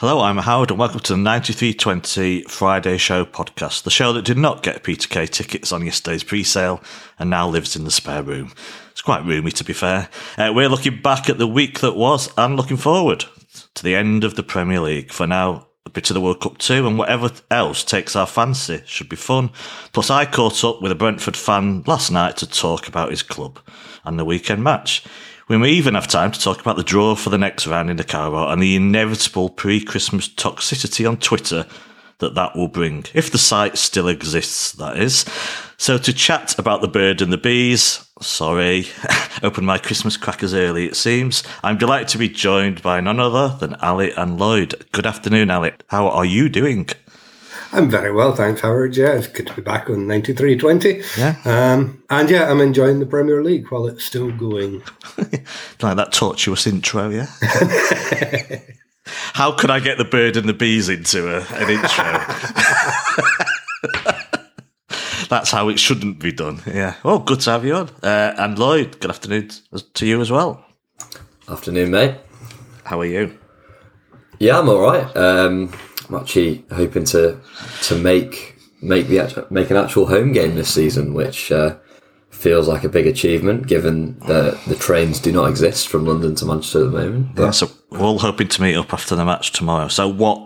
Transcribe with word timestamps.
Hello, 0.00 0.20
I'm 0.20 0.36
Howard, 0.36 0.70
and 0.70 0.78
welcome 0.78 1.00
to 1.00 1.14
the 1.14 1.18
9320 1.18 2.44
Friday 2.44 2.98
Show 2.98 3.24
podcast, 3.24 3.82
the 3.82 3.90
show 3.90 4.12
that 4.12 4.24
did 4.24 4.38
not 4.38 4.62
get 4.62 4.84
Peter 4.84 5.08
Kay 5.08 5.26
tickets 5.26 5.72
on 5.72 5.84
yesterday's 5.84 6.22
pre 6.22 6.44
sale 6.44 6.80
and 7.18 7.28
now 7.28 7.48
lives 7.48 7.74
in 7.74 7.82
the 7.82 7.90
spare 7.90 8.22
room. 8.22 8.52
It's 8.92 9.02
quite 9.02 9.24
roomy, 9.24 9.50
to 9.50 9.64
be 9.64 9.72
fair. 9.72 10.08
Uh, 10.36 10.52
we're 10.54 10.68
looking 10.68 11.02
back 11.02 11.28
at 11.28 11.38
the 11.38 11.48
week 11.48 11.80
that 11.80 11.96
was 11.96 12.32
and 12.38 12.56
looking 12.56 12.76
forward 12.76 13.24
to 13.74 13.82
the 13.82 13.96
end 13.96 14.22
of 14.22 14.36
the 14.36 14.44
Premier 14.44 14.78
League. 14.78 15.10
For 15.10 15.26
now, 15.26 15.66
a 15.84 15.90
bit 15.90 16.08
of 16.10 16.14
the 16.14 16.20
World 16.20 16.42
Cup 16.42 16.58
too, 16.58 16.86
and 16.86 16.96
whatever 16.96 17.32
else 17.50 17.82
takes 17.82 18.14
our 18.14 18.28
fancy 18.28 18.84
should 18.86 19.08
be 19.08 19.16
fun. 19.16 19.50
Plus, 19.92 20.10
I 20.10 20.26
caught 20.26 20.62
up 20.62 20.80
with 20.80 20.92
a 20.92 20.94
Brentford 20.94 21.36
fan 21.36 21.82
last 21.88 22.12
night 22.12 22.36
to 22.36 22.48
talk 22.48 22.86
about 22.86 23.10
his 23.10 23.24
club 23.24 23.58
and 24.04 24.16
the 24.16 24.24
weekend 24.24 24.62
match. 24.62 25.02
We 25.48 25.56
may 25.56 25.70
even 25.70 25.94
have 25.94 26.06
time 26.06 26.30
to 26.30 26.38
talk 26.38 26.60
about 26.60 26.76
the 26.76 26.82
draw 26.82 27.14
for 27.14 27.30
the 27.30 27.38
next 27.38 27.66
round 27.66 27.88
in 27.88 27.96
the 27.96 28.04
Carabao 28.04 28.52
and 28.52 28.62
the 28.62 28.76
inevitable 28.76 29.48
pre-Christmas 29.48 30.28
toxicity 30.28 31.08
on 31.08 31.16
Twitter 31.16 31.64
that 32.18 32.34
that 32.34 32.54
will 32.54 32.68
bring, 32.68 33.06
if 33.14 33.32
the 33.32 33.38
site 33.38 33.78
still 33.78 34.08
exists, 34.08 34.72
that 34.72 34.98
is. 34.98 35.24
So 35.78 35.96
to 35.96 36.12
chat 36.12 36.58
about 36.58 36.82
the 36.82 36.88
bird 36.88 37.22
and 37.22 37.32
the 37.32 37.38
bees, 37.38 38.06
sorry, 38.20 38.88
open 39.42 39.64
my 39.64 39.78
Christmas 39.78 40.18
crackers 40.18 40.52
early, 40.52 40.84
it 40.84 40.96
seems. 40.96 41.42
I'm 41.64 41.78
delighted 41.78 42.08
to 42.08 42.18
be 42.18 42.28
joined 42.28 42.82
by 42.82 43.00
none 43.00 43.20
other 43.20 43.56
than 43.58 43.76
Ali 43.76 44.12
and 44.12 44.38
Lloyd. 44.38 44.84
Good 44.92 45.06
afternoon, 45.06 45.50
Ali. 45.50 45.72
How 45.86 46.08
are 46.08 46.26
you 46.26 46.50
doing? 46.50 46.88
I'm 47.72 47.90
very 47.90 48.12
well, 48.12 48.34
thanks, 48.34 48.62
Howard. 48.62 48.96
Yeah, 48.96 49.12
it's 49.12 49.26
good 49.26 49.46
to 49.46 49.54
be 49.54 49.62
back 49.62 49.90
on 49.90 50.06
9320. 50.06 51.02
Yeah. 51.18 51.36
Um, 51.44 52.02
and 52.08 52.30
yeah, 52.30 52.50
I'm 52.50 52.60
enjoying 52.60 52.98
the 52.98 53.06
Premier 53.06 53.42
League 53.42 53.70
while 53.70 53.86
it's 53.86 54.04
still 54.04 54.30
going. 54.32 54.82
like 55.82 55.96
that 55.96 56.12
tortuous 56.12 56.66
intro, 56.66 57.10
yeah? 57.10 57.26
How 59.34 59.52
could 59.52 59.70
I 59.70 59.80
get 59.80 59.98
the 59.98 60.04
bird 60.04 60.36
and 60.36 60.48
the 60.48 60.54
bees 60.54 60.88
into 60.88 61.28
a, 61.28 61.40
an 61.54 61.70
intro? 61.70 62.04
That's 65.28 65.50
how 65.50 65.68
it 65.68 65.78
shouldn't 65.78 66.20
be 66.20 66.32
done. 66.32 66.62
Yeah. 66.66 66.94
Oh, 67.04 67.18
good 67.18 67.40
to 67.40 67.50
have 67.50 67.64
you 67.64 67.74
on. 67.74 67.90
Uh, 68.02 68.34
and 68.38 68.58
Lloyd, 68.58 68.98
good 69.00 69.10
afternoon 69.10 69.50
to 69.94 70.06
you 70.06 70.22
as 70.22 70.30
well. 70.30 70.64
Afternoon, 71.48 71.90
mate. 71.90 72.14
How 72.84 72.98
are 73.00 73.06
you? 73.06 73.38
Yeah, 74.38 74.58
I'm 74.58 74.68
all 74.68 74.80
right. 74.80 75.16
Um, 75.16 75.72
I'm 76.10 76.64
hoping 76.70 77.04
to 77.04 77.38
to 77.82 77.98
make 77.98 78.56
make 78.80 79.08
the 79.08 79.46
make 79.50 79.70
an 79.70 79.76
actual 79.76 80.06
home 80.06 80.32
game 80.32 80.54
this 80.54 80.72
season, 80.72 81.14
which 81.14 81.50
uh, 81.52 81.76
feels 82.30 82.68
like 82.68 82.84
a 82.84 82.88
big 82.88 83.06
achievement 83.06 83.66
given 83.66 84.18
that 84.20 84.58
the 84.66 84.74
trains 84.76 85.20
do 85.20 85.32
not 85.32 85.48
exist 85.48 85.88
from 85.88 86.06
London 86.06 86.34
to 86.36 86.46
Manchester 86.46 86.84
at 86.84 86.92
the 86.92 86.98
moment. 86.98 87.34
But 87.34 87.42
yeah, 87.42 87.50
so 87.50 87.70
we're 87.90 88.00
all 88.00 88.18
hoping 88.18 88.48
to 88.48 88.62
meet 88.62 88.76
up 88.76 88.92
after 88.92 89.16
the 89.16 89.24
match 89.24 89.52
tomorrow. 89.52 89.88
So 89.88 90.08
what? 90.08 90.44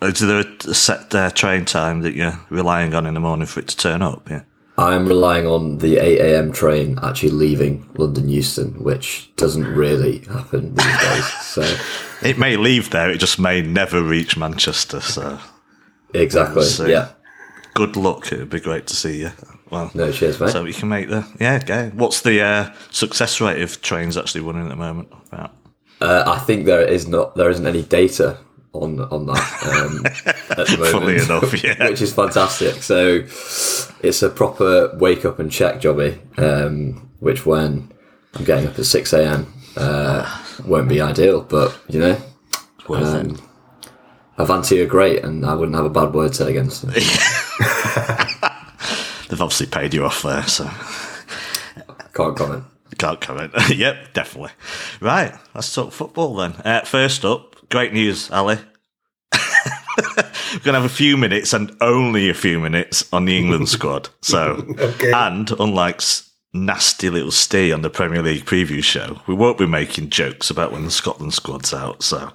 Is 0.00 0.18
there 0.18 0.40
a 0.40 0.74
set 0.74 1.14
uh, 1.14 1.30
train 1.30 1.64
time 1.64 2.00
that 2.00 2.14
you're 2.14 2.38
relying 2.50 2.92
on 2.92 3.06
in 3.06 3.14
the 3.14 3.20
morning 3.20 3.46
for 3.46 3.60
it 3.60 3.68
to 3.68 3.76
turn 3.76 4.02
up? 4.02 4.28
Yeah. 4.28 4.42
I'm 4.78 5.06
relying 5.06 5.46
on 5.46 5.78
the 5.78 5.98
8 5.98 6.18
a.m. 6.20 6.52
train 6.52 6.98
actually 7.02 7.30
leaving 7.30 7.88
London 7.96 8.28
Euston, 8.28 8.82
which 8.82 9.30
doesn't 9.36 9.66
really 9.74 10.20
happen 10.20 10.74
these 10.74 11.00
days. 11.00 11.32
So 11.42 11.76
it 12.22 12.38
may 12.38 12.56
leave 12.56 12.90
there, 12.90 13.10
it 13.10 13.18
just 13.18 13.38
may 13.38 13.60
never 13.60 14.02
reach 14.02 14.36
Manchester. 14.36 15.00
So 15.00 15.38
exactly, 16.14 16.64
so, 16.64 16.86
yeah. 16.86 17.10
Good 17.74 17.96
luck. 17.96 18.32
It 18.32 18.38
would 18.38 18.50
be 18.50 18.60
great 18.60 18.86
to 18.88 18.96
see 18.96 19.20
you. 19.20 19.32
Well, 19.70 19.90
no, 19.94 20.12
cheers, 20.12 20.38
mate. 20.38 20.50
So 20.50 20.64
we 20.64 20.74
can 20.74 20.88
make 20.88 21.08
the 21.08 21.26
yeah. 21.40 21.58
Okay. 21.62 21.90
What's 21.94 22.20
the 22.20 22.42
uh, 22.42 22.72
success 22.90 23.40
rate 23.40 23.62
of 23.62 23.80
trains 23.80 24.16
actually 24.18 24.42
running 24.42 24.64
at 24.64 24.68
the 24.68 24.76
moment? 24.76 25.08
About? 25.28 25.54
Uh, 26.00 26.24
I 26.26 26.38
think 26.40 26.66
there 26.66 26.86
is 26.86 27.06
not 27.06 27.36
there 27.36 27.48
isn't 27.48 27.66
any 27.66 27.82
data 27.82 28.38
on 28.72 29.00
on 29.00 29.26
that 29.26 29.62
um, 29.66 30.06
at 30.58 30.66
the 30.66 30.76
moment. 30.92 30.92
Funny 30.92 31.16
enough, 31.22 31.64
yeah, 31.64 31.88
which 31.88 32.02
is 32.02 32.12
fantastic. 32.12 32.82
So 32.82 33.24
it's 34.02 34.22
a 34.22 34.30
proper 34.30 34.96
wake 34.96 35.24
up 35.24 35.38
and 35.38 35.50
check 35.50 35.80
jobby. 35.80 36.18
Um, 36.38 37.10
which 37.20 37.46
when 37.46 37.92
I'm 38.34 38.44
getting 38.44 38.68
up 38.68 38.78
at 38.78 38.84
six 38.84 39.12
a.m. 39.12 39.52
Uh, 39.76 40.42
won't 40.66 40.88
be 40.88 41.00
ideal, 41.00 41.42
but 41.42 41.78
you 41.88 42.00
know, 42.00 42.20
um, 42.88 43.38
Avanti 44.38 44.80
are 44.80 44.86
great, 44.86 45.24
and 45.24 45.46
I 45.46 45.54
wouldn't 45.54 45.76
have 45.76 45.86
a 45.86 45.90
bad 45.90 46.12
word 46.14 46.28
to 46.28 46.34
say 46.34 46.50
against 46.50 46.82
them. 46.82 46.90
They've 49.28 49.40
obviously 49.40 49.66
paid 49.66 49.94
you 49.94 50.04
off 50.04 50.22
there, 50.22 50.42
so 50.42 50.68
can't 52.14 52.36
comment. 52.36 52.64
Can't 52.98 53.20
comment. 53.20 53.52
yep, 53.74 54.12
definitely. 54.12 54.52
Right, 55.00 55.34
let's 55.54 55.74
talk 55.74 55.92
football 55.92 56.36
then. 56.36 56.52
Uh, 56.64 56.82
first 56.82 57.24
up, 57.24 57.68
great 57.68 57.92
news, 57.92 58.30
Ali. 58.30 58.58
We're 60.52 60.58
going 60.58 60.74
to 60.74 60.80
have 60.80 60.84
a 60.84 60.94
few 60.94 61.16
minutes 61.16 61.54
and 61.54 61.74
only 61.80 62.28
a 62.28 62.34
few 62.34 62.60
minutes 62.60 63.10
on 63.10 63.24
the 63.24 63.38
England 63.38 63.68
squad. 63.70 64.10
So, 64.20 64.66
okay. 64.78 65.10
and 65.10 65.50
unlike 65.52 66.02
nasty 66.52 67.08
little 67.08 67.30
stay 67.30 67.72
on 67.72 67.80
the 67.80 67.88
Premier 67.88 68.22
League 68.22 68.44
preview 68.44 68.84
show, 68.84 69.22
we 69.26 69.34
won't 69.34 69.56
be 69.56 69.66
making 69.66 70.10
jokes 70.10 70.50
about 70.50 70.70
when 70.70 70.84
the 70.84 70.90
Scotland 70.90 71.32
squad's 71.32 71.72
out. 71.72 72.02
So, 72.02 72.32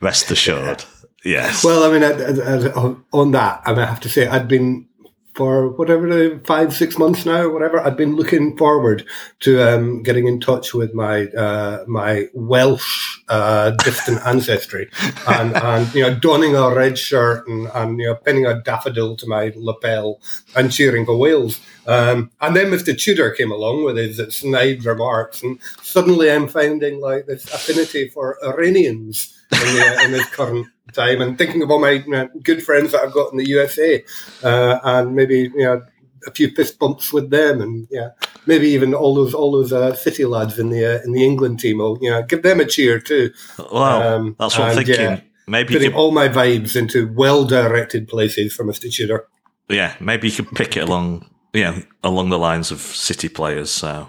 rest 0.00 0.30
assured. 0.30 0.84
Yes. 1.22 1.62
Well, 1.62 1.84
I 1.84 1.92
mean, 1.92 2.02
I, 2.02 2.12
I, 2.56 2.96
on 3.12 3.32
that, 3.32 3.60
I, 3.66 3.72
I 3.72 3.84
have 3.84 4.00
to 4.00 4.08
say, 4.08 4.26
I'd 4.26 4.48
been 4.48 4.88
for 5.34 5.70
whatever 5.70 6.38
five 6.40 6.72
six 6.72 6.98
months 6.98 7.24
now 7.24 7.48
whatever 7.48 7.80
i've 7.80 7.96
been 7.96 8.16
looking 8.16 8.56
forward 8.56 9.04
to 9.38 9.62
um, 9.62 10.02
getting 10.02 10.26
in 10.26 10.40
touch 10.40 10.74
with 10.74 10.92
my 10.94 11.26
uh, 11.28 11.84
my 11.86 12.26
welsh 12.34 13.10
uh, 13.30 13.70
distant 13.70 14.20
ancestry. 14.26 14.90
And, 15.28 15.54
and 15.56 15.94
you 15.94 16.02
know 16.02 16.14
donning 16.14 16.56
a 16.56 16.74
red 16.74 16.98
shirt 16.98 17.46
and, 17.46 17.68
and 17.74 18.00
you 18.00 18.06
know 18.06 18.14
pinning 18.16 18.46
a 18.46 18.60
daffodil 18.60 19.16
to 19.16 19.26
my 19.26 19.52
lapel 19.54 20.20
and 20.56 20.72
cheering 20.72 21.04
for 21.04 21.16
wales. 21.16 21.60
Um, 21.86 22.30
and 22.40 22.56
then 22.56 22.70
mr 22.70 22.98
tudor 22.98 23.30
came 23.30 23.52
along 23.52 23.84
with 23.84 23.96
his 23.96 24.18
snide 24.34 24.84
remarks 24.84 25.42
and 25.42 25.58
suddenly 25.82 26.30
i'm 26.30 26.48
finding 26.48 27.00
like 27.00 27.26
this 27.26 27.44
affinity 27.44 28.08
for 28.08 28.38
iranians 28.44 29.36
in, 29.52 29.58
the, 29.58 30.02
in 30.04 30.12
this 30.12 30.28
current 30.30 30.66
time 30.92 31.20
and 31.20 31.38
thinking 31.38 31.62
of 31.62 31.70
all 31.70 31.80
my 31.80 31.90
you 31.90 32.10
know, 32.10 32.28
good 32.42 32.62
friends 32.62 32.92
that 32.92 33.02
I've 33.02 33.12
got 33.12 33.32
in 33.32 33.38
the 33.38 33.48
USA 33.48 34.02
uh, 34.42 34.78
and 34.82 35.14
maybe 35.14 35.50
you 35.54 35.64
know 35.64 35.82
a 36.26 36.30
few 36.30 36.50
fist 36.50 36.78
bumps 36.78 37.12
with 37.12 37.30
them 37.30 37.62
and 37.62 37.88
yeah 37.90 38.10
maybe 38.46 38.68
even 38.68 38.94
all 38.94 39.14
those 39.14 39.34
all 39.34 39.52
those 39.52 39.72
uh, 39.72 39.94
city 39.94 40.24
lads 40.24 40.58
in 40.58 40.70
the 40.70 40.84
uh, 40.84 41.02
in 41.04 41.12
the 41.12 41.24
England 41.24 41.60
team 41.60 41.78
will 41.78 41.98
you 42.00 42.10
know 42.10 42.22
give 42.22 42.42
them 42.42 42.60
a 42.60 42.64
cheer 42.64 42.98
too. 42.98 43.32
Wow, 43.72 44.16
um, 44.16 44.36
that's 44.38 44.58
what 44.58 44.70
and, 44.70 44.78
I'm 44.78 44.84
thinking. 44.84 45.04
Yeah, 45.04 45.20
maybe 45.46 45.74
putting 45.74 45.94
all 45.94 46.10
my 46.10 46.28
vibes 46.28 46.76
into 46.76 47.12
well 47.14 47.44
directed 47.44 48.08
places 48.08 48.52
from 48.52 48.68
Mr. 48.68 48.92
Tudor. 48.92 49.26
Yeah, 49.68 49.94
maybe 50.00 50.28
you 50.28 50.34
could 50.34 50.56
pick 50.56 50.76
it 50.76 50.80
along 50.80 51.30
yeah 51.52 51.80
along 52.02 52.30
the 52.30 52.38
lines 52.38 52.70
of 52.70 52.80
City 52.80 53.28
players. 53.28 53.70
So 53.70 54.08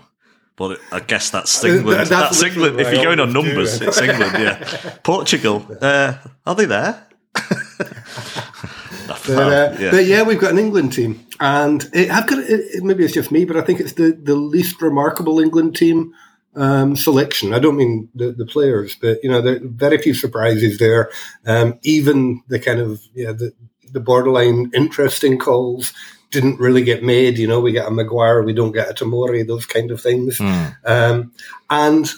but 0.70 0.80
I 0.92 1.00
guess 1.00 1.32
that's 1.32 1.64
England. 1.64 2.08
That's, 2.08 2.10
that's 2.10 2.44
England. 2.44 2.80
If 2.80 2.94
you're 2.94 3.04
going 3.04 3.20
on 3.20 3.34
numbers, 3.34 3.82
it's 3.82 4.00
England. 4.00 4.34
Yeah, 4.34 4.98
Portugal. 5.04 5.66
Uh, 5.82 6.14
are 6.46 6.56
they 6.56 6.66
there? 6.66 7.08
but, 7.34 9.30
uh, 9.30 9.76
yeah. 9.80 9.92
but, 9.92 10.06
yeah. 10.06 10.22
we've 10.22 10.40
got 10.40 10.52
an 10.52 10.60
England 10.60 10.94
team, 10.94 11.26
and 11.40 11.90
it, 11.94 12.12
I've 12.12 12.28
got 12.28 12.40
it, 12.40 12.84
maybe 12.84 13.04
it's 13.04 13.14
just 13.14 13.32
me, 13.32 13.46
but 13.46 13.58
I 13.58 13.62
think 13.62 13.80
it's 13.80 13.94
the 13.94 14.12
the 14.12 14.36
least 14.36 14.82
remarkable 14.82 15.40
England 15.40 15.76
team 15.76 16.14
um, 16.56 16.96
selection. 16.96 17.54
I 17.54 17.60
don't 17.60 17.78
mean 17.78 18.10
the, 18.14 18.32
the 18.32 18.46
players, 18.46 18.96
but 18.96 19.18
you 19.24 19.32
know, 19.32 19.42
there 19.42 19.56
are 19.56 19.62
very 19.64 19.98
few 19.98 20.14
surprises 20.14 20.78
there. 20.78 21.10
Um, 21.48 21.80
even 21.82 22.44
the 22.50 22.60
kind 22.60 22.80
of 22.80 23.02
yeah, 23.16 23.32
the 23.32 23.52
the 23.92 24.00
borderline 24.00 24.70
interesting 24.76 25.40
calls 25.40 25.94
didn't 26.32 26.60
really 26.60 26.84
get 26.84 27.04
made. 27.04 27.38
You 27.38 27.48
know, 27.48 27.60
we 27.60 27.72
get 27.72 27.88
a 27.88 27.92
Maguire, 27.92 28.42
we 28.44 28.54
don't 28.54 28.72
get 28.72 28.90
a 28.90 28.94
Tomori, 28.94 29.46
those 29.46 29.66
kind 29.66 29.92
of 29.92 30.02
things. 30.02 30.40
Mm. 30.40 30.76
Um, 30.86 31.34
and 31.70 32.12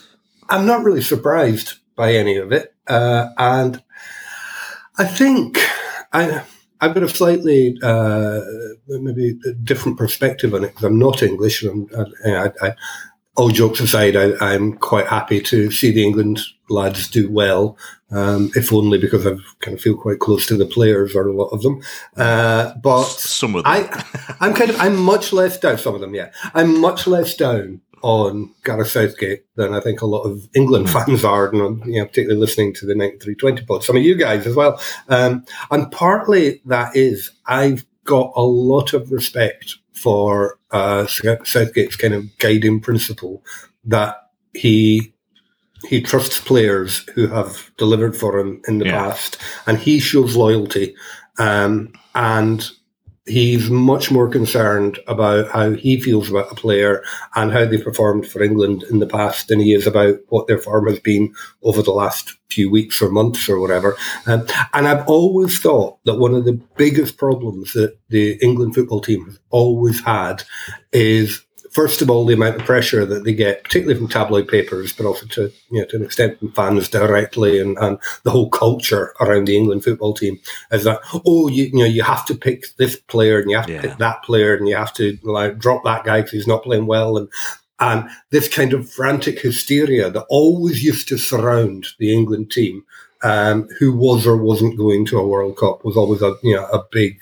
I'm 0.50 0.66
not 0.66 0.84
really 0.84 1.02
surprised 1.02 1.74
by 1.96 2.14
any 2.14 2.38
of 2.38 2.52
it. 2.52 2.74
Uh, 2.88 3.30
and 3.38 3.82
I 4.98 5.06
think 5.06 5.60
I, 6.12 6.44
I've 6.80 6.94
got 6.94 7.04
a 7.04 7.10
slightly 7.10 7.78
uh, 7.82 8.42
maybe 8.88 9.40
a 9.46 9.54
different 9.54 9.98
perspective 9.98 10.54
on 10.54 10.64
it 10.64 10.70
because 10.70 10.84
I'm 10.84 11.00
not 11.00 11.24
English. 11.24 11.64
And 11.64 11.90
I, 12.26 12.52
I, 12.62 12.74
all 13.36 13.50
jokes 13.50 13.80
aside, 13.80 14.16
I, 14.16 14.54
am 14.54 14.74
quite 14.74 15.08
happy 15.08 15.42
to 15.42 15.72
see 15.72 15.92
the 15.92 16.04
England 16.04 16.40
lads 16.70 17.08
do 17.08 17.32
well, 17.32 17.78
um, 18.12 18.52
if 18.56 18.72
only 18.72 19.00
because 19.00 19.26
I 19.26 19.32
kind 19.60 19.76
of 19.76 19.82
feel 19.82 19.98
quite 19.98 20.20
close 20.20 20.46
to 20.48 20.58
the 20.58 20.68
players 20.68 21.16
or 21.16 21.28
a 21.28 21.34
lot 21.34 21.48
of 21.48 21.64
them. 21.64 21.82
Uh, 22.16 22.74
but 22.76 23.06
some 23.06 23.56
of 23.56 23.64
them. 23.64 23.74
I, 23.74 24.36
I'm 24.40 24.54
kind 24.54 24.70
of, 24.70 24.80
I'm 24.80 24.96
much 24.96 25.34
less 25.34 25.60
down, 25.60 25.78
some 25.80 25.96
of 25.96 26.02
them, 26.02 26.14
yeah. 26.14 26.32
I'm 26.54 26.80
much 26.80 27.08
less 27.08 27.36
down 27.36 27.82
on 28.04 28.54
Gareth 28.66 28.90
Southgate 28.90 29.46
than 29.56 29.74
I 29.74 29.80
think 29.80 30.02
a 30.02 30.06
lot 30.06 30.24
of 30.24 30.48
England 30.54 30.90
hmm. 30.90 31.00
fans 31.00 31.24
are, 31.24 31.50
and 31.50 31.84
you 31.86 32.00
know, 32.00 32.06
particularly 32.06 32.40
listening 32.40 32.74
to 32.76 32.86
the 32.86 32.94
9320 32.94 33.66
pod, 33.66 33.84
some 33.84 33.98
of 33.98 34.04
you 34.04 34.16
guys 34.16 34.46
as 34.46 34.56
well. 34.56 34.80
Um, 35.10 35.46
and 35.72 35.92
partly 35.92 36.62
that 36.66 36.96
is 36.96 37.32
I've 37.48 37.86
got 38.04 38.34
a 38.36 38.44
lot 38.44 38.94
of 38.94 39.12
respect 39.12 39.78
for 39.94 40.58
uh, 40.72 41.06
Southgate's 41.08 41.96
kind 41.96 42.14
of 42.14 42.38
guiding 42.40 42.80
principle 42.82 43.44
that 43.86 44.16
he 44.54 45.14
he 45.90 46.02
trusts 46.02 46.40
players 46.40 47.06
who 47.14 47.28
have 47.28 47.70
delivered 47.78 48.16
for 48.16 48.40
him 48.40 48.62
in 48.68 48.80
the 48.80 48.86
Yeah. 48.86 48.94
past, 49.10 49.38
and 49.68 49.78
he 49.78 50.00
shows 50.00 50.36
loyalty. 50.36 50.96
Um, 51.38 51.92
and 52.16 52.70
he's 53.26 53.70
much 53.70 54.12
more 54.12 54.28
concerned 54.28 55.00
about 55.08 55.50
how 55.50 55.72
he 55.72 56.00
feels 56.00 56.30
about 56.30 56.52
a 56.52 56.56
player 56.56 57.04
and 57.36 57.52
how 57.52 57.66
they 57.66 57.78
performed 57.78 58.28
for 58.28 58.44
England 58.44 58.84
in 58.90 59.00
the 59.00 59.08
past 59.08 59.48
than 59.48 59.60
he 59.60 59.74
is 59.74 59.88
about 59.88 60.16
what 60.28 60.48
their 60.48 60.58
form 60.58 60.88
has 60.88 61.00
been 61.00 61.34
over 61.64 61.82
the 61.82 61.92
last 61.92 62.38
few 62.50 62.70
weeks 62.70 63.02
or 63.02 63.10
months 63.10 63.48
or 63.48 63.60
whatever. 63.60 63.96
Um, 64.26 64.46
and 64.74 64.88
I've 64.88 65.08
always 65.08 65.58
thought 65.60 66.04
that 66.04 66.20
one 66.20 66.36
of 66.36 66.44
the 66.44 66.60
biggest 66.76 67.18
problems 67.18 67.74
that 67.74 67.98
the 68.10 68.34
England 68.42 68.76
football 68.76 69.00
team 69.00 69.26
has 69.26 69.40
always 69.50 70.02
had 70.02 70.44
is 70.92 71.44
first 71.74 72.02
of 72.02 72.10
all, 72.10 72.26
the 72.26 72.34
amount 72.36 72.56
of 72.56 72.66
pressure 72.66 73.06
that 73.06 73.24
they 73.24 73.34
get, 73.34 73.64
particularly 73.64 74.00
from 74.00 74.08
tabloid 74.08 74.48
papers, 74.48 74.94
but 74.94 75.06
also 75.06 75.26
to 75.28 75.52
you 75.72 75.80
know 75.82 75.86
to 75.88 75.98
an 75.98 76.04
extent 76.04 76.40
from 76.40 76.52
fans 76.54 76.88
directly, 76.88 77.60
and, 77.60 77.78
and 77.80 77.98
the 78.24 78.32
whole 78.32 78.50
culture 78.50 79.14
around 79.20 79.46
the 79.48 79.58
England 79.58 79.84
football 79.84 80.14
team 80.14 80.40
is 80.72 80.84
that 80.86 81.00
oh 81.26 81.48
you 81.48 81.66
you 81.66 81.80
know 81.80 81.86
you 81.86 82.04
have 82.04 82.26
to 82.26 82.36
pick 82.36 82.66
this 82.78 82.96
player 82.96 83.40
and 83.40 83.50
you 83.50 83.58
have 83.58 83.66
to 83.68 83.74
Yeah. 83.74 83.82
pick 83.82 83.98
that 83.98 84.24
player 84.24 84.56
and 84.56 84.68
you 84.70 84.76
have 84.76 84.94
to 84.96 85.18
like 85.24 85.58
drop 85.58 85.84
that 85.84 86.04
guy 86.06 86.22
because 86.22 86.32
he's 86.32 86.48
not 86.48 86.64
playing 86.64 86.86
well 86.88 87.18
and. 87.18 87.28
And 87.80 88.08
this 88.30 88.48
kind 88.48 88.72
of 88.72 88.90
frantic 88.90 89.40
hysteria 89.42 90.10
that 90.10 90.26
always 90.30 90.84
used 90.86 91.10
to 91.10 91.18
surround 91.18 91.88
the 92.00 92.14
England 92.14 92.50
team, 92.52 92.86
um, 93.24 93.68
who 93.78 93.92
was 93.98 94.26
or 94.26 94.38
wasn't 94.38 94.78
going 94.78 95.06
to 95.08 95.18
a 95.18 95.28
World 95.28 95.58
Cup, 95.58 95.84
was 95.84 95.98
always 95.98 96.22
a 96.22 96.36
you 96.44 96.56
know 96.56 96.66
a 96.68 96.84
big 96.92 97.20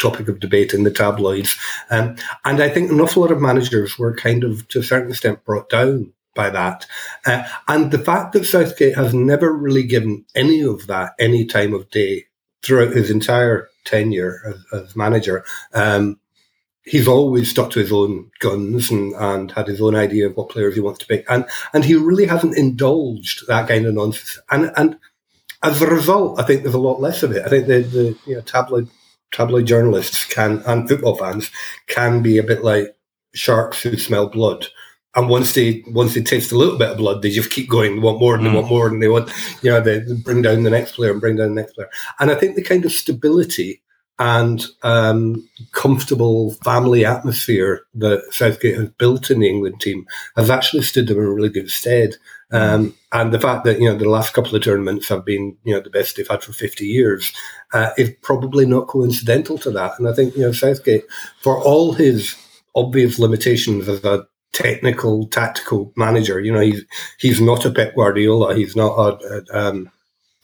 topic 0.00 0.28
of 0.28 0.40
debate 0.40 0.74
in 0.74 0.82
the 0.82 0.90
tabloids. 0.90 1.56
Um, 1.90 2.16
and 2.44 2.60
I 2.60 2.68
think 2.68 2.90
an 2.90 3.00
awful 3.00 3.22
lot 3.22 3.30
of 3.30 3.40
managers 3.40 3.98
were 3.98 4.14
kind 4.14 4.42
of, 4.42 4.66
to 4.68 4.80
a 4.80 4.84
certain 4.84 5.10
extent, 5.10 5.44
brought 5.44 5.68
down 5.68 6.12
by 6.34 6.50
that. 6.50 6.86
Uh, 7.26 7.44
and 7.68 7.90
the 7.90 7.98
fact 7.98 8.32
that 8.32 8.44
Southgate 8.44 8.96
has 8.96 9.14
never 9.14 9.52
really 9.52 9.82
given 9.82 10.24
any 10.34 10.62
of 10.62 10.86
that 10.86 11.12
any 11.18 11.44
time 11.44 11.74
of 11.74 11.90
day 11.90 12.26
throughout 12.62 12.94
his 12.94 13.10
entire 13.10 13.68
tenure 13.84 14.40
as, 14.46 14.80
as 14.80 14.96
manager, 14.96 15.44
um, 15.74 16.18
he's 16.84 17.08
always 17.08 17.50
stuck 17.50 17.70
to 17.70 17.80
his 17.80 17.92
own 17.92 18.30
guns 18.38 18.90
and, 18.90 19.12
and 19.14 19.52
had 19.52 19.66
his 19.66 19.80
own 19.80 19.94
idea 19.94 20.26
of 20.26 20.36
what 20.36 20.48
players 20.48 20.74
he 20.74 20.80
wants 20.80 21.00
to 21.00 21.06
pick. 21.06 21.24
And, 21.28 21.44
and 21.72 21.84
he 21.84 21.94
really 21.94 22.26
hasn't 22.26 22.56
indulged 22.56 23.46
that 23.48 23.68
kind 23.68 23.86
of 23.86 23.94
nonsense. 23.94 24.38
And, 24.50 24.72
and 24.76 24.98
as 25.62 25.82
a 25.82 25.86
result, 25.86 26.40
I 26.40 26.44
think 26.44 26.62
there's 26.62 26.74
a 26.74 26.78
lot 26.80 27.00
less 27.00 27.22
of 27.22 27.32
it. 27.32 27.44
I 27.44 27.48
think 27.48 27.66
the, 27.66 27.80
the 27.80 28.18
you 28.26 28.34
know, 28.36 28.40
tabloid 28.40 28.88
tabloid 29.32 29.66
journalists 29.66 30.24
can 30.24 30.62
and 30.66 30.88
football 30.88 31.16
fans 31.16 31.50
can 31.86 32.22
be 32.22 32.38
a 32.38 32.42
bit 32.42 32.64
like 32.64 32.96
sharks 33.34 33.82
who 33.82 33.96
smell 33.96 34.28
blood. 34.28 34.66
And 35.16 35.28
once 35.28 35.54
they 35.54 35.82
once 35.88 36.14
they 36.14 36.22
taste 36.22 36.52
a 36.52 36.56
little 36.56 36.78
bit 36.78 36.90
of 36.90 36.98
blood, 36.98 37.22
they 37.22 37.30
just 37.30 37.50
keep 37.50 37.68
going. 37.68 37.94
They 37.96 38.00
want 38.00 38.20
more 38.20 38.34
and 38.36 38.46
they 38.46 38.50
Mm. 38.50 38.54
want 38.54 38.68
more 38.68 38.86
and 38.88 39.02
they 39.02 39.08
want 39.08 39.30
you 39.62 39.70
know 39.70 39.80
they, 39.80 40.00
bring 40.24 40.42
down 40.42 40.62
the 40.62 40.70
next 40.70 40.92
player 40.92 41.10
and 41.12 41.20
bring 41.20 41.36
down 41.36 41.48
the 41.54 41.60
next 41.60 41.74
player. 41.74 41.90
And 42.20 42.30
I 42.30 42.34
think 42.36 42.54
the 42.54 42.62
kind 42.62 42.84
of 42.84 42.92
stability 42.92 43.82
and 44.20 44.66
um, 44.82 45.48
comfortable 45.72 46.52
family 46.62 47.04
atmosphere 47.06 47.82
that 47.94 48.22
Southgate 48.30 48.76
has 48.76 48.90
built 48.98 49.30
in 49.30 49.40
the 49.40 49.48
England 49.48 49.80
team 49.80 50.06
has 50.36 50.50
actually 50.50 50.82
stood 50.82 51.08
them 51.08 51.16
in 51.18 51.24
really 51.24 51.48
good 51.48 51.70
stead. 51.70 52.16
Um, 52.52 52.94
and 53.12 53.32
the 53.32 53.40
fact 53.40 53.64
that 53.64 53.80
you 53.80 53.88
know 53.88 53.96
the 53.96 54.08
last 54.08 54.34
couple 54.34 54.54
of 54.56 54.62
tournaments 54.62 55.08
have 55.08 55.24
been 55.24 55.56
you 55.64 55.74
know 55.74 55.80
the 55.80 55.90
best 55.90 56.16
they've 56.16 56.28
had 56.28 56.42
for 56.42 56.52
fifty 56.52 56.86
years 56.86 57.32
uh, 57.72 57.90
is 57.96 58.10
probably 58.22 58.66
not 58.66 58.88
coincidental 58.88 59.58
to 59.58 59.70
that. 59.72 59.98
And 59.98 60.08
I 60.08 60.12
think 60.12 60.34
you 60.36 60.42
know 60.42 60.52
Southgate, 60.52 61.04
for 61.42 61.62
all 61.62 61.92
his 61.92 62.36
obvious 62.74 63.18
limitations 63.18 63.88
as 63.88 64.04
a 64.04 64.26
technical, 64.52 65.26
tactical 65.28 65.92
manager, 65.96 66.40
you 66.40 66.52
know 66.52 66.60
he's 66.60 66.84
he's 67.18 67.40
not 67.40 67.64
a 67.64 67.70
Pep 67.70 67.94
Guardiola. 67.94 68.54
He's 68.54 68.74
not 68.76 68.96
a, 68.98 69.42
a 69.52 69.66
um, 69.68 69.90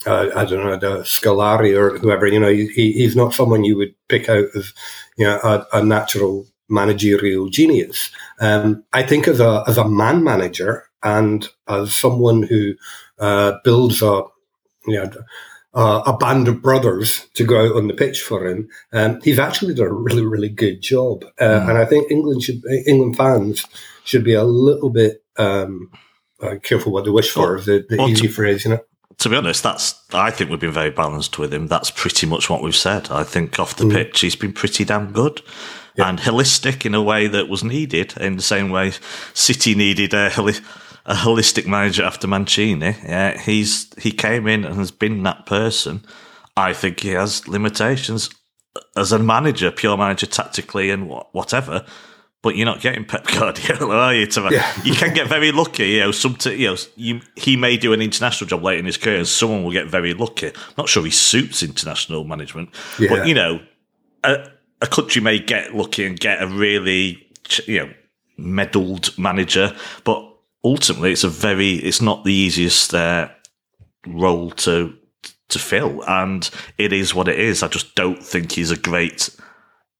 I 0.06 0.44
don't 0.44 0.64
know, 0.64 0.76
the 0.76 1.02
Scolari 1.02 1.76
or 1.76 1.98
whoever, 1.98 2.26
you 2.26 2.38
know, 2.38 2.52
he- 2.52 2.92
he's 2.92 3.16
not 3.16 3.34
someone 3.34 3.64
you 3.64 3.76
would 3.76 3.94
pick 4.08 4.28
out 4.28 4.46
as, 4.54 4.72
you 5.16 5.24
know, 5.26 5.38
a, 5.42 5.66
a 5.78 5.84
natural 5.84 6.46
managerial 6.68 7.48
genius. 7.48 8.10
Um, 8.40 8.84
I 8.92 9.02
think 9.02 9.26
as 9.26 9.40
a, 9.40 9.64
as 9.66 9.78
a 9.78 9.88
man 9.88 10.22
manager 10.22 10.85
and 11.02 11.48
as 11.68 11.94
someone 11.94 12.42
who, 12.42 12.74
uh, 13.18 13.52
builds 13.64 14.02
a, 14.02 14.22
you 14.86 14.94
know, 14.94 15.10
uh, 15.74 16.02
a 16.06 16.16
band 16.16 16.48
of 16.48 16.62
brothers 16.62 17.26
to 17.34 17.44
go 17.44 17.66
out 17.66 17.76
on 17.76 17.86
the 17.86 17.94
pitch 17.94 18.22
for 18.22 18.46
him. 18.46 18.68
Um, 18.92 19.20
he's 19.22 19.38
actually 19.38 19.74
done 19.74 19.88
a 19.88 19.92
really, 19.92 20.24
really 20.24 20.48
good 20.48 20.80
job, 20.80 21.24
uh, 21.38 21.44
Mm. 21.44 21.68
and 21.70 21.78
I 21.78 21.84
think 21.84 22.10
England 22.10 22.42
should, 22.42 22.62
England 22.86 23.16
fans 23.16 23.64
should 24.04 24.24
be 24.24 24.34
a 24.34 24.44
little 24.44 24.90
bit 24.90 25.22
um, 25.38 25.90
uh, 26.42 26.54
careful 26.62 26.92
what 26.92 27.04
they 27.04 27.10
wish 27.10 27.30
for. 27.30 27.56
Is 27.58 27.66
the, 27.66 27.84
the 27.88 27.96
Well, 27.98 28.06
to- 28.06 28.12
easy 28.12 28.28
phrase, 28.28 28.64
you 28.64 28.70
know. 28.70 28.80
To 29.18 29.28
be 29.30 29.36
honest, 29.36 29.62
that's 29.62 29.94
I 30.12 30.30
think 30.30 30.50
we've 30.50 30.60
been 30.60 30.70
very 30.72 30.90
balanced 30.90 31.38
with 31.38 31.52
him. 31.52 31.66
That's 31.68 31.90
pretty 31.90 32.26
much 32.26 32.48
what 32.50 32.62
we've 32.62 32.76
said. 32.76 33.10
I 33.10 33.22
think 33.24 33.58
off 33.58 33.76
the 33.76 33.84
Mm. 33.84 33.92
pitch, 33.92 34.20
he's 34.20 34.36
been 34.36 34.52
pretty 34.52 34.84
damn 34.84 35.12
good 35.12 35.40
and 35.98 36.18
holistic 36.18 36.84
in 36.84 36.94
a 36.94 37.02
way 37.02 37.26
that 37.26 37.48
was 37.48 37.64
needed. 37.64 38.14
In 38.20 38.36
the 38.36 38.42
same 38.42 38.68
way, 38.70 38.92
City 39.32 39.74
needed 39.74 40.12
a, 40.14 40.28
holi- 40.30 40.60
a 41.06 41.14
holistic 41.14 41.66
manager 41.66 42.02
after 42.04 42.26
Mancini. 42.26 42.96
Yeah, 43.04 43.40
he's 43.40 43.88
he 43.98 44.10
came 44.12 44.46
in 44.46 44.64
and 44.64 44.76
has 44.76 44.90
been 44.90 45.22
that 45.22 45.46
person. 45.46 46.04
I 46.56 46.72
think 46.72 47.00
he 47.00 47.10
has 47.10 47.46
limitations 47.48 48.30
as 48.96 49.12
a 49.12 49.18
manager, 49.18 49.70
pure 49.70 49.96
manager, 49.96 50.26
tactically 50.26 50.90
and 50.90 51.08
wha- 51.08 51.26
whatever. 51.32 51.84
But 52.42 52.54
you're 52.56 52.66
not 52.66 52.80
getting 52.80 53.04
Pep 53.04 53.26
Guardiola, 53.32 53.96
are 53.96 54.14
you? 54.14 54.26
Yeah. 54.50 54.72
you 54.84 54.94
can 54.94 55.12
get 55.14 55.26
very 55.28 55.50
lucky. 55.52 55.88
You 55.88 56.00
know, 56.00 56.10
some 56.12 56.34
t- 56.36 56.54
you 56.54 56.68
know, 56.68 56.76
you, 56.94 57.20
he 57.34 57.56
may 57.56 57.76
do 57.76 57.92
an 57.92 58.00
international 58.02 58.46
job 58.48 58.62
late 58.62 58.78
in 58.78 58.84
his 58.84 58.96
career, 58.96 59.16
and 59.18 59.26
someone 59.28 59.64
will 59.64 59.72
get 59.72 59.88
very 59.88 60.14
lucky. 60.14 60.52
Not 60.78 60.88
sure 60.88 61.04
he 61.04 61.10
suits 61.10 61.62
international 61.62 62.24
management, 62.24 62.70
Yeah. 62.98 63.08
but 63.10 63.26
you 63.26 63.34
know, 63.34 63.60
a, 64.22 64.48
a 64.80 64.86
country 64.86 65.20
may 65.22 65.38
get 65.40 65.74
lucky 65.74 66.04
and 66.06 66.18
get 66.20 66.40
a 66.42 66.46
really 66.46 67.26
ch- 67.44 67.66
you 67.66 67.80
know 67.80 67.92
meddled 68.38 69.16
manager, 69.18 69.74
but 70.04 70.32
ultimately, 70.66 71.12
it's 71.12 71.24
a 71.24 71.28
very 71.28 71.74
it's 71.74 72.02
not 72.02 72.24
the 72.24 72.34
easiest 72.34 72.92
uh, 72.92 73.28
role 74.06 74.50
to 74.50 74.94
to 75.48 75.58
fill, 75.58 76.02
and 76.08 76.50
it 76.76 76.92
is 76.92 77.14
what 77.14 77.28
it 77.28 77.38
is. 77.38 77.62
I 77.62 77.68
just 77.68 77.94
don't 77.94 78.22
think 78.22 78.52
he's 78.52 78.72
a 78.72 78.76
great 78.76 79.30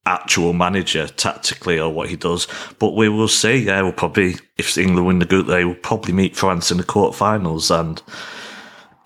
actual 0.05 0.53
manager 0.53 1.07
tactically 1.09 1.79
or 1.81 1.93
what 1.93 2.09
he 2.09 2.17
does. 2.17 2.47
But 2.79 2.95
we 2.95 3.09
will 3.09 3.29
see. 3.29 3.59
Yeah, 3.59 3.83
we'll 3.83 3.93
probably 3.93 4.37
if 4.59 4.77
England 4.77 5.07
win 5.07 5.21
the 5.21 5.25
group, 5.25 5.47
they 5.47 5.65
will 5.65 5.75
probably 5.77 6.13
meet 6.13 6.37
France 6.37 6.71
in 6.71 6.79
the 6.79 6.85
quarterfinals, 6.85 7.71
and 7.71 8.03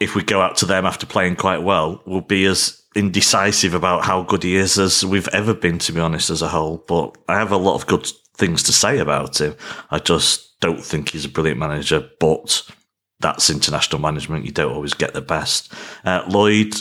if 0.00 0.14
we 0.14 0.22
go 0.22 0.40
out 0.40 0.56
to 0.56 0.66
them 0.66 0.86
after 0.86 1.04
playing 1.04 1.36
quite 1.36 1.62
well, 1.62 2.02
we'll 2.06 2.22
be 2.22 2.46
as 2.46 2.82
indecisive 2.96 3.74
about 3.74 4.04
how 4.04 4.22
good 4.22 4.42
he 4.42 4.56
is 4.56 4.78
as 4.78 5.04
we've 5.04 5.28
ever 5.28 5.54
been, 5.54 5.78
to 5.78 5.92
be 5.92 6.00
honest, 6.00 6.30
as 6.30 6.42
a 6.42 6.48
whole. 6.48 6.82
But 6.88 7.16
I 7.28 7.38
have 7.38 7.52
a 7.52 7.56
lot 7.58 7.74
of 7.74 7.86
good 7.86 8.10
things 8.40 8.62
to 8.64 8.72
say 8.72 8.98
about 8.98 9.40
him. 9.40 9.54
I 9.90 10.00
just 10.00 10.58
don't 10.60 10.82
think 10.82 11.10
he's 11.10 11.24
a 11.24 11.28
brilliant 11.28 11.60
manager, 11.60 12.08
but 12.18 12.62
that's 13.20 13.50
international 13.50 14.00
management. 14.00 14.46
You 14.46 14.50
don't 14.50 14.72
always 14.72 14.94
get 14.94 15.12
the 15.12 15.20
best. 15.20 15.72
Uh, 16.04 16.24
Lloyd, 16.28 16.74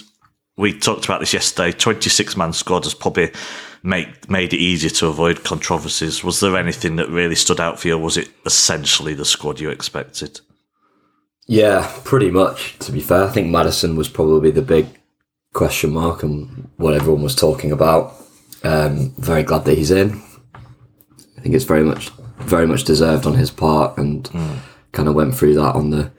we 0.57 0.77
talked 0.77 1.05
about 1.05 1.19
this 1.19 1.33
yesterday. 1.33 1.71
26 1.71 2.35
man 2.35 2.53
squad 2.53 2.85
has 2.85 2.93
probably 2.93 3.31
make, 3.83 4.29
made 4.29 4.53
it 4.53 4.57
easier 4.57 4.89
to 4.89 5.07
avoid 5.07 5.43
controversies. 5.43 6.23
Was 6.23 6.39
there 6.39 6.57
anything 6.57 6.95
that 6.95 7.09
really 7.09 7.35
stood 7.35 7.59
out 7.59 7.79
for 7.79 7.89
you? 7.89 7.95
Or 7.95 8.01
was 8.01 8.17
it 8.17 8.29
essentially 8.45 9.13
the 9.13 9.25
squad 9.25 9.59
you 9.59 9.69
expected? 9.69 10.39
Yeah, 11.45 11.91
pretty 12.03 12.31
much. 12.31 12.77
To 12.79 12.91
be 12.91 13.01
fair, 13.01 13.23
I 13.23 13.29
think 13.29 13.49
Madison 13.49 13.95
was 13.95 14.07
probably 14.07 14.51
the 14.51 14.61
big 14.61 14.87
question 15.53 15.91
mark 15.91 16.23
and 16.23 16.69
what 16.77 16.93
everyone 16.93 17.23
was 17.23 17.35
talking 17.35 17.71
about. 17.71 18.13
Um, 18.63 19.13
very 19.17 19.43
glad 19.43 19.65
that 19.65 19.77
he's 19.77 19.91
in. 19.91 20.21
I 21.39 21.41
think 21.41 21.55
it's 21.55 21.63
very 21.63 21.83
much, 21.83 22.09
very 22.39 22.67
much 22.67 22.83
deserved 22.83 23.25
on 23.25 23.35
his 23.35 23.49
part, 23.49 23.97
and 23.97 24.29
kind 24.91 25.07
of 25.07 25.15
went 25.15 25.35
through 25.35 25.55
that 25.55 25.73
on 25.73 25.89
the 25.89 26.11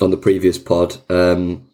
on 0.00 0.12
the 0.12 0.16
previous 0.16 0.58
pod. 0.58 0.96
Um, 1.10 1.68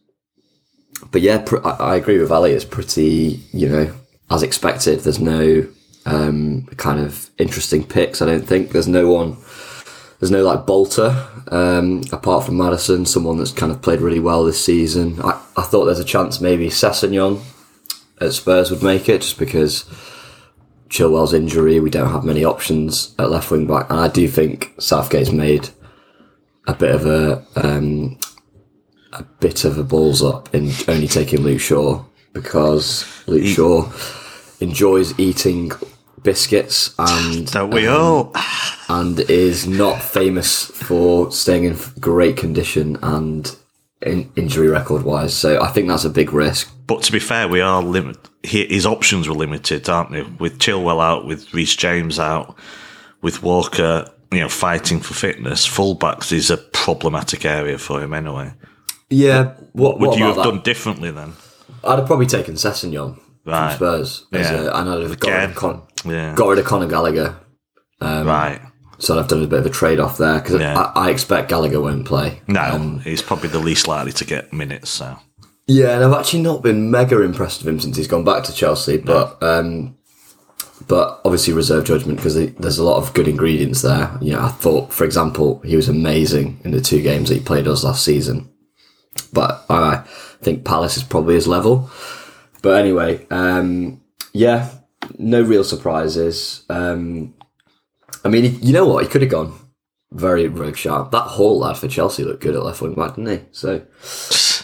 but 1.11 1.21
yeah, 1.21 1.39
pr- 1.39 1.67
I, 1.67 1.71
I 1.71 1.97
agree 1.97 2.19
with 2.19 2.31
Ali. 2.31 2.53
It's 2.53 2.65
pretty, 2.65 3.41
you 3.53 3.69
know, 3.69 3.95
as 4.31 4.43
expected. 4.43 5.01
There's 5.01 5.21
no 5.21 5.67
um, 6.07 6.67
kind 6.79 7.01
of 7.01 7.31
interesting 7.37 7.85
picks. 7.85 8.23
I 8.23 8.27
don't 8.27 8.47
think 8.47 8.71
there's 8.71 8.89
no 8.89 9.13
one. 9.13 9.37
There's 10.19 10.31
no 10.31 10.43
like 10.43 10.67
bolter 10.67 11.27
um, 11.49 12.03
apart 12.13 12.45
from 12.47 12.57
Madison, 12.57 13.05
someone 13.05 13.37
that's 13.39 13.53
kind 13.53 13.73
of 13.73 13.83
played 13.83 14.01
really 14.01 14.21
well 14.21 14.45
this 14.45 14.65
season. 14.65 15.21
I, 15.23 15.43
I 15.57 15.63
thought 15.63 15.85
there's 15.85 15.99
a 16.01 16.05
chance 16.05 16.41
maybe 16.41 16.69
Sessegnon 16.69 17.43
at 18.21 18.33
Spurs 18.33 18.71
would 18.71 18.83
make 18.83 19.09
it 19.09 19.23
just 19.23 19.39
because 19.39 19.85
Chilwell's 20.91 21.33
injury, 21.33 21.81
we 21.81 21.89
don't 21.91 22.11
have 22.11 22.25
many 22.25 22.45
options 22.45 23.15
at 23.19 23.31
left 23.31 23.51
wing 23.51 23.67
back, 23.67 23.89
and 23.91 24.01
I 24.01 24.09
do 24.09 24.27
think 24.29 24.75
Southgate's 24.79 25.31
made 25.33 25.71
a 26.67 26.75
bit 26.75 26.95
of 26.95 27.07
a 27.07 27.45
um, 27.57 28.19
a 29.13 29.23
bit 29.23 29.65
of 29.65 29.79
a 29.79 29.83
balls 29.85 30.23
up 30.23 30.53
in 30.55 30.71
only 30.89 31.09
taking 31.09 31.41
Luke 31.41 31.61
Shaw 31.61 32.05
because 32.33 33.07
Luke 33.27 33.47
Shaw 33.47 33.91
enjoys 34.61 35.19
eating 35.19 35.73
biscuits 36.23 36.95
and 36.99 37.51
Don't 37.51 37.71
we 37.71 37.87
all? 37.87 38.33
and 38.89 39.19
is 39.21 39.67
not 39.67 40.03
famous 40.03 40.67
for 40.67 41.31
staying 41.33 41.65
in 41.65 41.79
great 41.99 42.37
condition 42.37 42.99
and 43.03 43.57
in 44.03 44.31
injury 44.37 44.69
record 44.69 45.03
wise. 45.03 45.35
So 45.35 45.61
I 45.61 45.69
think 45.69 45.89
that's 45.89 46.05
a 46.05 46.11
big 46.11 46.33
risk. 46.33 46.73
But 46.87 47.03
to 47.05 47.13
be 47.13 47.19
fair, 47.19 47.49
we 47.49 47.61
are 47.61 47.83
limit. 47.83 48.17
His 48.43 48.87
options 48.87 49.29
were 49.29 49.35
limited, 49.35 49.89
aren't 49.89 50.13
they? 50.13 50.23
With 50.23 50.59
Chilwell 50.59 51.03
out, 51.03 51.27
with 51.27 51.53
Reece 51.53 51.77
James 51.77 52.19
out, 52.19 52.57
with 53.21 53.43
Walker, 53.43 54.07
you 54.33 54.41
know, 54.41 54.49
fighting 54.49 55.01
for 55.01 55.15
fitness. 55.15 55.69
Fullbacks 55.69 56.33
is 56.33 56.51
a 56.51 56.57
problematic 56.57 57.45
area 57.45 57.77
for 57.79 58.03
him 58.03 58.15
anyway. 58.15 58.53
Yeah. 59.11 59.55
What, 59.73 60.01
Would 60.01 60.09
what 60.11 60.19
you 60.19 60.25
have 60.25 60.37
that? 60.37 60.45
done 60.45 60.61
differently 60.63 61.11
then? 61.11 61.35
I'd 61.85 61.99
have 61.99 62.07
probably 62.07 62.27
taken 62.27 62.55
Sessegnon 62.55 63.19
Right. 63.45 63.69
from 63.71 63.77
Spurs. 63.77 64.27
Yeah. 64.33 64.53
a, 64.53 64.75
and 64.81 64.89
I'd 64.91 65.01
have 65.03 65.21
got 65.21 65.47
rid, 65.49 65.55
Con- 65.57 65.83
Yeah. 66.07 66.35
got 66.35 66.49
rid 66.49 66.59
of 66.59 66.65
Conor 66.65 66.87
Gallagher. 66.89 67.37
Um, 68.01 68.27
right. 68.27 68.61
So 69.01 69.19
I've 69.19 69.29
done 69.29 69.43
a 69.43 69.47
bit 69.47 69.59
of 69.61 69.67
a 69.67 69.71
trade 69.71 69.99
off 69.99 70.19
there 70.19 70.39
because 70.41 70.61
Yeah. 70.61 70.79
I, 70.79 71.07
I 71.07 71.11
expect 71.11 71.49
Gallagher 71.49 71.81
won't 71.81 72.07
play. 72.07 72.41
No, 72.47 73.01
he's 73.03 73.23
probably 73.23 73.49
the 73.49 73.59
least 73.59 73.89
likely 73.89 74.13
to 74.13 74.25
get 74.25 74.53
minutes. 74.53 74.91
So 74.91 75.17
Yeah, 75.67 75.95
and 75.97 76.05
I've 76.05 76.19
actually 76.21 76.43
not 76.43 76.63
been 76.63 76.91
mega 76.91 77.21
impressed 77.23 77.61
with 77.65 77.69
him 77.75 77.81
since 77.81 77.97
he's 77.97 78.09
gone 78.09 78.25
back 78.25 78.45
to 78.45 78.53
Chelsea, 78.53 78.99
but 78.99 79.43
um, 79.43 79.97
but 80.87 81.21
obviously 81.25 81.53
reserve 81.55 81.85
judgment 81.85 82.19
because 82.19 82.35
there's 82.35 82.79
a 82.79 82.85
lot 82.85 82.99
of 82.99 83.15
good 83.15 83.27
ingredients 83.29 83.83
there. 83.83 84.17
You 84.21 84.35
know, 84.35 84.41
I 84.43 84.49
thought, 84.49 84.93
for 84.93 85.05
example, 85.05 85.61
he 85.65 85.77
was 85.77 85.89
amazing 85.89 86.61
in 86.65 86.71
the 86.73 86.81
two 86.81 87.01
games 87.03 87.29
that 87.29 87.37
he 87.37 87.41
played 87.41 87.67
us 87.69 87.85
last 87.85 88.05
season, 88.05 88.51
but 89.33 89.65
I 89.71 90.03
think 90.43 90.65
Palace 90.65 90.97
is 90.97 91.05
probably 91.05 91.35
his 91.37 91.47
level. 91.49 91.91
But 92.63 92.79
anyway, 92.81 93.27
um, 93.31 94.01
yeah, 94.35 94.69
no 95.19 95.41
real 95.43 95.65
surprises. 95.65 96.65
Um, 96.69 97.35
I 98.25 98.29
mean, 98.29 98.59
you 98.61 98.73
know 98.73 98.87
what? 98.87 99.05
He 99.05 99.11
could 99.11 99.23
have 99.23 99.31
gone 99.31 99.59
very 100.13 100.49
rogue 100.49 100.77
sharp. 100.77 101.11
That 101.13 101.23
Hall 101.23 101.61
lad 101.61 101.77
for 101.77 101.89
Chelsea 101.89 102.25
looked 102.25 102.43
good 102.43 102.55
at 102.55 102.65
left 102.65 102.83
wing 102.83 102.95
back, 102.95 103.15
didn't 103.15 103.39
he? 103.39 103.45
So 103.53 103.83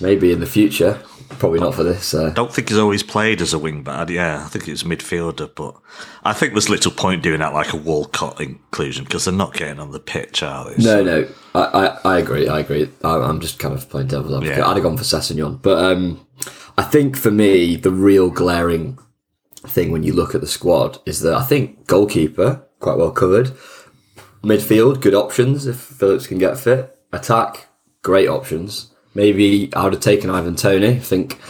maybe 0.00 0.32
in 0.32 0.40
the 0.40 0.46
future, 0.46 1.00
probably 1.38 1.60
not 1.60 1.74
for 1.74 1.84
this. 1.84 2.14
Uh, 2.14 2.30
don't 2.30 2.52
think 2.52 2.68
he's 2.68 2.78
always 2.78 3.02
played 3.02 3.40
as 3.40 3.52
a 3.52 3.58
wing 3.58 3.82
back. 3.82 4.08
Yeah, 4.10 4.44
I 4.44 4.48
think 4.48 4.64
he's 4.64 4.82
midfielder, 4.82 5.54
but 5.54 5.76
I 6.24 6.32
think 6.32 6.52
there's 6.52 6.68
little 6.68 6.90
point 6.90 7.22
doing 7.22 7.40
that 7.40 7.54
like 7.54 7.72
a 7.72 7.76
Walcott 7.76 8.40
inclusion 8.40 9.04
because 9.04 9.24
they're 9.24 9.34
not 9.34 9.54
getting 9.54 9.78
on 9.78 9.92
the 9.92 10.00
pitch, 10.00 10.42
are 10.42 10.68
they? 10.68 10.82
no, 10.82 11.02
no, 11.02 11.28
I, 11.54 11.60
I, 11.60 11.86
I 12.14 12.18
agree. 12.18 12.48
I 12.48 12.60
agree. 12.60 12.90
I, 13.04 13.16
I'm 13.16 13.40
just 13.40 13.58
kind 13.58 13.74
of 13.74 13.88
playing 13.88 14.08
devil's 14.08 14.34
advocate. 14.34 14.58
Yeah. 14.58 14.66
I'd 14.66 14.76
have 14.76 14.82
gone 14.82 14.96
for 14.96 15.04
Sessegnon, 15.04 15.62
but 15.62 15.78
um, 15.78 16.26
I 16.76 16.82
think 16.82 17.16
for 17.16 17.30
me, 17.30 17.76
the 17.76 17.92
real 17.92 18.30
glaring 18.30 18.98
thing 19.64 19.90
when 19.90 20.02
you 20.02 20.12
look 20.12 20.34
at 20.34 20.40
the 20.40 20.46
squad 20.46 20.98
is 21.06 21.20
that 21.20 21.34
I 21.34 21.42
think 21.42 21.86
goalkeeper 21.86 22.65
quite 22.86 22.98
well 22.98 23.10
covered. 23.10 23.46
Midfield, 24.44 25.00
good 25.00 25.12
options 25.12 25.66
if 25.66 25.76
Phillips 25.76 26.28
can 26.28 26.38
get 26.38 26.56
fit. 26.56 26.96
Attack, 27.12 27.66
great 28.02 28.28
options. 28.28 28.94
Maybe 29.12 29.74
I 29.74 29.82
would 29.82 29.94
have 29.94 30.02
taken 30.02 30.30
Ivan 30.30 30.54
Toney. 30.54 30.90
I 30.90 30.98
think 31.00 31.40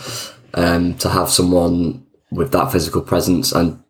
um, 0.55 0.95
to 0.95 1.11
have 1.11 1.28
someone 1.28 2.07
with 2.31 2.52
that 2.52 2.73
physical 2.73 3.02
presence 3.02 3.52
and 3.52 3.83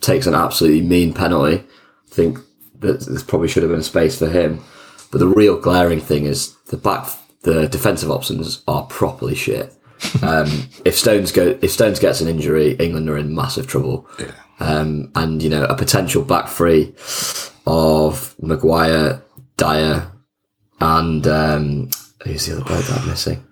takes 0.00 0.26
an 0.26 0.34
absolutely 0.34 0.80
mean 0.80 1.12
penalty. 1.12 1.58
I 1.58 2.14
think 2.14 2.38
that 2.78 3.00
there 3.00 3.20
probably 3.26 3.48
should 3.48 3.64
have 3.64 3.70
been 3.70 3.80
a 3.80 3.84
space 3.84 4.18
for 4.18 4.30
him. 4.30 4.64
But 5.10 5.18
the 5.18 5.28
real 5.28 5.60
glaring 5.60 6.00
thing 6.00 6.24
is 6.24 6.54
the 6.68 6.78
back, 6.78 7.06
the 7.42 7.68
defensive 7.68 8.10
options 8.10 8.62
are 8.66 8.86
properly 8.86 9.34
shit. 9.34 9.74
Um, 10.20 10.68
if 10.84 10.98
Stones 10.98 11.30
go, 11.30 11.56
if 11.62 11.70
Stones 11.70 12.00
gets 12.00 12.20
an 12.20 12.28
injury, 12.28 12.72
England 12.72 13.08
are 13.08 13.16
in 13.16 13.34
massive 13.34 13.68
trouble. 13.68 14.08
Um, 14.62 15.10
and 15.16 15.42
you 15.42 15.50
know 15.50 15.64
a 15.64 15.76
potential 15.76 16.22
back 16.22 16.48
three 16.48 16.94
of 17.66 18.36
Maguire, 18.40 19.20
Dier, 19.56 20.12
and 20.80 21.26
um, 21.26 21.90
who's 22.24 22.46
the 22.46 22.56
other 22.56 22.64
player 22.64 22.82
that 22.82 23.00
I'm 23.00 23.08
missing? 23.08 23.44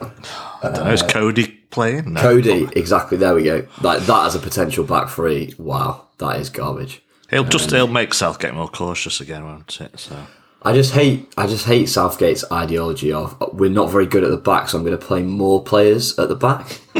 I 0.00 0.70
don't 0.70 0.84
know. 0.84 0.92
Is 0.92 1.02
Coady 1.02 1.48
playing? 1.70 2.14
No. 2.14 2.20
Coady, 2.20 2.66
exactly. 2.74 3.18
There 3.18 3.34
we 3.34 3.44
go. 3.44 3.66
Like 3.82 4.02
that 4.06 4.26
as 4.26 4.34
a 4.34 4.38
potential 4.38 4.84
back 4.84 5.10
three. 5.10 5.54
Wow, 5.58 6.08
that 6.18 6.40
is 6.40 6.48
garbage. 6.48 7.02
He'll 7.28 7.44
just 7.44 7.70
he'll 7.70 7.86
make 7.86 8.14
Southgate 8.14 8.54
more 8.54 8.68
cautious 8.68 9.20
again, 9.20 9.44
won't 9.44 9.80
it? 9.80 10.00
So 10.00 10.16
I 10.64 10.72
just 10.72 10.92
hate 10.94 11.32
I 11.36 11.46
just 11.46 11.66
hate 11.66 11.88
Southgate's 11.88 12.44
ideology 12.50 13.12
of 13.12 13.36
we're 13.52 13.68
not 13.70 13.90
very 13.90 14.06
good 14.06 14.24
at 14.24 14.30
the 14.30 14.36
back, 14.38 14.68
so 14.68 14.78
I'm 14.78 14.84
going 14.84 14.98
to 14.98 15.04
play 15.06 15.22
more 15.22 15.62
players 15.62 16.18
at 16.18 16.28
the 16.28 16.36
back. 16.36 16.80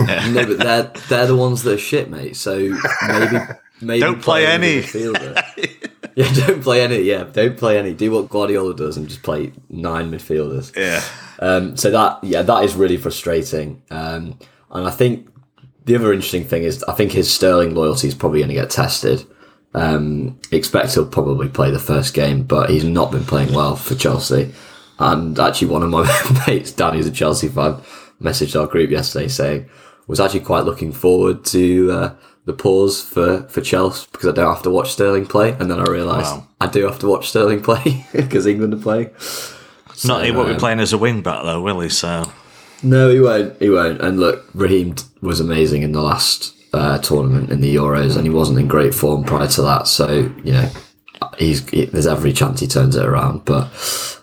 no, 0.00 0.46
but 0.46 0.58
they're 0.58 0.92
they're 1.08 1.26
the 1.26 1.36
ones 1.36 1.62
that 1.62 1.74
are 1.74 1.78
shit, 1.78 2.10
mate. 2.10 2.36
So 2.36 2.58
maybe 3.06 3.38
maybe 3.80 4.00
Don't 4.00 4.20
play 4.22 4.44
another 4.44 4.64
any. 4.64 4.82
midfielder. 4.82 5.90
yeah, 6.16 6.32
don't 6.46 6.62
play 6.62 6.82
any. 6.82 7.02
Yeah, 7.02 7.24
don't 7.24 7.56
play 7.56 7.78
any. 7.78 7.94
Do 7.94 8.10
what 8.10 8.28
Guardiola 8.28 8.74
does 8.74 8.96
and 8.96 9.08
just 9.08 9.22
play 9.22 9.52
nine 9.68 10.10
midfielders. 10.10 10.74
yeah, 10.76 11.02
Um, 11.38 11.76
so 11.76 11.90
that 11.92 12.22
yeah, 12.24 12.42
that 12.42 12.64
is 12.64 12.74
really 12.74 12.96
frustrating. 12.96 13.82
Um, 13.90 14.38
and 14.72 14.86
I 14.86 14.90
think 14.90 15.28
the 15.84 15.94
other 15.94 16.12
interesting 16.12 16.44
thing 16.44 16.64
is 16.64 16.82
I 16.84 16.92
think 16.94 17.12
his 17.12 17.32
Sterling 17.32 17.74
loyalty 17.74 18.08
is 18.08 18.14
probably 18.14 18.40
going 18.40 18.48
to 18.48 18.54
get 18.54 18.70
tested. 18.70 19.24
Um, 19.72 20.38
expect 20.50 20.94
he'll 20.94 21.06
probably 21.06 21.48
play 21.48 21.70
the 21.70 21.78
first 21.78 22.12
game, 22.14 22.42
but 22.42 22.70
he's 22.70 22.84
not 22.84 23.12
been 23.12 23.24
playing 23.24 23.52
well 23.54 23.76
for 23.76 23.94
Chelsea. 23.94 24.52
And 24.98 25.38
actually, 25.38 25.68
one 25.68 25.82
of 25.82 25.90
my 25.90 26.42
mates, 26.46 26.72
Danny's 26.72 27.06
a 27.06 27.10
Chelsea 27.12 27.48
fan, 27.48 27.76
messaged 28.20 28.58
our 28.60 28.66
group 28.66 28.90
yesterday 28.90 29.28
saying 29.28 29.68
was 30.06 30.20
actually 30.20 30.40
quite 30.40 30.64
looking 30.64 30.92
forward 30.92 31.44
to 31.46 31.90
uh, 31.92 32.14
the 32.44 32.52
pause 32.52 33.00
for 33.00 33.42
for 33.44 33.60
Chelsea 33.60 34.06
because 34.12 34.28
I 34.28 34.32
don't 34.32 34.52
have 34.52 34.62
to 34.64 34.70
watch 34.70 34.92
Sterling 34.92 35.26
play. 35.26 35.52
And 35.52 35.70
then 35.70 35.78
I 35.78 35.84
realised 35.84 36.32
Wow. 36.32 36.46
I 36.60 36.66
do 36.66 36.84
have 36.86 36.98
to 36.98 37.06
watch 37.08 37.28
Sterling 37.30 37.62
play 37.68 38.04
because 38.12 38.46
England 38.46 38.74
are 38.74 38.78
playing. 38.78 39.10
not 40.04 40.24
he 40.24 40.32
won't 40.32 40.48
be 40.48 40.54
um, 40.54 40.60
playing 40.60 40.80
as 40.80 40.92
a 40.92 40.98
wing 40.98 41.22
back 41.22 41.44
though, 41.44 41.62
will 41.62 41.80
he? 41.80 41.88
So 41.88 42.30
No, 42.82 43.08
he 43.08 43.20
won't. 43.20 43.56
He 43.60 43.70
won't. 43.70 44.00
And 44.00 44.18
look, 44.18 44.44
Raheem 44.52 44.96
was 45.22 45.38
amazing 45.40 45.82
in 45.82 45.92
the 45.92 46.02
last 46.02 46.54
uh, 46.72 46.98
tournament 46.98 47.50
in 47.50 47.60
the 47.60 47.74
Euros, 47.74 48.16
and 48.16 48.24
he 48.24 48.30
wasn't 48.30 48.58
in 48.58 48.68
great 48.68 48.94
form 48.94 49.24
prior 49.24 49.48
to 49.48 49.62
that. 49.62 49.86
So 49.86 50.32
you 50.44 50.52
know, 50.52 50.70
he's 51.38 51.68
he, 51.70 51.86
there's 51.86 52.06
every 52.06 52.32
chance 52.32 52.60
he 52.60 52.66
turns 52.66 52.96
it 52.96 53.04
around. 53.04 53.44
But 53.44 53.64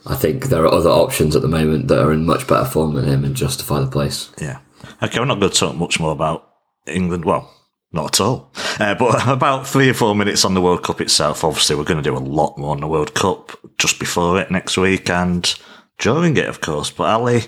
I 0.06 0.16
think 0.16 0.46
there 0.46 0.64
are 0.64 0.74
other 0.74 0.90
options 0.90 1.36
at 1.36 1.42
the 1.42 1.48
moment 1.48 1.88
that 1.88 2.04
are 2.04 2.14
in 2.14 2.26
much 2.26 2.48
better 2.48 2.66
form 2.66 2.96
than 2.96 3.06
him 3.06 3.24
and 3.24 3.36
justify 3.36 3.80
the 3.80 3.88
place. 3.88 4.32
yeah. 4.42 4.60
Okay, 5.02 5.20
we're 5.20 5.26
not 5.26 5.40
going 5.40 5.52
to 5.52 5.58
talk 5.58 5.76
much 5.76 6.00
more 6.00 6.12
about 6.12 6.50
England. 6.88 7.26
Well, 7.26 7.52
not 7.92 8.14
at 8.16 8.22
all. 8.22 8.52
Uh, 8.80 8.96
but 8.96 9.28
about 9.28 9.68
three 9.68 9.90
or 9.90 9.94
four 9.94 10.16
minutes 10.16 10.46
on 10.46 10.54
the 10.54 10.62
World 10.62 10.84
Cup 10.84 11.02
itself. 11.02 11.44
Obviously, 11.44 11.76
we're 11.76 11.84
going 11.84 12.02
to 12.02 12.10
do 12.10 12.18
a 12.18 12.20
lot 12.20 12.58
more 12.58 12.72
on 12.72 12.80
the 12.80 12.88
World 12.88 13.14
Cup 13.14 13.58
just 13.78 14.00
before 14.00 14.40
it 14.40 14.52
next 14.52 14.78
week 14.78 15.10
and 15.10 15.58
during 16.00 16.38
it, 16.38 16.48
of 16.48 16.62
course. 16.62 16.92
But 16.92 17.10
Ali, 17.10 17.44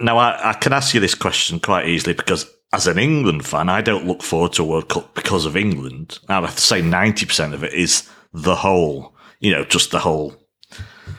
now 0.00 0.18
I, 0.18 0.50
I 0.50 0.52
can 0.54 0.72
ask 0.72 0.94
you 0.94 1.00
this 1.00 1.14
question 1.14 1.60
quite 1.60 1.86
easily 1.86 2.14
because 2.14 2.50
as 2.72 2.86
an 2.86 2.98
England 2.98 3.44
fan, 3.46 3.68
I 3.68 3.80
don't 3.80 4.06
look 4.06 4.22
forward 4.22 4.52
to 4.54 4.62
a 4.62 4.66
World 4.66 4.88
Cup 4.88 5.14
because 5.14 5.44
of 5.46 5.56
England. 5.56 6.18
I 6.28 6.40
have 6.40 6.54
to 6.54 6.60
say 6.62 6.80
90% 6.80 7.52
of 7.52 7.64
it 7.64 7.72
is 7.72 8.08
the 8.32 8.56
whole, 8.56 9.14
you 9.40 9.52
know, 9.52 9.64
just 9.64 9.90
the 9.90 9.98
whole 9.98 10.34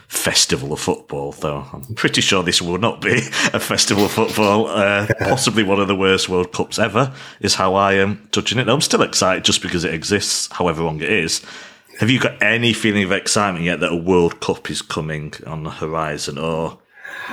festival 0.08 0.72
of 0.72 0.80
football, 0.80 1.32
though 1.32 1.66
I'm 1.72 1.94
pretty 1.94 2.20
sure 2.20 2.42
this 2.42 2.60
will 2.62 2.78
not 2.78 3.00
be 3.00 3.16
a 3.52 3.60
festival 3.60 4.04
of 4.06 4.12
football. 4.12 4.66
Uh, 4.66 5.06
possibly 5.20 5.62
one 5.62 5.80
of 5.80 5.88
the 5.88 5.96
worst 5.96 6.28
World 6.28 6.52
Cups 6.52 6.78
ever, 6.78 7.14
is 7.40 7.54
how 7.54 7.74
I 7.74 7.94
am 7.94 8.28
touching 8.32 8.58
it. 8.58 8.68
I'm 8.68 8.80
still 8.80 9.02
excited 9.02 9.44
just 9.44 9.62
because 9.62 9.84
it 9.84 9.94
exists, 9.94 10.48
however 10.52 10.82
long 10.82 11.00
it 11.00 11.10
is. 11.10 11.42
Have 11.98 12.10
you 12.10 12.18
got 12.18 12.42
any 12.42 12.72
feeling 12.72 13.04
of 13.04 13.12
excitement 13.12 13.64
yet 13.64 13.80
that 13.80 13.92
a 13.92 13.96
World 13.96 14.40
Cup 14.40 14.70
is 14.70 14.80
coming 14.80 15.34
on 15.46 15.64
the 15.64 15.70
horizon, 15.70 16.38
or 16.38 16.78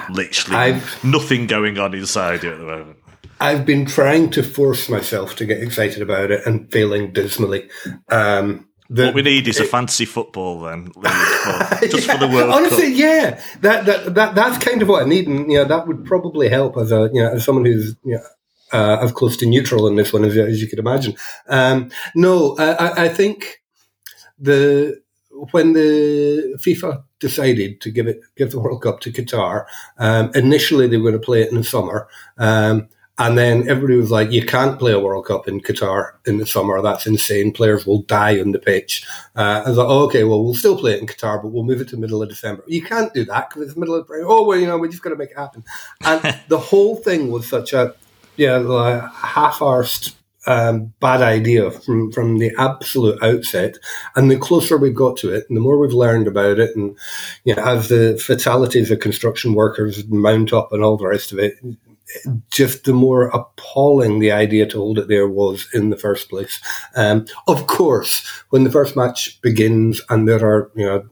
literally 0.09 0.57
I've- 0.57 1.07
nothing 1.07 1.47
going 1.47 1.79
on 1.79 1.93
inside 1.93 2.43
you 2.43 2.51
at 2.51 2.59
the 2.59 2.65
moment? 2.65 2.97
I've 3.39 3.65
been 3.65 3.85
trying 3.85 4.29
to 4.31 4.43
force 4.43 4.89
myself 4.89 5.35
to 5.37 5.45
get 5.45 5.61
excited 5.63 6.01
about 6.01 6.31
it 6.31 6.45
and 6.45 6.69
failing 6.71 7.11
dismally. 7.13 7.69
Um, 8.09 8.67
the, 8.89 9.05
What 9.05 9.15
we 9.15 9.21
need 9.21 9.47
is 9.47 9.59
a 9.59 9.65
fantasy 9.65 10.05
football 10.05 10.61
then, 10.61 10.91
for- 10.91 11.01
just 11.87 12.09
for 12.09 12.17
the 12.17 12.27
World 12.27 12.49
Honestly, 12.49 12.89
Cup. 12.91 12.99
yeah, 12.99 13.43
that, 13.61 13.85
that 13.85 14.15
that 14.15 14.35
that's 14.35 14.63
kind 14.65 14.81
of 14.81 14.87
what 14.87 15.03
I 15.03 15.05
need, 15.07 15.27
and 15.27 15.51
you 15.51 15.59
know 15.59 15.65
that 15.65 15.87
would 15.87 16.05
probably 16.05 16.49
help 16.49 16.75
as 16.75 16.91
a 16.91 17.09
you 17.13 17.21
know 17.21 17.31
as 17.33 17.45
someone 17.45 17.65
who's 17.65 17.95
you 18.03 18.15
know, 18.15 18.23
uh, 18.73 18.97
as 19.01 19.11
close 19.11 19.37
to 19.37 19.45
neutral 19.45 19.87
in 19.87 19.95
this 19.95 20.11
one 20.11 20.25
as, 20.25 20.35
as 20.35 20.59
you 20.61 20.67
could 20.67 20.79
imagine. 20.79 21.15
Um, 21.47 21.91
no, 22.15 22.55
I, 22.57 22.71
I- 22.73 23.03
I 23.05 23.09
think 23.09 23.61
the 24.39 24.99
when 25.51 25.73
the 25.73 26.55
FIFA 26.59 27.03
decided 27.19 27.81
to 27.81 27.91
give 27.91 28.07
it 28.07 28.21
give 28.37 28.49
the 28.51 28.59
World 28.59 28.81
Cup 28.81 29.01
to 29.01 29.11
Qatar, 29.11 29.65
um, 29.99 30.31
initially 30.33 30.87
they 30.87 30.97
were 30.97 31.11
going 31.11 31.21
to 31.21 31.25
play 31.25 31.43
it 31.43 31.51
in 31.51 31.57
the 31.57 31.63
summer. 31.63 32.07
Um, 32.39 32.89
and 33.19 33.37
then 33.37 33.67
everybody 33.67 33.97
was 33.97 34.11
like, 34.11 34.31
you 34.31 34.45
can't 34.45 34.79
play 34.79 34.93
a 34.93 34.99
World 34.99 35.25
Cup 35.25 35.47
in 35.49 35.59
Qatar 35.59 36.13
in 36.25 36.37
the 36.37 36.45
summer. 36.45 36.81
That's 36.81 37.05
insane. 37.05 37.51
Players 37.51 37.85
will 37.85 38.03
die 38.03 38.39
on 38.39 38.53
the 38.53 38.59
pitch. 38.59 39.05
Uh, 39.35 39.61
I 39.65 39.69
was 39.69 39.77
like, 39.77 39.87
oh, 39.89 40.05
okay, 40.05 40.23
well, 40.23 40.41
we'll 40.41 40.53
still 40.53 40.77
play 40.77 40.93
it 40.93 41.01
in 41.01 41.07
Qatar, 41.07 41.41
but 41.41 41.49
we'll 41.49 41.65
move 41.65 41.81
it 41.81 41.89
to 41.89 41.97
middle 41.97 42.23
of 42.23 42.29
December. 42.29 42.63
You 42.65 42.81
can't 42.81 43.13
do 43.13 43.25
that 43.25 43.49
because 43.49 43.67
it's 43.67 43.77
middle 43.77 43.95
of 43.95 44.09
Oh, 44.09 44.47
well, 44.47 44.57
you 44.57 44.67
know, 44.67 44.77
we 44.77 44.87
just 44.87 45.03
got 45.03 45.09
to 45.09 45.17
make 45.17 45.31
it 45.31 45.37
happen. 45.37 45.65
And 46.01 46.39
the 46.47 46.57
whole 46.57 46.95
thing 46.95 47.29
was 47.29 47.45
such 47.45 47.73
a, 47.73 47.93
yeah, 48.37 48.55
like 48.55 49.03
half-arsed 49.11 50.15
um, 50.47 50.93
bad 51.01 51.21
idea 51.21 51.71
from, 51.71 52.13
from 52.13 52.37
the 52.37 52.53
absolute 52.57 53.21
outset. 53.21 53.75
And 54.15 54.31
the 54.31 54.37
closer 54.37 54.77
we've 54.77 54.95
got 54.95 55.17
to 55.17 55.33
it, 55.33 55.43
and 55.49 55.57
the 55.57 55.61
more 55.61 55.77
we've 55.77 55.91
learned 55.91 56.27
about 56.27 56.57
it, 56.57 56.73
and 56.73 56.97
you 57.43 57.53
know, 57.53 57.63
as 57.63 57.89
the 57.89 58.17
fatalities 58.17 58.91
of 58.91 59.01
construction 59.01 59.53
workers 59.55 60.07
mount 60.07 60.53
up 60.53 60.71
and 60.71 60.85
all 60.85 60.95
the 60.95 61.07
rest 61.07 61.33
of 61.33 61.39
it, 61.39 61.55
just 62.49 62.83
the 62.83 62.93
more 62.93 63.27
appalling 63.27 64.19
the 64.19 64.31
idea 64.31 64.65
to 64.67 64.77
hold 64.77 64.99
it 64.99 65.07
there 65.07 65.27
was 65.27 65.67
in 65.73 65.89
the 65.89 65.97
first 65.97 66.29
place. 66.29 66.59
Um, 66.95 67.25
of 67.47 67.67
course, 67.67 68.25
when 68.49 68.63
the 68.63 68.71
first 68.71 68.95
match 68.95 69.41
begins 69.41 70.01
and 70.09 70.27
there 70.27 70.43
are, 70.43 70.71
you 70.75 70.85
know, 70.85 71.07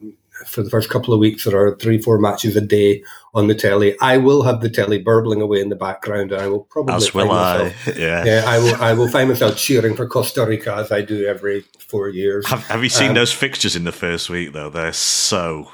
for 0.46 0.62
the 0.62 0.70
first 0.70 0.90
couple 0.90 1.14
of 1.14 1.20
weeks, 1.20 1.46
there 1.46 1.60
are 1.60 1.76
three, 1.78 2.00
four 2.00 2.20
matches 2.20 2.56
a 2.56 2.62
day 2.62 3.04
on 3.34 3.48
the 3.48 3.56
telly. 3.56 3.96
I 4.02 4.18
will 4.18 4.44
have 4.44 4.62
the 4.62 4.70
telly 4.70 5.00
burbling 5.00 5.42
away 5.42 5.62
in 5.62 5.70
the 5.70 5.76
background, 5.76 6.32
and 6.32 6.42
I 6.42 6.48
will 6.48 6.62
probably 6.66 6.94
as 6.94 7.14
will 7.14 7.32
I. 7.32 7.74
yeah, 7.96 8.24
yeah, 8.24 8.44
I 8.46 8.60
will. 8.60 8.76
I 8.76 8.94
will 8.94 9.08
find 9.08 9.30
myself 9.30 9.58
cheering 9.58 9.96
for 9.96 10.08
Costa 10.08 10.46
Rica 10.46 10.76
as 10.76 10.92
I 10.92 11.02
do 11.02 11.26
every 11.26 11.66
four 11.80 12.10
years. 12.10 12.46
Have, 12.48 12.66
have 12.68 12.84
you 12.84 12.90
seen 12.90 13.10
um, 13.10 13.16
those 13.16 13.32
fixtures 13.32 13.76
in 13.76 13.84
the 13.84 13.92
first 13.92 14.30
week 14.30 14.54
though? 14.54 14.70
They're 14.70 14.94
so 14.94 15.72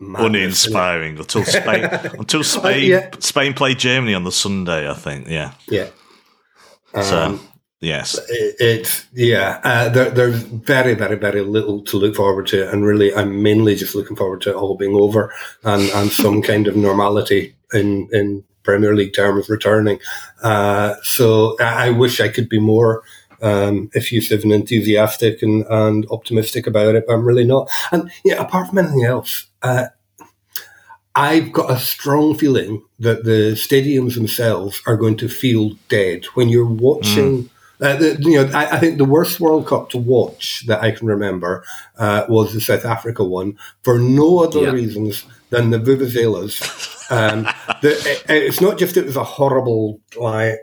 uninspiring 0.00 1.18
until 1.18 1.44
Spain 1.44 1.84
until 2.18 2.42
Spain 2.42 2.90
yeah. 2.90 3.10
Spain 3.18 3.54
played 3.54 3.78
Germany 3.78 4.14
on 4.14 4.24
the 4.24 4.32
Sunday. 4.32 4.88
I 4.88 4.94
think. 4.94 5.28
Yeah. 5.28 5.52
Yeah. 5.68 5.88
So. 6.94 7.18
Um, 7.18 7.40
Yes, 7.82 8.20
it 8.28 9.06
yeah. 9.14 9.58
Uh, 9.64 9.88
there, 9.88 10.10
there's 10.10 10.42
very, 10.42 10.92
very, 10.92 11.16
very 11.16 11.40
little 11.40 11.80
to 11.84 11.96
look 11.96 12.14
forward 12.14 12.46
to, 12.48 12.70
and 12.70 12.84
really, 12.84 13.14
I'm 13.14 13.42
mainly 13.42 13.74
just 13.74 13.94
looking 13.94 14.16
forward 14.16 14.42
to 14.42 14.50
it 14.50 14.54
all 14.54 14.76
being 14.76 14.94
over 14.94 15.32
and, 15.64 15.88
and 15.92 16.12
some 16.12 16.42
kind 16.50 16.68
of 16.68 16.76
normality 16.76 17.56
in 17.72 18.06
in 18.12 18.44
Premier 18.64 18.94
League 18.94 19.14
terms 19.14 19.48
returning. 19.48 19.98
Uh, 20.42 20.96
so 21.02 21.56
I 21.58 21.88
wish 21.88 22.20
I 22.20 22.28
could 22.28 22.50
be 22.50 22.60
more 22.60 23.02
um, 23.40 23.90
effusive 23.94 24.42
and 24.42 24.52
enthusiastic 24.52 25.40
and, 25.40 25.64
and 25.70 26.06
optimistic 26.10 26.66
about 26.66 26.94
it, 26.96 27.04
but 27.06 27.14
I'm 27.14 27.24
really 27.24 27.46
not. 27.46 27.70
And 27.92 28.10
yeah, 28.24 28.42
apart 28.42 28.68
from 28.68 28.78
anything 28.78 29.04
else, 29.04 29.46
uh, 29.62 29.86
I've 31.14 31.52
got 31.52 31.70
a 31.70 31.78
strong 31.78 32.36
feeling 32.36 32.84
that 32.98 33.24
the 33.24 33.52
stadiums 33.54 34.14
themselves 34.14 34.80
are 34.86 34.96
going 34.96 35.16
to 35.18 35.28
feel 35.28 35.72
dead 35.88 36.24
when 36.34 36.48
you're 36.48 36.64
watching. 36.64 37.44
Mm 37.44 37.50
uh, 37.80 37.96
the, 37.96 38.16
you 38.20 38.32
know, 38.32 38.50
I, 38.52 38.76
I, 38.76 38.78
think 38.78 38.98
the 38.98 39.06
worst 39.06 39.40
World 39.40 39.66
Cup 39.66 39.88
to 39.90 39.98
watch 39.98 40.66
that 40.66 40.82
I 40.82 40.90
can 40.90 41.06
remember 41.06 41.64
uh, 41.96 42.26
was 42.28 42.52
the 42.52 42.60
South 42.60 42.84
Africa 42.84 43.24
one 43.24 43.58
for 43.82 43.98
no 43.98 44.40
other 44.40 44.64
yeah. 44.64 44.70
reasons 44.70 45.24
than 45.48 45.70
the 45.70 45.78
vuvuzelas. 45.78 47.10
Um, 47.10 47.44
the, 47.80 47.92
it, 48.06 48.24
it's 48.28 48.60
not 48.60 48.78
just 48.78 48.98
it 48.98 49.06
was 49.06 49.16
a 49.16 49.24
horrible 49.24 50.00
like 50.16 50.58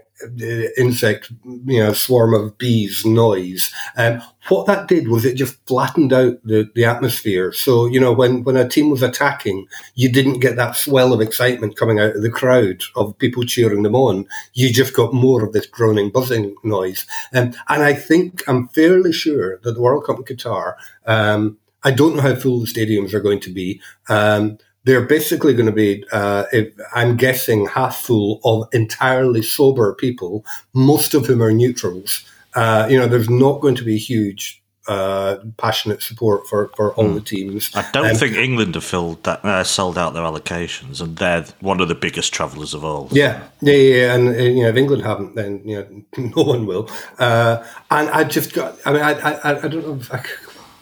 insect, 0.78 1.32
you 1.66 1.80
know, 1.80 1.94
swarm 1.94 2.34
of 2.34 2.58
bees 2.58 3.06
noise. 3.06 3.72
Um, 3.96 4.22
what 4.50 4.66
that 4.66 4.88
did 4.88 5.08
was 5.10 5.26
it 5.26 5.36
just 5.36 5.58
flattened 5.68 6.14
out 6.14 6.38
the, 6.44 6.70
the 6.74 6.86
atmosphere. 6.86 7.52
So, 7.52 7.86
you 7.86 8.00
know, 8.00 8.14
when, 8.14 8.44
when 8.44 8.58
a 8.58 8.68
team 8.68 8.90
was 8.90 9.04
attacking, 9.04 9.68
you 9.96 10.12
didn't 10.12 10.40
get 10.40 10.56
that 10.56 10.76
swell 10.76 11.14
of 11.14 11.22
excitement 11.22 11.76
coming 11.76 12.00
out 12.00 12.16
of 12.16 12.22
the 12.22 12.30
crowd 12.30 12.82
of 12.96 13.18
people 13.18 13.44
cheering 13.44 13.84
them 13.84 13.96
on. 13.96 14.26
You 14.54 14.72
just 14.72 14.96
got 14.96 15.14
more 15.14 15.44
of 15.44 15.54
this 15.54 15.68
droning, 15.68 16.10
buzzing 16.10 16.56
noise. 16.64 17.06
Um, 17.34 17.54
and 17.68 17.84
I 17.84 17.94
think, 17.94 18.44
I'm 18.48 18.70
fairly 18.70 19.14
sure 19.14 19.60
that 19.60 19.74
the 19.74 19.82
World 19.82 20.06
Cup 20.06 20.18
in 20.18 20.24
Qatar, 20.24 20.76
um, 21.06 21.58
I 21.84 21.92
don't 21.92 22.16
know 22.16 22.22
how 22.22 22.36
full 22.36 22.60
the 22.60 22.66
stadiums 22.66 23.14
are 23.14 23.22
going 23.22 23.40
to 23.42 23.54
be. 23.54 23.82
Um, 24.10 24.58
they're 24.88 25.02
basically 25.02 25.54
going 25.54 25.66
to 25.66 25.74
be, 25.74 26.06
uh, 26.14 26.46
if, 26.54 26.74
I'm 26.96 27.18
guessing, 27.18 27.68
half 27.68 27.98
full 27.98 28.40
of 28.46 28.70
entirely 28.72 29.44
sober 29.44 29.94
people, 29.94 30.46
most 30.74 31.14
of 31.14 31.26
whom 31.26 31.44
are 31.44 31.52
neutrals. 31.52 32.24
Uh, 32.56 32.88
you 32.90 32.98
know, 32.98 33.06
there's 33.06 33.30
not 33.30 33.60
going 33.60 33.76
to 33.76 33.84
be 33.84 33.98
huge 33.98 34.64
uh, 34.88 35.40
passionate 35.58 36.02
support 36.02 36.48
for, 36.48 36.70
for 36.78 36.94
all 36.94 37.10
mm. 37.10 37.16
the 37.16 37.22
teams. 37.22 37.70
I 37.76 37.86
don't 37.92 38.12
um, 38.12 38.16
think 38.16 38.38
England 38.38 38.76
have 38.76 38.86
filled 38.86 39.22
that, 39.26 39.44
uh, 39.44 39.66
sold 39.66 39.98
out 39.98 40.14
their 40.14 40.24
allocations, 40.24 41.02
and 41.02 41.18
they're 41.18 41.44
one 41.60 41.82
of 41.82 41.90
the 41.90 41.96
biggest 41.96 42.34
travellers 42.34 42.74
of 42.74 42.86
all. 42.86 43.10
Yeah, 43.12 43.44
yeah, 43.60 43.74
yeah, 43.74 44.16
and 44.16 44.30
uh, 44.30 44.32
you 44.32 44.64
know 44.64 44.70
if 44.70 44.78
England 44.78 45.04
haven't, 45.04 45.36
then 45.36 45.62
you 45.66 46.06
know 46.18 46.32
no 46.38 46.44
one 46.44 46.66
will. 46.66 46.90
Uh, 47.20 47.62
and 47.92 48.10
I 48.12 48.24
just 48.24 48.54
got, 48.54 48.78
I 48.86 48.94
mean, 48.94 49.02
I, 49.02 49.12
I, 49.12 49.66
I 49.66 49.68
don't 49.68 49.86
know. 49.86 49.96
If 49.96 50.14
I, 50.14 50.24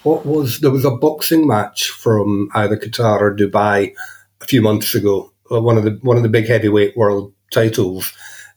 what 0.06 0.26
was 0.26 0.60
there 0.60 0.72
was 0.72 0.86
a 0.86 0.92
boxing 0.92 1.48
match 1.48 1.90
from 1.90 2.50
either 2.54 2.78
Qatar 2.78 3.20
or 3.22 3.36
Dubai 3.36 3.94
a 4.42 4.46
few 4.46 4.62
months 4.62 4.94
ago. 4.94 5.34
Uh, 5.52 5.62
one 5.62 5.78
of 5.78 5.84
the 5.84 5.98
one 6.02 6.18
of 6.18 6.24
the 6.24 6.30
big 6.30 6.48
heavyweight 6.48 6.96
world 6.96 7.34
titles. 7.52 8.14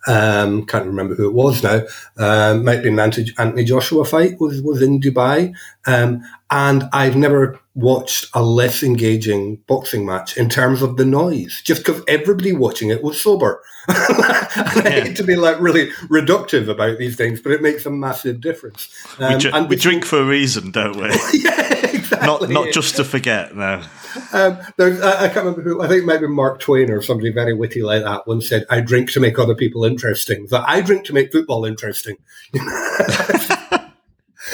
Um, 0.07 0.65
can't 0.65 0.87
remember 0.87 1.15
who 1.15 1.29
it 1.29 1.35
was 1.35 1.63
now. 1.63 1.83
Um, 2.17 2.65
might 2.65 2.83
be 2.83 2.89
an 2.89 3.01
Anthony 3.01 3.65
Joshua 3.65 4.05
fight 4.05 4.41
was 4.41 4.63
was 4.63 4.81
in 4.83 5.01
Dubai, 5.01 5.53
um, 5.89 6.23
and 6.51 6.85
I've 6.93 7.17
never 7.17 7.59
watched 7.75 8.27
a 8.35 8.43
less 8.43 8.83
engaging 8.83 9.57
boxing 9.67 10.05
match 10.05 10.37
in 10.37 10.51
terms 10.51 10.83
of 10.83 10.99
the 10.99 11.05
noise, 11.05 11.63
just 11.65 11.85
because 11.85 12.03
everybody 12.07 12.53
watching 12.53 12.91
it 12.91 13.03
was 13.03 13.21
sober. 13.21 13.63
and 13.89 13.97
I 13.99 14.91
hate 14.91 15.17
to 15.17 15.25
be 15.25 15.37
like 15.37 15.59
really 15.61 15.91
reductive 16.11 16.69
about 16.69 16.99
these 16.99 17.17
things, 17.17 17.41
but 17.41 17.53
it 17.53 17.63
makes 17.63 17.87
a 17.87 17.91
massive 17.91 18.41
difference. 18.41 18.95
Um, 19.19 19.33
we, 19.33 19.39
dr- 19.39 19.69
we 19.71 19.77
drink 19.77 20.05
for 20.05 20.21
a 20.21 20.25
reason, 20.25 20.73
don't 20.73 20.97
we? 20.97 21.09
yeah, 21.33 21.87
exactly. 21.87 22.27
Not 22.27 22.51
not 22.51 22.73
just 22.73 22.97
to 22.97 23.05
forget. 23.05 23.57
No. 23.57 23.83
Um, 24.33 24.59
I, 24.79 25.25
I, 25.25 25.29
can't 25.29 25.37
remember 25.37 25.63
who. 25.63 25.81
I 25.81 25.89
think 25.89 26.05
maybe 26.05 26.27
Mark 26.27 26.61
Twain 26.61 26.91
or 26.91 27.01
somebody 27.01 27.33
very 27.33 27.55
witty 27.55 27.83
like 27.83 28.03
that 28.03 28.27
once 28.27 28.47
said, 28.47 28.67
"I 28.69 28.83
drink 28.83 29.11
to 29.13 29.21
make 29.21 29.39
other 29.39 29.55
people 29.55 29.87
interesting." 29.87 30.49
That 30.51 30.69
I 30.69 30.83
drink 30.83 31.07
to 31.07 31.15
make 31.15 31.33
football 31.33 31.65
interesting. 31.65 32.17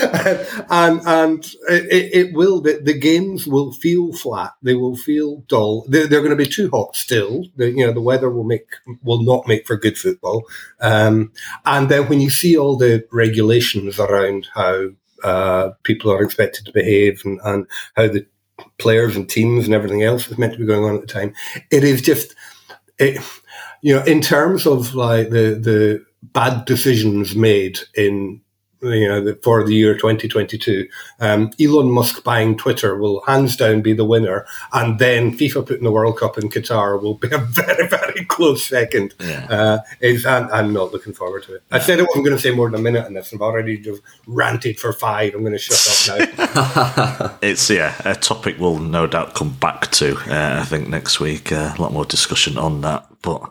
and 0.00 1.00
and 1.07 1.44
it, 1.68 2.14
it 2.14 2.35
will 2.35 2.61
the, 2.61 2.80
the, 2.83 2.98
games 2.98 3.46
will 3.46 3.72
feel 3.72 4.12
flat. 4.12 4.52
They 4.62 4.74
will 4.74 4.96
feel 4.96 5.38
dull. 5.48 5.85
They're, 5.88 6.07
they're, 6.07 6.20
going 6.20 6.30
to 6.30 6.37
be 6.37 6.46
too 6.46 6.70
hot 6.70 6.96
still. 6.96 7.44
The, 7.57 7.70
you 7.70 7.87
know 7.87 7.92
the 7.92 8.00
weather 8.00 8.30
will 8.30 8.44
make 8.44 8.66
will 9.02 9.22
not 9.22 9.46
make 9.46 9.66
for 9.66 9.76
good 9.76 9.98
football. 9.98 10.44
Um, 10.80 11.33
and 11.64 11.88
then 11.88 12.09
when 12.09 12.20
you 12.20 12.30
see 12.30 12.57
all 12.57 12.76
the 12.76 13.07
regulations 13.12 13.98
around 13.98 14.48
how 14.54 14.90
uh, 15.22 15.70
people 15.83 16.12
are 16.12 16.22
expected 16.22 16.66
to 16.66 16.72
behave 16.72 17.22
and, 17.24 17.40
and 17.44 17.66
how 17.96 18.09
the 18.09 18.26
players 18.78 19.16
and 19.16 19.28
teams 19.28 19.64
and 19.64 19.74
everything 19.74 20.02
else 20.02 20.28
is 20.28 20.38
meant 20.38 20.52
to 20.52 20.59
be 20.59 20.66
going 20.66 20.85
on 20.85 20.94
at 20.94 21.00
the 21.00 21.07
time 21.07 21.35
it 21.72 21.83
is 21.83 22.00
just 22.00 22.37
it, 22.98 23.20
you 23.83 23.94
know 23.94 24.04
in 24.04 24.20
terms 24.20 24.64
of 24.66 24.94
like 24.94 25.30
the 25.30 25.59
the 25.61 26.04
bad 26.22 26.64
decisions 26.64 27.35
made 27.35 27.80
in 27.94 28.40
you 28.85 29.09
know, 29.09 29.35
for 29.42 29.64
the 29.64 29.75
year 29.75 29.94
2022. 29.94 30.88
Um, 31.20 31.51
Elon 31.61 31.90
Musk 31.90 32.23
buying 32.25 32.57
Twitter 32.57 32.97
will 32.97 33.23
hands 33.27 33.57
down 33.57 33.83
be 33.83 33.92
the 33.92 34.05
winner, 34.05 34.47
and 34.73 34.99
then 34.99 35.37
FIFA 35.37 35.66
putting 35.66 35.85
the 35.85 35.92
World 35.92 36.18
Cup 36.18 36.38
in 36.38 36.51
Qatar 36.51 37.01
will 37.01 37.14
be 37.14 37.29
a 37.33 37.38
very, 37.38 37.87
very 37.88 38.25
close 38.27 38.64
second. 38.64 39.14
Yeah. 39.20 39.47
Uh, 39.49 39.79
is 40.01 40.27
and 40.27 40.51
I'm 40.51 40.73
not 40.73 40.92
looking 40.92 41.12
forward 41.12 41.44
to 41.44 41.55
it. 41.55 41.62
I 41.70 41.79
said 41.79 41.99
I 41.99 42.03
wasn't 42.03 42.25
going 42.25 42.37
to 42.37 42.42
say 42.42 42.51
more 42.51 42.70
than 42.70 42.81
a 42.81 42.83
minute 42.83 43.05
on 43.05 43.14
this. 43.14 43.33
I've 43.33 43.40
already 43.40 43.79
just 43.79 44.03
ranted 44.27 44.79
for 44.79 44.92
five. 44.92 45.35
I'm 45.35 45.40
going 45.40 45.53
to 45.53 45.59
shut 45.59 46.20
up 46.20 46.35
now. 46.37 47.37
it's 47.42 47.68
yeah, 47.70 47.94
a 48.05 48.14
topic 48.14 48.57
we'll 48.59 48.79
no 48.79 49.07
doubt 49.07 49.35
come 49.35 49.53
back 49.55 49.90
to. 49.92 50.16
Uh, 50.31 50.61
I 50.61 50.64
think 50.64 50.88
next 50.88 51.20
week 51.20 51.53
uh, 51.53 51.75
a 51.77 51.83
lot 51.83 51.92
more 51.92 52.05
discussion 52.05 52.59
on 52.59 52.81
that, 52.83 53.07
but 53.23 53.51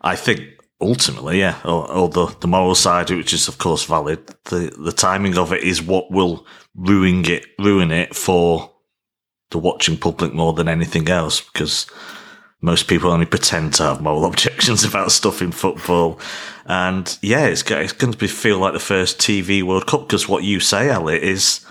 I 0.00 0.16
think 0.16 0.59
ultimately, 0.80 1.40
yeah, 1.40 1.60
or, 1.64 1.90
or, 1.90 2.08
the, 2.08 2.26
the 2.40 2.48
moral 2.48 2.74
side, 2.74 3.10
which 3.10 3.32
is 3.32 3.48
of 3.48 3.58
course 3.58 3.84
valid, 3.84 4.26
the, 4.44 4.74
the 4.78 4.92
timing 4.92 5.36
of 5.36 5.52
it 5.52 5.62
is 5.62 5.82
what 5.82 6.10
will 6.10 6.46
ruin 6.74 7.24
it, 7.26 7.46
ruin 7.58 7.90
it 7.90 8.14
for 8.14 8.72
the 9.50 9.58
watching 9.58 9.96
public 9.96 10.32
more 10.32 10.52
than 10.52 10.68
anything 10.68 11.08
else, 11.08 11.40
because 11.40 11.86
most 12.62 12.88
people 12.88 13.10
only 13.10 13.26
pretend 13.26 13.74
to 13.74 13.82
have 13.82 14.00
moral 14.00 14.24
objections 14.26 14.84
about 14.84 15.12
stuff 15.12 15.42
in 15.42 15.52
football. 15.52 16.18
And 16.66 17.18
yeah, 17.20 17.46
it's, 17.46 17.68
it's 17.70 17.92
going 17.92 18.12
to 18.12 18.18
be, 18.18 18.28
feel 18.28 18.58
like 18.58 18.72
the 18.72 18.78
first 18.78 19.18
TV 19.18 19.62
World 19.62 19.86
Cup, 19.86 20.02
because 20.02 20.28
what 20.28 20.44
you 20.44 20.60
say, 20.60 20.90
Ali, 20.90 21.22
is 21.22 21.66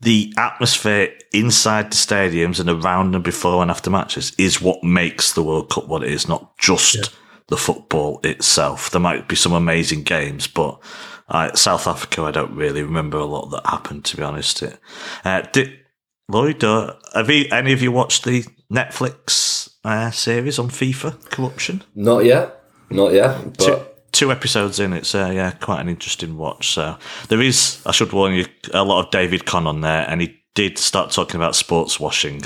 the 0.00 0.32
atmosphere 0.38 1.12
inside 1.32 1.90
the 1.90 1.96
stadiums 1.96 2.60
and 2.60 2.70
around 2.70 3.16
and 3.16 3.24
before 3.24 3.62
and 3.62 3.70
after 3.70 3.90
matches 3.90 4.32
is 4.38 4.60
what 4.60 4.84
makes 4.84 5.32
the 5.32 5.42
World 5.42 5.70
Cup 5.70 5.88
what 5.88 6.04
it 6.04 6.12
is, 6.12 6.28
not 6.28 6.56
just 6.56 6.94
yeah 6.94 7.02
the 7.48 7.56
football 7.56 8.20
itself. 8.22 8.90
There 8.90 9.00
might 9.00 9.28
be 9.28 9.36
some 9.36 9.52
amazing 9.52 10.04
games, 10.04 10.46
but 10.46 10.80
uh, 11.28 11.54
South 11.54 11.86
Africa, 11.86 12.22
I 12.22 12.30
don't 12.30 12.54
really 12.54 12.82
remember 12.82 13.18
a 13.18 13.24
lot 13.24 13.50
that 13.50 13.66
happened, 13.66 14.04
to 14.06 14.16
be 14.16 14.22
honest. 14.22 14.62
Uh, 15.24 15.42
did, 15.52 15.78
Lloyd, 16.28 16.62
uh, 16.62 16.94
have 17.14 17.30
you, 17.30 17.46
any 17.50 17.72
of 17.72 17.82
you 17.82 17.90
watched 17.90 18.24
the 18.24 18.44
Netflix 18.72 19.70
uh, 19.84 20.10
series 20.10 20.58
on 20.58 20.68
FIFA 20.68 21.30
corruption? 21.30 21.82
Not 21.94 22.24
yet, 22.24 22.62
not 22.90 23.12
yet. 23.12 23.42
But 23.44 23.58
two, 23.58 23.80
two 24.12 24.32
episodes 24.32 24.78
in, 24.78 24.92
it's 24.92 25.14
uh, 25.14 25.30
yeah, 25.32 25.50
quite 25.52 25.80
an 25.80 25.88
interesting 25.88 26.36
watch. 26.36 26.74
So 26.74 26.98
there 27.28 27.40
is, 27.40 27.82
I 27.86 27.92
should 27.92 28.12
warn 28.12 28.34
you, 28.34 28.46
a 28.74 28.84
lot 28.84 29.04
of 29.04 29.10
David 29.10 29.46
Conn 29.46 29.66
on 29.66 29.80
there, 29.80 30.08
and 30.08 30.20
he 30.20 30.38
did 30.54 30.76
start 30.76 31.12
talking 31.12 31.36
about 31.36 31.56
sports 31.56 31.98
washing. 31.98 32.42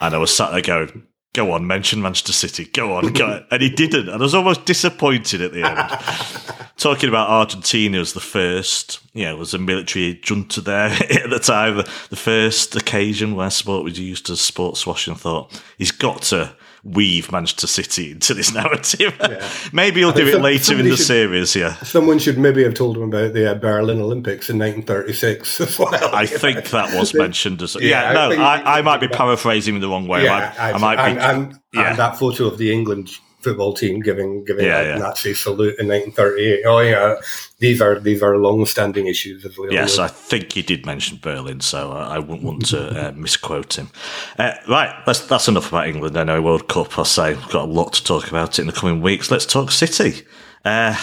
And 0.00 0.14
I 0.14 0.18
was 0.18 0.34
sat 0.34 0.52
there 0.52 0.62
going, 0.62 1.06
go 1.32 1.52
on, 1.52 1.66
mention 1.66 2.02
Manchester 2.02 2.32
City. 2.32 2.66
Go 2.66 2.96
on, 2.96 3.12
go 3.12 3.26
on. 3.32 3.46
and 3.50 3.62
he 3.62 3.70
didn't. 3.70 4.08
And 4.08 4.16
I 4.16 4.24
was 4.24 4.34
almost 4.34 4.64
disappointed 4.64 5.40
at 5.40 5.52
the 5.52 5.62
end. 5.62 6.66
talking 6.76 7.08
about 7.08 7.28
Argentina 7.28 8.00
as 8.00 8.14
the 8.14 8.20
first, 8.20 9.00
you 9.12 9.24
know, 9.24 9.36
was 9.36 9.54
a 9.54 9.58
military 9.58 10.18
junta 10.24 10.60
there 10.60 10.86
at 11.10 11.30
the 11.30 11.38
time, 11.38 11.76
the 12.08 12.16
first 12.16 12.74
occasion 12.74 13.34
where 13.36 13.50
sport 13.50 13.84
was 13.84 13.98
used 13.98 14.30
as 14.30 14.40
sports 14.40 14.86
washing. 14.86 15.14
Thought 15.14 15.62
he's 15.78 15.92
got 15.92 16.22
to 16.22 16.54
weave 16.82 17.30
Manchester 17.30 17.66
City 17.66 18.12
into 18.12 18.34
this 18.34 18.52
narrative. 18.52 19.16
Yeah. 19.20 19.48
maybe 19.72 20.00
he'll 20.00 20.12
do 20.12 20.26
it 20.26 20.32
some, 20.32 20.42
later 20.42 20.78
in 20.78 20.84
the 20.84 20.96
should, 20.96 21.06
series. 21.06 21.56
Yeah, 21.56 21.74
someone 21.76 22.18
should 22.18 22.38
maybe 22.38 22.62
have 22.64 22.74
told 22.74 22.96
him 22.96 23.04
about 23.04 23.34
the 23.34 23.50
uh, 23.50 23.54
Berlin 23.54 24.00
Olympics 24.00 24.50
in 24.50 24.58
1936 24.58 25.60
as 25.60 25.78
well. 25.78 25.90
I 26.14 26.26
think 26.26 26.70
that 26.70 26.98
was 26.98 27.14
mentioned 27.20 27.62
as 27.62 27.76
yeah. 27.80 28.12
yeah 28.12 28.12
no, 28.12 28.42
I, 28.42 28.78
I, 28.78 28.82
might 28.82 29.00
be 29.00 29.08
paraphrasing 29.08 29.74
in 29.74 29.80
the 29.80 29.88
wrong 29.88 30.08
way. 30.08 30.24
Yeah, 30.24 30.54
I, 30.58 30.72
I 30.72 30.78
might 30.78 30.98
and, 30.98 31.16
be. 31.16 31.22
And, 31.22 31.60
yeah. 31.72 31.90
and 31.90 31.98
that 31.98 32.18
photo 32.18 32.46
of 32.46 32.58
the 32.58 32.72
England 32.72 33.10
football 33.40 33.72
team 33.72 34.00
giving 34.00 34.44
giving 34.44 34.66
yeah, 34.66 34.80
a 34.80 34.84
yeah. 34.84 34.98
Nazi 34.98 35.34
salute 35.34 35.78
in 35.78 35.88
1938. 35.88 36.62
Oh 36.66 36.78
yeah, 36.80 37.16
these 37.58 37.80
are 37.80 37.98
these 37.98 38.22
are 38.22 38.36
long 38.36 38.66
standing 38.66 39.06
issues 39.06 39.44
as 39.44 39.56
well. 39.58 39.72
Yes, 39.72 39.98
I 39.98 40.08
think 40.08 40.52
he 40.52 40.62
did 40.62 40.86
mention 40.86 41.18
Berlin, 41.20 41.60
so 41.60 41.92
I, 41.92 42.16
I 42.16 42.18
wouldn't 42.18 42.42
want 42.42 42.66
to 42.66 43.08
uh, 43.08 43.12
misquote 43.16 43.78
him. 43.78 43.90
Uh, 44.38 44.52
right, 44.68 44.94
that's 45.06 45.26
that's 45.26 45.48
enough 45.48 45.68
about 45.68 45.88
England. 45.88 46.16
I 46.16 46.24
know 46.24 46.40
World 46.42 46.68
Cup. 46.68 46.98
I 46.98 47.02
say 47.04 47.34
we've 47.34 47.48
got 47.48 47.68
a 47.68 47.72
lot 47.72 47.94
to 47.94 48.04
talk 48.04 48.28
about 48.28 48.58
in 48.58 48.66
the 48.66 48.72
coming 48.72 49.00
weeks. 49.00 49.30
Let's 49.30 49.46
talk 49.46 49.70
City. 49.70 50.26
Uh, 50.64 50.96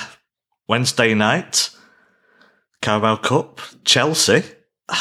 Wednesday 0.68 1.14
night, 1.14 1.72
Carabao 2.82 3.18
Cup, 3.18 3.62
Chelsea. 3.84 4.44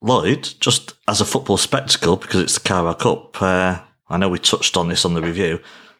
Lloyd, 0.00 0.48
just 0.60 0.94
as 1.08 1.20
a 1.20 1.24
football 1.24 1.56
spectacle, 1.56 2.16
because 2.16 2.40
it's 2.40 2.54
the 2.54 2.60
Carabao 2.60 2.92
Cup. 2.92 3.42
Uh, 3.42 3.80
I 4.08 4.16
know 4.16 4.28
we 4.28 4.38
touched 4.38 4.76
on 4.76 4.88
this 4.88 5.04
on 5.04 5.14
the 5.14 5.20
review 5.20 5.58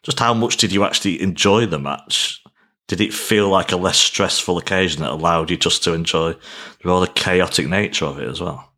just 0.09 0.21
how 0.21 0.33
much 0.33 0.57
did 0.57 0.73
you 0.73 0.85
actually 0.85 1.21
enjoy 1.21 1.67
the 1.67 1.79
match? 1.79 2.43
Did 2.87 3.03
it 3.03 3.13
feel 3.13 3.51
like 3.51 3.73
a 3.73 3.77
less 3.77 3.99
stressful 3.99 4.57
occasion 4.57 5.03
that 5.03 5.11
allowed 5.11 5.51
you 5.51 5.59
just 5.59 5.85
to 5.85 5.93
enjoy 5.93 6.33
the 6.33 6.89
rather 6.89 7.09
chaotic 7.09 7.69
nature 7.69 8.07
of 8.07 8.19
it 8.19 8.27
as 8.27 8.41
well? 8.41 8.73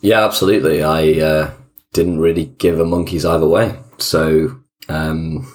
Yeah, 0.00 0.24
absolutely. 0.24 0.82
I 0.82 1.20
uh, 1.20 1.54
didn't 1.92 2.18
really 2.18 2.46
give 2.46 2.80
a 2.80 2.84
monkey's 2.84 3.24
either 3.24 3.46
way. 3.46 3.78
So 3.98 4.60
um, 4.88 5.46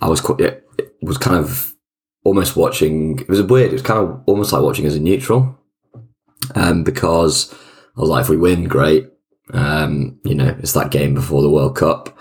I 0.00 0.08
was 0.08 0.22
quite, 0.22 0.40
it, 0.40 0.66
it 0.78 0.94
was 1.02 1.18
kind 1.18 1.36
of 1.36 1.74
almost 2.24 2.56
watching. 2.56 3.18
It 3.18 3.28
was 3.28 3.42
weird. 3.42 3.68
It 3.68 3.74
was 3.74 3.82
kind 3.82 4.00
of 4.00 4.22
almost 4.24 4.50
like 4.50 4.62
watching 4.62 4.86
as 4.86 4.96
a 4.96 5.00
neutral, 5.00 5.58
um, 6.54 6.84
because 6.84 7.52
I 7.98 8.00
was 8.00 8.08
like, 8.08 8.22
if 8.22 8.30
we 8.30 8.38
win, 8.38 8.64
great. 8.64 9.10
Um, 9.52 10.18
you 10.24 10.34
know, 10.34 10.56
it's 10.58 10.72
that 10.72 10.90
game 10.90 11.12
before 11.12 11.42
the 11.42 11.50
World 11.50 11.76
Cup. 11.76 12.17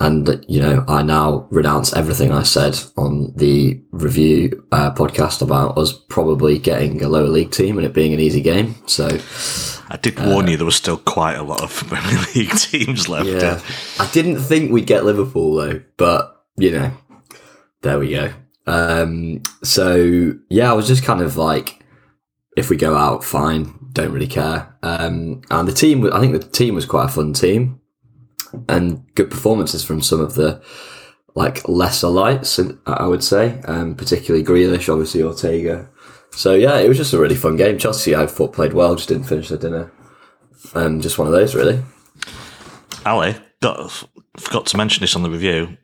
And, 0.00 0.42
you 0.48 0.62
know, 0.62 0.82
I 0.88 1.02
now 1.02 1.46
renounce 1.50 1.92
everything 1.92 2.32
I 2.32 2.42
said 2.42 2.80
on 2.96 3.34
the 3.36 3.78
review 3.90 4.66
uh, 4.72 4.94
podcast 4.94 5.42
about 5.42 5.76
us 5.76 5.92
probably 5.92 6.58
getting 6.58 7.02
a 7.02 7.08
lower 7.08 7.28
league 7.28 7.50
team 7.50 7.76
and 7.76 7.86
it 7.86 7.92
being 7.92 8.14
an 8.14 8.20
easy 8.20 8.40
game. 8.40 8.76
So 8.86 9.06
I 9.90 9.98
did 10.00 10.18
warn 10.18 10.46
uh, 10.46 10.52
you 10.52 10.56
there 10.56 10.64
was 10.64 10.76
still 10.76 10.96
quite 10.96 11.34
a 11.34 11.42
lot 11.42 11.62
of 11.62 11.70
Premier 11.86 12.24
League 12.34 12.56
teams 12.56 13.10
left. 13.10 13.28
Yeah. 13.28 13.60
I 13.98 14.10
didn't 14.10 14.40
think 14.40 14.72
we'd 14.72 14.86
get 14.86 15.04
Liverpool 15.04 15.56
though, 15.56 15.82
but, 15.98 16.44
you 16.56 16.70
know, 16.70 16.92
there 17.82 17.98
we 17.98 18.12
go. 18.12 18.32
Um, 18.66 19.42
so 19.62 20.32
yeah, 20.48 20.70
I 20.70 20.74
was 20.74 20.88
just 20.88 21.04
kind 21.04 21.20
of 21.20 21.36
like, 21.36 21.84
if 22.56 22.70
we 22.70 22.78
go 22.78 22.96
out, 22.96 23.22
fine, 23.22 23.74
don't 23.92 24.12
really 24.12 24.26
care. 24.26 24.74
Um, 24.82 25.42
and 25.50 25.68
the 25.68 25.72
team, 25.72 26.10
I 26.10 26.20
think 26.20 26.32
the 26.32 26.48
team 26.48 26.74
was 26.74 26.86
quite 26.86 27.04
a 27.04 27.08
fun 27.08 27.34
team 27.34 27.79
and 28.68 29.04
good 29.14 29.30
performances 29.30 29.84
from 29.84 30.02
some 30.02 30.20
of 30.20 30.34
the 30.34 30.62
like 31.34 31.66
lesser 31.68 32.08
lights, 32.08 32.58
I 32.86 33.06
would 33.06 33.22
say, 33.22 33.60
um, 33.64 33.94
particularly 33.94 34.44
Grealish, 34.44 34.92
obviously 34.92 35.22
Ortega. 35.22 35.88
So 36.32 36.54
yeah, 36.54 36.78
it 36.78 36.88
was 36.88 36.96
just 36.96 37.12
a 37.12 37.18
really 37.18 37.36
fun 37.36 37.56
game. 37.56 37.78
Chelsea, 37.78 38.14
I 38.14 38.26
thought 38.26 38.52
played 38.52 38.72
well, 38.72 38.96
just 38.96 39.08
didn't 39.08 39.24
finish 39.24 39.48
their 39.48 39.58
dinner, 39.58 39.92
and 40.74 40.86
um, 40.86 41.00
just 41.00 41.18
one 41.18 41.26
of 41.26 41.32
those 41.32 41.54
really. 41.54 41.82
Ali, 43.06 43.34
got, 43.60 44.06
forgot 44.36 44.66
to 44.66 44.76
mention 44.76 45.00
this 45.00 45.16
on 45.16 45.22
the 45.22 45.30
review. 45.30 45.76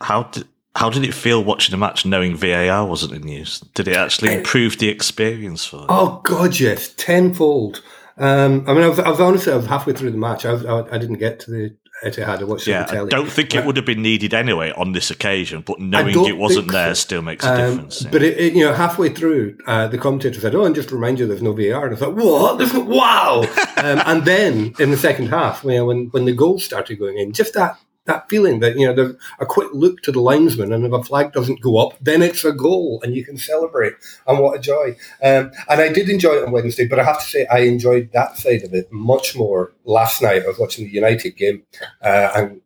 How 0.00 0.24
did 0.24 0.48
how 0.76 0.88
did 0.88 1.04
it 1.04 1.14
feel 1.14 1.42
watching 1.42 1.72
the 1.72 1.76
match 1.76 2.06
knowing 2.06 2.36
VAR 2.36 2.86
wasn't 2.86 3.12
in 3.12 3.28
use? 3.28 3.60
Did 3.74 3.88
it 3.88 3.96
actually 3.96 4.34
improve 4.34 4.78
the 4.78 4.88
experience 4.88 5.64
for 5.64 5.80
you? 5.80 5.86
Oh 5.88 6.20
God, 6.24 6.58
yes, 6.58 6.94
tenfold. 6.94 7.82
Um, 8.16 8.64
I 8.68 8.74
mean, 8.74 8.84
I 8.84 8.88
was, 8.88 8.98
I 8.98 9.08
was 9.08 9.20
honestly, 9.20 9.52
I 9.52 9.56
was 9.56 9.66
halfway 9.66 9.94
through 9.94 10.12
the 10.12 10.18
match. 10.18 10.44
I, 10.44 10.52
was, 10.52 10.64
I, 10.64 10.80
I 10.94 10.98
didn't 10.98 11.18
get 11.18 11.40
to 11.40 11.50
the 11.50 11.76
Etihad. 12.04 12.40
I 12.40 12.44
watched 12.44 12.66
yeah, 12.66 12.86
I 12.88 13.04
don't 13.04 13.30
think 13.30 13.54
it 13.54 13.64
would 13.64 13.76
have 13.76 13.84
been 13.84 14.02
needed 14.02 14.32
anyway 14.32 14.72
on 14.76 14.92
this 14.92 15.10
occasion, 15.10 15.60
but 15.60 15.78
knowing 15.78 16.26
it 16.26 16.36
wasn't 16.36 16.70
there 16.72 16.94
so. 16.94 17.00
still 17.00 17.22
makes 17.22 17.44
a 17.44 17.52
um, 17.52 17.56
difference. 17.56 18.02
But 18.04 18.22
it, 18.22 18.38
it, 18.38 18.52
you 18.54 18.64
know, 18.64 18.72
halfway 18.72 19.10
through, 19.10 19.58
uh, 19.66 19.88
the 19.88 19.98
commentator 19.98 20.40
said, 20.40 20.54
"Oh, 20.54 20.64
and 20.64 20.74
just 20.74 20.90
remind 20.90 21.18
you, 21.18 21.26
there's 21.26 21.42
no 21.42 21.52
VAR." 21.52 21.86
And 21.86 21.94
I 21.94 21.98
thought, 21.98 22.14
"What? 22.14 22.58
There's 22.58 22.72
no, 22.72 22.80
wow!" 22.80 23.40
um, 23.76 24.02
and 24.06 24.24
then 24.24 24.74
in 24.78 24.90
the 24.90 24.96
second 24.96 25.28
half, 25.28 25.62
you 25.64 25.72
know, 25.72 25.84
when 25.86 26.06
when 26.06 26.24
the 26.24 26.32
goals 26.32 26.64
started 26.64 26.98
going 26.98 27.18
in, 27.18 27.32
just 27.32 27.54
that 27.54 27.78
that 28.10 28.28
feeling 28.28 28.60
that 28.60 28.76
you 28.76 28.86
know 28.86 28.94
there's 28.94 29.14
a 29.38 29.46
quick 29.46 29.68
look 29.72 30.02
to 30.02 30.12
the 30.12 30.20
linesman, 30.20 30.72
and 30.72 30.84
if 30.84 30.92
a 30.92 31.02
flag 31.02 31.32
doesn't 31.32 31.60
go 31.60 31.78
up, 31.78 31.94
then 32.00 32.22
it's 32.22 32.44
a 32.44 32.52
goal, 32.52 33.00
and 33.02 33.14
you 33.14 33.24
can 33.24 33.36
celebrate. 33.36 33.94
And 34.26 34.38
what 34.38 34.58
a 34.58 34.60
joy! 34.60 34.96
Um, 35.22 35.52
and 35.68 35.80
I 35.80 35.92
did 35.92 36.08
enjoy 36.08 36.34
it 36.34 36.44
on 36.44 36.52
Wednesday, 36.52 36.86
but 36.86 36.98
I 36.98 37.04
have 37.04 37.20
to 37.20 37.24
say 37.24 37.46
I 37.46 37.60
enjoyed 37.60 38.10
that 38.12 38.36
side 38.36 38.62
of 38.62 38.74
it 38.74 38.90
much 38.92 39.36
more 39.36 39.72
last 39.84 40.22
night. 40.22 40.42
I 40.42 40.48
was 40.48 40.58
watching 40.58 40.86
the 40.86 40.92
United 40.92 41.36
game, 41.36 41.62
uh, 42.02 42.30
and 42.36 42.60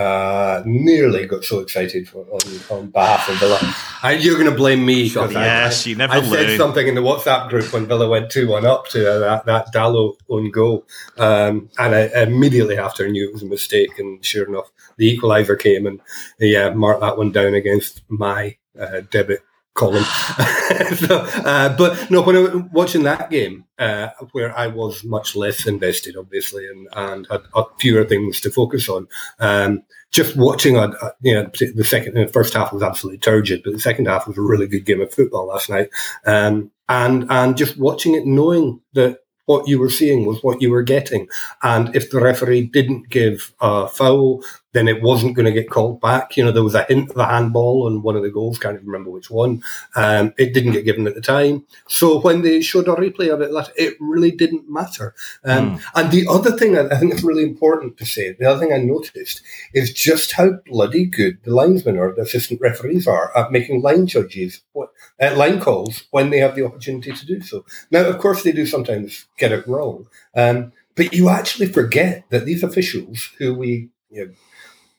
uh, 0.00 0.62
nearly 0.64 1.26
got 1.26 1.44
so 1.44 1.58
excited 1.58 2.08
for, 2.08 2.24
on, 2.30 2.40
on 2.70 2.90
behalf 2.90 3.28
of 3.28 3.36
Villa. 3.38 3.58
I, 4.02 4.12
you're 4.12 4.38
going 4.38 4.50
to 4.50 4.56
blame 4.56 4.86
me 4.86 5.04
because 5.04 5.32
yes, 5.32 5.86
I, 5.86 5.90
you 5.90 5.96
never 5.96 6.14
I 6.14 6.22
said 6.22 6.56
something 6.56 6.88
in 6.88 6.94
the 6.94 7.02
WhatsApp 7.02 7.50
group 7.50 7.70
when 7.70 7.86
Villa 7.86 8.08
went 8.08 8.30
two 8.30 8.48
one 8.48 8.64
up 8.64 8.88
to 8.88 9.12
uh, 9.12 9.18
that 9.18 9.44
that 9.46 9.74
Dalot 9.74 10.16
own 10.30 10.50
goal, 10.50 10.86
um, 11.18 11.68
and 11.78 11.94
I 11.94 12.22
immediately 12.22 12.78
after 12.78 13.06
knew 13.08 13.28
it 13.28 13.32
was 13.34 13.42
a 13.42 13.46
mistake. 13.46 13.98
And 13.98 14.24
sure 14.24 14.46
enough, 14.46 14.70
the 14.96 15.14
equaliser 15.14 15.58
came, 15.58 15.86
and 15.86 16.00
yeah, 16.38 16.70
marked 16.70 17.02
that 17.02 17.18
one 17.18 17.30
down 17.30 17.52
against 17.52 18.02
my 18.08 18.56
uh, 18.80 19.02
debit 19.10 19.42
column. 19.74 20.04
so, 20.96 21.18
uh, 21.44 21.76
but 21.76 22.10
no, 22.10 22.22
when 22.22 22.36
I 22.36 22.40
was 22.40 22.62
watching 22.72 23.02
that 23.04 23.30
game, 23.30 23.64
uh, 23.78 24.08
where 24.32 24.56
I 24.56 24.66
was 24.66 25.04
much 25.04 25.36
less 25.36 25.66
invested, 25.66 26.16
obviously, 26.16 26.66
and, 26.66 26.88
and 26.92 27.26
had 27.30 27.42
fewer 27.78 28.04
things 28.04 28.40
to 28.42 28.50
focus 28.50 28.88
on, 28.88 29.08
um, 29.38 29.82
just 30.10 30.36
watching, 30.36 30.76
a, 30.76 30.88
a, 30.88 31.14
you 31.22 31.34
know, 31.34 31.50
the 31.74 31.84
second, 31.84 32.14
the 32.14 32.26
first 32.26 32.54
half 32.54 32.72
was 32.72 32.82
absolutely 32.82 33.18
turgid, 33.18 33.62
but 33.64 33.72
the 33.72 33.80
second 33.80 34.06
half 34.06 34.26
was 34.26 34.36
a 34.36 34.42
really 34.42 34.66
good 34.66 34.84
game 34.84 35.00
of 35.00 35.14
football 35.14 35.46
last 35.46 35.70
night. 35.70 35.88
Um, 36.26 36.70
and, 36.88 37.30
and 37.30 37.56
just 37.56 37.78
watching 37.78 38.14
it, 38.14 38.26
knowing 38.26 38.80
that 38.94 39.20
what 39.50 39.66
you 39.66 39.80
were 39.80 39.90
seeing 39.90 40.26
was 40.26 40.42
what 40.44 40.62
you 40.62 40.70
were 40.70 40.82
getting. 40.82 41.28
And 41.62 41.94
if 41.96 42.10
the 42.10 42.20
referee 42.20 42.66
didn't 42.66 43.08
give 43.08 43.52
a 43.60 43.88
foul, 43.88 44.44
then 44.72 44.88
it 44.88 45.02
wasn't 45.02 45.34
going 45.34 45.46
to 45.46 45.52
get 45.52 45.70
called 45.70 46.00
back. 46.00 46.36
You 46.36 46.44
know, 46.44 46.52
there 46.52 46.62
was 46.62 46.74
a 46.74 46.84
hint 46.84 47.10
of 47.10 47.16
a 47.16 47.26
handball 47.26 47.86
on 47.86 48.02
one 48.02 48.16
of 48.16 48.22
the 48.22 48.30
goals, 48.30 48.58
can't 48.58 48.74
even 48.74 48.86
remember 48.86 49.10
which 49.10 49.30
one. 49.30 49.62
Um, 49.96 50.32
it 50.38 50.54
didn't 50.54 50.72
get 50.72 50.84
given 50.84 51.06
at 51.06 51.14
the 51.14 51.20
time. 51.20 51.66
So 51.88 52.20
when 52.20 52.42
they 52.42 52.60
showed 52.60 52.88
a 52.88 52.94
replay 52.94 53.32
of 53.32 53.40
it, 53.40 53.50
it 53.76 53.96
really 54.00 54.30
didn't 54.30 54.70
matter. 54.70 55.14
Um, 55.44 55.78
mm. 55.78 55.82
And 55.94 56.10
the 56.12 56.26
other 56.28 56.52
thing 56.52 56.78
I 56.78 56.96
think 56.96 57.14
is 57.14 57.24
really 57.24 57.42
important 57.42 57.96
to 57.98 58.06
say, 58.06 58.32
the 58.32 58.46
other 58.46 58.60
thing 58.60 58.72
I 58.72 58.78
noticed 58.78 59.42
is 59.74 59.92
just 59.92 60.32
how 60.32 60.52
bloody 60.66 61.04
good 61.04 61.38
the 61.42 61.54
linesmen 61.54 61.98
or 61.98 62.14
the 62.14 62.22
assistant 62.22 62.60
referees 62.60 63.06
are 63.06 63.36
at 63.36 63.52
making 63.52 63.82
line 63.82 64.06
judges, 64.06 64.62
uh, 64.76 65.36
line 65.36 65.60
calls 65.60 66.04
when 66.10 66.30
they 66.30 66.38
have 66.38 66.54
the 66.54 66.64
opportunity 66.64 67.12
to 67.12 67.26
do 67.26 67.40
so. 67.40 67.64
Now, 67.90 68.04
of 68.06 68.18
course, 68.18 68.42
they 68.42 68.52
do 68.52 68.66
sometimes 68.66 69.26
get 69.36 69.52
it 69.52 69.66
wrong. 69.66 70.06
Um, 70.36 70.72
but 70.94 71.12
you 71.12 71.28
actually 71.28 71.66
forget 71.66 72.24
that 72.30 72.44
these 72.44 72.62
officials 72.62 73.30
who 73.38 73.54
we 73.54 73.90
you 74.10 74.26
know, 74.26 74.32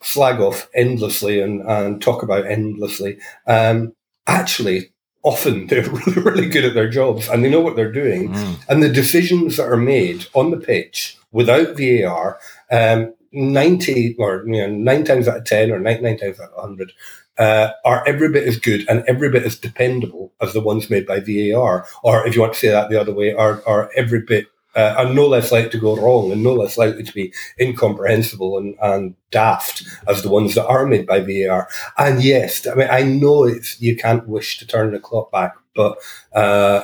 flag 0.02 0.40
off 0.40 0.70
endlessly 0.74 1.42
and, 1.42 1.62
and 1.62 2.02
talk 2.02 2.24
about 2.24 2.46
endlessly, 2.46 3.20
um, 3.48 3.94
actually 4.28 4.92
often 5.24 5.68
they're 5.68 5.90
really, 5.90 6.22
really 6.22 6.50
good 6.50 6.66
at 6.66 6.74
their 6.74 6.90
jobs 6.90 7.28
and 7.30 7.44
they 7.44 7.50
know 7.50 7.62
what 7.62 7.76
they're 7.76 7.92
doing. 7.92 8.30
Mm. 8.30 8.64
And 8.70 8.84
the 8.84 8.90
decisions 8.90 9.58
that 9.58 9.68
are 9.68 9.78
made 9.78 10.28
on 10.34 10.52
the 10.52 10.58
pitch 10.58 11.18
without 11.32 11.78
VAR, 11.78 12.40
um, 12.72 13.14
90 13.32 14.16
or 14.20 14.44
you 14.46 14.68
know, 14.68 14.68
nine 14.68 15.06
times 15.06 15.28
out 15.28 15.38
of 15.38 15.46
10 15.46 15.72
or 15.72 15.80
99 15.80 16.18
times 16.18 16.40
out 16.40 16.50
of 16.50 16.58
100 16.58 16.92
uh, 17.38 17.72
are 17.86 18.08
every 18.08 18.30
bit 18.30 18.48
as 18.48 18.58
good 18.58 18.88
and 18.90 19.04
every 19.08 19.30
bit 19.30 19.44
as 19.44 19.58
dependable 19.58 20.34
as 20.42 20.54
the 20.54 20.62
ones 20.62 20.90
made 20.90 21.08
by 21.08 21.20
VAR. 21.20 21.88
Or 22.04 22.28
if 22.28 22.36
you 22.36 22.42
want 22.42 22.54
to 22.54 22.60
say 22.60 22.68
that 22.70 22.90
the 22.90 23.00
other 23.00 23.14
way, 23.14 23.34
are, 23.34 23.64
are 23.66 23.90
every 23.96 24.22
bit 24.22 24.48
uh, 24.76 24.96
and 24.98 25.16
no 25.16 25.28
less 25.28 25.52
likely 25.52 25.70
to 25.72 25.80
go 25.80 25.96
wrong 25.96 26.32
and 26.32 26.44
no 26.44 26.54
less 26.54 26.78
likely 26.78 27.04
to 27.04 27.14
be 27.14 27.34
incomprehensible 27.60 28.58
and, 28.58 28.76
and 28.82 29.16
daft 29.32 29.84
as 30.08 30.22
the 30.22 30.30
ones 30.30 30.56
that 30.56 30.66
are 30.66 30.86
made 30.86 31.06
by 31.06 31.20
VAR. 31.20 31.68
And 31.98 32.24
yes, 32.24 32.66
I 32.68 32.76
mean, 32.76 32.88
I 32.90 33.04
know 33.04 33.44
it's, 33.44 33.82
you 33.82 33.96
can't 33.96 34.28
wish 34.28 34.58
to 34.60 34.68
turn 34.68 34.92
the 34.92 35.00
clock 35.00 35.32
back, 35.32 35.56
but, 35.76 35.98
uh, 36.34 36.84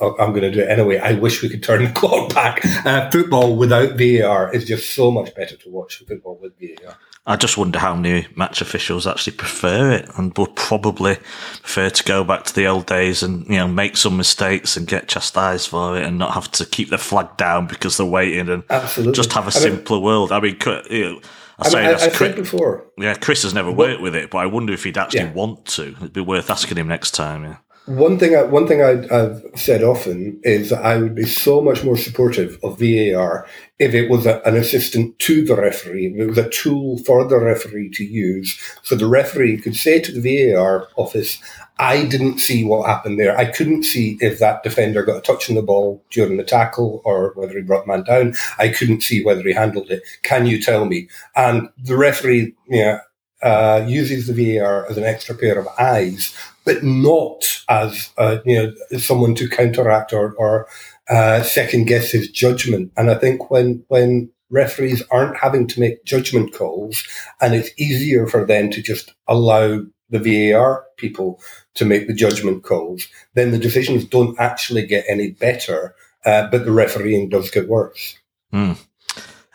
oh, 0.00 0.16
I'm 0.18 0.30
going 0.30 0.42
to 0.42 0.50
do 0.50 0.60
it 0.60 0.68
anyway. 0.68 0.98
I 0.98 1.12
wish 1.12 1.42
we 1.42 1.48
could 1.48 1.62
turn 1.62 1.84
the 1.84 1.90
clock 1.94 2.34
back. 2.34 2.64
Uh, 2.84 3.10
football 3.10 3.56
without 3.56 3.98
VAR 3.98 4.52
is 4.54 4.64
just 4.64 4.94
so 4.94 5.10
much 5.10 5.34
better 5.34 5.56
to 5.56 5.70
watch 5.70 5.98
than 5.98 6.08
football 6.08 6.38
with 6.40 6.52
VAR. 6.58 6.96
I 7.26 7.36
just 7.36 7.58
wonder 7.58 7.78
how 7.78 7.94
many 7.94 8.26
match 8.34 8.60
officials 8.62 9.06
actually 9.06 9.36
prefer 9.36 9.92
it 9.92 10.08
and 10.16 10.36
would 10.38 10.56
probably 10.56 11.16
prefer 11.16 11.90
to 11.90 12.04
go 12.04 12.24
back 12.24 12.44
to 12.44 12.54
the 12.54 12.66
old 12.66 12.86
days 12.86 13.22
and 13.22 13.46
you 13.46 13.56
know 13.56 13.68
make 13.68 13.96
some 13.96 14.16
mistakes 14.16 14.76
and 14.76 14.86
get 14.86 15.06
chastised 15.06 15.68
for 15.68 15.96
it 15.98 16.04
and 16.04 16.18
not 16.18 16.32
have 16.34 16.50
to 16.52 16.64
keep 16.66 16.88
their 16.88 16.98
flag 16.98 17.36
down 17.36 17.66
because 17.66 17.96
they're 17.98 18.06
waiting 18.06 18.48
and 18.48 18.62
Absolutely. 18.70 19.12
just 19.12 19.32
have 19.34 19.44
a 19.44 19.50
I 19.50 19.62
mean- 19.64 19.76
simpler 19.76 19.98
world. 19.98 20.32
I 20.32 20.40
mean, 20.40 20.56
you 20.90 21.04
know, 21.04 21.20
I 21.58 21.66
I, 21.66 21.68
say 21.68 21.78
mean, 21.80 21.86
I, 21.88 21.90
that's 21.92 22.04
I 22.04 22.10
Chris, 22.10 22.34
before, 22.34 22.86
yeah, 22.96 23.14
Chris 23.14 23.42
has 23.42 23.52
never 23.52 23.70
worked 23.70 24.00
with 24.00 24.16
it, 24.16 24.30
but 24.30 24.38
I 24.38 24.46
wonder 24.46 24.72
if 24.72 24.84
he'd 24.84 24.96
actually 24.96 25.20
Yeah. 25.20 25.32
want 25.32 25.66
to. 25.66 25.88
It'd 26.00 26.14
be 26.14 26.22
worth 26.22 26.50
asking 26.50 26.78
him 26.78 26.88
next 26.88 27.10
time. 27.10 27.44
Yeah. 27.44 27.56
One 27.90 28.20
thing, 28.20 28.36
I, 28.36 28.44
one 28.44 28.68
thing 28.68 28.82
I, 28.82 29.02
I've 29.12 29.44
said 29.56 29.82
often 29.82 30.40
is 30.44 30.70
that 30.70 30.84
I 30.84 30.96
would 30.98 31.16
be 31.16 31.26
so 31.26 31.60
much 31.60 31.82
more 31.82 31.96
supportive 31.96 32.56
of 32.62 32.78
VAR 32.78 33.48
if 33.80 33.94
it 33.94 34.08
was 34.08 34.26
a, 34.26 34.40
an 34.42 34.54
assistant 34.54 35.18
to 35.18 35.44
the 35.44 35.56
referee, 35.56 36.06
if 36.06 36.20
it 36.20 36.26
was 36.28 36.38
a 36.38 36.48
tool 36.50 36.98
for 36.98 37.24
the 37.24 37.36
referee 37.38 37.90
to 37.94 38.04
use, 38.04 38.60
so 38.84 38.94
the 38.94 39.08
referee 39.08 39.58
could 39.58 39.74
say 39.74 39.98
to 39.98 40.12
the 40.12 40.52
VAR 40.52 40.86
office, 40.94 41.42
"I 41.80 42.04
didn't 42.04 42.38
see 42.38 42.62
what 42.62 42.86
happened 42.86 43.18
there. 43.18 43.36
I 43.36 43.46
couldn't 43.46 43.82
see 43.82 44.18
if 44.20 44.38
that 44.38 44.62
defender 44.62 45.02
got 45.02 45.18
a 45.18 45.22
touch 45.22 45.50
on 45.50 45.56
the 45.56 45.62
ball 45.62 46.04
during 46.10 46.36
the 46.36 46.44
tackle 46.44 47.02
or 47.04 47.32
whether 47.34 47.56
he 47.56 47.62
brought 47.62 47.88
man 47.88 48.04
down. 48.04 48.34
I 48.56 48.68
couldn't 48.68 49.02
see 49.02 49.24
whether 49.24 49.42
he 49.42 49.52
handled 49.52 49.90
it. 49.90 50.04
Can 50.22 50.46
you 50.46 50.62
tell 50.62 50.84
me?" 50.84 51.08
And 51.34 51.68
the 51.76 51.96
referee, 51.96 52.54
yeah. 52.68 53.00
Uh, 53.42 53.82
uses 53.88 54.26
the 54.26 54.34
VAR 54.34 54.84
as 54.90 54.98
an 54.98 55.04
extra 55.04 55.34
pair 55.34 55.58
of 55.58 55.66
eyes 55.78 56.36
but 56.70 56.84
not 56.84 57.64
as 57.68 58.10
uh, 58.16 58.38
you 58.44 58.54
know 58.54 58.98
someone 58.98 59.34
to 59.34 59.48
counteract 59.48 60.12
or, 60.12 60.34
or 60.34 60.68
uh, 61.08 61.42
second 61.42 61.86
guess 61.86 62.12
his 62.12 62.30
judgment. 62.30 62.92
And 62.96 63.10
I 63.10 63.16
think 63.16 63.50
when 63.50 63.84
when 63.88 64.30
referees 64.50 65.02
aren't 65.10 65.36
having 65.36 65.66
to 65.66 65.80
make 65.80 66.04
judgment 66.04 66.54
calls, 66.54 67.04
and 67.40 67.56
it's 67.56 67.70
easier 67.76 68.28
for 68.28 68.46
them 68.46 68.70
to 68.70 68.80
just 68.80 69.12
allow 69.26 69.82
the 70.10 70.52
VAR 70.52 70.84
people 70.96 71.40
to 71.74 71.84
make 71.84 72.06
the 72.06 72.14
judgment 72.14 72.62
calls, 72.62 73.08
then 73.34 73.50
the 73.50 73.58
decisions 73.58 74.04
don't 74.04 74.38
actually 74.38 74.86
get 74.86 75.04
any 75.08 75.30
better, 75.30 75.96
uh, 76.24 76.46
but 76.50 76.64
the 76.64 76.72
refereeing 76.72 77.28
does 77.28 77.50
get 77.50 77.68
worse. 77.68 78.16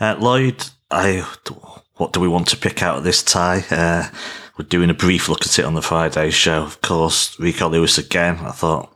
Uh, 0.02 0.18
Lloyd, 0.20 0.66
I 0.92 1.26
what 1.96 2.12
do 2.12 2.20
we 2.20 2.28
want 2.28 2.50
to 2.50 2.58
pick 2.58 2.84
out 2.84 2.98
of 2.98 3.04
this 3.06 3.24
tie? 3.24 3.64
We're 4.58 4.66
doing 4.66 4.90
a 4.90 4.94
brief 4.94 5.28
look 5.28 5.46
at 5.46 5.60
it 5.60 5.66
on 5.66 5.74
the 5.74 5.82
Friday 5.82 6.30
show. 6.30 6.64
Of 6.64 6.82
course, 6.82 7.38
Rico 7.40 7.68
Lewis 7.68 7.98
again. 7.98 8.38
I 8.38 8.52
thought, 8.52 8.96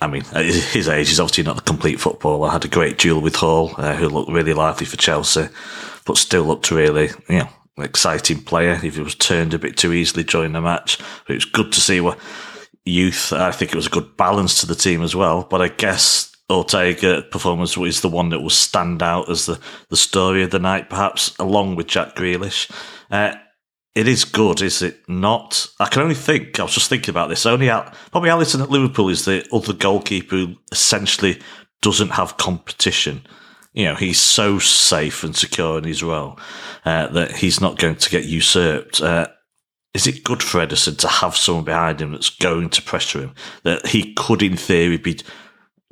I 0.00 0.08
mean, 0.08 0.24
at 0.32 0.44
his 0.44 0.88
age, 0.88 1.08
he's 1.08 1.20
obviously 1.20 1.44
not 1.44 1.56
the 1.56 1.62
complete 1.62 2.00
footballer. 2.00 2.48
I 2.48 2.52
had 2.52 2.64
a 2.64 2.68
great 2.68 2.98
duel 2.98 3.20
with 3.20 3.36
Hall, 3.36 3.74
uh, 3.78 3.94
who 3.94 4.08
looked 4.08 4.30
really 4.30 4.54
lively 4.54 4.86
for 4.86 4.96
Chelsea, 4.96 5.48
but 6.04 6.18
still 6.18 6.42
looked 6.44 6.70
really, 6.72 7.10
you 7.28 7.38
know, 7.38 7.48
exciting 7.78 8.42
player. 8.42 8.80
If 8.82 8.96
he 8.96 9.00
was 9.02 9.14
turned 9.14 9.54
a 9.54 9.58
bit 9.58 9.76
too 9.76 9.92
easily 9.92 10.24
during 10.24 10.52
the 10.52 10.60
match, 10.60 10.98
but 10.98 11.34
it 11.34 11.36
was 11.36 11.44
good 11.44 11.72
to 11.72 11.80
see 11.80 12.00
what 12.00 12.18
youth. 12.84 13.32
I 13.32 13.52
think 13.52 13.72
it 13.72 13.76
was 13.76 13.86
a 13.86 13.90
good 13.90 14.16
balance 14.16 14.60
to 14.60 14.66
the 14.66 14.74
team 14.74 15.02
as 15.02 15.14
well. 15.14 15.46
But 15.48 15.62
I 15.62 15.68
guess 15.68 16.34
Ortega 16.50 17.22
performance 17.22 17.76
was 17.76 18.00
the 18.00 18.08
one 18.08 18.30
that 18.30 18.40
will 18.40 18.50
stand 18.50 19.02
out 19.02 19.30
as 19.30 19.46
the, 19.46 19.60
the 19.90 19.96
story 19.96 20.42
of 20.42 20.50
the 20.50 20.58
night, 20.58 20.90
perhaps 20.90 21.36
along 21.38 21.76
with 21.76 21.86
Jack 21.86 22.16
Grealish. 22.16 22.70
Uh, 23.10 23.34
it 23.96 24.06
is 24.06 24.26
good, 24.26 24.60
is 24.60 24.82
it 24.82 25.08
not? 25.08 25.66
I 25.80 25.86
can 25.86 26.02
only 26.02 26.14
think. 26.14 26.60
I 26.60 26.64
was 26.64 26.74
just 26.74 26.90
thinking 26.90 27.10
about 27.10 27.30
this. 27.30 27.46
Only 27.46 27.70
Al, 27.70 27.90
probably 28.10 28.28
Alisson 28.28 28.62
at 28.62 28.68
Liverpool 28.68 29.08
is 29.08 29.24
the 29.24 29.48
other 29.50 29.72
goalkeeper 29.72 30.36
who 30.36 30.56
essentially 30.70 31.40
doesn't 31.80 32.10
have 32.10 32.36
competition. 32.36 33.26
You 33.72 33.86
know, 33.86 33.94
he's 33.94 34.20
so 34.20 34.58
safe 34.58 35.24
and 35.24 35.34
secure 35.34 35.78
in 35.78 35.84
his 35.84 36.02
role 36.02 36.38
uh, 36.84 37.06
that 37.06 37.36
he's 37.36 37.62
not 37.62 37.78
going 37.78 37.96
to 37.96 38.10
get 38.10 38.26
usurped. 38.26 39.00
Uh, 39.00 39.28
is 39.94 40.06
it 40.06 40.24
good 40.24 40.42
for 40.42 40.58
Ederson 40.58 40.98
to 40.98 41.08
have 41.08 41.34
someone 41.34 41.64
behind 41.64 42.02
him 42.02 42.12
that's 42.12 42.28
going 42.28 42.68
to 42.68 42.82
pressure 42.82 43.20
him 43.20 43.34
that 43.62 43.86
he 43.86 44.12
could, 44.12 44.42
in 44.42 44.58
theory, 44.58 44.98
be 44.98 45.18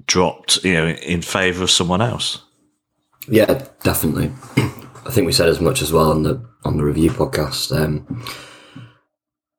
dropped, 0.05 0.63
you 0.63 0.75
know, 0.75 0.89
in 0.89 1.23
favour 1.23 1.63
of 1.63 1.71
someone 1.71 2.03
else? 2.03 2.43
Yeah, 3.27 3.67
definitely. 3.83 4.31
I 5.07 5.11
think 5.11 5.27
we 5.27 5.33
said 5.33 5.49
as 5.49 5.61
much 5.61 5.83
as 5.83 5.93
well 5.93 6.11
on 6.11 6.23
the 6.23 6.45
on 6.65 6.77
the 6.77 6.85
review 6.85 7.11
podcast. 7.11 7.75
Um, 7.77 8.25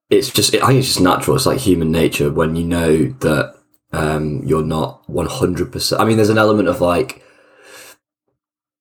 it's 0.09 0.29
just, 0.29 0.53
I 0.55 0.67
think 0.67 0.79
it's 0.79 0.87
just 0.87 1.01
natural. 1.01 1.35
It's 1.35 1.45
like 1.45 1.59
human 1.59 1.91
nature 1.91 2.31
when 2.31 2.55
you 2.55 2.63
know 2.63 3.07
that 3.19 3.55
um, 3.91 4.43
you're 4.43 4.63
not 4.63 5.07
one 5.09 5.27
hundred 5.27 5.71
percent. 5.71 6.01
I 6.01 6.05
mean, 6.05 6.17
there's 6.17 6.29
an 6.29 6.37
element 6.37 6.67
of 6.67 6.81
like 6.81 7.23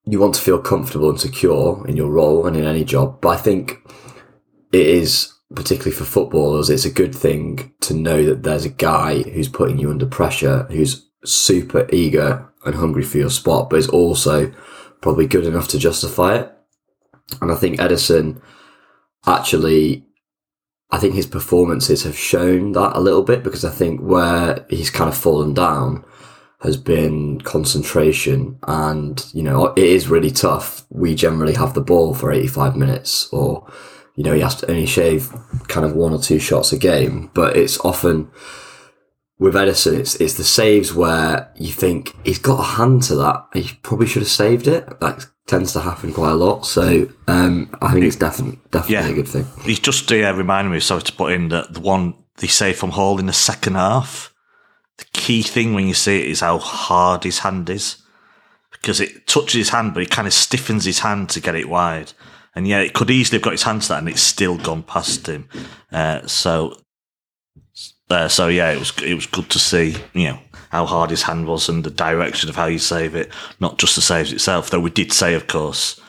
you 0.04 0.18
want 0.18 0.34
to 0.34 0.40
feel 0.40 0.58
comfortable 0.58 1.08
and 1.08 1.20
secure 1.20 1.86
in 1.86 1.96
your 1.96 2.10
role 2.10 2.46
and 2.46 2.56
in 2.56 2.66
any 2.66 2.84
job, 2.84 3.20
but 3.20 3.30
I 3.30 3.36
think 3.36 3.78
it 4.72 4.86
is 4.86 5.32
particularly 5.54 5.96
for 5.96 6.04
footballers. 6.04 6.68
It's 6.68 6.84
a 6.84 6.90
good 6.90 7.14
thing 7.14 7.72
to 7.80 7.94
know 7.94 8.24
that 8.24 8.42
there's 8.42 8.64
a 8.64 8.70
guy 8.70 9.22
who's 9.22 9.48
putting 9.48 9.78
you 9.78 9.90
under 9.90 10.06
pressure, 10.06 10.64
who's 10.70 11.08
super 11.24 11.86
eager 11.90 12.46
and 12.66 12.74
hungry 12.74 13.02
for 13.02 13.18
your 13.18 13.30
spot, 13.30 13.70
but 13.70 13.78
is 13.78 13.88
also 13.88 14.52
probably 15.00 15.26
good 15.26 15.46
enough 15.46 15.68
to 15.68 15.78
justify 15.78 16.36
it. 16.36 16.53
And 17.40 17.50
I 17.50 17.54
think 17.54 17.78
Ederson 17.78 18.40
actually, 19.26 20.04
I 20.90 20.98
think 20.98 21.14
his 21.14 21.26
performances 21.26 22.04
have 22.04 22.16
shown 22.16 22.72
that 22.72 22.96
a 22.96 23.00
little 23.00 23.22
bit 23.22 23.42
because 23.42 23.64
I 23.64 23.70
think 23.70 24.00
where 24.00 24.64
he's 24.68 24.90
kind 24.90 25.08
of 25.08 25.16
fallen 25.16 25.54
down 25.54 26.04
has 26.60 26.76
been 26.76 27.40
concentration. 27.40 28.58
And, 28.66 29.24
you 29.32 29.42
know, 29.42 29.66
it 29.74 29.84
is 29.84 30.08
really 30.08 30.30
tough. 30.30 30.86
We 30.90 31.14
generally 31.14 31.54
have 31.54 31.74
the 31.74 31.80
ball 31.80 32.14
for 32.14 32.32
85 32.32 32.76
minutes 32.76 33.28
or, 33.32 33.70
you 34.14 34.24
know, 34.24 34.34
he 34.34 34.40
has 34.40 34.56
to 34.56 34.70
only 34.70 34.86
shave 34.86 35.32
kind 35.68 35.84
of 35.84 35.94
one 35.94 36.12
or 36.12 36.18
two 36.18 36.38
shots 36.38 36.72
a 36.72 36.78
game, 36.78 37.30
but 37.34 37.56
it's 37.56 37.78
often, 37.80 38.30
with 39.38 39.54
Ederson, 39.54 39.98
it's 39.98 40.14
it's 40.16 40.34
the 40.34 40.44
saves 40.44 40.94
where 40.94 41.52
you 41.56 41.72
think 41.72 42.14
he's 42.24 42.38
got 42.38 42.60
a 42.60 42.76
hand 42.76 43.02
to 43.04 43.16
that. 43.16 43.46
He 43.52 43.70
probably 43.82 44.06
should 44.06 44.22
have 44.22 44.30
saved 44.30 44.68
it. 44.68 45.00
That 45.00 45.26
tends 45.46 45.72
to 45.74 45.80
happen 45.80 46.12
quite 46.12 46.32
a 46.32 46.36
lot. 46.36 46.66
So 46.66 47.08
um, 47.28 47.74
I 47.82 47.92
think 47.92 48.04
it's 48.06 48.16
definitely 48.16 48.58
definitely 48.70 48.94
Yeah. 48.94 49.08
a 49.08 49.14
good 49.14 49.28
thing. 49.28 49.46
He's 49.62 49.78
just 49.80 50.10
uh, 50.10 50.34
reminded 50.34 50.70
me, 50.70 50.80
sorry 50.80 51.02
to 51.02 51.12
put 51.12 51.32
in, 51.32 51.48
that 51.48 51.74
the 51.74 51.80
one 51.80 52.14
they 52.38 52.46
say 52.46 52.72
from 52.72 52.90
Hall 52.90 53.18
in 53.18 53.26
the 53.26 53.32
second 53.32 53.74
half, 53.74 54.32
the 54.98 55.04
key 55.12 55.42
thing 55.42 55.74
when 55.74 55.86
you 55.86 55.94
see 55.94 56.20
it 56.20 56.28
is 56.30 56.40
how 56.40 56.58
hard 56.58 57.24
his 57.24 57.40
hand 57.40 57.68
is. 57.70 57.96
Because 58.70 59.00
it 59.00 59.26
touches 59.26 59.54
his 59.54 59.68
hand, 59.70 59.94
but 59.94 60.00
he 60.00 60.06
kind 60.06 60.26
of 60.26 60.34
stiffens 60.34 60.84
his 60.84 60.98
hand 60.98 61.30
to 61.30 61.40
get 61.40 61.54
it 61.54 61.68
wide. 61.68 62.12
And 62.54 62.68
yeah, 62.68 62.80
it 62.80 62.92
could 62.92 63.10
easily 63.10 63.36
have 63.38 63.44
got 63.44 63.52
his 63.52 63.62
hand 63.62 63.82
to 63.82 63.88
that 63.88 63.98
and 63.98 64.08
it's 64.08 64.20
still 64.20 64.58
gone 64.58 64.82
past 64.82 65.26
him. 65.26 65.48
Uh, 65.90 66.26
so, 66.26 66.76
so 68.28 68.48
yeah, 68.48 68.70
it 68.70 68.78
was 68.78 68.92
it 69.02 69.14
was 69.14 69.26
good 69.26 69.50
to 69.50 69.58
see, 69.58 69.96
you 70.12 70.28
know, 70.28 70.38
how 70.70 70.86
hard 70.86 71.10
his 71.10 71.22
hand 71.22 71.46
was 71.46 71.68
and 71.68 71.84
the 71.84 71.90
direction 71.90 72.48
of 72.48 72.56
how 72.56 72.66
you 72.66 72.78
save 72.78 73.14
it, 73.14 73.30
not 73.60 73.78
just 73.78 73.96
the 73.96 74.02
saves 74.02 74.32
itself. 74.32 74.70
Though 74.70 74.80
we 74.80 74.90
did 74.90 75.12
say, 75.12 75.34
of 75.34 75.46
course, 75.46 76.00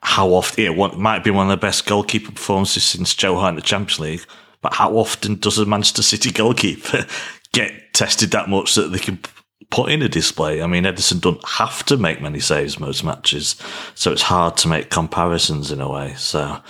how 0.00 0.28
often 0.30 0.64
it 0.64 0.76
one, 0.76 1.00
might 1.00 1.24
be 1.24 1.30
one 1.30 1.50
of 1.50 1.50
the 1.50 1.66
best 1.66 1.86
goalkeeper 1.86 2.32
performances 2.32 2.84
since 2.84 3.14
Joe 3.14 3.36
Hart 3.36 3.50
in 3.50 3.56
the 3.56 3.62
Champions 3.62 4.00
League. 4.00 4.26
But 4.62 4.74
how 4.74 4.96
often 4.96 5.36
does 5.36 5.58
a 5.58 5.66
Manchester 5.66 6.02
City 6.02 6.30
goalkeeper 6.30 7.06
get 7.52 7.72
tested 7.92 8.30
that 8.32 8.48
much 8.48 8.74
that 8.74 8.88
they 8.88 8.98
can 8.98 9.18
put 9.70 9.90
in 9.90 10.02
a 10.02 10.08
display? 10.08 10.62
I 10.62 10.66
mean, 10.66 10.84
Ederson 10.84 11.20
don't 11.20 11.46
have 11.48 11.84
to 11.86 11.96
make 11.96 12.20
many 12.20 12.40
saves 12.40 12.80
most 12.80 13.04
matches, 13.04 13.56
so 13.94 14.12
it's 14.12 14.22
hard 14.22 14.56
to 14.58 14.68
make 14.68 14.90
comparisons 14.90 15.70
in 15.70 15.80
a 15.80 15.88
way. 15.88 16.14
So 16.16 16.60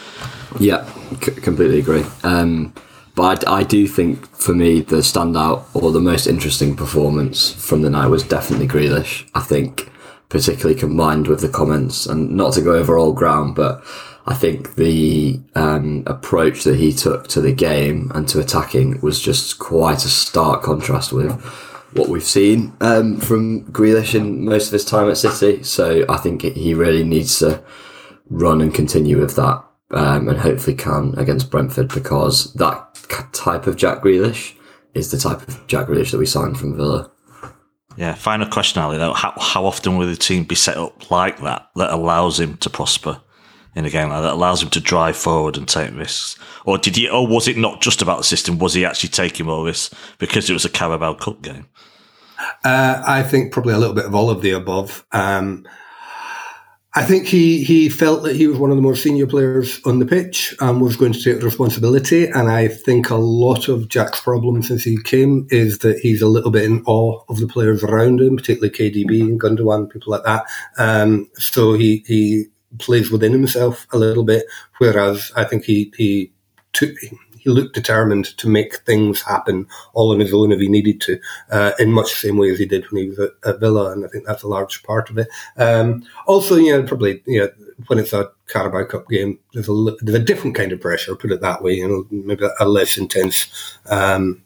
Yeah, 0.60 0.90
c- 1.22 1.32
completely 1.32 1.78
agree. 1.78 2.04
Um, 2.22 2.74
but 3.16 3.48
I, 3.48 3.56
I 3.56 3.62
do 3.64 3.88
think 3.88 4.24
for 4.36 4.54
me 4.54 4.80
the 4.80 4.98
standout 4.98 5.64
or 5.74 5.90
the 5.90 6.00
most 6.00 6.28
interesting 6.28 6.76
performance 6.76 7.50
from 7.50 7.82
the 7.82 7.90
night 7.90 8.06
was 8.06 8.22
definitely 8.22 8.68
Grealish. 8.68 9.28
I 9.34 9.40
think 9.40 9.90
particularly 10.28 10.78
combined 10.78 11.26
with 11.26 11.40
the 11.40 11.48
comments 11.48 12.06
and 12.06 12.30
not 12.30 12.52
to 12.52 12.62
go 12.62 12.74
over 12.74 12.96
all 12.96 13.12
ground, 13.12 13.54
but 13.54 13.82
I 14.26 14.34
think 14.34 14.74
the 14.74 15.40
um, 15.54 16.02
approach 16.06 16.64
that 16.64 16.76
he 16.76 16.92
took 16.92 17.28
to 17.28 17.40
the 17.40 17.52
game 17.52 18.10
and 18.14 18.28
to 18.28 18.40
attacking 18.40 19.00
was 19.00 19.20
just 19.20 19.58
quite 19.58 20.04
a 20.04 20.08
stark 20.08 20.62
contrast 20.62 21.12
with 21.12 21.32
what 21.92 22.08
we've 22.08 22.24
seen 22.24 22.72
um, 22.80 23.18
from 23.18 23.64
Grealish 23.72 24.14
in 24.14 24.44
most 24.44 24.66
of 24.66 24.72
his 24.72 24.84
time 24.84 25.08
at 25.08 25.16
City. 25.16 25.62
So 25.62 26.04
I 26.08 26.16
think 26.16 26.42
he 26.42 26.74
really 26.74 27.04
needs 27.04 27.38
to 27.38 27.62
run 28.28 28.60
and 28.60 28.74
continue 28.74 29.20
with 29.20 29.36
that, 29.36 29.64
um, 29.90 30.28
and 30.28 30.38
hopefully 30.38 30.76
can 30.76 31.14
against 31.16 31.50
Brentford 31.50 31.88
because 31.94 32.52
that 32.54 32.94
type 33.32 33.66
of 33.66 33.76
Jack 33.76 34.02
Grealish 34.02 34.54
is 34.94 35.10
the 35.10 35.18
type 35.18 35.46
of 35.46 35.66
Jack 35.66 35.86
Grealish 35.86 36.10
that 36.10 36.18
we 36.18 36.26
signed 36.26 36.58
from 36.58 36.76
Villa. 36.76 37.10
yeah, 37.96 38.14
final 38.14 38.48
question, 38.48 38.82
Ali. 38.82 38.98
Though, 38.98 39.12
how 39.12 39.34
how 39.38 39.64
often 39.64 39.96
will 39.96 40.06
the 40.06 40.16
team 40.16 40.44
be 40.44 40.54
set 40.54 40.76
up 40.76 41.10
like 41.10 41.40
that 41.40 41.68
that 41.76 41.92
allows 41.92 42.40
him 42.40 42.56
to 42.58 42.70
prosper? 42.70 43.20
In 43.74 43.84
a 43.84 43.90
game 43.90 44.08
like 44.08 44.22
that, 44.22 44.32
allows 44.32 44.62
him 44.62 44.70
to 44.70 44.80
drive 44.80 45.18
forward 45.18 45.58
and 45.58 45.68
take 45.68 45.94
risks, 45.94 46.38
or 46.64 46.78
did 46.78 46.96
he? 46.96 47.10
Or 47.10 47.26
was 47.26 47.46
it 47.46 47.58
not 47.58 47.82
just 47.82 48.00
about 48.00 48.16
the 48.16 48.24
system? 48.24 48.58
Was 48.58 48.72
he 48.72 48.86
actually 48.86 49.10
taking 49.10 49.44
more 49.44 49.66
risks 49.66 49.94
because 50.16 50.48
it 50.48 50.54
was 50.54 50.64
a 50.64 50.70
Carabao 50.70 51.12
Cup 51.14 51.42
game? 51.42 51.66
Uh, 52.64 53.02
I 53.06 53.22
think 53.22 53.52
probably 53.52 53.74
a 53.74 53.78
little 53.78 53.94
bit 53.94 54.06
of 54.06 54.14
all 54.14 54.30
of 54.30 54.40
the 54.40 54.52
above. 54.52 55.04
Um, 55.12 55.66
I 56.96 57.04
think 57.04 57.26
he, 57.26 57.62
he 57.62 57.90
felt 57.90 58.22
that 58.22 58.36
he 58.36 58.46
was 58.46 58.56
one 58.56 58.70
of 58.70 58.76
the 58.76 58.82
more 58.82 58.96
senior 58.96 59.26
players 59.26 59.82
on 59.84 59.98
the 59.98 60.06
pitch 60.06 60.56
and 60.60 60.80
was 60.80 60.96
going 60.96 61.12
to 61.12 61.22
take 61.22 61.42
responsibility. 61.42 62.24
And 62.24 62.48
I 62.48 62.68
think 62.68 63.10
a 63.10 63.16
lot 63.16 63.68
of 63.68 63.88
Jack's 63.88 64.18
problem 64.20 64.62
since 64.62 64.82
he 64.82 64.96
came 65.02 65.46
is 65.50 65.80
that 65.80 65.98
he's 65.98 66.22
a 66.22 66.26
little 66.26 66.50
bit 66.50 66.64
in 66.64 66.82
awe 66.86 67.22
of 67.28 67.38
the 67.38 67.46
players 67.46 67.84
around 67.84 68.22
him, 68.22 68.36
particularly 68.36 68.70
KDB 68.70 69.20
and 69.20 69.38
Gundogan, 69.38 69.90
people 69.90 70.10
like 70.10 70.24
that. 70.24 70.44
Um, 70.78 71.28
so 71.34 71.74
he, 71.74 72.02
he 72.06 72.46
plays 72.78 73.10
within 73.10 73.32
himself 73.32 73.86
a 73.92 73.98
little 73.98 74.24
bit, 74.24 74.46
whereas 74.78 75.30
I 75.36 75.44
think 75.44 75.64
he, 75.64 75.92
he 75.98 76.32
took, 76.72 76.94
he 77.46 77.52
looked 77.52 77.76
determined 77.76 78.36
to 78.38 78.48
make 78.48 78.78
things 78.78 79.22
happen 79.22 79.68
all 79.94 80.12
on 80.12 80.18
his 80.18 80.34
own 80.34 80.50
if 80.50 80.58
he 80.58 80.66
needed 80.66 81.00
to, 81.00 81.20
uh, 81.50 81.70
in 81.78 81.92
much 81.92 82.10
the 82.10 82.28
same 82.28 82.36
way 82.36 82.50
as 82.50 82.58
he 82.58 82.66
did 82.66 82.90
when 82.90 83.02
he 83.04 83.08
was 83.08 83.20
at, 83.20 83.30
at 83.44 83.60
Villa, 83.60 83.92
and 83.92 84.04
I 84.04 84.08
think 84.08 84.26
that's 84.26 84.42
a 84.42 84.48
large 84.48 84.82
part 84.82 85.08
of 85.10 85.16
it. 85.16 85.28
Um, 85.56 86.04
also, 86.26 86.56
you 86.56 86.72
know, 86.72 86.82
probably 86.82 87.22
you 87.24 87.40
know, 87.40 87.50
when 87.86 88.00
it's 88.00 88.12
a 88.12 88.30
Carabao 88.48 88.86
Cup 88.86 89.08
game, 89.08 89.38
there's 89.52 89.68
a 89.68 89.94
there's 90.00 90.18
a 90.18 90.24
different 90.24 90.56
kind 90.56 90.72
of 90.72 90.80
pressure. 90.80 91.14
Put 91.14 91.30
it 91.30 91.40
that 91.40 91.62
way, 91.62 91.74
you 91.74 91.86
know, 91.86 92.06
maybe 92.10 92.48
a 92.58 92.68
less 92.68 92.98
intense. 92.98 93.78
Um, 93.86 94.42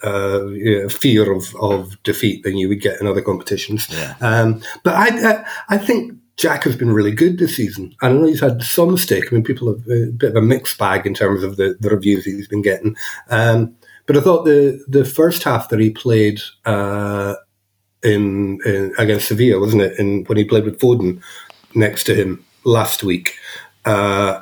uh, 0.00 0.88
fear 0.88 1.32
of, 1.32 1.56
of 1.56 2.00
defeat 2.04 2.44
than 2.44 2.56
you 2.56 2.68
would 2.68 2.80
get 2.80 3.00
in 3.00 3.06
other 3.08 3.20
competitions. 3.20 3.88
Yeah. 3.90 4.14
Um, 4.20 4.62
but 4.84 4.94
I, 4.94 5.08
I, 5.08 5.46
I 5.70 5.78
think 5.78 6.16
Jack 6.38 6.62
has 6.62 6.76
been 6.76 6.92
really 6.92 7.10
good 7.10 7.38
this 7.38 7.56
season. 7.56 7.94
I 8.00 8.08
know 8.08 8.24
he's 8.24 8.40
had 8.40 8.62
some 8.62 8.96
stick. 8.96 9.24
I 9.30 9.34
mean, 9.34 9.44
people 9.44 9.68
have 9.68 9.86
a 9.88 10.06
bit 10.12 10.30
of 10.30 10.36
a 10.36 10.42
mixed 10.42 10.78
bag 10.78 11.04
in 11.04 11.12
terms 11.12 11.42
of 11.42 11.56
the, 11.56 11.76
the 11.80 11.90
reviews 11.90 12.24
he's 12.24 12.46
been 12.46 12.62
getting. 12.62 12.96
Um, 13.28 13.76
but 14.06 14.16
I 14.16 14.20
thought 14.20 14.44
the 14.44 14.82
the 14.88 15.04
first 15.04 15.42
half 15.42 15.68
that 15.68 15.80
he 15.80 15.90
played 15.90 16.40
uh, 16.64 17.34
in, 18.02 18.60
in, 18.64 18.94
against 18.98 19.28
Sevilla, 19.28 19.60
wasn't 19.60 19.82
it? 19.82 19.98
In 19.98 20.24
when 20.24 20.38
he 20.38 20.44
played 20.44 20.64
with 20.64 20.78
Foden 20.78 21.20
next 21.74 22.04
to 22.04 22.14
him 22.14 22.44
last 22.64 23.02
week. 23.02 23.34
Uh, 23.84 24.40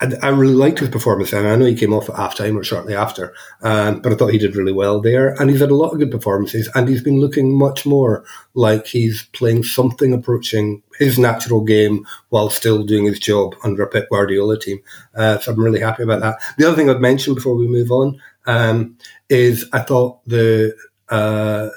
I, 0.00 0.12
I 0.22 0.28
really 0.28 0.54
liked 0.54 0.80
his 0.80 0.88
performance, 0.88 1.32
and 1.32 1.46
I 1.46 1.56
know 1.56 1.64
he 1.64 1.74
came 1.74 1.92
off 1.92 2.08
at 2.08 2.16
half 2.16 2.34
time 2.34 2.56
or 2.56 2.64
shortly 2.64 2.94
after, 2.94 3.34
um, 3.62 4.00
but 4.00 4.12
I 4.12 4.16
thought 4.16 4.32
he 4.32 4.38
did 4.38 4.56
really 4.56 4.72
well 4.72 5.00
there. 5.00 5.40
And 5.40 5.50
he's 5.50 5.60
had 5.60 5.70
a 5.70 5.74
lot 5.74 5.92
of 5.92 5.98
good 5.98 6.10
performances, 6.10 6.68
and 6.74 6.88
he's 6.88 7.02
been 7.02 7.20
looking 7.20 7.56
much 7.56 7.86
more 7.86 8.24
like 8.54 8.86
he's 8.86 9.24
playing 9.32 9.64
something 9.64 10.12
approaching 10.12 10.82
his 10.98 11.18
natural 11.18 11.62
game 11.62 12.06
while 12.28 12.50
still 12.50 12.82
doing 12.82 13.04
his 13.04 13.18
job 13.18 13.54
under 13.64 13.82
a 13.82 13.88
Pep 13.88 14.08
Guardiola 14.10 14.58
team. 14.58 14.80
Uh, 15.14 15.38
so 15.38 15.52
I'm 15.52 15.60
really 15.60 15.80
happy 15.80 16.02
about 16.02 16.20
that. 16.20 16.38
The 16.58 16.66
other 16.66 16.76
thing 16.76 16.90
I'd 16.90 17.00
mention 17.00 17.34
before 17.34 17.54
we 17.54 17.66
move 17.66 17.90
on 17.90 18.20
um, 18.46 18.96
is 19.28 19.68
I 19.72 19.80
thought 19.80 20.24
the 20.26 20.76
uh, 21.08 21.68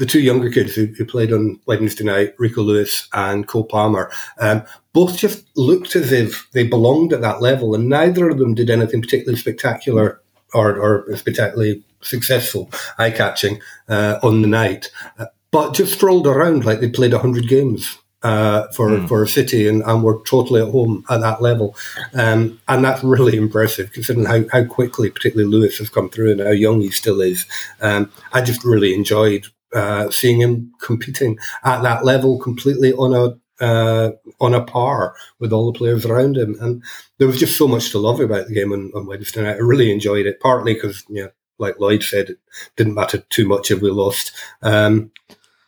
the 0.00 0.06
two 0.06 0.20
younger 0.20 0.50
kids 0.50 0.74
who, 0.74 0.86
who, 0.86 1.04
played 1.04 1.30
on 1.30 1.60
Wednesday 1.66 2.04
night, 2.04 2.32
Rico 2.38 2.62
Lewis 2.62 3.06
and 3.12 3.46
Cole 3.46 3.64
Palmer, 3.64 4.10
um, 4.38 4.64
both 4.94 5.18
just 5.18 5.44
looked 5.56 5.94
as 5.94 6.10
if 6.10 6.50
they 6.52 6.66
belonged 6.66 7.12
at 7.12 7.20
that 7.20 7.42
level, 7.42 7.74
and 7.74 7.86
neither 7.86 8.30
of 8.30 8.38
them 8.38 8.54
did 8.54 8.70
anything 8.70 9.02
particularly 9.02 9.38
spectacular 9.38 10.22
or, 10.54 10.78
or 10.78 11.16
spectacularly 11.16 11.84
successful, 12.00 12.70
eye 12.96 13.10
catching 13.10 13.60
uh, 13.90 14.18
on 14.22 14.40
the 14.40 14.48
night, 14.48 14.90
uh, 15.18 15.26
but 15.50 15.74
just 15.74 15.92
strolled 15.92 16.26
around 16.26 16.64
like 16.64 16.80
they 16.80 16.88
played 16.88 17.12
100 17.12 17.46
games. 17.46 17.98
Uh, 18.22 18.70
for 18.72 18.90
mm. 18.90 19.08
for 19.08 19.22
a 19.22 19.26
city 19.26 19.66
and, 19.66 19.82
and 19.84 20.04
were 20.04 20.20
totally 20.26 20.60
at 20.60 20.70
home 20.70 21.02
at 21.08 21.22
that 21.22 21.40
level, 21.40 21.74
um, 22.12 22.60
and 22.68 22.84
that's 22.84 23.02
really 23.02 23.34
impressive 23.34 23.90
considering 23.92 24.26
how, 24.26 24.44
how 24.52 24.62
quickly, 24.62 25.08
particularly 25.08 25.50
Lewis, 25.50 25.78
has 25.78 25.88
come 25.88 26.10
through 26.10 26.32
and 26.32 26.40
how 26.42 26.50
young 26.50 26.82
he 26.82 26.90
still 26.90 27.22
is. 27.22 27.46
Um, 27.80 28.12
I 28.34 28.42
just 28.42 28.62
really 28.62 28.92
enjoyed 28.92 29.46
uh, 29.74 30.10
seeing 30.10 30.40
him 30.40 30.72
competing 30.80 31.38
at 31.64 31.82
that 31.82 32.04
level 32.04 32.38
completely 32.38 32.92
on 32.92 33.14
a 33.14 33.38
uh, 33.60 34.12
on 34.40 34.54
a 34.54 34.64
par 34.64 35.14
with 35.38 35.52
all 35.52 35.70
the 35.70 35.78
players 35.78 36.06
around 36.06 36.36
him. 36.36 36.56
And 36.60 36.82
there 37.18 37.28
was 37.28 37.38
just 37.38 37.58
so 37.58 37.68
much 37.68 37.90
to 37.90 37.98
love 37.98 38.20
about 38.20 38.48
the 38.48 38.54
game 38.54 38.72
on, 38.72 38.90
on 38.94 39.06
Wednesday 39.06 39.42
night. 39.42 39.56
I 39.56 39.58
really 39.58 39.92
enjoyed 39.92 40.26
it, 40.26 40.40
partly 40.40 40.74
because, 40.74 41.04
you 41.08 41.24
know, 41.24 41.30
like 41.58 41.78
Lloyd 41.78 42.02
said, 42.02 42.30
it 42.30 42.38
didn't 42.76 42.94
matter 42.94 43.18
too 43.18 43.46
much 43.46 43.70
if 43.70 43.82
we 43.82 43.90
lost. 43.90 44.32
Um, 44.62 45.12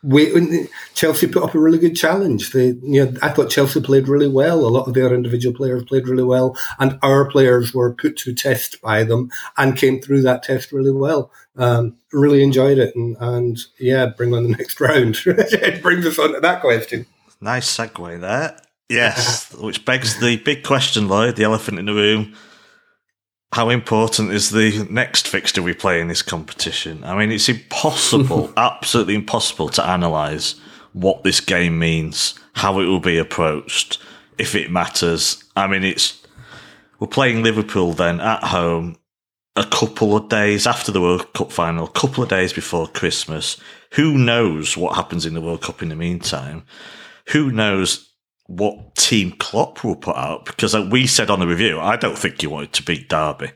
we, 0.03 0.67
Chelsea 0.93 1.27
put 1.27 1.43
up 1.43 1.55
a 1.55 1.59
really 1.59 1.79
good 1.79 1.95
challenge. 1.95 2.51
They, 2.51 2.67
you 2.83 3.05
know, 3.05 3.13
I 3.21 3.29
thought 3.29 3.49
Chelsea 3.49 3.81
played 3.81 4.09
really 4.09 4.27
well. 4.27 4.59
A 4.59 4.67
lot 4.67 4.87
of 4.87 4.93
their 4.93 5.13
individual 5.13 5.55
players 5.55 5.83
played 5.85 6.07
really 6.07 6.23
well, 6.23 6.57
and 6.77 6.99
our 7.01 7.29
players 7.29 7.73
were 7.73 7.93
put 7.93 8.17
to 8.17 8.33
test 8.33 8.81
by 8.81 9.03
them 9.05 9.31
and 9.57 9.77
came 9.77 10.01
through 10.01 10.21
that 10.23 10.43
test 10.43 10.73
really 10.73 10.91
well. 10.91 11.31
Um, 11.55 11.95
really 12.11 12.43
enjoyed 12.43 12.77
it, 12.77 12.95
and, 12.95 13.15
and 13.19 13.57
yeah, 13.79 14.07
bring 14.07 14.33
on 14.33 14.43
the 14.43 14.57
next 14.57 14.79
round. 14.81 15.17
it 15.25 15.81
brings 15.81 16.05
us 16.05 16.19
on 16.19 16.33
to 16.33 16.39
that 16.41 16.61
question. 16.61 17.05
Nice 17.39 17.75
segue 17.75 18.19
there. 18.19 18.57
Yes, 18.89 19.53
which 19.59 19.85
begs 19.85 20.19
the 20.19 20.37
big 20.37 20.63
question, 20.63 21.07
Lloyd, 21.07 21.37
the 21.37 21.45
elephant 21.45 21.79
in 21.79 21.85
the 21.85 21.93
room 21.93 22.35
how 23.53 23.69
important 23.69 24.31
is 24.31 24.49
the 24.49 24.85
next 24.89 25.27
fixture 25.27 25.61
we 25.61 25.73
play 25.73 26.01
in 26.01 26.07
this 26.07 26.23
competition? 26.23 27.03
I 27.03 27.15
mean, 27.15 27.31
it's 27.31 27.49
impossible, 27.49 28.51
absolutely 28.57 29.13
impossible 29.13 29.69
to 29.69 29.93
analyse 29.93 30.55
what 30.93 31.23
this 31.23 31.39
game 31.39 31.77
means, 31.77 32.33
how 32.53 32.79
it 32.79 32.85
will 32.85 32.99
be 32.99 33.17
approached, 33.17 33.99
if 34.39 34.55
it 34.55 34.71
matters. 34.71 35.43
I 35.55 35.67
mean, 35.67 35.83
it's 35.83 36.21
we're 36.99 37.07
playing 37.07 37.43
Liverpool 37.43 37.93
then 37.93 38.19
at 38.19 38.43
home 38.43 38.97
a 39.55 39.65
couple 39.65 40.17
of 40.17 40.29
days 40.29 40.65
after 40.65 40.91
the 40.91 41.01
World 41.01 41.31
Cup 41.33 41.51
final, 41.51 41.85
a 41.85 41.91
couple 41.91 42.23
of 42.23 42.29
days 42.29 42.53
before 42.53 42.87
Christmas. 42.87 43.57
Who 43.91 44.17
knows 44.17 44.75
what 44.75 44.95
happens 44.95 45.27
in 45.27 45.35
the 45.35 45.41
World 45.41 45.61
Cup 45.61 45.83
in 45.83 45.89
the 45.89 45.95
meantime? 45.95 46.63
Who 47.29 47.51
knows 47.51 48.12
what 48.47 48.95
Team 48.95 49.31
Klopp 49.31 49.83
will 49.83 49.95
put 49.95 50.15
out 50.15 50.45
because 50.45 50.73
like 50.73 50.91
we 50.91 51.07
said 51.07 51.29
on 51.29 51.39
the 51.39 51.47
review, 51.47 51.79
I 51.79 51.95
don't 51.95 52.17
think 52.17 52.41
he 52.41 52.47
wanted 52.47 52.73
to 52.73 52.83
beat 52.83 53.09
Derby. 53.09 53.51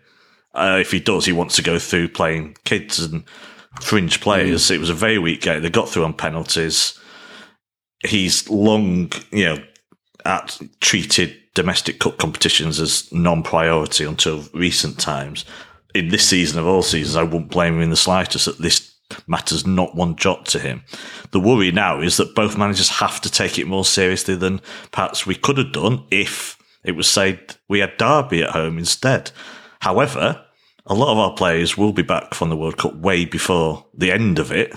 Uh, 0.54 0.78
if 0.82 0.92
he 0.92 1.00
does, 1.00 1.26
he 1.26 1.34
wants 1.34 1.56
to 1.58 1.62
go 1.62 1.78
through 1.78 2.08
playing 2.10 2.56
kids 2.64 3.00
and 3.00 3.24
fringe 3.82 4.22
players. 4.22 4.64
Mm. 4.64 4.76
It 4.76 4.80
was 4.80 4.90
a 4.90 4.96
very 4.96 5.20
weak 5.20 5.42
game. 5.42 5.62
They 5.62 5.70
got 5.70 5.90
through 5.90 6.06
on 6.06 6.14
penalties. 6.14 7.00
He's 8.06 8.50
long, 8.50 9.12
you 9.32 9.46
know, 9.46 9.64
at 10.26 10.60
treated 10.80 11.36
domestic 11.54 12.00
cup 12.00 12.18
competitions 12.18 12.80
as 12.80 13.12
non-priority 13.12 14.04
until 14.06 14.44
recent 14.54 15.00
times. 15.00 15.46
In 15.96 16.10
this 16.10 16.28
season 16.28 16.60
of 16.60 16.68
all 16.68 16.84
seasons, 16.84 17.16
I 17.16 17.24
wouldn't 17.24 17.50
blame 17.50 17.76
him 17.76 17.82
in 17.82 17.90
the 17.90 17.96
slightest 17.96 18.48
at 18.48 18.58
this 18.58 18.97
matters 19.28 19.66
not 19.66 19.96
one 19.96 20.16
jot 20.16 20.46
to 20.48 20.60
him. 20.60 20.84
The 21.32 21.40
worry 21.40 21.72
now 21.72 22.02
is 22.02 22.18
that 22.18 22.36
both 22.36 22.58
managers 22.58 22.90
have 22.90 23.22
to 23.22 23.32
take 23.32 23.58
it 23.58 23.68
more 23.68 23.86
seriously 23.86 24.36
than 24.36 24.62
perhaps 24.92 25.26
we 25.26 25.36
could 25.36 25.58
have 25.58 25.72
done 25.72 26.06
if 26.12 26.58
it 26.84 26.96
was 26.96 27.08
said 27.08 27.56
we 27.68 27.80
had 27.80 27.98
Derby 27.98 28.44
at 28.44 28.52
home 28.52 28.78
instead. 28.78 29.32
However, 29.80 30.44
a 30.86 30.94
lot 30.94 31.12
of 31.12 31.18
our 31.18 31.34
players 31.34 31.78
will 31.78 31.92
be 31.92 32.02
back 32.02 32.34
from 32.34 32.50
the 32.50 32.56
World 32.56 32.78
Cup 32.78 32.96
way 32.96 33.26
before 33.26 33.86
the 33.94 34.12
end 34.12 34.40
of 34.40 34.52
it. 34.52 34.74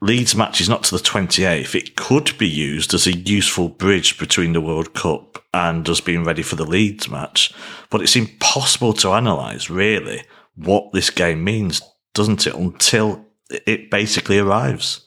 Leeds 0.00 0.34
match 0.34 0.60
is 0.60 0.68
not 0.68 0.84
to 0.84 0.96
the 0.96 1.02
28th. 1.02 1.74
It 1.74 1.96
could 1.96 2.38
be 2.38 2.48
used 2.48 2.94
as 2.94 3.06
a 3.06 3.16
useful 3.16 3.68
bridge 3.68 4.18
between 4.18 4.52
the 4.52 4.60
World 4.60 4.94
Cup 4.94 5.44
and 5.52 5.86
us 5.88 6.00
being 6.00 6.24
ready 6.24 6.42
for 6.42 6.56
the 6.56 6.64
Leeds 6.64 7.08
match, 7.10 7.52
but 7.90 8.00
it's 8.00 8.16
impossible 8.16 8.92
to 8.94 9.12
analyse 9.12 9.68
really 9.68 10.22
what 10.54 10.92
this 10.92 11.10
game 11.10 11.42
means 11.44 11.82
doesn't 12.14 12.46
it? 12.46 12.54
Until 12.54 13.24
it 13.66 13.90
basically 13.90 14.38
arrives. 14.38 15.06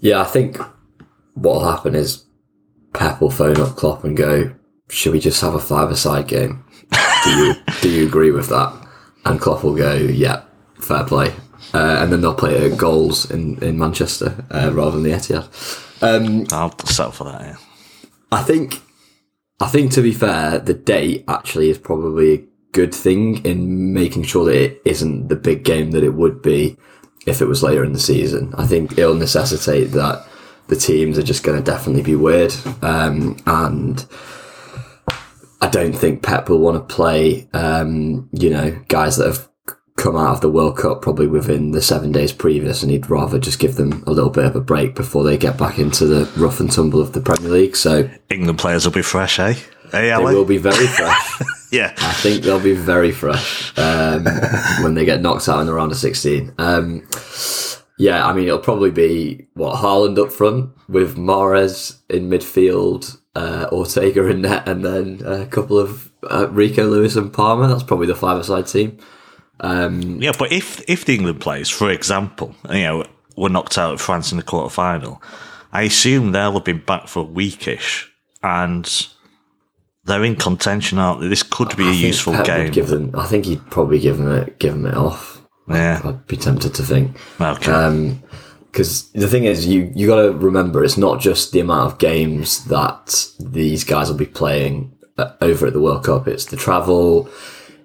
Yeah, 0.00 0.20
I 0.20 0.24
think 0.24 0.58
what 1.34 1.54
will 1.54 1.70
happen 1.70 1.94
is 1.94 2.24
Pep 2.92 3.20
will 3.20 3.30
phone 3.30 3.60
up 3.60 3.76
Klopp 3.76 4.04
and 4.04 4.16
go, 4.16 4.52
"Should 4.90 5.12
we 5.12 5.20
just 5.20 5.40
have 5.40 5.54
a 5.54 5.60
five-a-side 5.60 6.28
game? 6.28 6.64
Do 7.24 7.30
you 7.30 7.54
do 7.80 7.88
you 7.88 8.06
agree 8.06 8.30
with 8.30 8.48
that?" 8.48 8.72
And 9.24 9.40
Klopp 9.40 9.62
will 9.62 9.76
go, 9.76 9.94
"Yeah, 9.94 10.42
fair 10.80 11.04
play." 11.04 11.32
Uh, 11.72 11.98
and 12.00 12.12
then 12.12 12.20
they'll 12.20 12.34
play 12.34 12.70
at 12.70 12.76
goals 12.76 13.30
in 13.30 13.62
in 13.62 13.78
Manchester 13.78 14.44
uh, 14.50 14.70
rather 14.74 14.92
than 14.98 15.04
the 15.04 15.10
Etihad. 15.16 15.48
Um, 16.02 16.46
I'll 16.50 16.76
settle 16.84 17.12
for 17.12 17.24
that. 17.24 17.40
Yeah. 17.40 17.56
I 18.30 18.42
think. 18.42 18.82
I 19.60 19.68
think 19.68 19.92
to 19.92 20.02
be 20.02 20.12
fair, 20.12 20.58
the 20.58 20.74
date 20.74 21.24
actually 21.28 21.70
is 21.70 21.78
probably 21.78 22.48
good 22.72 22.94
thing 22.94 23.44
in 23.44 23.92
making 23.92 24.24
sure 24.24 24.46
that 24.46 24.62
it 24.62 24.82
isn't 24.84 25.28
the 25.28 25.36
big 25.36 25.62
game 25.64 25.90
that 25.92 26.02
it 26.02 26.14
would 26.14 26.42
be 26.42 26.76
if 27.26 27.40
it 27.40 27.46
was 27.46 27.62
later 27.62 27.84
in 27.84 27.92
the 27.92 27.98
season. 27.98 28.54
I 28.56 28.66
think 28.66 28.98
it'll 28.98 29.14
necessitate 29.14 29.92
that 29.92 30.26
the 30.68 30.76
teams 30.76 31.18
are 31.18 31.22
just 31.22 31.44
going 31.44 31.62
to 31.62 31.70
definitely 31.70 32.02
be 32.02 32.16
weird. 32.16 32.54
Um, 32.80 33.36
and 33.46 34.04
I 35.60 35.68
don't 35.68 35.92
think 35.92 36.22
Pep 36.22 36.48
will 36.48 36.58
want 36.58 36.76
to 36.76 36.94
play, 36.94 37.48
um, 37.52 38.28
you 38.32 38.50
know, 38.50 38.82
guys 38.88 39.16
that 39.16 39.26
have 39.26 39.48
come 39.96 40.16
out 40.16 40.34
of 40.34 40.40
the 40.40 40.50
World 40.50 40.78
Cup 40.78 41.02
probably 41.02 41.26
within 41.26 41.72
the 41.72 41.82
seven 41.82 42.10
days 42.10 42.32
previous, 42.32 42.82
and 42.82 42.90
he'd 42.90 43.10
rather 43.10 43.38
just 43.38 43.58
give 43.58 43.76
them 43.76 44.02
a 44.06 44.10
little 44.10 44.30
bit 44.30 44.46
of 44.46 44.56
a 44.56 44.60
break 44.60 44.94
before 44.94 45.22
they 45.22 45.36
get 45.36 45.58
back 45.58 45.78
into 45.78 46.06
the 46.06 46.24
rough 46.40 46.58
and 46.58 46.72
tumble 46.72 47.00
of 47.00 47.12
the 47.12 47.20
Premier 47.20 47.50
League. 47.50 47.76
So 47.76 48.10
England 48.30 48.58
players 48.58 48.84
will 48.84 48.92
be 48.92 49.02
fresh, 49.02 49.38
eh? 49.38 49.54
Hey, 49.92 50.08
they 50.08 50.18
will 50.18 50.44
be 50.44 50.58
very 50.58 50.86
fresh. 50.86 51.40
Yeah. 51.72 51.94
I 51.96 52.12
think 52.12 52.42
they'll 52.42 52.60
be 52.60 52.74
very 52.74 53.12
fresh 53.12 53.72
um, 53.78 54.26
when 54.82 54.92
they 54.92 55.06
get 55.06 55.22
knocked 55.22 55.48
out 55.48 55.60
in 55.60 55.66
the 55.66 55.72
round 55.72 55.90
of 55.90 55.96
16. 55.96 56.52
Um, 56.58 57.08
yeah, 57.98 58.26
I 58.26 58.34
mean, 58.34 58.46
it'll 58.46 58.58
probably 58.58 58.90
be 58.90 59.46
what 59.54 59.76
Haaland 59.76 60.18
up 60.18 60.32
front 60.32 60.70
with 60.86 61.16
Mahrez 61.16 61.98
in 62.10 62.28
midfield, 62.28 63.16
uh, 63.34 63.68
Ortega 63.72 64.26
in 64.26 64.42
net, 64.42 64.68
and 64.68 64.84
then 64.84 65.22
a 65.24 65.46
couple 65.46 65.78
of 65.78 66.12
uh, 66.30 66.50
Rico 66.50 66.86
Lewis 66.86 67.16
and 67.16 67.32
Palmer. 67.32 67.66
That's 67.68 67.82
probably 67.82 68.06
the 68.06 68.14
five-a-side 68.14 68.66
team. 68.66 68.98
Yeah, 69.62 70.32
but 70.38 70.52
if 70.52 70.82
if 70.90 71.06
the 71.06 71.14
England 71.14 71.40
players, 71.40 71.70
for 71.70 71.90
example, 71.90 72.54
you 72.68 72.82
know, 72.82 73.04
were 73.36 73.48
knocked 73.48 73.78
out 73.78 73.94
of 73.94 74.00
France 74.02 74.30
in 74.30 74.36
the 74.36 74.44
quarter 74.44 74.68
final, 74.68 75.22
I 75.72 75.84
assume 75.84 76.32
they'll 76.32 76.52
have 76.52 76.64
been 76.64 76.82
back 76.84 77.08
for 77.08 77.24
a 77.24 77.26
weekish 77.26 78.08
and 78.42 79.06
they're 80.04 80.24
in 80.24 80.36
contention, 80.36 80.98
aren't 80.98 81.20
they? 81.20 81.28
This 81.28 81.42
could 81.42 81.76
be 81.76 81.84
a 81.84 81.88
I 81.88 81.92
think 81.92 82.02
useful 82.06 82.32
Pep 82.34 82.46
game. 82.46 82.72
Give 82.72 82.88
them, 82.88 83.10
I 83.16 83.26
think 83.26 83.44
he'd 83.46 83.64
probably 83.70 84.00
give 84.00 84.18
them 84.18 84.30
it, 84.32 84.58
give 84.58 84.72
them 84.74 84.86
it 84.86 84.94
off. 84.94 85.42
yeah. 85.68 86.00
I'd 86.04 86.26
be 86.26 86.36
tempted 86.36 86.74
to 86.74 86.82
think. 86.82 87.16
Okay. 87.40 88.18
because 88.70 89.10
the 89.12 89.28
thing 89.28 89.44
is, 89.44 89.66
you 89.66 89.92
you 89.94 90.06
got 90.06 90.22
to 90.22 90.32
remember 90.32 90.82
it's 90.84 90.96
not 90.98 91.20
just 91.20 91.52
the 91.52 91.60
amount 91.60 91.92
of 91.92 91.98
games 91.98 92.64
that 92.66 93.26
these 93.38 93.84
guys 93.84 94.10
will 94.10 94.16
be 94.18 94.26
playing 94.26 94.92
uh, 95.18 95.32
over 95.40 95.66
at 95.66 95.72
the 95.72 95.80
World 95.80 96.04
Cup. 96.04 96.26
It's 96.26 96.46
the 96.46 96.56
travel, 96.56 97.28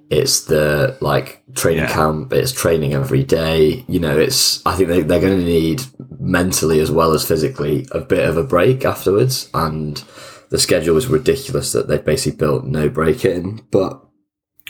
it's 0.10 0.46
the 0.46 0.98
like 1.02 1.44
training 1.56 1.84
Yeah. 1.84 1.94
camp, 1.94 2.34
it's 2.34 2.52
training 2.52 2.94
every 2.94 3.24
day. 3.24 3.86
You 3.88 4.00
know, 4.00 4.18
it's 4.18 4.66
I 4.66 4.76
think 4.76 4.90
they, 4.90 5.02
they're 5.02 5.22
going 5.22 5.40
to 5.40 5.46
need 5.46 5.84
mentally 6.20 6.80
as 6.80 6.90
well 6.90 7.14
as 7.14 7.28
physically 7.28 7.86
a 7.92 8.00
bit 8.00 8.28
of 8.28 8.38
a 8.38 8.44
break 8.44 8.86
afterwards. 8.86 9.50
And 9.54 10.04
the 10.50 10.60
schedule 10.60 10.96
was 10.96 11.08
ridiculous 11.08 11.72
that 11.74 11.88
they 11.88 11.98
basically 11.98 12.38
built 12.38 12.64
no 12.66 12.90
break 12.90 13.26
in, 13.26 13.62
but 13.72 14.02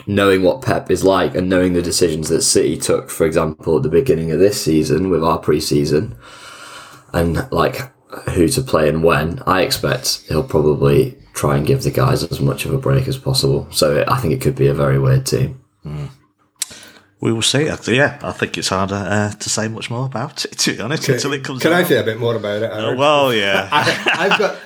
knowing 0.06 0.42
what 0.42 0.62
Pep 0.62 0.90
is 0.90 1.04
like 1.04 1.34
and 1.34 1.48
knowing 1.48 1.72
the 1.72 1.82
decisions 1.82 2.28
that 2.28 2.42
City 2.42 2.76
took, 2.76 3.10
for 3.10 3.26
example, 3.26 3.76
at 3.76 3.82
the 3.82 3.88
beginning 3.88 4.30
of 4.32 4.38
this 4.38 4.60
season 4.62 5.10
with 5.10 5.22
our 5.24 5.38
pre-season, 5.38 6.16
and 7.12 7.50
like 7.52 7.80
who 8.30 8.48
to 8.48 8.62
play 8.62 8.88
and 8.88 9.02
when, 9.04 9.42
I 9.46 9.62
expect 9.62 10.24
he'll 10.28 10.42
probably 10.44 11.16
try 11.34 11.56
and 11.56 11.66
give 11.66 11.82
the 11.82 11.90
guys 11.90 12.24
as 12.24 12.40
much 12.40 12.64
of 12.64 12.72
a 12.72 12.78
break 12.78 13.06
as 13.06 13.18
possible. 13.18 13.68
So 13.70 14.04
I 14.08 14.18
think 14.18 14.32
it 14.34 14.40
could 14.40 14.56
be 14.56 14.66
a 14.66 14.74
very 14.74 14.98
weird 14.98 15.26
team. 15.26 15.60
we 17.20 17.32
will 17.32 17.42
see. 17.42 17.68
Actually, 17.68 17.96
yeah, 17.98 18.18
I 18.22 18.32
think 18.32 18.56
it's 18.58 18.68
harder 18.68 18.94
uh, 18.94 19.32
to 19.32 19.50
say 19.50 19.68
much 19.68 19.90
more 19.90 20.06
about 20.06 20.44
it, 20.44 20.58
to 20.58 20.74
be 20.74 20.80
honest, 20.80 21.08
until 21.08 21.32
it 21.32 21.44
comes 21.44 21.62
Can 21.62 21.72
I 21.72 21.82
out. 21.82 21.86
say 21.86 21.98
a 21.98 22.02
bit 22.02 22.18
more 22.18 22.34
about 22.36 22.62
it? 22.62 22.70
Oh, 22.72 22.86
Aaron? 22.86 22.98
well, 22.98 23.34
yeah. 23.34 23.68
I, 23.72 24.26
I've 24.30 24.38
got, 24.38 24.56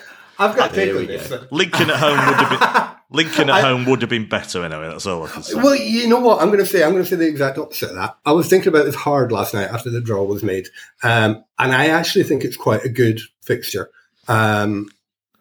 I've 0.43 0.57
got 0.57 0.75
take 0.75 0.87
Here 0.87 0.95
on 0.97 1.01
we 1.03 1.07
this. 1.07 1.29
go. 1.29 1.47
Lincoln 1.51 1.91
at 1.91 1.97
home 1.97 2.19
would 2.27 2.37
have 2.37 2.51
been 2.51 2.97
Lincoln 3.15 3.51
at 3.51 3.63
home 3.63 3.85
would 3.85 4.01
have 4.01 4.09
been 4.11 4.27
better 4.29 4.65
anyway. 4.65 4.89
That's 4.89 5.07
all 5.07 5.25
I 5.25 5.29
can 5.29 5.43
say. 5.43 5.55
Well, 5.57 5.77
you 5.77 6.09
know 6.09 6.21
what? 6.21 6.41
I'm 6.41 6.49
going 6.49 6.61
to 6.61 6.67
say 6.67 6.83
I'm 6.83 6.93
going 6.93 7.05
to 7.05 7.09
say 7.09 7.17
the 7.17 7.27
exact 7.29 7.59
opposite 7.59 7.91
of 7.91 7.97
that. 7.97 8.17
I 8.25 8.33
was 8.33 8.49
thinking 8.49 8.69
about 8.69 8.85
this 8.87 8.95
hard 8.95 9.31
last 9.33 9.53
night 9.55 9.69
after 9.71 9.91
the 9.91 10.01
draw 10.01 10.23
was 10.25 10.43
made, 10.43 10.69
um, 11.03 11.45
and 11.59 11.73
I 11.73 11.89
actually 11.89 12.25
think 12.25 12.43
it's 12.45 12.57
quite 12.57 12.85
a 12.85 12.89
good 12.89 13.21
fixture 13.43 13.91
um, 14.29 14.89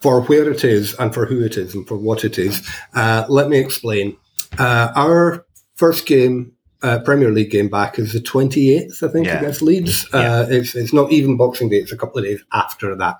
for 0.01 0.21
where 0.23 0.49
it 0.51 0.63
is 0.65 0.95
and 0.95 1.13
for 1.13 1.25
who 1.25 1.41
it 1.43 1.55
is 1.57 1.73
and 1.73 1.87
for 1.87 1.95
what 1.95 2.25
it 2.25 2.37
is. 2.37 2.67
Uh, 2.93 3.25
let 3.29 3.49
me 3.49 3.57
explain. 3.57 4.17
Uh, 4.59 4.91
our 4.95 5.45
first 5.75 6.05
game. 6.05 6.53
Uh, 6.83 6.97
Premier 6.97 7.29
League 7.29 7.51
game 7.51 7.69
back 7.69 7.99
is 7.99 8.11
the 8.13 8.19
28th, 8.19 9.03
I 9.07 9.11
think, 9.11 9.27
Yeah. 9.27 9.37
against 9.37 9.61
Leeds. 9.61 10.11
Uh, 10.11 10.47
it's, 10.49 10.73
it's 10.73 10.91
not 10.91 11.11
even 11.11 11.37
Boxing 11.37 11.69
Day; 11.69 11.75
it's 11.75 11.91
a 11.91 11.95
couple 11.95 12.17
of 12.17 12.23
days 12.25 12.43
after 12.53 12.95
that. 12.95 13.17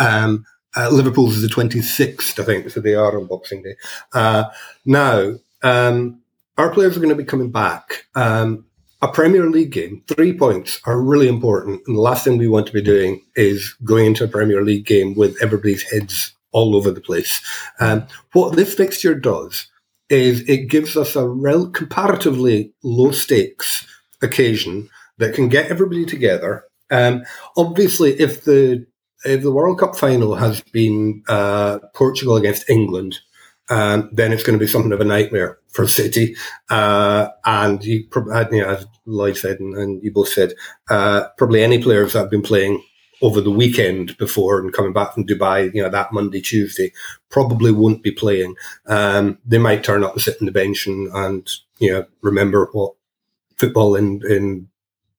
Um, 0.00 0.44
uh, 0.76 0.90
Liverpool's 0.90 1.36
is 1.36 1.42
the 1.42 1.48
26th, 1.48 2.38
I 2.38 2.44
think, 2.44 2.70
so 2.70 2.80
they 2.80 2.94
are 2.94 3.18
on 3.18 3.26
Boxing 3.26 3.62
Day. 3.62 3.76
Uh, 4.12 4.44
now, 4.84 5.34
um, 5.62 6.20
our 6.58 6.70
players 6.70 6.96
are 6.96 7.00
going 7.00 7.10
to 7.10 7.14
be 7.14 7.24
coming 7.24 7.50
back. 7.50 8.06
Um, 8.14 8.64
a 9.02 9.08
Premier 9.08 9.50
League 9.50 9.72
game, 9.72 10.02
three 10.08 10.32
points 10.32 10.80
are 10.86 11.00
really 11.00 11.28
important. 11.28 11.82
And 11.86 11.96
the 11.96 12.00
last 12.00 12.24
thing 12.24 12.38
we 12.38 12.48
want 12.48 12.66
to 12.66 12.72
be 12.72 12.82
doing 12.82 13.20
is 13.36 13.74
going 13.84 14.06
into 14.06 14.24
a 14.24 14.28
Premier 14.28 14.62
League 14.62 14.86
game 14.86 15.14
with 15.14 15.36
everybody's 15.42 15.82
heads 15.82 16.32
all 16.52 16.74
over 16.74 16.90
the 16.90 17.00
place. 17.00 17.42
Um, 17.80 18.06
what 18.32 18.56
this 18.56 18.74
fixture 18.74 19.14
does 19.14 19.66
is 20.08 20.48
it 20.48 20.68
gives 20.68 20.96
us 20.96 21.16
a 21.16 21.28
rel- 21.28 21.70
comparatively 21.70 22.72
low 22.82 23.10
stakes 23.10 23.86
occasion 24.22 24.88
that 25.18 25.34
can 25.34 25.48
get 25.48 25.70
everybody 25.70 26.06
together. 26.06 26.64
Um, 26.90 27.24
obviously, 27.56 28.12
if 28.20 28.44
the 28.44 28.86
if 29.24 29.42
the 29.42 29.52
World 29.52 29.78
Cup 29.78 29.96
final 29.96 30.34
has 30.34 30.60
been 30.60 31.22
uh, 31.28 31.78
Portugal 31.94 32.36
against 32.36 32.68
England, 32.68 33.18
um, 33.70 34.10
then 34.12 34.32
it's 34.32 34.42
going 34.42 34.58
to 34.58 34.64
be 34.64 34.70
something 34.70 34.92
of 34.92 35.00
a 35.00 35.04
nightmare 35.04 35.58
for 35.70 35.86
City. 35.86 36.36
Uh, 36.70 37.28
and 37.44 37.82
you, 37.84 38.06
you 38.14 38.60
know, 38.60 38.68
as 38.68 38.86
Lloyd 39.06 39.36
said 39.36 39.60
and, 39.60 39.74
and 39.76 40.02
you 40.02 40.12
both 40.12 40.28
said, 40.28 40.52
uh, 40.90 41.28
probably 41.38 41.62
any 41.62 41.82
players 41.82 42.12
that 42.12 42.20
have 42.20 42.30
been 42.30 42.42
playing 42.42 42.82
over 43.22 43.40
the 43.40 43.50
weekend 43.50 44.16
before 44.18 44.60
and 44.60 44.72
coming 44.72 44.92
back 44.92 45.14
from 45.14 45.26
Dubai, 45.26 45.72
you 45.74 45.82
know, 45.82 45.88
that 45.88 46.12
Monday, 46.12 46.40
Tuesday, 46.40 46.92
probably 47.30 47.72
won't 47.72 48.02
be 48.02 48.10
playing. 48.10 48.54
Um, 48.86 49.38
they 49.46 49.58
might 49.58 49.82
turn 49.82 50.04
up 50.04 50.12
and 50.12 50.20
sit 50.20 50.36
on 50.40 50.46
the 50.46 50.52
bench 50.52 50.86
and, 50.86 51.08
and 51.14 51.50
you 51.78 51.90
know, 51.90 52.04
remember 52.20 52.68
what 52.72 52.94
football 53.56 53.96
in, 53.96 54.20
in 54.28 54.68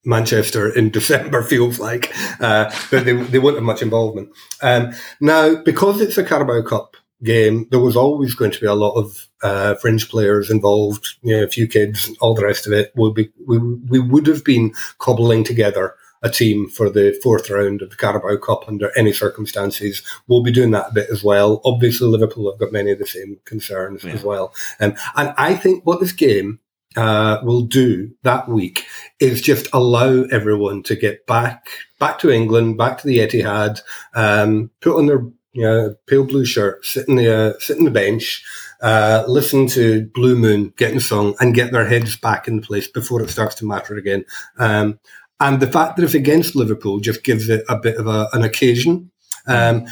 Manchester 0.06 0.70
in 0.70 0.90
December 0.92 1.42
feels 1.44 1.80
like, 1.80 2.14
uh, 2.40 2.72
but 2.92 3.06
they, 3.06 3.14
they 3.14 3.40
won't 3.40 3.56
have 3.56 3.64
much 3.64 3.82
involvement. 3.82 4.30
Um, 4.62 4.94
now, 5.20 5.56
because 5.56 6.02
it's 6.02 6.18
a 6.18 6.24
Carabao 6.24 6.62
Cup 6.64 6.96
game, 7.24 7.68
there 7.72 7.80
was 7.80 7.96
always 7.96 8.36
going 8.36 8.52
to 8.52 8.60
be 8.62 8.68
a 8.68 8.74
lot 8.76 8.94
of 8.94 9.28
uh, 9.42 9.76
fringe 9.76 10.10
players 10.10 10.50
involved, 10.50 11.08
you 11.24 11.36
know, 11.36 11.44
a 11.44 11.48
few 11.50 11.68
kids, 11.68 12.12
all 12.20 12.34
the 12.36 12.46
rest 12.46 12.68
of 12.68 12.74
it. 12.74 12.92
We'll 12.96 13.14
be, 13.14 13.30
we, 13.48 13.58
we 13.58 14.00
would 14.00 14.28
have 14.28 14.44
been 14.44 14.74
cobbling 15.00 15.44
together 15.44 15.96
a 16.24 16.30
team 16.30 16.68
for 16.68 16.90
the 16.90 17.18
fourth 17.22 17.50
round 17.52 17.82
of 17.84 17.92
the 17.92 17.96
Carabao 17.96 18.38
Cup 18.38 18.68
under 18.68 18.92
any 18.98 19.14
circumstances. 19.14 20.02
We'll 20.28 20.42
be 20.42 20.52
doing 20.52 20.72
that 20.72 20.90
a 20.90 20.94
bit 20.94 21.10
as 21.12 21.24
well. 21.24 21.62
Obviously, 21.64 22.08
Liverpool 22.08 22.50
have 22.52 22.60
got 22.60 22.72
many 22.72 22.92
of 22.92 23.00
the 23.00 23.06
same 23.06 23.38
concerns 23.46 24.04
Yeah. 24.04 24.14
as 24.14 24.24
well. 24.24 24.54
Um, 24.80 24.96
and 25.16 25.34
I 25.38 25.54
think 25.56 25.86
what 25.86 26.00
this 26.00 26.14
game 26.14 26.60
uh, 26.96 27.40
will 27.44 27.62
do 27.62 28.12
that 28.24 28.48
week 28.48 28.86
is 29.20 29.42
just 29.42 29.68
allow 29.74 30.24
everyone 30.32 30.84
to 30.84 30.96
get 30.96 31.26
back 31.26 31.68
back 32.00 32.20
to 32.20 32.32
England, 32.32 32.78
back 32.78 32.98
to 32.98 33.08
the 33.08 33.20
Etihad, 33.20 33.82
um, 34.14 34.70
put 34.82 34.98
on 34.98 35.08
their 35.08 35.26
you 35.56 35.62
know, 35.62 35.96
pale 36.06 36.26
blue 36.26 36.44
shirt, 36.44 36.86
sit 36.86 37.08
in 37.08 37.16
the 37.16 37.34
uh, 37.34 37.54
sit 37.60 37.78
on 37.78 37.86
the 37.86 37.92
bench, 37.92 38.44
uh, 38.82 39.24
listen 39.26 39.68
to 39.68 40.06
Blue 40.14 40.36
Moon 40.36 40.74
getting 40.76 41.00
sung, 41.00 41.34
and 41.40 41.56
get 41.56 41.72
their 41.72 41.88
heads 41.88 42.18
back 42.18 42.48
in 42.50 42.62
place 42.62 42.90
before 42.90 43.22
it 43.22 43.30
starts 43.30 43.56
to 43.56 43.66
matter 43.66 43.96
again. 43.96 44.26
Um, 44.58 45.00
and 45.40 45.62
the 45.62 45.72
fact 45.72 45.96
that 45.96 46.04
it's 46.04 46.14
against 46.14 46.56
Liverpool 46.56 47.00
just 47.00 47.24
gives 47.24 47.48
it 47.48 47.64
a 47.70 47.78
bit 47.78 47.96
of 47.96 48.08
a, 48.08 48.28
an 48.34 48.44
occasion. 48.44 49.12
Um, 49.48 49.86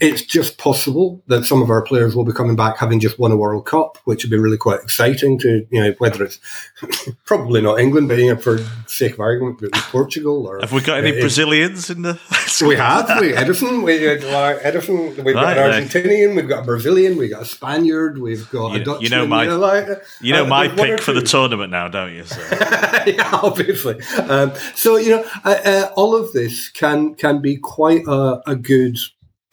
it's 0.00 0.22
just 0.22 0.56
possible 0.58 1.22
that 1.26 1.44
some 1.44 1.60
of 1.60 1.68
our 1.68 1.82
players 1.82 2.16
will 2.16 2.24
be 2.24 2.32
coming 2.32 2.56
back 2.56 2.78
having 2.78 2.98
just 3.00 3.18
won 3.18 3.30
a 3.30 3.36
World 3.36 3.66
Cup, 3.66 3.98
which 4.04 4.24
would 4.24 4.30
be 4.30 4.38
really 4.38 4.56
quite 4.56 4.80
exciting 4.80 5.38
to, 5.40 5.66
you 5.70 5.82
know, 5.82 5.94
whether 5.98 6.24
it's 6.24 6.38
probably 7.26 7.60
not 7.60 7.78
England, 7.78 8.08
but, 8.08 8.18
you 8.18 8.34
know, 8.34 8.40
for 8.40 8.58
sake 8.86 9.12
of 9.14 9.20
argument, 9.20 9.60
Portugal 9.90 10.46
or. 10.46 10.60
Have 10.60 10.72
we 10.72 10.80
got 10.80 10.98
any 11.04 11.16
Uh, 11.16 11.20
Brazilians 11.20 11.90
in 11.90 12.02
the? 12.02 12.18
we 12.66 12.76
have. 12.76 13.20
We 13.20 13.32
Ederson. 13.32 13.84
We 13.84 14.08
uh, 14.08 14.58
Ederson. 14.60 15.22
We've 15.24 15.34
got 15.34 15.58
an. 15.58 15.84
Argentinian. 15.84 16.36
We've 16.36 16.48
got 16.48 16.62
a 16.62 16.66
Brazilian. 16.66 17.16
We've 17.18 17.30
got 17.30 17.42
a 17.42 17.46
Spaniard. 17.46 18.18
We've 18.18 18.48
got 18.50 18.72
You- 18.72 18.80
a 18.80 18.84
Dutchman. 18.84 19.02
you 19.02 19.08
know 19.10 19.26
my- 19.26 19.46
like, 19.46 19.88
You 20.22 20.32
know 20.32 20.44
uh, 20.44 20.48
my 20.48 20.66
there's 20.68 20.78
one 20.78 20.90
or 20.90 20.96
pick 20.96 21.04
for 21.04 21.12
the 21.12 21.22
tournament 21.22 21.70
now, 21.70 21.88
don't 21.88 22.14
you? 22.14 22.24
So. 22.24 22.40
yeah, 23.06 23.30
obviously. 23.42 24.00
Um, 24.28 24.52
so 24.74 24.96
you 24.96 25.10
know, 25.10 25.24
uh, 25.44 25.58
uh, 25.64 25.90
all 25.96 26.16
of 26.16 26.32
this 26.32 26.68
can 26.70 27.14
can 27.14 27.40
be 27.42 27.56
quite 27.56 28.02
a, 28.06 28.40
a 28.46 28.56
good, 28.56 28.96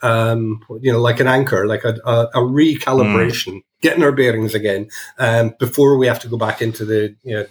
um, 0.02 0.60
you 0.80 0.92
know, 0.92 1.00
like 1.00 1.20
an 1.20 1.26
anchor, 1.26 1.66
like 1.66 1.84
a, 1.84 1.98
a, 2.04 2.24
a 2.34 2.40
recalibration, 2.40 3.62
getting 3.80 4.02
our 4.02 4.12
bearings 4.12 4.54
again 4.54 4.88
um, 5.18 5.54
before 5.58 5.96
we 5.96 6.06
have 6.06 6.20
to 6.20 6.28
go 6.28 6.36
back 6.36 6.62
into 6.62 6.84
the 6.84 7.14
you 7.22 7.34
know 7.34 7.46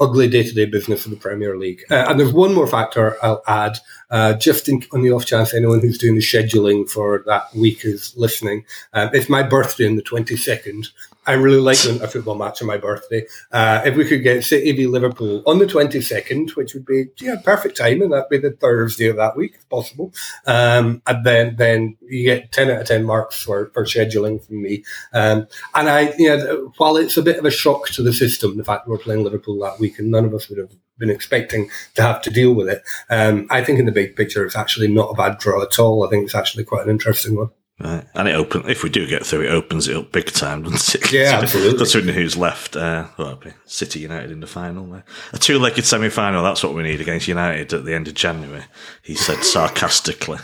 ugly 0.00 0.28
day 0.28 0.42
to 0.42 0.52
day 0.52 0.64
business 0.64 1.04
of 1.04 1.10
the 1.10 1.16
Premier 1.16 1.56
League. 1.56 1.82
Uh, 1.90 2.06
and 2.08 2.20
there's 2.20 2.32
one 2.32 2.54
more 2.54 2.66
factor 2.66 3.16
I'll 3.22 3.42
add, 3.46 3.78
uh, 4.10 4.34
just 4.34 4.68
in, 4.68 4.82
on 4.92 5.02
the 5.02 5.10
off 5.10 5.26
chance 5.26 5.52
anyone 5.52 5.80
who's 5.80 5.98
doing 5.98 6.14
the 6.14 6.20
scheduling 6.20 6.88
for 6.88 7.24
that 7.26 7.52
week 7.54 7.84
is 7.84 8.14
listening. 8.16 8.64
Um, 8.92 9.10
it's 9.12 9.28
my 9.28 9.42
birthday 9.42 9.88
on 9.88 9.96
the 9.96 10.02
22nd. 10.02 10.88
I 11.28 11.34
really 11.34 11.60
like 11.60 11.76
a 11.84 12.08
football 12.08 12.36
match 12.36 12.62
on 12.62 12.68
my 12.68 12.78
birthday. 12.78 13.26
Uh, 13.52 13.82
if 13.84 13.96
we 13.96 14.06
could 14.06 14.22
get 14.22 14.44
City 14.44 14.72
v 14.72 14.86
Liverpool 14.86 15.42
on 15.44 15.58
the 15.58 15.66
22nd, 15.66 16.56
which 16.56 16.72
would 16.72 16.86
be 16.86 17.08
yeah 17.20 17.36
perfect 17.44 17.76
time, 17.76 18.00
and 18.00 18.10
that'd 18.10 18.30
be 18.30 18.38
the 18.38 18.52
Thursday 18.52 19.08
of 19.08 19.16
that 19.16 19.36
week, 19.36 19.56
if 19.56 19.68
possible. 19.68 20.14
Um, 20.46 21.02
and 21.06 21.26
then 21.26 21.56
then 21.56 21.98
you 22.00 22.24
get 22.24 22.50
10 22.50 22.70
out 22.70 22.80
of 22.80 22.86
10 22.86 23.04
marks 23.04 23.42
for, 23.42 23.70
for 23.74 23.84
scheduling 23.84 24.42
from 24.42 24.62
me. 24.62 24.84
Um, 25.12 25.46
and 25.74 25.90
I, 25.90 26.14
you 26.16 26.34
know, 26.34 26.72
while 26.78 26.96
it's 26.96 27.18
a 27.18 27.22
bit 27.22 27.36
of 27.36 27.44
a 27.44 27.50
shock 27.50 27.88
to 27.90 28.02
the 28.02 28.14
system, 28.14 28.56
the 28.56 28.64
fact 28.64 28.86
that 28.86 28.90
we're 28.90 28.96
playing 28.96 29.22
Liverpool 29.22 29.58
that 29.60 29.78
week, 29.78 29.98
and 29.98 30.10
none 30.10 30.24
of 30.24 30.32
us 30.32 30.48
would 30.48 30.58
have 30.58 30.72
been 30.96 31.10
expecting 31.10 31.68
to 31.94 32.00
have 32.00 32.22
to 32.22 32.30
deal 32.30 32.54
with 32.54 32.70
it, 32.70 32.82
um, 33.10 33.46
I 33.50 33.62
think 33.62 33.78
in 33.78 33.84
the 33.84 33.92
big 33.92 34.16
picture, 34.16 34.46
it's 34.46 34.56
actually 34.56 34.88
not 34.88 35.10
a 35.10 35.14
bad 35.14 35.36
draw 35.36 35.62
at 35.62 35.78
all. 35.78 36.06
I 36.06 36.08
think 36.08 36.24
it's 36.24 36.34
actually 36.34 36.64
quite 36.64 36.84
an 36.84 36.90
interesting 36.90 37.36
one. 37.36 37.50
Right. 37.80 38.04
And 38.14 38.26
it 38.26 38.34
open 38.34 38.68
if 38.68 38.82
we 38.82 38.90
do 38.90 39.06
get 39.06 39.24
through, 39.24 39.42
it 39.42 39.50
opens 39.50 39.86
it 39.86 39.96
up 39.96 40.10
big 40.10 40.26
time, 40.32 40.64
doesn't 40.64 40.96
it? 40.96 41.12
Yeah, 41.12 41.38
absolutely. 41.42 41.78
Considering 41.78 42.12
who's 42.12 42.36
left, 42.36 42.74
uh, 42.74 43.06
well, 43.16 43.40
City 43.66 44.00
United 44.00 44.32
in 44.32 44.40
the 44.40 44.48
final. 44.48 45.00
A 45.32 45.38
two-legged 45.38 45.84
semi-final. 45.84 46.42
That's 46.42 46.64
what 46.64 46.74
we 46.74 46.82
need 46.82 47.00
against 47.00 47.28
United 47.28 47.72
at 47.72 47.84
the 47.84 47.94
end 47.94 48.08
of 48.08 48.14
January. 48.14 48.64
He 49.02 49.14
said 49.14 49.38
sarcastically. 49.44 50.38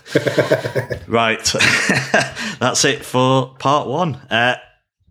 right, 1.09 1.45
that's 2.61 2.85
it 2.85 3.05
for 3.05 3.57
part 3.59 3.89
one. 3.89 4.14
Uh, 4.30 4.55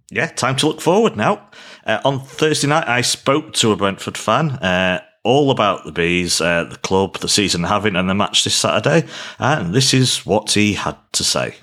yeah, 0.09 0.27
time 0.27 0.55
to 0.57 0.67
look 0.67 0.79
forward 0.79 1.17
now. 1.17 1.49
Uh, 1.85 1.99
on 2.05 2.21
Thursday 2.21 2.67
night, 2.67 2.87
I 2.87 3.01
spoke 3.01 3.51
to 3.55 3.73
a 3.73 3.75
Brentford 3.75 4.17
fan. 4.17 4.51
Uh, 4.51 5.01
all 5.25 5.51
about 5.51 5.83
the 5.85 5.91
bees, 5.91 6.39
uh, 6.39 6.65
the 6.65 6.77
club, 6.77 7.17
the 7.17 7.29
season 7.29 7.63
having, 7.63 7.97
and 7.97 8.09
the 8.09 8.13
match 8.13 8.45
this 8.45 8.55
Saturday. 8.55 9.07
And 9.39 9.73
this 9.73 9.93
is 9.93 10.25
what 10.25 10.51
he 10.51 10.73
had 10.73 10.97
to 11.13 11.23
say. 11.23 11.55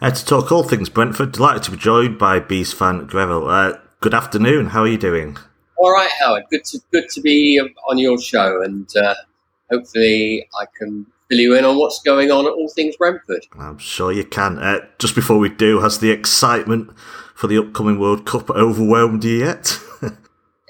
Uh, 0.00 0.10
to 0.10 0.24
talk 0.24 0.50
all 0.50 0.62
things 0.62 0.88
Brentford, 0.88 1.32
delighted 1.32 1.62
to 1.64 1.70
be 1.72 1.76
joined 1.76 2.18
by 2.18 2.40
Bees 2.40 2.72
fan 2.72 3.06
Greville. 3.06 3.46
Uh, 3.48 3.78
good 4.00 4.14
afternoon. 4.14 4.66
How 4.66 4.82
are 4.82 4.88
you 4.88 4.96
doing? 4.96 5.36
All 5.76 5.92
right, 5.92 6.10
Howard. 6.20 6.44
Good 6.50 6.64
to 6.64 6.78
good 6.90 7.10
to 7.10 7.20
be 7.20 7.60
on 7.60 7.98
your 7.98 8.18
show, 8.18 8.62
and 8.62 8.88
uh, 8.96 9.14
hopefully 9.70 10.48
I 10.58 10.64
can 10.78 11.06
fill 11.28 11.38
you 11.38 11.54
in 11.54 11.66
on 11.66 11.76
what's 11.76 12.00
going 12.00 12.30
on 12.30 12.46
at 12.46 12.52
all 12.52 12.70
things 12.70 12.96
Brentford. 12.96 13.46
I'm 13.58 13.76
sure 13.76 14.10
you 14.10 14.24
can. 14.24 14.58
Uh, 14.58 14.86
just 14.98 15.14
before 15.14 15.38
we 15.38 15.50
do, 15.50 15.80
has 15.80 15.98
the 15.98 16.10
excitement 16.10 16.96
for 17.34 17.46
the 17.46 17.58
upcoming 17.58 18.00
World 18.00 18.24
Cup 18.24 18.48
overwhelmed 18.48 19.22
you 19.24 19.36
yet? 19.36 19.78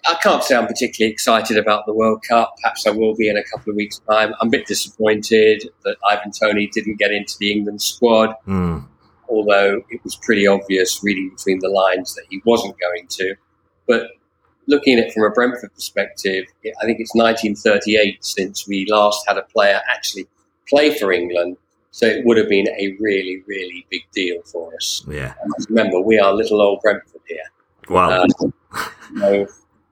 I 0.09 0.15
can't 0.21 0.43
say 0.43 0.57
I'm 0.57 0.67
particularly 0.67 1.13
excited 1.13 1.57
about 1.57 1.87
the 1.87 1.95
World 1.95 2.25
Cup. 2.29 2.57
Perhaps 2.61 2.85
I 2.85 2.91
will 2.91 3.15
be 3.15 3.29
in 3.29 3.37
a 3.37 3.45
couple 3.45 3.71
of 3.71 3.77
weeks' 3.77 4.01
time. 4.11 4.35
I'm 4.41 4.49
a 4.49 4.51
bit 4.51 4.67
disappointed 4.67 5.71
that 5.85 5.99
Ivan 6.11 6.33
Toney 6.33 6.67
didn't 6.67 6.99
get 6.99 7.13
into 7.13 7.37
the 7.39 7.53
England 7.53 7.81
squad. 7.81 8.35
Mm 8.49 8.87
although 9.31 9.83
it 9.91 10.03
was 10.05 10.17
pretty 10.17 10.47
obvious 10.47 11.03
reading 11.03 11.31
between 11.31 11.61
the 11.61 11.69
lines 11.69 12.15
that 12.15 12.25
he 12.29 12.43
wasn't 12.45 12.77
going 12.81 13.07
to. 13.09 13.35
But 13.87 14.09
looking 14.67 14.99
at 14.99 15.07
it 15.07 15.13
from 15.13 15.25
a 15.25 15.31
Brentford 15.31 15.73
perspective, 15.75 16.45
I 16.81 16.85
think 16.85 17.01
it's 17.01 17.15
1938 17.15 18.25
since 18.25 18.67
we 18.67 18.87
last 18.89 19.25
had 19.27 19.37
a 19.37 19.43
player 19.43 19.81
actually 19.91 20.27
play 20.69 20.97
for 20.99 21.13
England. 21.13 21.57
So 21.93 22.07
it 22.07 22.25
would 22.25 22.37
have 22.37 22.49
been 22.49 22.69
a 22.69 22.97
really, 23.01 23.43
really 23.47 23.87
big 23.91 24.03
deal 24.13 24.43
for 24.45 24.75
us. 24.77 25.05
Yeah. 25.09 25.35
remember, 25.69 26.01
we 26.01 26.19
are 26.19 26.33
little 26.33 26.63
old 26.63 26.81
Brentford 26.83 27.21
here. 27.27 27.39
Wow. 27.89 28.23
Um, 28.23 28.55
so 29.19 29.47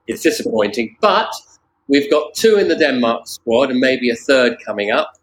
it's 0.07 0.23
disappointing, 0.23 0.95
but 1.01 1.29
we've 1.89 2.09
got 2.09 2.33
two 2.33 2.57
in 2.57 2.69
the 2.69 2.75
Denmark 2.75 3.27
squad 3.27 3.69
and 3.69 3.79
maybe 3.79 4.09
a 4.09 4.15
third 4.15 4.57
coming 4.65 4.91
up. 4.91 5.18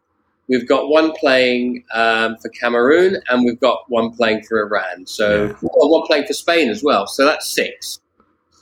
We've 0.49 0.69
got 0.69 0.89
one 0.89 1.13
playing 1.13 1.85
um, 1.93 2.37
for 2.37 2.49
Cameroon, 2.51 3.17
and 3.29 3.45
we've 3.45 3.59
got 3.59 3.81
one 3.89 4.13
playing 4.13 4.45
for 4.45 4.61
Iran. 4.63 5.07
So, 5.07 5.47
yeah. 5.47 5.53
well, 5.63 5.91
one 5.91 6.07
playing 6.07 6.27
for 6.27 6.35
Spain 6.35 6.69
as 6.69 6.83
well. 6.85 7.07
So 7.07 7.25
that's 7.25 7.51
six. 7.51 8.01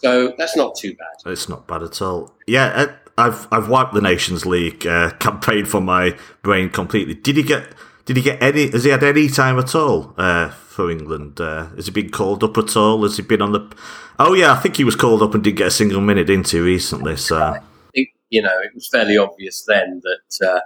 So 0.00 0.34
that's 0.36 0.56
not 0.56 0.74
too 0.74 0.94
bad. 0.94 1.32
It's 1.32 1.48
not 1.48 1.66
bad 1.66 1.82
at 1.82 2.00
all. 2.02 2.34
Yeah, 2.46 2.66
uh, 2.66 2.94
I've 3.16 3.48
I've 3.50 3.68
wiped 3.68 3.94
the 3.94 4.00
Nations 4.00 4.44
League 4.44 4.86
uh, 4.86 5.10
campaign 5.18 5.64
from 5.64 5.84
my 5.84 6.16
brain 6.42 6.70
completely. 6.70 7.14
Did 7.14 7.36
he 7.36 7.42
get? 7.42 7.68
Did 8.04 8.18
he 8.18 8.22
get 8.22 8.42
any? 8.42 8.70
Has 8.70 8.84
he 8.84 8.90
had 8.90 9.02
any 9.02 9.28
time 9.28 9.58
at 9.58 9.74
all 9.74 10.14
uh, 10.18 10.50
for 10.50 10.90
England? 10.90 11.40
Uh, 11.40 11.68
has 11.76 11.86
he 11.86 11.92
been 11.92 12.10
called 12.10 12.44
up 12.44 12.58
at 12.58 12.76
all? 12.76 13.02
Has 13.02 13.16
he 13.16 13.22
been 13.22 13.40
on 13.40 13.52
the? 13.52 13.74
Oh 14.18 14.34
yeah, 14.34 14.52
I 14.52 14.56
think 14.56 14.76
he 14.76 14.84
was 14.84 14.94
called 14.94 15.22
up 15.22 15.34
and 15.34 15.42
didn't 15.42 15.56
get 15.56 15.68
a 15.68 15.70
single 15.70 16.00
minute 16.00 16.28
into 16.28 16.62
recently. 16.62 17.16
So 17.16 17.38
I 17.38 17.60
think, 17.94 18.10
you 18.28 18.42
know, 18.42 18.60
it 18.62 18.74
was 18.74 18.88
fairly 18.88 19.16
obvious 19.16 19.64
then 19.66 20.02
that 20.02 20.46
uh, 20.46 20.60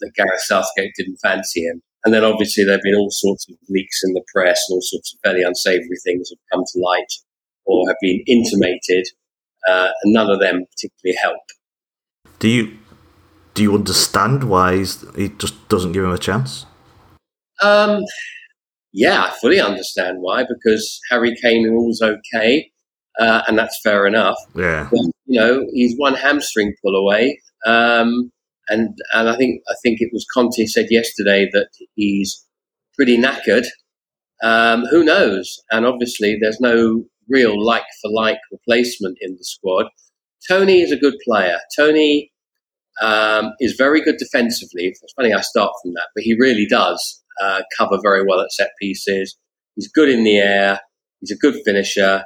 that 0.00 0.14
Gareth 0.14 0.40
Southgate 0.42 0.92
didn't 0.96 1.18
fancy 1.22 1.62
him. 1.62 1.82
And 2.04 2.14
then 2.14 2.24
obviously 2.24 2.64
there 2.64 2.74
have 2.74 2.82
been 2.82 2.94
all 2.94 3.10
sorts 3.10 3.48
of 3.48 3.56
leaks 3.68 4.00
in 4.04 4.14
the 4.14 4.22
press 4.32 4.60
and 4.68 4.76
all 4.76 4.82
sorts 4.82 5.12
of 5.12 5.20
fairly 5.24 5.42
unsavoury 5.42 5.98
things 6.04 6.30
have 6.30 6.38
come 6.52 6.64
to 6.64 6.80
light 6.80 7.12
or 7.66 7.86
have 7.88 7.96
been 8.00 8.22
intimated, 8.26 9.06
uh, 9.68 9.90
and 10.02 10.12
none 10.14 10.30
of 10.30 10.40
them 10.40 10.64
particularly 10.70 11.18
help. 11.20 11.42
Do 12.38 12.48
you 12.48 12.78
do 13.54 13.62
you 13.62 13.74
understand 13.74 14.44
why 14.44 14.76
he 14.76 15.28
just 15.36 15.68
doesn't 15.68 15.92
give 15.92 16.04
him 16.04 16.12
a 16.12 16.18
chance? 16.18 16.64
Um, 17.62 18.04
yeah, 18.92 19.24
I 19.24 19.30
fully 19.40 19.60
understand 19.60 20.18
why 20.20 20.44
because 20.44 21.00
Harry 21.10 21.36
Kane 21.42 21.74
was 21.74 22.00
okay, 22.00 22.70
uh, 23.18 23.42
and 23.48 23.58
that's 23.58 23.78
fair 23.82 24.06
enough. 24.06 24.36
Yeah, 24.54 24.88
but, 24.90 25.00
you 25.26 25.40
know 25.40 25.66
he's 25.72 25.94
one 25.98 26.14
hamstring 26.14 26.74
pull 26.82 26.94
away. 26.94 27.40
Um, 27.66 28.30
and 28.68 28.96
and 29.14 29.28
I 29.28 29.36
think 29.36 29.62
I 29.68 29.74
think 29.82 30.00
it 30.00 30.10
was 30.12 30.26
Conte 30.32 30.64
said 30.66 30.86
yesterday 30.90 31.48
that 31.52 31.68
he's 31.94 32.44
pretty 32.94 33.18
knackered. 33.18 33.66
Um, 34.42 34.84
who 34.86 35.04
knows? 35.04 35.60
And 35.70 35.84
obviously, 35.84 36.38
there's 36.40 36.60
no 36.60 37.04
real 37.28 37.62
like 37.62 37.84
for 38.02 38.10
like 38.10 38.38
replacement 38.52 39.18
in 39.20 39.32
the 39.36 39.44
squad. 39.44 39.86
Toney 40.48 40.80
is 40.80 40.92
a 40.92 40.96
good 40.96 41.14
player. 41.24 41.58
Toney 41.76 42.30
um, 43.00 43.52
is 43.60 43.74
very 43.76 44.02
good 44.02 44.16
defensively. 44.18 44.86
It's 44.86 45.02
funny 45.14 45.32
I 45.32 45.40
start 45.40 45.72
from 45.82 45.94
that, 45.94 46.08
but 46.14 46.24
he 46.24 46.34
really 46.34 46.66
does 46.66 47.22
uh, 47.40 47.62
cover 47.76 47.98
very 48.02 48.24
well 48.26 48.40
at 48.40 48.52
set 48.52 48.70
pieces. 48.80 49.36
He's 49.74 49.90
good 49.90 50.08
in 50.08 50.24
the 50.24 50.38
air. 50.38 50.80
He's 51.20 51.30
a 51.30 51.36
good 51.36 51.56
finisher. 51.64 52.24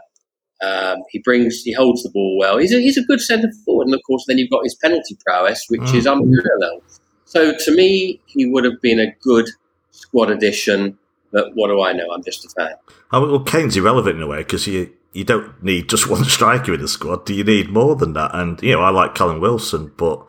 Um, 0.63 0.99
he 1.11 1.19
brings, 1.19 1.63
he 1.63 1.73
holds 1.73 2.03
the 2.03 2.11
ball 2.11 2.39
well. 2.39 2.59
He's 2.59 2.73
a, 2.73 2.79
he's 2.79 2.97
a 2.97 3.03
good 3.03 3.21
centre 3.21 3.51
forward, 3.65 3.87
and 3.87 3.95
of 3.95 4.01
course, 4.07 4.25
then 4.29 4.39
you've 4.39 4.51
got 4.51 4.63
his 4.63 4.75
penalty 4.77 5.19
prowess, 5.27 5.65
which 5.69 5.81
mm. 5.81 5.95
is 5.95 6.07
unparalleled. 6.07 6.83
So 7.25 7.53
to 7.57 7.75
me, 7.75 8.21
he 8.27 8.47
would 8.47 8.65
have 8.65 8.81
been 8.81 9.01
a 9.01 9.13
good 9.23 9.49
squad 9.91 10.31
addition. 10.31 10.99
But 11.33 11.55
what 11.55 11.69
do 11.69 11.83
I 11.83 11.93
know? 11.93 12.11
I'm 12.13 12.23
just 12.23 12.45
a 12.45 12.49
fan. 12.51 12.75
Oh, 13.11 13.29
well, 13.29 13.43
Kane's 13.43 13.77
irrelevant 13.77 14.17
in 14.17 14.23
a 14.23 14.27
way 14.27 14.39
because 14.39 14.67
you 14.67 14.93
you 15.15 15.25
don't 15.25 15.63
need 15.63 15.89
just 15.89 16.09
one 16.11 16.25
striker 16.25 16.75
in 16.75 16.81
the 16.81 16.89
squad. 16.89 17.25
Do 17.27 17.35
you 17.35 17.45
need 17.45 17.71
more 17.71 17.97
than 17.97 18.13
that? 18.13 18.35
And 18.35 18.63
you 18.63 18.73
know, 18.73 18.83
I 18.83 18.91
like 18.91 19.15
Callum 19.15 19.41
Wilson, 19.41 19.93
but 19.97 20.25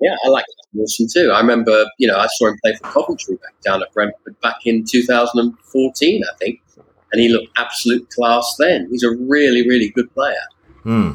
yeah, 0.00 0.16
I 0.24 0.28
like 0.28 0.44
Wilson 0.72 1.06
too. 1.12 1.30
I 1.30 1.40
remember, 1.40 1.86
you 1.98 2.08
know, 2.08 2.16
I 2.16 2.26
saw 2.26 2.48
him 2.48 2.56
play 2.64 2.74
for 2.74 2.88
Coventry 2.88 3.36
back 3.36 3.60
down 3.62 3.82
at 3.82 3.92
Brentford 3.92 4.40
back 4.40 4.56
in 4.64 4.84
2014, 4.84 6.22
I 6.24 6.36
think 6.38 6.60
and 7.12 7.20
he 7.20 7.28
looked 7.28 7.48
absolute 7.56 8.08
class 8.10 8.56
then. 8.58 8.88
He's 8.90 9.02
a 9.02 9.10
really, 9.10 9.66
really 9.68 9.90
good 9.90 10.12
player. 10.14 10.34
Hmm. 10.82 11.12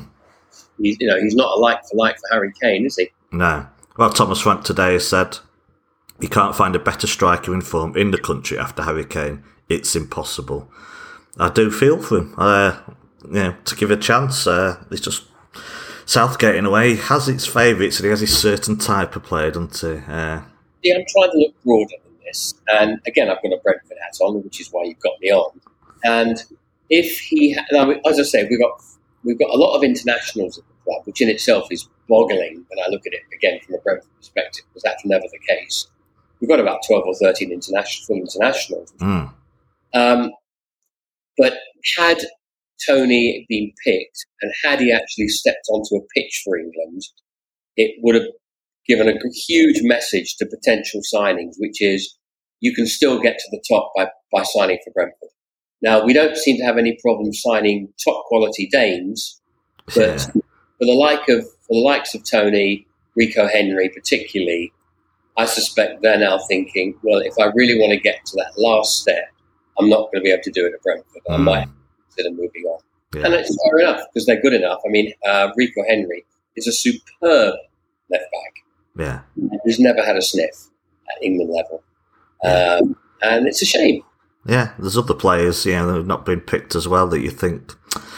He's, 0.80 0.98
you 1.00 1.08
know, 1.08 1.20
he's 1.20 1.36
not 1.36 1.58
a 1.58 1.60
like 1.60 1.86
for 1.86 1.96
like 1.96 2.18
for 2.18 2.28
Harry 2.32 2.54
Kane, 2.62 2.86
is 2.86 2.98
he? 2.98 3.10
No. 3.32 3.68
Well, 3.98 4.10
Thomas 4.10 4.42
Frank 4.42 4.64
today 4.64 4.94
has 4.94 5.08
said 5.08 5.38
you 6.20 6.30
can't 6.30 6.56
find 6.56 6.76
a 6.76 6.80
better 6.80 7.08
striker 7.08 7.54
in 7.54 7.62
form 7.62 7.96
in 7.96 8.12
the 8.12 8.18
country 8.18 8.58
after 8.58 8.84
Harry 8.84 9.06
Kane. 9.06 9.44
It's 9.70 9.96
impossible. 9.96 10.70
I 11.38 11.50
do 11.50 11.72
feel 11.72 12.02
for 12.02 12.20
him. 12.20 12.36
Uh, 12.38 12.78
you 13.26 13.32
know, 13.32 13.56
to 13.66 13.76
give 13.76 13.92
a 13.92 13.98
chance, 13.98 14.48
uh, 14.48 14.82
it's 14.92 15.02
just 15.02 15.26
Southgate 16.06 16.56
in 16.56 16.66
a 16.66 16.70
way 16.70 16.96
has 16.96 17.28
its 17.28 17.46
favourites 17.46 17.98
and 17.98 18.06
he 18.06 18.10
has 18.12 18.22
his 18.22 18.38
certain 18.38 18.78
type 18.78 19.16
of 19.16 19.24
player, 19.24 19.52
doesn't 19.52 19.78
he? 19.78 20.04
Uh, 20.08 20.42
yeah, 20.84 20.96
I'm 20.96 21.06
trying 21.10 21.32
to 21.32 21.38
look 21.38 21.64
broader 21.64 21.96
than 22.04 22.14
this. 22.24 22.54
And 22.68 23.02
again, 23.08 23.30
I've 23.30 23.42
got 23.42 23.52
a 23.54 23.60
Brentford 23.64 23.98
hat 24.02 24.18
on, 24.22 24.44
which 24.44 24.62
is 24.62 24.70
why 24.72 24.84
you've 24.84 25.00
got 25.00 25.20
me 25.20 25.32
on. 25.32 25.60
And 26.06 26.38
if 26.90 27.20
he, 27.20 27.58
as 28.08 28.20
I 28.20 28.24
say, 28.24 28.48
we've 28.48 28.62
got 28.62 28.80
we've 29.24 29.40
got 29.40 29.50
a 29.50 29.58
lot 29.58 29.76
of 29.76 29.84
internationals 29.84 30.60
at 30.60 30.64
the 30.68 30.74
club, 30.84 31.02
which 31.06 31.20
in 31.20 31.30
itself 31.30 31.68
is 31.72 31.90
boggling 32.08 32.64
when 32.70 32.86
I 32.86 32.90
look 32.90 33.02
at 33.08 33.14
it 33.14 33.24
again 33.34 33.60
from 33.66 33.76
a 33.76 33.80
Brentford 33.80 34.16
perspective, 34.18 34.66
because 34.70 34.84
that's 34.84 35.04
never 35.04 35.26
the 35.32 35.40
case. 35.40 35.88
We've 36.40 36.50
got 36.50 36.60
about 36.60 36.82
twelve 36.88 37.06
or 37.08 37.16
thirteen 37.16 37.52
international 37.52 38.20
internationals. 38.20 38.94
Mm. 39.00 39.34
Um, 39.96 40.32
but 41.38 41.54
had 41.98 42.20
Toney 42.88 43.46
been 43.50 43.72
picked 43.84 44.26
and 44.42 44.52
had 44.64 44.80
he 44.80 44.92
actually 44.92 45.30
stepped 45.30 45.68
onto 45.70 45.96
a 45.96 46.08
pitch 46.16 46.42
for 46.46 46.58
England, 46.58 47.02
it 47.78 47.96
would 48.04 48.16
have 48.16 48.28
given 48.88 49.10
a 49.10 49.14
huge 49.48 49.80
message 49.82 50.36
to 50.36 50.46
potential 50.46 51.02
signings, 51.14 51.56
which 51.58 51.82
is 51.82 52.16
you 52.60 52.76
can 52.76 52.86
still 52.86 53.20
get 53.20 53.38
to 53.40 53.46
the 53.52 53.64
top 53.68 53.92
by, 53.96 54.08
by 54.32 54.44
signing 54.44 54.78
for 54.84 54.92
Brentford. 54.92 55.30
Now, 55.82 56.04
we 56.04 56.14
don't 56.14 56.38
seem 56.38 56.58
to 56.58 56.64
have 56.64 56.78
any 56.78 56.98
problem 57.02 57.34
signing 57.34 57.90
top 58.04 58.26
quality 58.26 58.68
Danes, 58.72 59.42
but 59.96 60.22
for 60.22 60.86
the 60.86 60.94
like 60.94 61.28
of 61.30 61.44
for 61.44 61.74
the 61.74 61.80
likes 61.80 62.16
of 62.16 62.24
Toney, 62.30 62.88
Rico 63.16 63.48
Henry, 63.48 63.90
particularly, 63.90 64.72
I 65.38 65.46
suspect 65.46 66.02
they're 66.02 66.20
now 66.20 66.40
thinking, 66.48 66.96
well, 67.04 67.20
if 67.20 67.34
I 67.40 67.52
really 67.56 67.80
want 67.80 67.92
to 67.92 68.00
get 68.00 68.26
to 68.26 68.36
that 68.38 68.54
last 68.58 69.02
step, 69.02 69.26
I'm 69.78 69.90
not 69.90 70.12
going 70.12 70.16
to 70.16 70.22
be 70.22 70.32
able 70.32 70.44
to 70.44 70.52
do 70.52 70.66
it 70.66 70.74
at 70.74 70.82
Brentford. 70.82 71.22
Mm. 71.30 71.34
I 71.34 71.38
might 71.38 71.68
consider 72.08 72.30
moving 72.32 72.64
on. 72.64 72.80
Yeah. 73.14 73.26
And 73.26 73.34
it's 73.34 73.58
fair 73.64 73.80
enough 73.80 74.02
because 74.14 74.26
they're 74.26 74.42
good 74.42 74.54
enough. 74.54 74.80
I 74.86 74.90
mean, 74.90 75.14
uh, 75.28 75.50
Rico 75.56 75.84
Henry 75.88 76.26
is 76.56 76.68
a 76.68 76.72
superb 76.72 77.56
left 78.10 78.26
back. 78.32 78.54
Yeah. 78.98 79.22
He's 79.66 79.80
never 79.80 80.04
had 80.04 80.16
a 80.16 80.22
sniff 80.22 80.56
at 81.10 81.24
England 81.24 81.52
level. 81.52 81.84
Um, 82.44 82.96
and 83.22 83.48
it's 83.48 83.62
a 83.62 83.66
shame 83.66 84.04
yeah, 84.46 84.74
there's 84.78 84.98
other 84.98 85.14
players, 85.14 85.66
yeah, 85.66 85.86
that 85.86 85.96
have 85.96 86.08
not 86.08 86.26
been 86.26 86.42
picked 86.42 86.76
as 86.76 86.88
well 86.88 87.08
that 87.08 87.22
you 87.22 87.32
think 87.32 87.74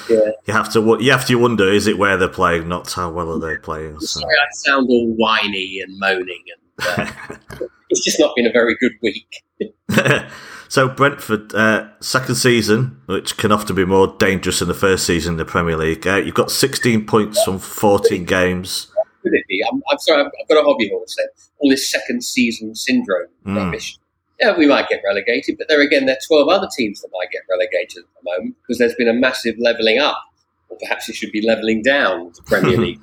yeah. 0.10 0.32
you 0.46 0.54
have 0.54 0.72
to 0.74 0.98
you 1.00 1.12
have 1.12 1.26
to 1.26 1.36
wonder 1.36 1.70
is 1.70 1.88
it 1.88 1.98
where 1.98 2.18
they're 2.18 2.28
playing, 2.28 2.68
not 2.68 2.92
how 2.92 3.10
well 3.10 3.32
are 3.32 3.40
they 3.40 3.58
playing. 3.58 4.00
So. 4.00 4.20
Sorry, 4.20 4.36
I 4.36 4.48
sound 4.52 4.88
all 4.90 5.14
whiny 5.16 5.82
and 5.82 6.00
moaning, 6.00 6.44
and 6.78 7.10
uh, 7.10 7.68
it's 7.90 8.04
just 8.04 8.20
not 8.20 8.36
been 8.36 8.46
a 8.46 8.52
very 8.52 8.76
good 8.80 8.94
week. 9.02 9.44
so 10.68 10.90
Brentford, 10.90 11.54
uh, 11.56 11.90
second 12.00 12.36
season, 12.36 13.02
which 13.06 13.38
can 13.38 13.52
often 13.52 13.76
be 13.76 13.86
more 13.86 14.16
dangerous 14.20 14.60
than 14.60 14.68
the 14.68 14.74
first 14.74 15.06
season 15.06 15.34
in 15.34 15.38
the 15.38 15.46
Premier 15.46 15.78
League. 15.78 16.06
Uh, 16.06 16.18
you've 16.18 16.36
got 16.36 16.52
16 16.52 17.06
points 17.06 17.42
from 17.44 17.60
14 17.60 18.26
games. 18.26 18.92
I'm, 19.26 19.82
I'm 19.90 19.98
sorry, 20.00 20.24
I've 20.24 20.48
got 20.48 20.62
a 20.62 20.64
hobby 20.64 20.90
horse. 20.90 21.16
All 21.60 21.70
this 21.70 21.90
second 21.90 22.24
season 22.24 22.76
syndrome 22.76 23.28
mm. 23.46 23.58
rubbish. 23.58 23.98
Yeah, 24.40 24.56
we 24.56 24.68
might 24.68 24.88
get 24.88 25.02
relegated, 25.04 25.58
but 25.58 25.68
there 25.68 25.82
again, 25.82 26.06
there 26.06 26.16
are 26.16 26.28
12 26.28 26.48
other 26.50 26.68
teams 26.76 27.02
that 27.02 27.10
might 27.12 27.32
get 27.32 27.42
relegated 27.50 28.04
at 28.04 28.24
the 28.24 28.32
moment 28.32 28.56
because 28.62 28.78
there's 28.78 28.94
been 28.94 29.08
a 29.08 29.14
massive 29.14 29.56
levelling 29.60 29.98
up, 29.98 30.22
or 30.70 30.78
perhaps 30.80 31.10
it 31.10 31.16
should 31.16 31.32
be 31.32 31.46
levelling 31.46 31.82
down 31.82 32.32
the 32.36 32.44
Premier 32.44 32.78
League. 32.86 33.00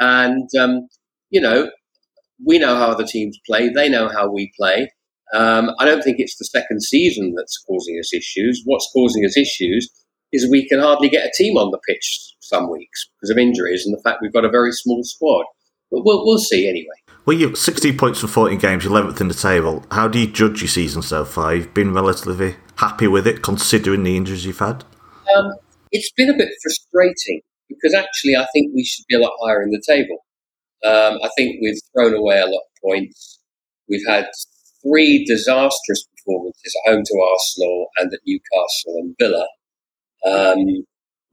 and, 0.00 0.48
um, 0.58 0.88
you 1.30 1.40
know, 1.40 1.70
we 2.44 2.58
know 2.58 2.74
how 2.76 2.86
other 2.86 3.04
teams 3.04 3.38
play, 3.46 3.68
they 3.68 3.88
know 3.88 4.08
how 4.08 4.30
we 4.30 4.52
play. 4.58 4.90
Um, 5.34 5.70
I 5.78 5.84
don't 5.84 6.02
think 6.02 6.18
it's 6.18 6.36
the 6.38 6.44
second 6.46 6.82
season 6.82 7.34
that's 7.36 7.62
causing 7.66 7.96
us 7.98 8.14
issues. 8.14 8.62
What's 8.64 8.90
causing 8.92 9.24
us 9.24 9.36
issues 9.36 9.88
is 10.32 10.50
we 10.50 10.66
can 10.68 10.80
hardly 10.80 11.08
get 11.08 11.26
a 11.26 11.32
team 11.36 11.56
on 11.56 11.70
the 11.70 11.78
pitch 11.86 12.34
some 12.40 12.70
weeks 12.70 13.08
because 13.16 13.30
of 13.30 13.38
injuries 13.38 13.84
and 13.86 13.96
the 13.96 14.02
fact 14.02 14.20
we've 14.22 14.32
got 14.32 14.44
a 14.44 14.50
very 14.50 14.72
small 14.72 15.02
squad. 15.04 15.44
But 15.90 16.04
we'll, 16.04 16.24
we'll 16.24 16.38
see 16.38 16.68
anyway. 16.68 17.07
Well, 17.28 17.36
you've 17.36 17.58
16 17.58 17.98
points 17.98 18.20
from 18.20 18.30
14 18.30 18.58
games, 18.58 18.86
11th 18.86 19.20
in 19.20 19.28
the 19.28 19.34
table. 19.34 19.84
How 19.90 20.08
do 20.08 20.18
you 20.18 20.26
judge 20.26 20.62
your 20.62 20.68
season 20.68 21.02
so 21.02 21.26
far? 21.26 21.54
You've 21.54 21.74
been 21.74 21.92
relatively 21.92 22.56
happy 22.76 23.06
with 23.06 23.26
it, 23.26 23.42
considering 23.42 24.02
the 24.02 24.16
injuries 24.16 24.46
you've 24.46 24.60
had? 24.60 24.82
Um, 25.36 25.52
it's 25.92 26.10
been 26.12 26.30
a 26.30 26.38
bit 26.38 26.48
frustrating 26.62 27.42
because 27.68 27.92
actually 27.92 28.34
I 28.34 28.46
think 28.54 28.72
we 28.74 28.82
should 28.82 29.04
be 29.10 29.14
a 29.14 29.18
lot 29.18 29.32
higher 29.42 29.60
in 29.60 29.68
the 29.72 29.82
table. 29.86 30.24
Um, 30.82 31.18
I 31.22 31.28
think 31.36 31.58
we've 31.60 31.78
thrown 31.92 32.14
away 32.14 32.38
a 32.38 32.46
lot 32.46 32.62
of 32.62 32.82
points. 32.82 33.40
We've 33.90 34.06
had 34.08 34.24
three 34.82 35.26
disastrous 35.26 36.08
performances 36.16 36.74
at 36.86 36.90
home 36.90 37.02
to 37.04 37.28
Arsenal 37.30 37.88
and 37.98 38.10
at 38.10 38.20
Newcastle 38.26 38.94
and 39.02 39.14
Villa. 39.20 39.46
Um, 40.24 40.64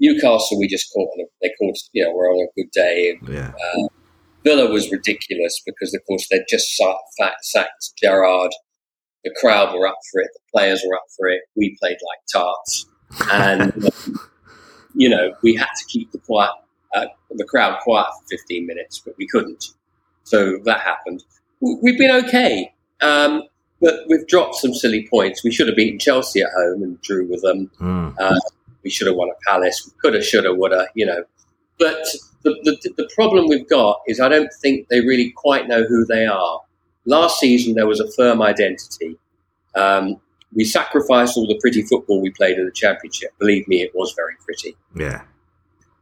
Newcastle, 0.02 0.60
we 0.60 0.68
just 0.68 0.92
caught 0.94 1.08
on 1.08 1.22
a, 1.22 1.28
they 1.42 1.54
caught, 1.58 1.78
you 1.94 2.04
know, 2.04 2.14
we're 2.14 2.30
on 2.34 2.46
a 2.46 2.62
good 2.62 2.72
day. 2.74 3.18
Yeah. 3.30 3.54
Uh, 3.78 3.88
Villa 4.46 4.70
was 4.70 4.92
ridiculous 4.92 5.62
because, 5.66 5.94
of 5.94 6.02
course, 6.06 6.28
they'd 6.30 6.46
just 6.48 6.76
sacked, 6.76 7.44
sacked 7.44 7.92
Gerrard. 8.02 8.52
The 9.24 9.34
crowd 9.42 9.74
were 9.74 9.88
up 9.88 9.98
for 10.12 10.22
it. 10.22 10.30
The 10.34 10.40
players 10.54 10.84
were 10.88 10.96
up 10.96 11.06
for 11.18 11.28
it. 11.28 11.42
We 11.56 11.76
played 11.82 11.98
like 12.08 12.20
tarts. 12.32 12.86
And, 13.32 13.90
you 14.96 15.10
know, 15.10 15.34
we 15.42 15.56
had 15.56 15.66
to 15.76 15.86
keep 15.88 16.12
the 16.12 16.20
quiet, 16.20 16.52
uh, 16.94 17.08
the 17.32 17.46
crowd 17.46 17.80
quiet 17.82 18.06
for 18.06 18.38
15 18.38 18.68
minutes, 18.68 19.02
but 19.04 19.16
we 19.18 19.28
couldn't. 19.28 19.66
So 20.24 20.60
that 20.66 20.82
happened. 20.82 21.24
We've 21.60 21.98
been 21.98 22.12
okay. 22.26 22.72
Um, 23.02 23.44
but 23.82 24.02
we've 24.08 24.28
dropped 24.28 24.56
some 24.56 24.74
silly 24.74 25.08
points. 25.10 25.44
We 25.44 25.52
should 25.52 25.68
have 25.68 25.76
beaten 25.76 26.00
Chelsea 26.00 26.42
at 26.42 26.50
home 26.56 26.84
and 26.84 27.02
drew 27.02 27.28
with 27.28 27.42
them. 27.42 27.72
Mm. 27.80 28.16
Uh, 28.20 28.40
we 28.84 28.92
should 28.92 29.08
have 29.08 29.16
won 29.16 29.30
at 29.30 29.40
Palace. 29.48 29.86
We 29.86 30.00
could 30.02 30.14
have, 30.14 30.24
should 30.24 30.46
have, 30.46 30.58
would 30.58 30.72
have, 30.72 30.88
you 30.94 31.06
know. 31.06 31.24
But 31.78 32.06
the, 32.44 32.54
the, 32.64 32.94
the 32.96 33.10
problem 33.16 33.48
we've 33.48 33.70
got 33.70 34.00
is 34.08 34.20
I 34.20 34.30
don't 34.30 34.52
think 34.62 34.88
they 34.90 35.02
really 35.02 35.32
quite 35.36 35.68
know 35.68 35.84
who 35.84 36.06
they 36.06 36.26
are. 36.26 36.62
Last 37.06 37.40
season, 37.40 37.76
there 37.76 37.88
was 37.88 38.00
a 38.00 38.12
firm 38.14 38.42
identity. 38.42 39.18
Um, 39.76 40.22
we 40.54 40.64
sacrificed 40.64 41.38
all 41.38 41.48
the 41.48 41.60
pretty 41.62 41.82
football 41.84 42.22
we 42.22 42.32
played 42.32 42.58
in 42.58 42.66
the 42.66 42.72
championship. 42.72 43.32
Believe 43.40 43.68
me, 43.68 43.82
it 43.82 43.92
was 43.94 44.14
very 44.16 44.36
pretty. 44.46 44.76
Yeah. 44.96 45.24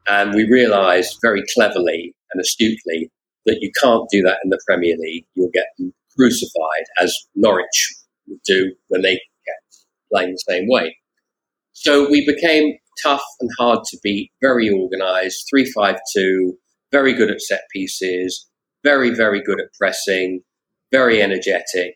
And 0.07 0.33
we 0.33 0.47
realised 0.49 1.17
very 1.21 1.43
cleverly 1.53 2.13
and 2.31 2.41
astutely 2.41 3.09
that 3.45 3.59
you 3.61 3.71
can't 3.81 4.07
do 4.11 4.21
that 4.21 4.39
in 4.43 4.49
the 4.49 4.59
Premier 4.65 4.95
League. 4.97 5.25
You'll 5.33 5.49
get 5.53 5.65
crucified, 6.15 6.85
as 6.99 7.15
Norwich 7.35 7.95
would 8.27 8.41
do 8.45 8.73
when 8.89 9.01
they 9.01 9.13
kept 9.13 9.85
playing 10.11 10.31
the 10.31 10.43
same 10.47 10.67
way. 10.69 10.97
So 11.73 12.09
we 12.09 12.25
became 12.25 12.77
tough 13.01 13.23
and 13.39 13.49
hard 13.57 13.83
to 13.85 13.97
beat, 14.03 14.31
very 14.41 14.69
organised, 14.69 15.47
3 15.49 15.65
5 15.71 15.95
2, 16.15 16.57
very 16.91 17.13
good 17.13 17.31
at 17.31 17.41
set 17.41 17.61
pieces, 17.71 18.47
very, 18.83 19.09
very 19.09 19.41
good 19.41 19.59
at 19.59 19.73
pressing, 19.77 20.41
very 20.91 21.21
energetic, 21.21 21.95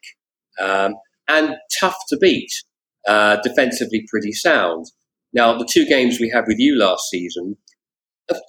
um, 0.60 0.96
and 1.28 1.56
tough 1.80 1.98
to 2.10 2.18
beat, 2.18 2.52
uh, 3.08 3.38
defensively 3.44 4.06
pretty 4.10 4.32
sound. 4.32 4.86
Now, 5.34 5.58
the 5.58 5.68
two 5.72 5.86
games 5.86 6.20
we 6.20 6.30
had 6.30 6.46
with 6.48 6.58
you 6.58 6.78
last 6.78 7.10
season, 7.10 7.58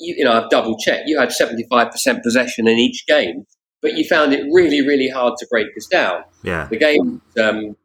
you, 0.01 0.17
you 0.19 0.25
know, 0.25 0.33
I've 0.33 0.51
double 0.51 0.77
checked. 0.79 1.09
You 1.09 1.19
had 1.19 1.31
75% 1.31 2.23
possession 2.23 2.67
in 2.67 2.79
each 2.79 3.07
game, 3.07 3.47
but 3.83 3.95
you 3.95 4.05
found 4.05 4.33
it 4.33 4.45
really, 4.53 4.87
really 4.87 5.09
hard 5.09 5.35
to 5.39 5.47
break 5.51 5.69
us 5.77 5.87
down. 5.87 6.23
Yeah. 6.43 6.67
The 6.69 6.79
game 6.79 7.21
um, 7.41 7.77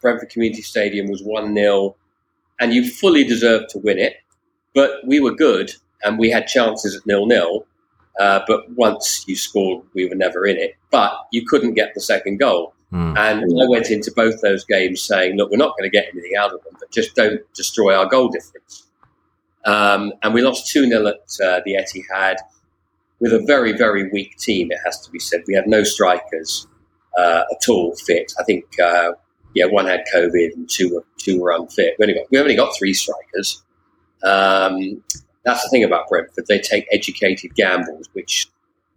Brentford 0.00 0.30
Community 0.30 0.62
Stadium 0.62 1.08
was 1.08 1.22
1 1.22 1.54
0 1.54 1.96
and 2.60 2.72
you 2.72 2.88
fully 2.88 3.24
deserved 3.24 3.70
to 3.70 3.78
win 3.78 3.98
it. 3.98 4.16
But 4.74 5.00
we 5.06 5.20
were 5.20 5.34
good, 5.34 5.72
and 6.02 6.18
we 6.18 6.30
had 6.30 6.46
chances 6.46 6.96
at 6.96 7.06
nil 7.06 7.26
nil. 7.26 7.66
Uh, 8.18 8.40
but 8.48 8.68
once 8.72 9.24
you 9.28 9.36
scored, 9.36 9.84
we 9.94 10.08
were 10.08 10.14
never 10.14 10.44
in 10.44 10.56
it. 10.56 10.74
But 10.90 11.12
you 11.32 11.46
couldn't 11.46 11.74
get 11.74 11.94
the 11.94 12.00
second 12.00 12.38
goal. 12.38 12.74
Mm. 12.92 13.16
And 13.16 13.62
I 13.62 13.68
went 13.68 13.90
into 13.90 14.10
both 14.14 14.40
those 14.40 14.64
games 14.64 15.02
saying, 15.02 15.36
look, 15.36 15.50
we're 15.50 15.56
not 15.56 15.76
going 15.76 15.88
to 15.88 15.94
get 15.94 16.08
anything 16.12 16.32
out 16.36 16.52
of 16.52 16.64
them, 16.64 16.74
but 16.80 16.90
just 16.90 17.14
don't 17.14 17.40
destroy 17.54 17.94
our 17.94 18.06
goal 18.06 18.28
difference. 18.28 18.86
Um, 19.64 20.14
and 20.22 20.32
we 20.32 20.42
lost 20.42 20.70
2 20.72 20.88
0 20.88 21.06
at 21.06 21.14
uh, 21.14 21.60
the 21.64 21.74
Etihad 21.74 22.36
with 23.20 23.32
a 23.32 23.40
very, 23.40 23.72
very 23.72 24.08
weak 24.10 24.36
team, 24.38 24.70
it 24.70 24.78
has 24.84 25.00
to 25.00 25.10
be 25.10 25.18
said. 25.18 25.42
We 25.46 25.54
had 25.54 25.66
no 25.66 25.82
strikers 25.82 26.66
uh, 27.18 27.42
at 27.50 27.68
all 27.68 27.94
fit. 27.96 28.32
I 28.38 28.44
think 28.44 28.64
uh, 28.80 29.12
yeah, 29.54 29.66
one 29.66 29.86
had 29.86 30.04
COVID 30.14 30.54
and 30.54 30.68
two 30.68 30.94
were 30.94 31.04
two 31.16 31.40
were 31.40 31.52
unfit. 31.52 31.96
We 31.98 32.04
only 32.04 32.14
got 32.14 32.30
we 32.30 32.38
only 32.38 32.56
got 32.56 32.76
three 32.76 32.94
strikers. 32.94 33.62
Um, 34.22 35.02
that's 35.44 35.62
the 35.62 35.68
thing 35.70 35.84
about 35.84 36.08
Brentford; 36.08 36.46
they 36.48 36.58
take 36.58 36.86
educated 36.92 37.54
gambles, 37.54 38.08
which 38.12 38.48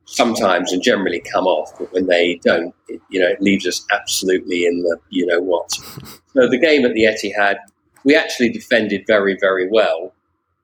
sometimes 0.06 0.72
and 0.74 0.82
generally 0.82 1.24
come 1.32 1.48
off, 1.48 1.72
but 1.80 1.92
when 1.94 2.08
they 2.08 2.40
don't, 2.44 2.76
it, 2.90 3.02
you 3.10 3.20
know, 3.20 3.28
it 3.28 3.42
leaves 3.42 3.66
us 3.66 3.86
absolutely 3.94 4.66
in 4.66 4.82
the 4.82 4.98
you 5.10 5.26
know 5.26 5.42
what. 5.42 5.72
So 5.72 6.48
the 6.50 6.60
game 6.60 6.86
at 6.86 6.94
the 6.94 7.04
Etihad, 7.04 7.58
we 8.04 8.16
actually 8.16 8.50
defended 8.50 9.06
very 9.08 9.38
very 9.40 9.70
well, 9.70 10.14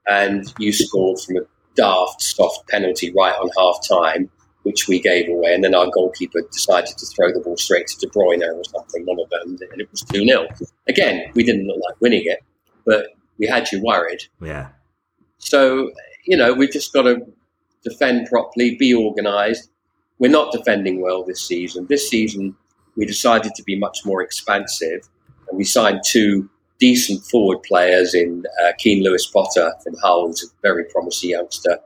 and 0.07 0.53
you 0.59 0.73
scored 0.73 1.19
from 1.19 1.37
a 1.37 1.41
daft 1.75 2.21
soft 2.21 2.67
penalty 2.67 3.13
right 3.15 3.35
on 3.35 3.49
half 3.57 3.87
time 3.87 4.29
which 4.67 4.85
we 4.85 4.99
gave 4.99 5.29
away. 5.29 5.53
And 5.53 5.63
then 5.63 5.73
our 5.73 5.89
goalkeeper 5.89 6.41
decided 6.51 6.97
to 6.97 7.05
throw 7.05 7.31
the 7.31 7.39
ball 7.39 7.55
straight 7.55 7.87
to 7.87 7.97
De 8.05 8.07
Bruyne 8.11 8.43
or 8.43 8.63
something, 8.65 9.05
one 9.05 9.17
of 9.17 9.29
them, 9.29 9.57
and 9.71 9.79
it 9.81 9.89
was 9.89 10.01
2 10.01 10.25
0. 10.25 10.45
Again, 10.89 11.31
we 11.35 11.43
didn't 11.43 11.67
look 11.67 11.79
like 11.87 12.01
winning 12.01 12.23
it, 12.25 12.39
but 12.85 13.07
we 13.39 13.47
had 13.47 13.71
you 13.71 13.81
worried. 13.81 14.23
Yeah. 14.41 14.67
So, 15.37 15.91
you 16.25 16.35
know, 16.35 16.53
we've 16.53 16.69
just 16.69 16.91
got 16.91 17.03
to 17.03 17.25
defend 17.81 18.27
properly, 18.27 18.75
be 18.75 18.93
organised. 18.93 19.69
We're 20.19 20.31
not 20.31 20.51
defending 20.51 21.01
well 21.01 21.23
this 21.23 21.47
season. 21.47 21.87
This 21.87 22.09
season, 22.09 22.53
we 22.97 23.05
decided 23.05 23.55
to 23.55 23.63
be 23.63 23.79
much 23.79 23.99
more 24.03 24.21
expansive, 24.21 25.07
and 25.47 25.57
we 25.57 25.63
signed 25.63 26.01
two 26.05 26.49
decent 26.77 27.23
forward 27.23 27.63
players 27.63 28.13
in 28.13 28.43
uh, 28.61 28.73
Keane 28.77 29.01
Lewis 29.01 29.27
Potter 29.27 29.71
from 29.81 29.95
Hull, 30.01 30.27
who's 30.27 30.43
a 30.43 30.47
very 30.61 30.83
promising 30.83 31.29
youngster, 31.29 31.79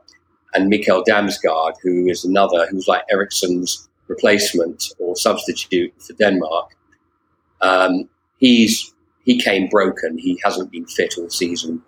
and 0.54 0.72
Mikkel 0.72 1.04
Damsgaard, 1.06 1.74
who 1.82 2.06
is 2.08 2.24
another 2.24 2.66
who's 2.70 2.88
like 2.88 3.04
Eriksen's 3.10 3.88
replacement 4.08 4.84
or 4.98 5.16
substitute 5.16 5.92
for 6.00 6.12
Denmark. 6.14 6.76
Um, 7.60 8.08
he's 8.38 8.92
he 9.24 9.38
came 9.38 9.68
broken. 9.68 10.18
He 10.18 10.40
hasn't 10.44 10.70
been 10.70 10.86
fit 10.86 11.14
all 11.18 11.30
season, 11.30 11.82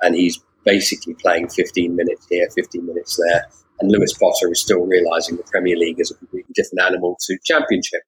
and 0.00 0.14
he's 0.14 0.40
basically 0.64 1.14
playing 1.14 1.48
15 1.48 1.96
minutes 1.96 2.26
here, 2.30 2.48
15 2.54 2.86
minutes 2.86 3.16
there. 3.16 3.46
And 3.80 3.90
Lewis 3.90 4.12
Potter 4.12 4.50
is 4.50 4.60
still 4.60 4.84
realizing 4.84 5.36
the 5.36 5.44
Premier 5.44 5.76
League 5.76 6.00
is 6.00 6.10
a 6.10 6.14
completely 6.14 6.52
different 6.54 6.82
animal 6.82 7.16
to 7.26 7.38
Championship. 7.44 8.02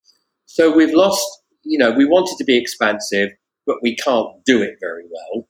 So 0.47 0.75
we've 0.75 0.95
lost. 0.95 1.25
You 1.63 1.79
know, 1.79 1.91
we 1.91 2.07
wanted 2.07 2.37
to 2.39 2.45
be 2.45 2.57
expansive, 2.57 3.31
but 3.67 3.77
we 3.83 3.95
can't 3.95 4.29
do 4.47 4.63
it 4.63 4.77
very 4.81 5.05
well. 5.11 5.49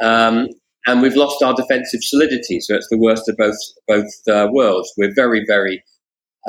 Um, 0.00 0.48
and 0.86 1.02
we've 1.02 1.16
lost 1.16 1.42
our 1.42 1.54
defensive 1.54 2.00
solidity. 2.02 2.60
So 2.60 2.74
it's 2.74 2.88
the 2.90 2.98
worst 2.98 3.28
of 3.28 3.36
both 3.36 3.58
both 3.86 4.10
uh, 4.28 4.48
worlds. 4.50 4.92
We're 4.96 5.14
very 5.14 5.44
very 5.46 5.82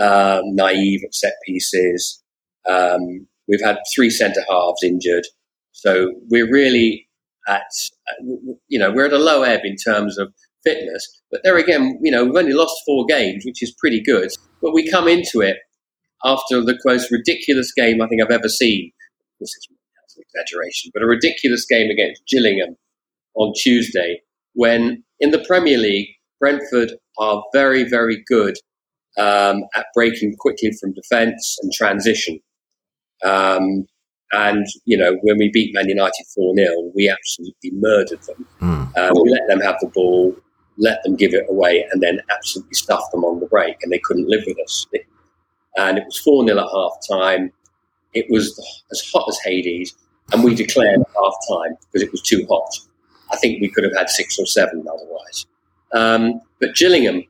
um, 0.02 0.56
naive 0.56 1.02
at 1.06 1.14
set 1.14 1.34
pieces. 1.46 2.24
Um, 2.70 3.28
we've 3.48 3.64
had 3.64 3.78
three 3.94 4.10
centre 4.10 4.44
halves 4.50 4.84
injured, 4.84 5.26
so 5.72 6.14
we're 6.30 6.52
really 6.52 7.08
at 7.48 7.64
you 8.68 8.80
know 8.80 8.92
we're 8.92 9.06
at 9.06 9.14
a 9.14 9.20
low 9.20 9.44
ebb 9.44 9.62
in 9.64 9.76
terms 9.76 10.18
of 10.18 10.34
fitness. 10.64 11.22
But 11.32 11.42
there 11.44 11.58
again, 11.58 12.00
you 12.02 12.12
know 12.12 12.26
we've 12.26 12.36
only 12.36 12.54
lost 12.54 12.76
four 12.86 13.06
games, 13.06 13.44
which 13.46 13.64
is 13.64 13.74
pretty 13.80 14.02
good. 14.02 14.30
But 14.62 14.74
we 14.74 14.90
come 14.90 15.08
into 15.08 15.42
it 15.42 15.58
after 16.24 16.62
the 16.62 16.78
most 16.86 17.12
ridiculous 17.12 17.72
game 17.74 18.02
I 18.02 18.08
think 18.08 18.22
I've 18.22 18.32
ever 18.32 18.50
seen. 18.50 18.92
This 19.40 19.50
is 19.50 19.68
an 19.70 20.24
exaggeration, 20.24 20.92
but 20.94 21.04
a 21.04 21.08
ridiculous 21.08 21.66
game 21.66 21.90
against 21.92 22.24
Gillingham 22.28 22.76
on 23.36 23.54
Tuesday, 23.56 24.22
when 24.58 25.03
in 25.20 25.30
the 25.30 25.45
Premier 25.47 25.78
League, 25.78 26.10
Brentford 26.39 26.91
are 27.20 27.43
very, 27.53 27.84
very 27.84 28.24
good 28.28 28.55
um, 29.18 29.64
at 29.76 29.86
breaking 29.93 30.36
quickly 30.39 30.72
from 30.82 30.93
defence 30.93 31.58
and 31.62 31.72
transition. 31.72 32.39
Um, 33.24 33.86
and, 34.32 34.66
you 34.86 34.97
know, 34.97 35.16
when 35.22 35.38
we 35.38 35.51
beat 35.53 35.76
Man 35.76 35.88
United 35.88 36.26
4 36.34 36.55
0, 36.55 36.91
we 36.95 37.08
absolutely 37.08 37.72
murdered 37.74 38.22
them. 38.24 38.47
Mm. 38.60 39.24
We 39.24 39.30
let 39.30 39.47
them 39.47 39.62
have 39.62 39.78
the 39.80 39.88
ball, 39.88 40.36
let 40.80 41.03
them 41.03 41.16
give 41.16 41.36
it 41.36 41.45
away, 41.47 41.88
and 41.91 42.01
then 42.01 42.20
absolutely 42.32 42.74
stuffed 42.74 43.12
them 43.12 43.24
on 43.24 43.39
the 43.39 43.45
break, 43.45 43.76
and 43.84 43.91
they 43.91 43.99
couldn't 43.99 44.28
live 44.28 44.43
with 44.47 44.58
us. 44.64 44.88
And 45.78 45.99
it 45.99 46.05
was 46.05 46.18
4 46.18 46.47
0 46.47 46.58
at 46.58 46.66
half 46.74 46.97
time. 47.08 47.51
It 48.14 48.26
was 48.32 48.60
as 48.91 49.08
hot 49.14 49.30
as 49.30 49.38
Hades, 49.45 49.95
and 50.34 50.43
we 50.43 50.55
declared 50.55 50.99
at 50.99 51.08
half 51.16 51.36
time 51.47 51.78
because 51.86 52.01
it 52.01 52.12
was 52.12 52.24
too 52.24 52.45
hot. 52.49 52.70
I 53.32 53.38
think 53.38 53.61
we 53.61 53.69
could 53.69 53.84
have 53.84 53.95
had 53.95 54.09
six 54.09 54.38
or 54.39 54.45
seven 54.45 54.86
otherwise. 54.88 55.45
Um, 55.93 56.41
but 56.59 56.75
Gillingham, 56.75 57.23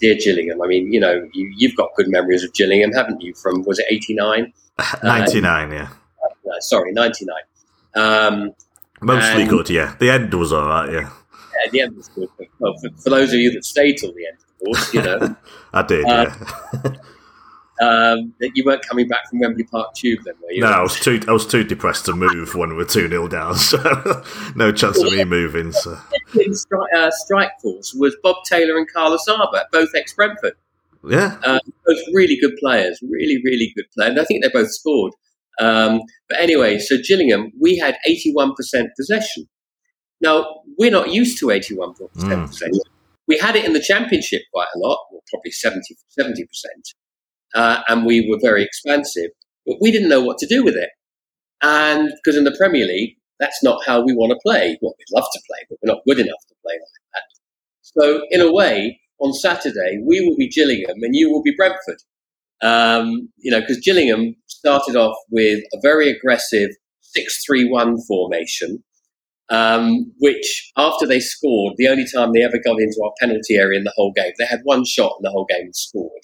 dear 0.00 0.16
Gillingham, 0.16 0.62
I 0.62 0.66
mean, 0.66 0.92
you 0.92 1.00
know, 1.00 1.28
you, 1.32 1.68
have 1.68 1.76
got 1.76 1.90
good 1.96 2.08
memories 2.08 2.44
of 2.44 2.52
Gillingham, 2.54 2.92
haven't 2.92 3.20
you? 3.20 3.34
From, 3.34 3.62
was 3.64 3.78
it 3.78 3.86
89? 3.88 4.52
99, 5.02 5.70
uh, 5.70 5.74
yeah 5.74 5.88
uh, 6.46 6.60
sorry, 6.60 6.92
99. 6.92 7.36
Um, 7.94 8.54
Mostly 9.00 9.42
and, 9.42 9.50
good, 9.50 9.70
yeah. 9.70 9.94
The 9.98 10.10
end 10.10 10.32
was 10.34 10.52
all 10.52 10.66
right, 10.66 10.90
yeah. 10.90 11.10
Yeah, 11.64 11.70
the 11.70 11.80
end 11.82 11.96
was 11.96 12.08
good. 12.08 12.28
Well, 12.58 12.74
for, 12.80 12.90
for, 13.02 13.10
those 13.10 13.32
of 13.32 13.38
you 13.38 13.50
that 13.52 13.64
stayed 13.64 13.96
till 13.98 14.12
the 14.12 14.26
end, 14.26 14.38
of 14.38 14.64
course, 14.64 14.94
you 14.94 15.02
know. 15.02 15.36
I 15.72 15.82
did, 15.82 16.04
um, 16.04 16.10
yeah. 16.84 16.90
um, 17.80 18.32
you 18.40 18.64
weren't 18.64 18.86
coming 18.86 19.08
back 19.08 19.28
from 19.28 19.40
Wembley 19.40 19.64
Park 19.64 19.94
Tube 19.94 20.20
then, 20.24 20.34
were 20.42 20.52
you? 20.52 20.62
No, 20.62 20.68
I 20.68 20.82
was 20.82 20.98
too 20.98 21.20
I 21.28 21.32
was 21.32 21.46
too 21.46 21.64
depressed 21.64 22.06
to 22.06 22.12
move 22.12 22.54
when 22.54 22.70
we 22.70 22.76
were 22.76 22.84
2 22.84 23.08
0 23.08 23.28
down, 23.28 23.54
so 23.56 24.22
no 24.54 24.72
chance 24.72 25.02
of 25.02 25.12
me 25.12 25.24
moving. 25.24 25.72
So. 25.72 25.98
Strike, 26.52 26.94
uh, 26.96 27.10
strike 27.10 27.50
force 27.60 27.94
was 27.94 28.16
Bob 28.22 28.36
Taylor 28.44 28.76
and 28.76 28.90
Carl 28.90 29.16
Asaba, 29.16 29.64
both 29.72 29.90
ex 29.94 30.14
Brentford. 30.14 30.54
Yeah. 31.08 31.38
Um, 31.44 31.60
both 31.86 31.98
really 32.12 32.36
good 32.40 32.56
players, 32.58 32.98
really, 33.02 33.40
really 33.44 33.72
good 33.76 33.86
players. 33.94 34.10
And 34.10 34.20
I 34.20 34.24
think 34.24 34.42
they 34.42 34.50
both 34.50 34.72
scored. 34.72 35.12
Um, 35.60 36.00
but 36.28 36.40
anyway, 36.40 36.78
so 36.78 36.96
Gillingham, 37.06 37.52
we 37.60 37.78
had 37.78 37.96
81% 38.08 38.54
possession. 38.96 39.48
Now, 40.20 40.62
we're 40.78 40.90
not 40.90 41.10
used 41.10 41.38
to 41.38 41.46
81% 41.46 41.96
mm. 42.14 42.46
possession. 42.46 42.80
We 43.28 43.38
had 43.38 43.56
it 43.56 43.64
in 43.64 43.72
the 43.72 43.80
championship 43.80 44.42
quite 44.52 44.68
a 44.74 44.78
lot, 44.78 44.98
well, 45.10 45.22
probably 45.30 45.50
70, 45.50 45.82
70%. 46.18 46.44
Uh, 47.54 47.82
and 47.88 48.04
we 48.04 48.28
were 48.28 48.38
very 48.40 48.62
expansive, 48.62 49.30
but 49.66 49.76
we 49.80 49.90
didn't 49.90 50.08
know 50.08 50.22
what 50.22 50.38
to 50.38 50.46
do 50.46 50.64
with 50.64 50.74
it. 50.74 50.90
And 51.62 52.10
because 52.22 52.36
in 52.36 52.44
the 52.44 52.54
Premier 52.56 52.86
League, 52.86 53.16
that's 53.40 53.62
not 53.62 53.84
how 53.86 54.04
we 54.04 54.14
want 54.14 54.30
to 54.30 54.38
play. 54.44 54.78
Well, 54.80 54.94
we'd 54.98 55.16
love 55.16 55.28
to 55.32 55.40
play, 55.48 55.58
but 55.68 55.78
we're 55.82 55.94
not 55.94 56.02
good 56.06 56.18
enough 56.18 56.40
to 56.48 56.54
play 56.62 56.74
like 56.74 57.12
that. 57.14 57.22
So, 57.82 58.22
in 58.30 58.40
a 58.40 58.52
way, 58.52 59.00
on 59.20 59.32
Saturday, 59.32 60.00
we 60.04 60.26
will 60.26 60.36
be 60.36 60.48
Gillingham 60.48 60.96
and 61.02 61.14
you 61.14 61.30
will 61.30 61.42
be 61.42 61.54
Brentford. 61.56 62.02
Um, 62.62 63.28
you 63.36 63.50
know, 63.50 63.60
because 63.60 63.78
Gillingham 63.78 64.34
started 64.46 64.96
off 64.96 65.16
with 65.30 65.62
a 65.74 65.78
very 65.82 66.10
aggressive 66.10 66.70
6-3-1 67.16 67.98
formation, 68.06 68.82
um, 69.50 70.12
which 70.18 70.72
after 70.76 71.06
they 71.06 71.20
scored, 71.20 71.74
the 71.76 71.88
only 71.88 72.06
time 72.12 72.32
they 72.32 72.42
ever 72.42 72.58
got 72.64 72.80
into 72.80 73.00
our 73.04 73.12
penalty 73.20 73.56
area 73.56 73.78
in 73.78 73.84
the 73.84 73.92
whole 73.96 74.12
game, 74.12 74.32
they 74.38 74.46
had 74.46 74.60
one 74.64 74.84
shot 74.84 75.12
in 75.18 75.22
the 75.22 75.30
whole 75.30 75.46
game 75.48 75.64
and 75.64 75.76
scored. 75.76 76.22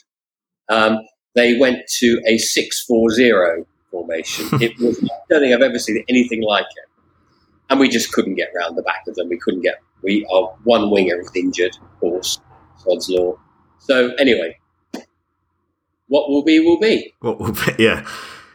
Um, 0.72 0.98
they 1.34 1.58
went 1.58 1.86
to 1.98 2.20
a 2.26 2.36
6-4-0 2.36 3.66
formation. 3.90 4.48
it 4.62 4.78
was, 4.78 5.02
I 5.02 5.08
don't 5.28 5.40
think 5.40 5.54
I've 5.54 5.62
ever 5.62 5.78
seen 5.78 6.02
anything 6.08 6.42
like 6.42 6.64
it. 6.64 6.88
And 7.70 7.78
we 7.80 7.88
just 7.88 8.12
couldn't 8.12 8.34
get 8.34 8.48
round 8.56 8.76
the 8.76 8.82
back 8.82 9.04
of 9.06 9.14
them. 9.14 9.28
We 9.28 9.38
couldn't 9.38 9.62
get, 9.62 9.76
we, 10.02 10.26
our 10.32 10.54
one 10.64 10.90
winger 10.90 11.16
was 11.16 11.30
injured, 11.34 11.76
of 11.80 12.00
course, 12.00 12.40
Sod's 12.78 13.08
Law. 13.08 13.38
So 13.78 14.14
anyway, 14.16 14.58
what 16.08 16.28
will 16.28 16.44
be 16.44 16.60
will 16.60 16.78
be. 16.78 17.14
What 17.20 17.38
will 17.38 17.52
be? 17.52 17.82
Yeah. 17.82 18.06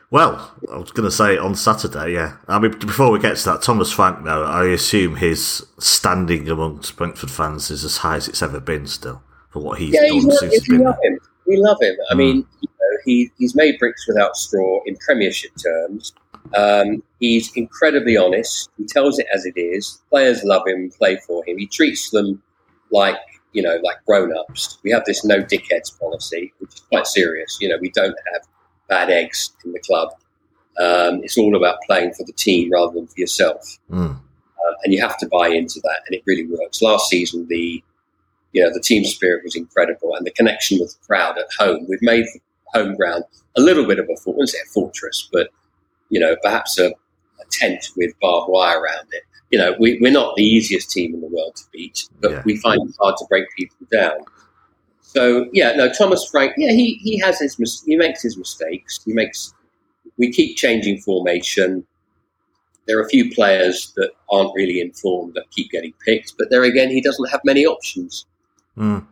Well, 0.10 0.56
I 0.72 0.78
was 0.78 0.92
going 0.92 1.10
to 1.10 1.16
say 1.16 1.38
on 1.38 1.56
Saturday. 1.56 2.14
Yeah. 2.14 2.38
I 2.48 2.60
mean, 2.60 2.78
before 2.80 3.12
we 3.12 3.20
get 3.20 3.36
to 3.38 3.46
that, 3.46 3.62
Thomas 3.62 3.92
Frank. 3.92 4.24
though, 4.24 4.44
I 4.44 4.66
assume 4.68 5.18
his 5.18 5.66
standing 5.80 6.48
amongst 6.48 6.96
Brentford 6.96 7.32
fans 7.32 7.70
is 7.70 7.84
as 7.84 7.98
high 7.98 8.16
as 8.16 8.28
it's 8.28 8.42
ever 8.42 8.60
been. 8.60 8.88
Still, 8.88 9.22
for 9.50 9.62
what 9.62 9.80
he's 9.80 9.94
yeah, 9.94 10.08
done 10.08 10.14
he's 10.14 10.40
since 10.40 10.54
he's 10.54 10.68
been 10.70 10.86
him. 10.86 11.20
We 11.48 11.58
love 11.58 11.82
him. 11.82 11.96
I 12.10 12.14
mm. 12.14 12.18
mean, 12.18 12.36
you 12.62 12.70
know, 12.70 12.98
he 13.06 13.32
he's 13.38 13.56
made 13.56 13.80
bricks 13.80 14.08
without 14.08 14.36
straw 14.36 14.82
in 14.86 14.96
Premiership 14.98 15.52
terms. 15.62 16.14
Um, 16.56 17.04
he's 17.20 17.52
incredibly 17.56 18.16
honest. 18.16 18.70
He 18.78 18.86
tells 18.86 19.20
it 19.20 19.28
as 19.34 19.46
it 19.46 19.58
is. 19.58 20.02
Players 20.10 20.44
love 20.44 20.64
him, 20.66 20.92
play 20.98 21.18
for 21.28 21.44
him. 21.46 21.58
He 21.58 21.68
treats 21.68 22.10
them 22.10 22.42
like 22.92 23.18
you 23.54 23.64
know, 23.64 23.80
like 23.84 23.98
grown 24.06 24.32
ups. 24.38 24.78
We 24.84 24.92
have 24.92 25.04
this 25.06 25.26
no 25.26 25.42
dickheads 25.42 25.98
policy, 26.00 26.54
which 26.60 26.76
is 26.76 26.82
quite 26.82 27.08
serious. 27.08 27.58
You 27.60 27.70
know, 27.70 27.78
we 27.82 27.90
don't 27.90 28.16
have 28.34 28.44
bad 28.88 29.10
eggs 29.10 29.52
in 29.66 29.72
the 29.72 29.80
club. 29.80 30.10
Um, 30.80 31.22
it's 31.24 31.38
all 31.40 31.56
about 31.56 31.78
playing 31.88 32.14
for 32.14 32.24
the 32.24 32.34
team 32.34 32.72
rather 32.72 32.94
than 32.94 33.08
for 33.08 33.20
yourself. 33.20 33.80
Mm. 33.90 34.16
Uh, 34.16 34.74
and 34.84 34.94
you 34.94 35.02
have 35.02 35.18
to 35.18 35.28
buy 35.28 35.48
into 35.48 35.80
that, 35.84 36.02
and 36.06 36.16
it 36.16 36.22
really 36.28 36.46
works. 36.46 36.82
Last 36.84 37.10
season, 37.10 37.48
the 37.50 37.84
you 38.54 38.64
know 38.64 38.72
the 38.74 38.82
team 38.82 39.04
spirit 39.04 39.44
was 39.44 39.56
incredible, 39.56 40.16
and 40.16 40.26
the 40.26 40.32
connection 40.32 40.80
with 40.80 40.92
the 40.92 41.06
crowd 41.06 41.38
at 41.38 41.48
home. 41.58 41.86
We've 41.90 42.02
made 42.02 42.26
the 42.26 42.40
home 42.74 42.96
ground 42.96 43.24
a 43.56 43.62
little 43.62 43.88
bit 43.88 44.00
of 44.00 44.06
a, 44.06 44.14
I 44.14 44.16
wouldn't 44.26 44.50
say 44.50 44.60
a 44.60 44.72
fortress, 44.74 45.30
but 45.32 45.50
you 46.10 46.20
know, 46.20 46.36
perhaps 46.42 46.80
a, 46.80 46.88
a 46.88 47.46
tent 47.52 47.90
with 47.96 48.14
barbed 48.22 48.50
wire 48.50 48.80
around 48.80 49.08
it 49.12 49.24
you 49.50 49.58
know, 49.58 49.76
we, 49.80 49.98
we're 50.02 50.12
not 50.12 50.36
the 50.36 50.44
easiest 50.44 50.92
team 50.92 51.14
in 51.14 51.22
the 51.22 51.28
world 51.28 51.56
to 51.56 51.64
beat, 51.72 52.08
but 52.20 52.32
yeah. 52.32 52.42
we 52.46 52.58
find 52.58 52.82
it 52.88 52.96
hard 53.00 53.16
to 53.18 53.26
break 53.30 53.46
people 53.58 53.88
down. 53.92 54.20
So 55.02 55.48
yeah, 55.54 55.72
no, 55.74 55.92
Thomas 55.92 56.28
Frank, 56.30 56.54
yeah, 56.58 56.72
he, 56.72 56.96
he 56.96 57.18
has 57.20 57.40
his 57.40 57.56
he 57.86 57.96
makes 57.96 58.22
his 58.22 58.38
mistakes. 58.38 59.00
He 59.06 59.14
makes 59.14 59.54
we 60.18 60.32
keep 60.32 60.58
changing 60.58 61.00
formation. 61.00 61.86
There 62.88 63.00
are 63.00 63.04
a 63.04 63.10
few 63.10 63.32
players 63.34 63.94
that 63.96 64.12
aren't 64.30 64.54
really 64.54 64.82
informed 64.82 65.34
that 65.36 65.50
keep 65.52 65.72
getting 65.72 65.94
picked, 66.06 66.34
but 66.38 66.50
there 66.50 66.64
again, 66.64 66.90
he 66.90 67.02
doesn't 67.02 67.30
have 67.30 67.42
many 67.46 67.66
options. 67.66 68.26
Mm. 68.78 69.06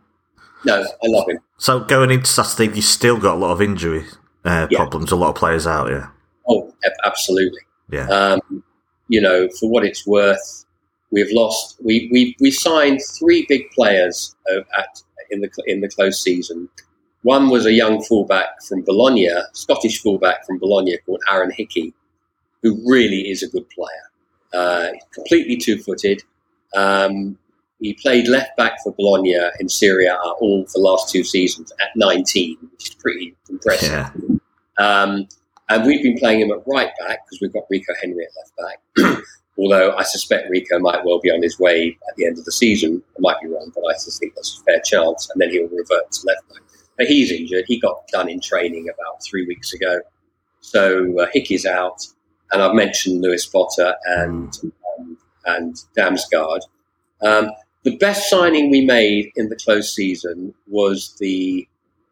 No, 0.66 0.82
I 0.82 1.07
love 1.07 1.30
him. 1.30 1.39
So 1.57 1.80
going 1.80 2.11
into 2.11 2.28
Saturday, 2.28 2.76
you 2.76 2.82
still 2.82 3.18
got 3.18 3.36
a 3.36 3.39
lot 3.39 3.51
of 3.51 3.61
injury 3.61 4.05
uh, 4.43 4.68
yeah. 4.70 4.78
problems. 4.78 5.11
A 5.11 5.16
lot 5.16 5.30
of 5.30 5.36
players 5.36 5.68
out, 5.68 5.89
yeah. 5.89 6.07
Oh, 6.47 6.74
absolutely. 7.05 7.61
Yeah. 7.89 8.07
Um, 8.07 8.63
you 9.07 9.22
know, 9.22 9.47
for 9.59 9.70
what 9.70 9.86
it's 9.86 10.05
worth, 10.07 10.66
we've 11.11 11.32
lost. 11.32 11.78
We 11.84 12.09
we, 12.11 12.36
we 12.39 12.51
signed 12.51 12.99
three 13.18 13.45
big 13.47 13.70
players 13.72 14.36
uh, 14.51 14.61
at 14.78 15.01
in 15.30 15.41
the 15.41 15.49
in 15.68 15.82
the 15.82 15.89
close 15.89 16.22
season. 16.22 16.70
One 17.22 17.49
was 17.49 17.66
a 17.66 17.72
young 17.72 18.03
fullback 18.03 18.61
from 18.68 18.84
Bologna, 18.84 19.30
Scottish 19.53 20.01
fullback 20.01 20.45
from 20.45 20.59
Bologna 20.59 20.97
called 21.05 21.22
Aaron 21.32 21.51
Hickey, 21.51 21.93
who 22.61 22.80
really 22.88 23.32
is 23.32 23.41
a 23.41 23.49
good 23.49 23.68
player. 23.70 23.89
Uh, 24.53 24.91
completely 25.11 25.57
two-footed. 25.57 26.24
Um, 26.76 27.38
he 27.80 27.93
played 27.93 28.28
left 28.28 28.55
back 28.57 28.78
for 28.84 28.93
Bologna 28.93 29.38
in 29.59 29.69
Serie 29.69 30.07
A 30.07 30.15
all 30.15 30.65
for 30.65 30.71
the 30.73 30.80
last 30.80 31.09
two 31.09 31.23
seasons 31.23 31.71
at 31.82 31.89
19, 31.95 32.57
which 32.71 32.89
is 32.89 32.95
pretty 32.95 33.36
impressive. 33.49 33.91
Yeah. 33.91 34.38
Um, 34.78 35.28
and 35.69 35.86
we've 35.86 36.03
been 36.03 36.17
playing 36.17 36.41
him 36.41 36.51
at 36.51 36.59
right 36.67 36.91
back 36.99 37.26
because 37.26 37.39
we've 37.41 37.53
got 37.53 37.63
Rico 37.69 37.93
Henry 38.01 38.26
at 38.26 38.32
left 38.38 38.55
back. 38.57 39.23
Although 39.57 39.95
I 39.95 40.03
suspect 40.03 40.49
Rico 40.49 40.80
might 40.80 41.03
well 41.05 41.19
be 41.19 41.32
on 41.32 41.41
his 41.41 41.59
way 41.59 41.97
at 42.09 42.15
the 42.17 42.26
end 42.26 42.38
of 42.38 42.45
the 42.45 42.51
season. 42.51 43.01
I 43.17 43.19
might 43.19 43.41
be 43.41 43.47
wrong, 43.47 43.71
but 43.73 43.86
I 43.86 43.93
just 43.93 44.19
think 44.19 44.36
there's 44.36 44.61
a 44.61 44.63
fair 44.63 44.82
chance. 44.82 45.30
And 45.32 45.41
then 45.41 45.49
he'll 45.49 45.69
revert 45.69 46.11
to 46.11 46.28
left 46.28 46.47
back. 46.49 46.61
But 46.97 47.07
he's 47.07 47.32
injured. 47.32 47.65
He 47.67 47.80
got 47.80 48.07
done 48.09 48.30
in 48.30 48.41
training 48.41 48.88
about 48.93 49.23
three 49.23 49.45
weeks 49.45 49.73
ago. 49.73 50.01
So 50.59 51.19
uh, 51.19 51.28
Hickey's 51.32 51.65
out. 51.65 52.05
And 52.51 52.61
I've 52.61 52.76
mentioned 52.76 53.21
Lewis 53.21 53.45
Potter 53.45 53.95
and, 54.05 54.53
um, 54.99 55.17
and 55.45 55.76
Damsgaard. 55.97 56.61
Um, 57.21 57.49
the 57.86 57.95
best 57.97 58.29
signing 58.29 58.71
we 58.71 58.83
made 58.83 59.31
in 59.36 59.47
the 59.49 59.55
close 59.55 59.93
season 59.93 60.53
was 60.67 61.15
the 61.19 61.67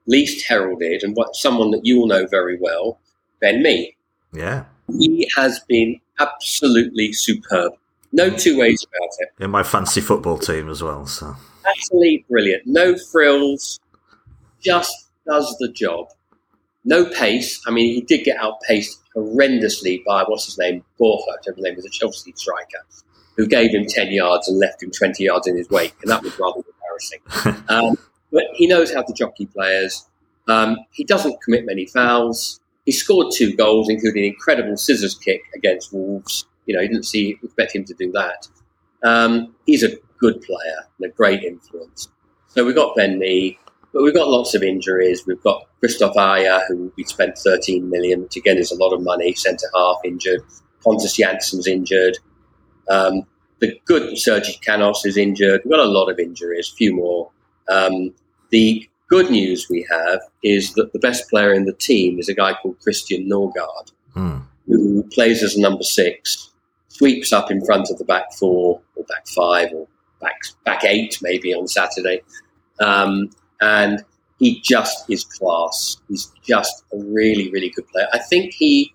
least 0.05 0.45
heralded 0.47 1.01
and 1.03 1.15
what 1.15 1.35
someone 1.35 1.71
that 1.71 1.81
you 1.83 1.99
all 1.99 2.07
know 2.07 2.27
very 2.27 2.57
well, 2.61 2.99
Ben 3.41 3.63
Mee. 3.63 3.95
Yeah. 4.31 4.65
He 4.87 5.27
has 5.35 5.59
been 5.67 5.99
absolutely 6.19 7.11
superb. 7.11 7.73
No 8.11 8.29
mm. 8.29 8.39
two 8.39 8.59
ways 8.59 8.85
about 8.85 9.09
it. 9.19 9.43
In 9.43 9.49
my 9.49 9.63
fancy 9.63 9.99
football 9.99 10.37
team 10.37 10.69
as 10.69 10.83
well. 10.83 11.07
So 11.07 11.35
absolutely 11.67 12.23
brilliant. 12.29 12.63
No 12.67 12.95
frills, 13.11 13.79
just 14.61 15.09
does 15.27 15.55
the 15.59 15.69
job. 15.69 16.07
No 16.85 17.05
pace. 17.05 17.61
I 17.65 17.71
mean, 17.71 17.95
he 17.95 18.01
did 18.01 18.25
get 18.25 18.37
outpaced 18.37 19.01
horrendously 19.15 20.03
by 20.05 20.23
what's 20.27 20.45
his 20.45 20.59
name, 20.59 20.83
Borja, 20.99 21.23
whatever 21.25 21.55
his 21.55 21.63
name 21.63 21.75
was, 21.77 21.85
a 21.85 21.89
Chelsea 21.89 22.33
striker, 22.35 22.85
who 23.37 23.47
gave 23.47 23.71
him 23.71 23.85
ten 23.87 24.11
yards 24.11 24.47
and 24.47 24.59
left 24.59 24.83
him 24.83 24.91
twenty 24.91 25.25
yards 25.25 25.47
in 25.47 25.57
his 25.57 25.69
wake, 25.69 25.95
and 26.01 26.11
that 26.11 26.23
was 26.23 26.37
rather 26.39 26.61
embarrassing. 26.61 27.63
um, 27.69 27.97
but 28.31 28.45
he 28.53 28.67
knows 28.67 28.93
how 28.93 29.01
to 29.01 29.13
jockey 29.13 29.45
players. 29.45 30.07
Um, 30.47 30.77
he 30.91 31.03
doesn't 31.03 31.41
commit 31.41 31.65
many 31.65 31.85
fouls. 31.85 32.59
He 32.85 32.91
scored 32.91 33.33
two 33.33 33.55
goals, 33.55 33.89
including 33.89 34.23
an 34.23 34.29
incredible 34.29 34.75
scissors 34.75 35.15
kick 35.15 35.41
against 35.55 35.93
Wolves. 35.93 36.45
You 36.65 36.75
know, 36.75 36.81
you 36.81 36.89
didn't 36.89 37.05
see 37.05 37.37
expect 37.43 37.75
him 37.75 37.85
to 37.85 37.93
do 37.93 38.11
that. 38.11 38.47
Um, 39.03 39.55
he's 39.65 39.83
a 39.83 39.97
good 40.19 40.41
player 40.41 40.87
and 40.99 41.11
a 41.11 41.13
great 41.13 41.43
influence. 41.43 42.09
So 42.47 42.63
we've 42.65 42.75
got 42.75 42.95
Ben 42.95 43.19
Mee. 43.19 43.59
but 43.93 44.03
we've 44.03 44.13
got 44.13 44.27
lots 44.27 44.55
of 44.55 44.63
injuries. 44.63 45.23
We've 45.27 45.41
got 45.41 45.65
Kristoffer 45.81 46.15
Ajer, 46.15 46.61
who 46.67 46.91
we 46.95 47.03
spent 47.03 47.37
13 47.37 47.89
million, 47.89 48.23
which 48.23 48.37
again 48.37 48.57
is 48.57 48.71
a 48.71 48.75
lot 48.75 48.93
of 48.93 49.01
money, 49.01 49.33
centre 49.33 49.67
half 49.75 49.97
injured. 50.05 50.41
Pontus 50.83 51.15
Jansson's 51.15 51.67
injured. 51.67 52.17
Um, 52.89 53.23
the 53.59 53.79
good 53.85 54.17
Sergi 54.17 54.53
Canos 54.65 55.05
is 55.05 55.17
injured. 55.17 55.61
We've 55.63 55.71
got 55.71 55.79
a 55.79 55.89
lot 55.89 56.09
of 56.09 56.19
injuries, 56.19 56.69
a 56.71 56.75
few 56.75 56.93
more. 56.95 57.31
Um, 57.69 58.13
the 58.49 58.87
good 59.07 59.29
news 59.31 59.67
we 59.69 59.87
have 59.89 60.19
is 60.43 60.73
that 60.73 60.91
the 60.93 60.99
best 60.99 61.29
player 61.29 61.53
in 61.53 61.65
the 61.65 61.73
team 61.73 62.19
is 62.19 62.27
a 62.29 62.33
guy 62.33 62.53
called 62.61 62.79
Christian 62.81 63.27
Nørgaard, 63.29 63.91
Hmm. 64.13 64.37
who 64.67 65.03
plays 65.13 65.41
as 65.43 65.55
a 65.55 65.61
number 65.61 65.83
six, 65.83 66.49
sweeps 66.89 67.31
up 67.33 67.49
in 67.49 67.63
front 67.65 67.89
of 67.89 67.97
the 67.97 68.05
back 68.05 68.33
four 68.33 68.81
or 68.95 69.03
back 69.05 69.27
five 69.27 69.69
or 69.73 69.87
back 70.21 70.39
back 70.65 70.83
eight 70.83 71.17
maybe 71.21 71.53
on 71.53 71.67
Saturday, 71.67 72.21
um, 72.79 73.29
and 73.61 74.03
he 74.39 74.59
just 74.61 75.09
is 75.09 75.23
class. 75.23 75.97
He's 76.09 76.31
just 76.45 76.83
a 76.93 76.97
really 76.97 77.49
really 77.51 77.69
good 77.69 77.87
player. 77.89 78.07
I 78.13 78.19
think 78.19 78.53
he 78.53 78.93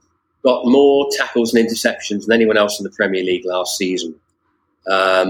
got 0.49 0.61
more 0.65 1.09
tackles 1.21 1.53
and 1.55 1.61
interceptions 1.67 2.21
than 2.27 2.33
anyone 2.39 2.57
else 2.63 2.75
in 2.81 2.85
the 2.85 2.97
Premier 3.01 3.23
League 3.31 3.45
last 3.55 3.77
season, 3.77 4.15
um, 4.97 5.29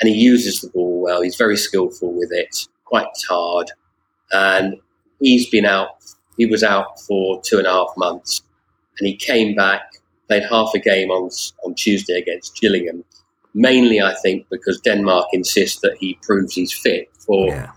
and 0.00 0.06
he 0.12 0.14
uses 0.32 0.60
the 0.60 0.68
ball 0.74 1.00
well. 1.06 1.22
He's 1.22 1.36
very 1.36 1.56
skillful 1.56 2.12
with 2.20 2.30
it, 2.32 2.54
quite 2.84 3.06
hard, 3.28 3.70
and 4.32 4.74
he's 5.20 5.48
been 5.48 5.64
out. 5.76 5.90
He 6.36 6.46
was 6.46 6.62
out 6.62 7.00
for 7.06 7.40
two 7.48 7.58
and 7.58 7.66
a 7.66 7.70
half 7.78 7.92
months, 7.96 8.42
and 8.98 9.06
he 9.10 9.14
came 9.16 9.54
back, 9.54 9.82
played 10.28 10.44
half 10.50 10.70
a 10.74 10.78
game 10.90 11.10
on 11.10 11.30
on 11.64 11.74
Tuesday 11.74 12.18
against 12.24 12.60
Gillingham. 12.60 13.04
Mainly, 13.54 14.00
I 14.00 14.14
think, 14.22 14.46
because 14.50 14.80
Denmark 14.80 15.26
insists 15.32 15.80
that 15.80 15.96
he 16.00 16.18
proves 16.22 16.54
he's 16.54 16.72
fit 16.72 17.08
for 17.26 17.48
Yeah. 17.48 17.70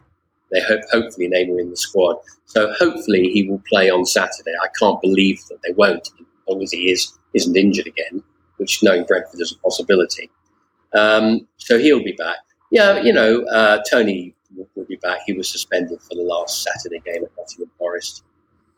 they 0.52 0.62
hope 0.62 0.82
hopefully 0.92 1.28
name 1.36 1.48
him 1.52 1.60
in 1.60 1.70
the 1.70 1.78
squad. 1.78 2.18
So 2.46 2.60
hopefully 2.84 3.24
he 3.36 3.42
will 3.50 3.62
play 3.72 3.90
on 3.90 4.06
Saturday. 4.06 4.54
I 4.66 4.68
can't 4.80 5.00
believe 5.02 5.40
that 5.50 5.60
they 5.64 5.74
won't, 5.84 6.06
long 6.52 6.62
as 6.64 6.72
he 6.72 6.92
is 6.92 7.18
isn't 7.34 7.56
injured 7.56 7.88
again, 7.88 8.22
which 8.58 8.84
knowing 8.84 9.06
Brentford 9.06 9.40
is 9.40 9.52
a 9.58 9.60
possibility. 9.60 10.30
Um, 10.94 11.48
so 11.58 11.80
he'll 11.80 12.04
be 12.04 12.12
back. 12.14 12.38
Yeah, 12.72 13.02
you 13.02 13.14
know, 13.14 13.44
uh, 13.46 13.82
Toney 13.90 14.36
will, 14.56 14.68
will 14.76 14.86
be 14.86 14.98
back. 14.98 15.20
He 15.26 15.34
was 15.34 15.50
suspended 15.50 16.00
for 16.02 16.16
the 16.16 16.24
last 16.24 16.64
Saturday 16.64 17.02
game 17.06 17.24
at 17.24 17.32
Nottingham 17.38 17.72
Forest. 17.78 18.24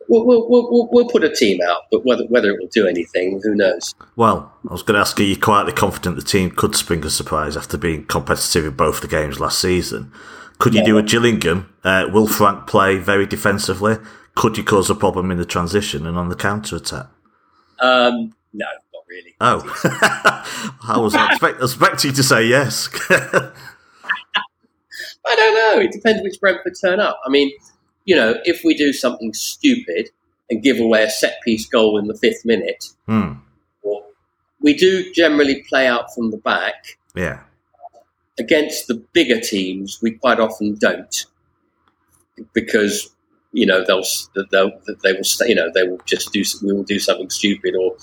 We'll, 0.09 0.25
we'll, 0.25 0.49
we'll, 0.49 0.89
we'll- 0.91 1.07
put 1.09 1.23
a 1.23 1.33
team 1.33 1.59
out, 1.67 1.83
but 1.91 2.05
whether 2.05 2.25
whether 2.25 2.49
it 2.51 2.59
will 2.59 2.67
do 2.73 2.87
anything, 2.87 3.39
who 3.43 3.55
knows? 3.55 3.95
Well, 4.15 4.51
I 4.67 4.73
was 4.73 4.83
going 4.83 4.95
to 4.95 5.01
ask, 5.01 5.17
are 5.19 5.23
you 5.23 5.37
quietly 5.37 5.73
confident 5.73 6.17
the 6.17 6.21
team 6.23 6.51
could 6.51 6.75
spring 6.75 7.05
a 7.05 7.09
surprise 7.09 7.55
after 7.55 7.77
being 7.77 8.05
competitive 8.05 8.65
in 8.65 8.75
both 8.75 8.99
the 9.01 9.07
games 9.07 9.39
last 9.39 9.59
season? 9.59 10.11
Could 10.59 10.73
you 10.75 10.83
do 10.85 10.97
a 10.97 11.03
Gillingham? 11.03 11.73
Uh, 11.83 12.07
will 12.11 12.27
Frank 12.27 12.67
play 12.67 12.97
very 12.97 13.25
defensively? 13.25 13.97
Could 14.35 14.57
you 14.57 14.63
cause 14.63 14.89
a 14.89 14.95
problem 14.95 15.29
in 15.31 15.37
the 15.37 15.45
transition 15.45 16.05
and 16.05 16.17
on 16.17 16.29
the 16.29 16.35
counter 16.35 16.75
attack? 16.77 17.07
Um, 17.79 18.33
no, 18.53 18.65
not 18.93 19.03
really. 19.09 19.35
Oh, 19.41 19.61
I 20.87 20.97
was 20.97 21.15
expect- 21.15 21.61
expecting 21.61 22.11
you 22.11 22.15
to 22.15 22.23
say 22.23 22.45
yes. 22.47 22.89
I 25.25 25.35
don't 25.35 25.55
know. 25.55 25.81
It 25.81 25.91
depends 25.91 26.21
which 26.21 26.39
Brentford 26.39 26.73
turn 26.79 26.99
up. 26.99 27.19
I 27.25 27.29
mean, 27.29 27.51
you 28.05 28.15
know, 28.15 28.35
if 28.43 28.61
we 28.63 28.75
do 28.75 28.93
something 28.93 29.33
stupid 29.33 30.09
and 30.49 30.61
give 30.61 30.79
away 30.79 31.03
a 31.03 31.09
set 31.09 31.41
piece 31.43 31.65
goal 31.67 31.97
in 31.97 32.07
the 32.07 32.17
fifth 32.17 32.45
minute, 32.45 32.85
hmm. 33.07 33.33
or 33.81 34.03
we 34.59 34.73
do 34.75 35.11
generally 35.13 35.63
play 35.67 35.87
out 35.87 36.13
from 36.13 36.31
the 36.31 36.37
back. 36.37 36.97
Yeah. 37.15 37.41
Against 38.39 38.87
the 38.87 38.95
bigger 39.13 39.39
teams, 39.39 39.99
we 40.01 40.11
quite 40.11 40.39
often 40.39 40.75
don't 40.75 41.25
because 42.53 43.12
you 43.53 43.65
know 43.65 43.83
they'll 43.85 44.03
they'll 44.51 44.71
they 45.03 45.13
will 45.13 45.47
you 45.47 45.55
know 45.55 45.69
they 45.73 45.83
will 45.83 46.01
just 46.05 46.33
do 46.33 46.43
we 46.63 46.73
will 46.73 46.83
do 46.83 46.99
something 46.99 47.29
stupid 47.29 47.75
or 47.79 47.95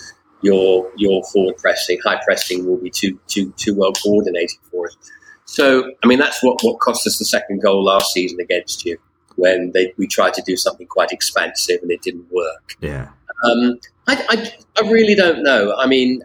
your 0.42 0.90
your 0.96 1.22
forward 1.24 1.56
pressing 1.58 1.98
high 2.04 2.20
pressing 2.24 2.66
will 2.66 2.78
be 2.78 2.90
too 2.90 3.18
too 3.26 3.52
too 3.56 3.74
well 3.74 3.92
coordinated 3.92 4.56
for 4.70 4.86
us. 4.86 4.96
So 5.44 5.92
I 6.02 6.06
mean 6.06 6.18
that's 6.18 6.42
what 6.42 6.62
what 6.62 6.78
cost 6.80 7.06
us 7.06 7.18
the 7.18 7.24
second 7.24 7.62
goal 7.62 7.84
last 7.84 8.12
season 8.12 8.40
against 8.40 8.86
you 8.86 8.96
when 9.36 9.72
they 9.72 9.92
we 9.96 10.06
tried 10.06 10.34
to 10.34 10.42
do 10.46 10.56
something 10.56 10.86
quite 10.86 11.12
expansive 11.12 11.82
and 11.82 11.90
it 11.90 12.02
didn't 12.02 12.30
work. 12.30 12.76
Yeah. 12.80 13.08
Um, 13.44 13.80
I, 14.06 14.24
I, 14.28 14.82
I 14.82 14.90
really 14.90 15.14
don't 15.14 15.42
know. 15.42 15.74
I 15.76 15.86
mean, 15.86 16.22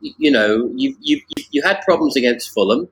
you 0.00 0.30
know, 0.30 0.70
you 0.74 0.96
you 1.00 1.20
you 1.50 1.62
had 1.62 1.80
problems 1.82 2.16
against 2.16 2.52
Fulham. 2.52 2.88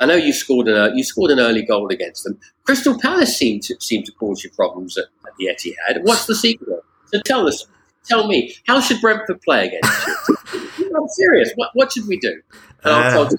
I 0.00 0.06
know 0.06 0.16
you 0.16 0.32
scored 0.32 0.68
an 0.68 0.96
you 0.96 1.04
scored 1.04 1.30
an 1.30 1.40
early 1.40 1.62
goal 1.62 1.88
against 1.88 2.24
them. 2.24 2.38
Crystal 2.64 2.98
Palace 2.98 3.36
seemed 3.36 3.62
to 3.64 3.76
seem 3.80 4.02
to 4.04 4.12
cause 4.12 4.42
you 4.44 4.50
problems 4.50 4.98
at 4.98 5.06
the 5.38 5.46
Etihad. 5.46 6.02
What's 6.02 6.26
the 6.26 6.34
secret? 6.34 6.82
So 7.06 7.20
tell 7.24 7.46
us, 7.46 7.66
tell 8.04 8.26
me, 8.26 8.54
how 8.66 8.80
should 8.80 9.00
Brentford 9.00 9.40
play 9.42 9.68
against 9.68 10.06
you? 10.28 10.70
I'm 10.96 11.08
serious. 11.08 11.52
What 11.56 11.70
what 11.74 11.92
should 11.92 12.06
we 12.06 12.18
do? 12.18 12.40
Uh, 12.84 13.30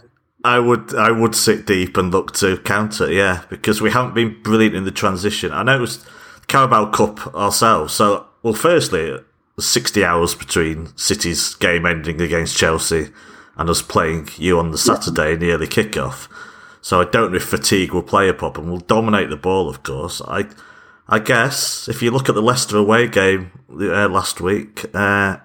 I 0.43 0.59
would 0.59 0.93
I 0.93 1.11
would 1.11 1.35
sit 1.35 1.65
deep 1.65 1.97
and 1.97 2.11
look 2.11 2.33
to 2.33 2.57
counter, 2.57 3.11
yeah, 3.11 3.43
because 3.49 3.81
we 3.81 3.91
haven't 3.91 4.13
been 4.13 4.41
brilliant 4.43 4.75
in 4.75 4.83
the 4.83 4.91
transition. 4.91 5.51
I 5.51 5.63
know 5.63 5.77
it 5.77 5.81
was 5.81 6.05
Carabao 6.47 6.91
Cup 6.91 7.33
ourselves, 7.35 7.93
so 7.93 8.27
well, 8.43 8.53
firstly, 8.53 9.17
sixty 9.59 10.03
hours 10.03 10.35
between 10.35 10.95
City's 10.97 11.55
game 11.55 11.85
ending 11.85 12.21
against 12.21 12.57
Chelsea 12.57 13.09
and 13.57 13.69
us 13.69 13.81
playing 13.81 14.29
you 14.37 14.59
on 14.59 14.71
the 14.71 14.77
Saturday 14.77 15.33
in 15.33 15.39
the 15.39 15.51
early 15.51 15.67
kickoff. 15.67 16.27
So 16.81 17.01
I 17.01 17.05
don't 17.05 17.31
know 17.31 17.37
if 17.37 17.45
fatigue 17.45 17.93
will 17.93 18.03
play 18.03 18.29
a 18.29 18.33
problem. 18.33 18.69
We'll 18.69 18.81
dominate 18.81 19.29
the 19.29 19.37
ball, 19.37 19.67
of 19.67 19.81
course. 19.81 20.21
I 20.27 20.45
I 21.07 21.19
guess 21.19 21.87
if 21.87 22.01
you 22.01 22.11
look 22.11 22.29
at 22.29 22.35
the 22.35 22.41
Leicester 22.41 22.77
away 22.77 23.07
game 23.07 23.51
uh, 23.69 24.09
last 24.09 24.41
week, 24.41 24.85
uh, 24.93 25.37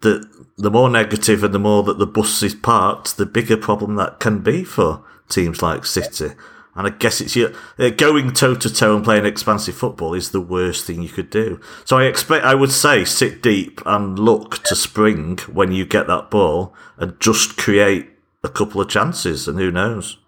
the 0.00 0.28
the 0.56 0.70
more 0.70 0.88
negative 0.88 1.42
and 1.42 1.52
the 1.52 1.58
more 1.58 1.82
that 1.82 1.98
the 1.98 2.06
bus 2.06 2.42
is 2.42 2.54
parked, 2.54 3.16
the 3.16 3.26
bigger 3.26 3.56
problem 3.56 3.96
that 3.96 4.20
can 4.20 4.38
be 4.40 4.64
for 4.64 5.04
teams 5.28 5.62
like 5.62 5.84
City. 5.84 6.34
And 6.76 6.86
I 6.88 6.90
guess 6.90 7.20
it's 7.20 7.36
your, 7.36 7.52
uh, 7.78 7.90
going 7.90 8.32
toe 8.32 8.54
to 8.56 8.72
toe 8.72 8.96
and 8.96 9.04
playing 9.04 9.26
expansive 9.26 9.76
football 9.76 10.14
is 10.14 10.30
the 10.30 10.40
worst 10.40 10.84
thing 10.84 11.02
you 11.02 11.08
could 11.08 11.30
do. 11.30 11.60
So 11.84 11.98
I 11.98 12.04
expect, 12.04 12.44
I 12.44 12.54
would 12.54 12.72
say, 12.72 13.04
sit 13.04 13.42
deep 13.42 13.80
and 13.86 14.18
look 14.18 14.62
to 14.64 14.74
spring 14.74 15.38
when 15.52 15.70
you 15.72 15.86
get 15.86 16.08
that 16.08 16.30
ball 16.30 16.74
and 16.96 17.18
just 17.20 17.56
create 17.56 18.10
a 18.42 18.48
couple 18.48 18.80
of 18.80 18.88
chances, 18.88 19.48
and 19.48 19.58
who 19.58 19.70
knows? 19.70 20.18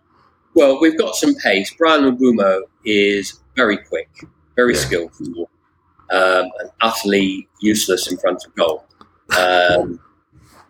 Well, 0.55 0.81
we've 0.81 0.97
got 0.97 1.15
some 1.17 1.35
pace. 1.35 1.73
Bryan 1.75 2.17
Mbeumo 2.17 2.63
is 2.85 3.41
very 3.57 3.79
quick, 3.79 4.09
very 4.55 4.75
Yeah. 4.75 4.81
skillful, 4.81 5.51
um, 6.11 6.51
and 6.61 6.71
utterly 6.83 7.49
useless 7.61 8.11
in 8.11 8.17
front 8.19 8.45
of 8.45 8.55
goal. 8.55 8.85
Um, 9.39 9.99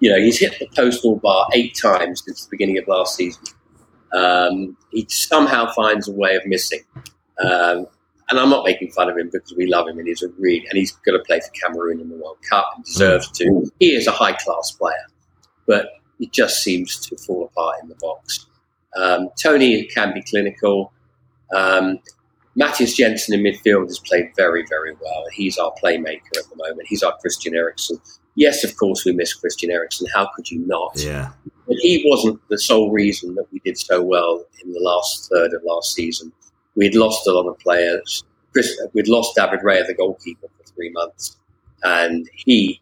you 0.01 0.11
know, 0.11 0.19
he's 0.19 0.39
hit 0.39 0.59
the 0.59 0.69
postal 0.75 1.17
bar 1.17 1.47
eight 1.53 1.75
times 1.81 2.23
since 2.25 2.45
the 2.45 2.51
beginning 2.51 2.79
of 2.79 2.87
last 2.89 3.17
season. 3.17 3.43
Um, 4.13 4.77
he 4.91 5.07
somehow 5.11 5.73
finds 5.73 6.09
a 6.09 6.13
way 6.13 6.37
of 6.37 6.47
missing. 6.47 6.81
Um, 7.43 7.87
and 8.29 8.41
I'm 8.41 8.51
not 8.51 8.65
making 8.65 8.91
fun 8.93 9.09
of 9.09 9.17
him 9.17 9.29
because 9.33 9.55
we 9.57 9.67
love 9.67 9.87
him 9.89 9.99
and 9.99 10.09
he's 10.09 10.23
a 10.23 10.29
really, 10.39 10.67
and 10.69 10.77
he's 10.79 10.93
going 10.93 11.17
to 11.19 11.25
play 11.25 11.41
for 11.41 11.51
Cameroon 11.51 12.01
in 12.01 12.09
the 12.09 12.17
World 12.17 12.39
Cup 12.49 12.69
and 12.75 12.85
deserves 12.85 13.31
to. 13.33 13.71
He 13.79 13.95
is 13.95 14.07
a 14.07 14.11
high 14.13 14.33
class 14.33 14.73
player, 14.73 15.07
but 15.67 15.91
it 16.19 16.33
just 16.33 16.63
seems 16.63 16.99
to 17.07 17.17
fall 17.17 17.45
apart 17.45 17.77
in 17.83 17.89
the 17.89 17.95
box. 17.97 18.47
Um, 18.97 19.29
Toney 19.41 19.85
can 19.87 20.13
be 20.15 20.23
clinical. 20.23 20.93
Um, 21.55 22.01
Mathias 22.57 22.95
Jensen 22.95 23.35
in 23.35 23.43
midfield 23.43 23.87
has 23.89 23.99
played 23.99 24.31
very, 24.35 24.65
very 24.69 24.95
well. 24.95 25.25
He's 25.33 25.59
our 25.59 25.73
playmaker 25.83 26.39
at 26.39 26.49
the 26.49 26.57
moment. 26.57 26.89
He's 26.89 27.03
our 27.03 27.17
Christian 27.19 27.55
Eriksen. 27.55 27.99
Yes, 28.35 28.65
of 28.65 28.77
course, 28.77 29.05
we 29.05 29.13
miss 29.13 29.35
Christian 29.35 29.71
Eriksen. 29.71 30.07
How 30.15 30.29
could 30.35 30.51
you 30.51 30.61
not? 30.67 30.93
Yeah. 30.97 31.33
But 31.67 31.77
he 31.81 32.05
wasn't 32.07 32.41
the 32.49 32.59
sole 32.59 32.91
reason 32.91 33.35
that 33.35 33.47
we 33.53 33.61
did 33.61 33.77
so 33.77 34.03
well 34.03 34.45
in 34.65 34.73
the 34.73 34.81
last 34.81 35.29
third 35.31 35.53
of 35.53 35.63
last 35.65 35.95
season. 35.95 36.33
We'd 36.77 36.95
lost 36.95 37.27
a 37.27 37.33
lot 37.33 37.49
of 37.49 37.59
players. 37.59 38.25
Chris, 38.53 38.81
we'd 38.95 39.09
lost 39.09 39.37
David 39.37 39.61
Raya, 39.61 39.87
the 39.87 39.95
goalkeeper, 39.95 40.49
for 40.57 40.73
three 40.75 40.91
months. 40.91 41.37
And 41.83 42.29
he 42.35 42.81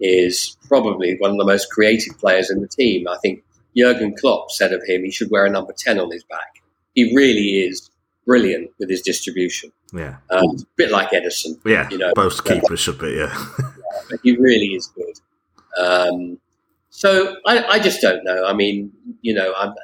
is 0.00 0.56
probably 0.66 1.16
one 1.18 1.32
of 1.32 1.38
the 1.38 1.44
most 1.44 1.70
creative 1.70 2.18
players 2.18 2.50
in 2.50 2.62
the 2.62 2.68
team. 2.68 3.06
I 3.06 3.18
think 3.18 3.44
Jurgen 3.76 4.14
Klopp 4.18 4.50
said 4.50 4.72
of 4.72 4.82
him 4.86 5.04
he 5.04 5.10
should 5.10 5.30
wear 5.30 5.44
a 5.44 5.50
number 5.50 5.74
10 5.76 5.98
on 5.98 6.10
his 6.10 6.24
back. 6.24 6.62
He 6.94 7.14
really 7.14 7.66
is 7.66 7.89
brilliant 8.30 8.70
with 8.78 8.88
his 8.88 9.02
distribution. 9.02 9.72
Yeah. 9.92 10.18
Um, 10.30 10.50
a 10.50 10.66
bit 10.76 10.92
like 10.92 11.10
Ederson, 11.10 11.58
Yeah. 11.64 11.88
You 11.90 11.98
know, 11.98 12.12
both 12.14 12.44
keepers 12.44 12.78
should 12.78 12.96
be, 12.96 13.14
yeah. 13.14 13.34
but 14.08 14.20
he 14.22 14.36
really 14.36 14.68
is 14.68 14.86
good. 14.86 15.16
Um, 15.76 16.38
so 16.90 17.34
I, 17.44 17.64
I 17.64 17.78
just 17.80 18.00
don't 18.00 18.22
know. 18.22 18.46
I 18.46 18.52
mean, 18.52 18.92
you 19.20 19.34
know, 19.34 19.52
I'm, 19.58 19.74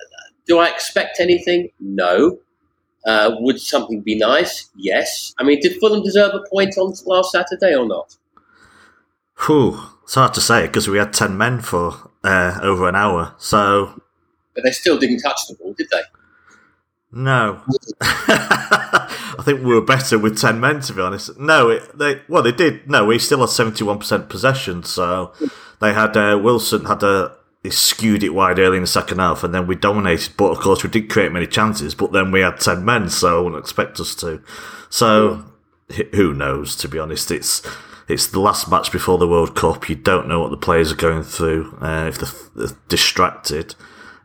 do 0.46 0.60
I 0.60 0.68
expect 0.68 1.18
anything? 1.18 1.70
No. 1.80 2.38
Uh, 3.04 3.32
would 3.40 3.60
something 3.60 4.00
be 4.00 4.16
nice? 4.16 4.70
Yes. 4.76 5.34
I 5.38 5.42
mean, 5.42 5.58
did 5.60 5.80
Fulham 5.80 6.04
deserve 6.04 6.32
a 6.32 6.48
point 6.48 6.78
on 6.78 6.94
last 7.04 7.32
Saturday 7.32 7.74
or 7.74 7.88
not? 7.88 8.16
Whew. 9.44 9.80
It's 10.04 10.14
hard 10.14 10.34
to 10.34 10.40
say 10.40 10.68
because 10.68 10.86
we 10.86 10.98
had 10.98 11.12
10 11.12 11.36
men 11.36 11.58
for 11.62 12.12
uh, 12.22 12.60
over 12.62 12.88
an 12.88 12.94
hour. 12.94 13.34
So, 13.38 14.00
But 14.54 14.62
they 14.62 14.70
still 14.70 14.98
didn't 14.98 15.18
touch 15.18 15.48
the 15.48 15.56
ball, 15.56 15.72
did 15.72 15.88
they? 15.90 16.02
No. 17.12 17.62
I 18.00 19.42
think 19.42 19.60
we 19.60 19.74
were 19.74 19.80
better 19.80 20.18
with 20.18 20.38
ten 20.38 20.60
men, 20.60 20.80
to 20.80 20.92
be 20.92 21.00
honest. 21.00 21.38
No, 21.38 21.70
it, 21.70 21.96
they 21.96 22.22
well 22.28 22.42
they 22.42 22.52
did. 22.52 22.88
No, 22.88 23.04
we 23.04 23.18
still 23.18 23.40
had 23.40 23.50
seventy 23.50 23.84
one 23.84 23.98
percent 23.98 24.28
possession, 24.28 24.82
so 24.82 25.32
they 25.80 25.92
had 25.92 26.16
uh, 26.16 26.38
Wilson 26.42 26.86
had 26.86 27.02
a 27.02 27.36
he 27.62 27.70
skewed 27.70 28.22
it 28.22 28.34
wide 28.34 28.58
early 28.58 28.76
in 28.76 28.82
the 28.82 28.88
second 28.88 29.18
half, 29.18 29.44
and 29.44 29.54
then 29.54 29.66
we 29.66 29.74
dominated. 29.74 30.36
But 30.36 30.52
of 30.52 30.58
course, 30.58 30.82
we 30.82 30.90
did 30.90 31.10
create 31.10 31.32
many 31.32 31.46
chances. 31.46 31.94
But 31.94 32.12
then 32.12 32.30
we 32.30 32.40
had 32.40 32.60
ten 32.60 32.84
men, 32.84 33.08
so 33.08 33.38
I 33.38 33.42
wouldn't 33.42 33.60
expect 33.60 34.00
us 34.00 34.14
to. 34.16 34.42
So 34.88 35.44
who 36.14 36.32
knows? 36.34 36.76
To 36.76 36.88
be 36.88 36.98
honest, 36.98 37.30
it's 37.30 37.62
it's 38.08 38.26
the 38.26 38.40
last 38.40 38.70
match 38.70 38.92
before 38.92 39.18
the 39.18 39.28
World 39.28 39.54
Cup. 39.54 39.88
You 39.88 39.96
don't 39.96 40.28
know 40.28 40.40
what 40.40 40.50
the 40.50 40.56
players 40.56 40.92
are 40.92 40.96
going 40.96 41.22
through 41.22 41.76
uh, 41.80 42.06
if 42.08 42.18
they're, 42.18 42.66
they're 42.66 42.76
distracted 42.88 43.74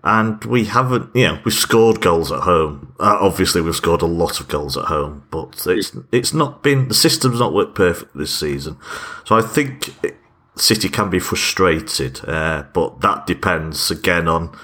and 0.03 0.43
we 0.45 0.65
haven't, 0.65 1.15
you 1.15 1.27
know, 1.27 1.39
we've 1.45 1.53
scored 1.53 2.01
goals 2.01 2.31
at 2.31 2.41
home. 2.41 2.93
Uh, 2.99 3.17
obviously, 3.19 3.61
we've 3.61 3.75
scored 3.75 4.01
a 4.01 4.07
lot 4.07 4.39
of 4.39 4.47
goals 4.47 4.75
at 4.75 4.85
home, 4.85 5.25
but 5.29 5.65
it's 5.67 5.95
it's 6.11 6.33
not 6.33 6.63
been 6.63 6.87
the 6.87 6.93
system's 6.93 7.39
not 7.39 7.53
worked 7.53 7.75
perfect 7.75 8.15
this 8.15 8.33
season. 8.37 8.77
So 9.25 9.35
I 9.35 9.41
think 9.41 9.89
it, 10.03 10.15
City 10.55 10.89
can 10.89 11.09
be 11.09 11.19
frustrated, 11.19 12.27
uh, 12.27 12.65
but 12.73 13.01
that 13.01 13.25
depends 13.25 13.89
again 13.89 14.27
on, 14.27 14.55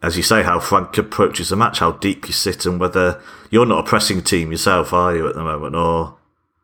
as 0.00 0.16
you 0.16 0.22
say, 0.22 0.42
how 0.42 0.60
Frank 0.60 0.96
approaches 0.96 1.48
the 1.48 1.56
match, 1.56 1.80
how 1.80 1.92
deep 1.92 2.26
you 2.28 2.32
sit, 2.32 2.64
and 2.66 2.78
whether 2.78 3.20
you're 3.50 3.66
not 3.66 3.80
a 3.84 3.88
pressing 3.88 4.22
team 4.22 4.52
yourself, 4.52 4.92
are 4.92 5.16
you 5.16 5.26
at 5.28 5.34
the 5.34 5.42
moment, 5.42 5.74
or 5.74 6.16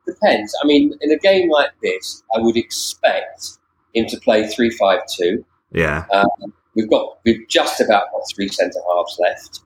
depends. 0.07 0.55
I 0.63 0.67
mean, 0.67 0.97
in 1.01 1.11
a 1.11 1.19
game 1.19 1.51
like 1.51 1.71
this, 1.83 2.23
I 2.35 2.39
would 2.39 2.57
expect 2.57 3.59
him 3.93 4.07
to 4.07 4.21
play 4.21 4.47
three-five-two. 4.47 5.45
Yeah. 5.73 6.05
Um, 6.13 6.53
We've 6.75 6.91
got 6.91 7.19
we've 7.25 7.47
just 7.49 7.81
about 7.81 8.11
got 8.13 8.23
three 8.35 8.49
centre 8.49 8.81
halves 8.95 9.19
left. 9.21 9.61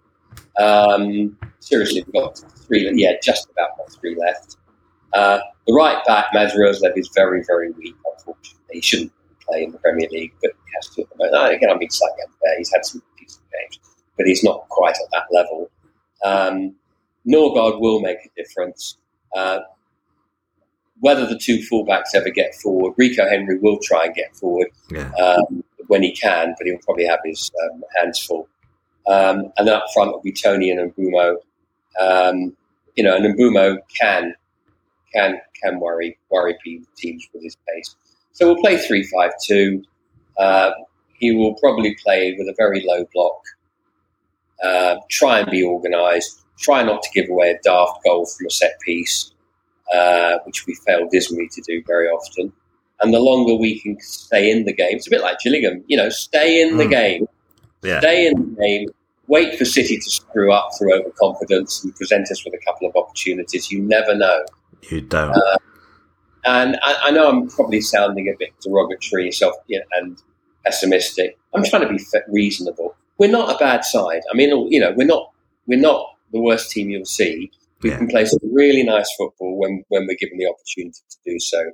Um, 0.58 1.38
seriously, 1.60 2.04
we've 2.06 2.22
got 2.22 2.38
three. 2.66 2.90
Yeah, 2.94 3.12
just 3.22 3.48
about 3.50 3.76
got 3.76 3.92
three 3.92 4.16
left. 4.16 4.56
Uh, 5.14 5.38
the 5.66 5.72
right 5.72 6.04
back, 6.06 6.26
Mads 6.34 6.54
Roerslev, 6.54 6.96
is 6.96 7.10
very, 7.14 7.42
very 7.46 7.70
weak. 7.70 7.94
Unfortunately, 8.16 8.60
he 8.72 8.80
shouldn't 8.80 9.12
play 9.48 9.64
in 9.64 9.72
the 9.72 9.78
Premier 9.78 10.08
League, 10.10 10.32
but 10.42 10.50
he 10.52 10.72
has 10.76 10.88
to 10.94 11.02
at 11.02 11.08
the 11.10 11.16
moment. 11.16 11.54
Again, 11.54 11.70
I'm 11.70 11.78
being 11.78 11.90
slightly 11.90 12.22
unfair. 12.26 12.58
He's 12.58 12.70
had 12.72 12.84
some 12.84 13.02
decent 13.18 13.44
games, 13.50 13.80
but 14.16 14.26
he's 14.26 14.44
not 14.44 14.68
quite 14.68 14.96
at 14.96 15.10
that 15.12 15.24
level. 15.32 15.70
Um, 16.24 16.74
Nørgaard 17.26 17.80
will 17.80 18.00
make 18.00 18.18
a 18.18 18.28
difference. 18.36 18.98
Uh, 19.34 19.60
whether 21.00 21.26
the 21.26 21.38
two 21.38 21.58
fullbacks 21.58 22.14
ever 22.14 22.30
get 22.30 22.54
forward, 22.56 22.94
Rico 22.96 23.28
Henry 23.28 23.58
will 23.58 23.78
try 23.82 24.06
and 24.06 24.14
get 24.14 24.34
forward. 24.36 24.68
Yeah. 24.90 25.10
Um, 25.12 25.62
when 25.88 26.02
he 26.02 26.12
can, 26.12 26.54
but 26.56 26.66
he'll 26.66 26.78
probably 26.78 27.06
have 27.06 27.20
his 27.24 27.50
um, 27.64 27.82
hands 27.96 28.20
full. 28.20 28.48
Um, 29.08 29.52
and 29.56 29.66
then 29.66 29.74
up 29.74 29.84
front 29.92 30.12
will 30.12 30.20
be 30.20 30.32
Toney 30.32 30.70
and 30.70 30.94
Mbeumo. 30.94 31.36
Um, 32.00 32.56
you 32.94 33.02
know, 33.02 33.16
and 33.16 33.24
Mbeumo 33.24 33.78
can 34.00 34.34
can 35.12 35.40
can 35.62 35.80
worry 35.80 36.18
worry 36.30 36.56
teams 36.96 37.28
with 37.32 37.42
his 37.42 37.56
pace. 37.68 37.96
So 38.32 38.46
we'll 38.46 38.62
play 38.62 38.76
three 38.76 39.02
five 39.04 39.32
two. 39.42 39.82
Uh, 40.38 40.70
he 41.14 41.34
will 41.34 41.54
probably 41.54 41.96
play 42.04 42.36
with 42.38 42.48
a 42.48 42.54
very 42.56 42.84
low 42.86 43.04
block. 43.12 43.40
Uh, 44.62 44.96
try 45.10 45.40
and 45.40 45.50
be 45.50 45.64
organised. 45.64 46.44
Try 46.58 46.82
not 46.82 47.02
to 47.02 47.08
give 47.14 47.30
away 47.30 47.50
a 47.50 47.58
daft 47.62 48.04
goal 48.04 48.26
from 48.26 48.46
a 48.46 48.50
set 48.50 48.78
piece, 48.80 49.32
uh, 49.92 50.38
which 50.44 50.66
we 50.66 50.74
fail 50.74 51.08
dismally 51.10 51.48
to 51.52 51.62
do 51.62 51.82
very 51.86 52.08
often 52.08 52.52
and 53.00 53.14
the 53.14 53.20
longer 53.20 53.54
we 53.54 53.80
can 53.80 53.98
stay 54.00 54.50
in 54.50 54.64
the 54.64 54.72
game, 54.72 54.96
it's 54.96 55.06
a 55.06 55.10
bit 55.10 55.20
like 55.20 55.38
Gillingham, 55.40 55.84
you 55.86 55.96
know, 55.96 56.08
stay 56.08 56.60
in 56.60 56.76
the 56.76 56.84
mm. 56.84 56.90
game, 56.90 57.28
yeah. 57.82 58.00
stay 58.00 58.26
in 58.26 58.34
the 58.34 58.60
game, 58.60 58.88
wait 59.28 59.58
for 59.58 59.64
City 59.64 59.96
to 59.96 60.10
screw 60.10 60.52
up 60.52 60.70
through 60.78 60.94
overconfidence 60.94 61.84
and 61.84 61.94
present 61.94 62.30
us 62.30 62.44
with 62.44 62.54
a 62.54 62.64
couple 62.64 62.88
of 62.88 62.96
opportunities. 62.96 63.70
You 63.70 63.80
never 63.82 64.14
know. 64.14 64.44
You 64.90 65.02
don't. 65.02 65.30
Uh, 65.30 65.56
and 66.44 66.78
I, 66.82 66.96
I, 67.04 67.10
know 67.10 67.28
I'm 67.28 67.48
probably 67.48 67.80
sounding 67.80 68.28
a 68.28 68.36
bit 68.38 68.50
derogatory 68.62 69.30
self, 69.32 69.54
you 69.66 69.78
know, 69.78 69.84
and 69.98 70.22
pessimistic. 70.64 71.38
I'm 71.54 71.64
trying 71.64 71.82
to 71.82 71.88
be 71.88 72.02
reasonable. 72.28 72.96
We're 73.18 73.30
not 73.30 73.54
a 73.54 73.58
bad 73.58 73.84
side. 73.84 74.22
I 74.30 74.36
mean, 74.36 74.50
you 74.70 74.80
know, 74.80 74.92
we're 74.96 75.06
not 75.06 75.30
we're 75.66 75.80
not 75.80 76.14
the 76.32 76.40
worst 76.40 76.70
team 76.70 76.90
you'll 76.90 77.04
see. 77.04 77.50
We 77.82 77.90
yeah. 77.90 77.98
can 77.98 78.08
play 78.08 78.24
some 78.24 78.40
really 78.52 78.82
nice 78.82 79.08
football 79.18 79.58
when 79.58 79.84
when 79.88 80.06
we're 80.06 80.16
given 80.16 80.38
the 80.38 80.46
opportunity 80.46 81.00
to 81.10 81.16
do 81.24 81.38
so 81.38 81.70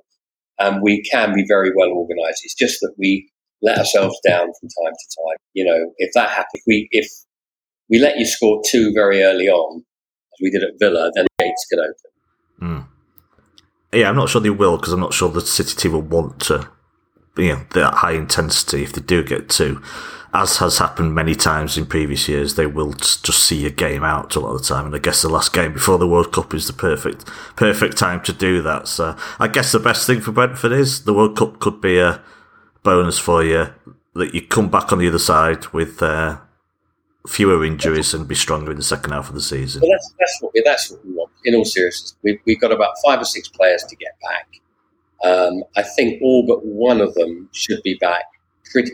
and 0.58 0.82
we 0.82 1.02
can 1.02 1.34
be 1.34 1.44
very 1.46 1.72
well 1.76 1.90
organised. 1.90 2.44
It's 2.44 2.54
just 2.54 2.80
that 2.80 2.94
we 2.98 3.28
let 3.62 3.78
ourselves 3.78 4.18
down 4.26 4.46
from 4.46 4.68
time 4.68 4.92
to 4.92 5.16
time. 5.16 5.36
You 5.54 5.64
know, 5.64 5.92
if 5.98 6.10
that 6.14 6.30
happens, 6.30 6.62
we 6.66 6.88
if 6.90 7.08
we 7.88 7.98
let 7.98 8.18
you 8.18 8.26
score 8.26 8.62
two 8.66 8.92
very 8.94 9.22
early 9.22 9.48
on, 9.48 9.78
as 9.78 10.38
we 10.42 10.50
did 10.50 10.62
at 10.62 10.78
Villa, 10.78 11.10
then 11.14 11.26
the 11.38 11.44
gates 11.44 11.66
can 11.70 11.80
open. 11.80 12.86
Mm. 12.86 12.86
Yeah, 13.92 14.08
I'm 14.08 14.16
not 14.16 14.28
sure 14.28 14.40
they 14.40 14.50
will 14.50 14.76
because 14.76 14.92
I'm 14.92 15.00
not 15.00 15.14
sure 15.14 15.28
the 15.28 15.40
City 15.40 15.76
team 15.76 15.92
will 15.92 16.02
want 16.02 16.40
to, 16.42 16.68
you 17.36 17.48
know, 17.48 17.60
that 17.74 17.94
high 17.94 18.12
intensity 18.12 18.82
if 18.82 18.92
they 18.92 19.00
do 19.00 19.22
get 19.22 19.48
two 19.48 19.80
as 20.34 20.56
has 20.56 20.78
happened 20.78 21.14
many 21.14 21.36
times 21.36 21.78
in 21.78 21.86
previous 21.86 22.28
years, 22.28 22.56
they 22.56 22.66
will 22.66 22.92
just 22.92 23.44
see 23.44 23.64
a 23.66 23.70
game 23.70 24.02
out 24.02 24.34
a 24.34 24.40
lot 24.40 24.54
of 24.54 24.58
the 24.58 24.66
time. 24.66 24.86
And 24.86 24.94
I 24.94 24.98
guess 24.98 25.22
the 25.22 25.28
last 25.28 25.52
game 25.52 25.72
before 25.72 25.96
the 25.96 26.08
World 26.08 26.32
Cup 26.32 26.52
is 26.52 26.66
the 26.66 26.72
perfect 26.72 27.24
perfect 27.54 27.96
time 27.96 28.20
to 28.22 28.32
do 28.32 28.60
that. 28.62 28.88
So 28.88 29.16
I 29.38 29.46
guess 29.46 29.70
the 29.70 29.78
best 29.78 30.08
thing 30.08 30.20
for 30.20 30.32
Brentford 30.32 30.72
is 30.72 31.04
the 31.04 31.14
World 31.14 31.36
Cup 31.36 31.60
could 31.60 31.80
be 31.80 31.98
a 31.98 32.20
bonus 32.82 33.18
for 33.18 33.44
you 33.44 33.68
that 34.14 34.34
you 34.34 34.42
come 34.42 34.68
back 34.68 34.92
on 34.92 34.98
the 34.98 35.06
other 35.06 35.20
side 35.20 35.68
with 35.68 36.02
uh, 36.02 36.38
fewer 37.28 37.64
injuries 37.64 38.12
and 38.12 38.26
be 38.26 38.34
stronger 38.34 38.72
in 38.72 38.76
the 38.76 38.82
second 38.82 39.12
half 39.12 39.28
of 39.28 39.36
the 39.36 39.40
season. 39.40 39.82
Well, 39.82 39.92
that's, 39.92 40.14
that's 40.18 40.38
what 40.40 40.52
we 40.52 40.62
that's 40.64 40.90
what 40.90 41.06
we 41.06 41.12
want. 41.12 41.30
In 41.44 41.54
all 41.54 41.64
seriousness, 41.64 42.16
we've, 42.22 42.40
we've 42.44 42.60
got 42.60 42.72
about 42.72 42.94
five 43.06 43.20
or 43.20 43.24
six 43.24 43.46
players 43.46 43.84
to 43.84 43.94
get 43.94 44.16
back. 44.20 44.60
Um, 45.22 45.62
I 45.76 45.82
think 45.82 46.20
all 46.20 46.44
but 46.44 46.66
one 46.66 47.00
of 47.00 47.14
them 47.14 47.48
should 47.52 47.82
be 47.84 47.94
back 47.94 48.24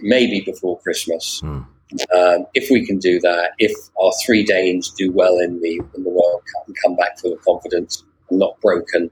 maybe 0.02 0.40
before 0.40 0.78
Christmas. 0.80 1.40
Mm. 1.42 1.66
Um, 2.14 2.46
if 2.54 2.70
we 2.70 2.86
can 2.86 2.98
do 2.98 3.18
that, 3.20 3.50
if 3.58 3.72
our 4.00 4.12
three 4.24 4.44
Danes 4.44 4.90
do 4.96 5.10
well 5.10 5.38
in 5.38 5.60
the 5.60 5.80
in 5.96 6.04
the 6.04 6.10
World 6.10 6.42
Cup 6.54 6.66
and 6.66 6.76
come 6.84 6.96
back 6.96 7.18
full 7.18 7.32
of 7.32 7.42
confidence 7.42 8.04
and 8.28 8.38
not 8.38 8.60
broken, 8.60 9.10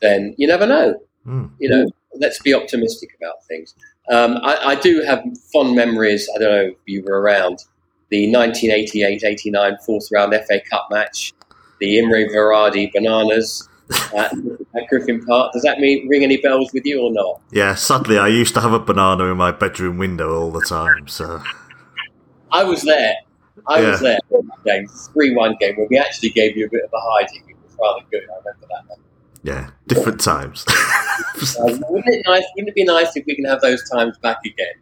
then 0.00 0.34
you 0.36 0.46
never 0.46 0.66
know. 0.66 1.00
Mm. 1.26 1.50
You 1.58 1.68
know, 1.70 1.86
let's 2.16 2.40
be 2.40 2.52
optimistic 2.52 3.10
about 3.16 3.44
things. 3.46 3.74
Um, 4.10 4.38
I, 4.42 4.72
I, 4.72 4.74
do 4.74 5.02
have 5.02 5.22
fond 5.52 5.76
memories. 5.76 6.28
I 6.34 6.38
don't 6.38 6.50
know 6.50 6.70
if 6.72 6.76
you 6.86 7.02
were 7.04 7.20
around 7.20 7.64
the 8.08 8.26
1988-89 8.32 9.84
fourth 9.84 10.08
round 10.10 10.34
FA 10.34 10.60
Cup 10.68 10.88
match, 10.90 11.32
the 11.78 11.98
Imre 11.98 12.26
Varadi 12.28 12.92
Bananas 12.92 13.68
at, 14.14 14.32
at 14.32 14.88
Griffin 14.88 15.24
Park. 15.24 15.52
Does 15.52 15.62
that 15.62 15.78
mean 15.78 16.08
ring 16.08 16.22
any 16.22 16.36
bells 16.36 16.72
with 16.72 16.84
you 16.84 17.00
or 17.00 17.12
not? 17.12 17.40
Yeah, 17.50 17.74
sadly, 17.74 18.18
I 18.18 18.28
used 18.28 18.54
to 18.54 18.60
have 18.60 18.72
a 18.72 18.78
banana 18.78 19.24
in 19.24 19.36
my 19.36 19.52
bedroom 19.52 19.98
window 19.98 20.38
all 20.38 20.50
the 20.50 20.62
time. 20.62 21.08
So 21.08 21.42
I 22.50 22.64
was 22.64 22.82
there. 22.82 23.14
I 23.66 23.80
yeah. 23.80 23.90
was 23.90 24.00
there. 24.00 24.18
Game 24.64 24.86
three 25.12 25.34
one 25.34 25.56
game 25.60 25.76
where 25.76 25.86
we 25.90 25.98
actually 25.98 26.30
gave 26.30 26.56
you 26.56 26.66
a 26.66 26.70
bit 26.70 26.84
of 26.84 26.90
a 26.92 27.00
hiding. 27.00 27.42
It 27.48 27.56
was 27.64 27.76
rather 27.80 28.06
good. 28.10 28.22
I 28.22 28.38
remember 28.38 28.66
that. 28.68 28.96
Yeah, 29.42 29.70
different 29.86 30.20
times. 30.20 30.66
uh, 30.68 31.78
wouldn't 31.88 32.14
it 32.14 32.22
nice? 32.26 32.44
Wouldn't 32.54 32.68
it 32.68 32.74
be 32.74 32.84
nice 32.84 33.16
if 33.16 33.24
we 33.26 33.34
can 33.34 33.46
have 33.46 33.60
those 33.60 33.88
times 33.90 34.18
back 34.18 34.38
again? 34.44 34.74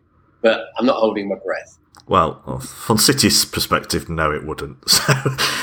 But 0.42 0.66
I'm 0.78 0.86
not 0.86 0.96
holding 0.96 1.28
my 1.28 1.36
breath. 1.44 1.78
Well, 2.09 2.61
from 2.61 2.96
City's 2.96 3.44
perspective, 3.44 4.09
no, 4.09 4.32
it 4.32 4.44
wouldn't. 4.44 4.78
So, 4.88 5.12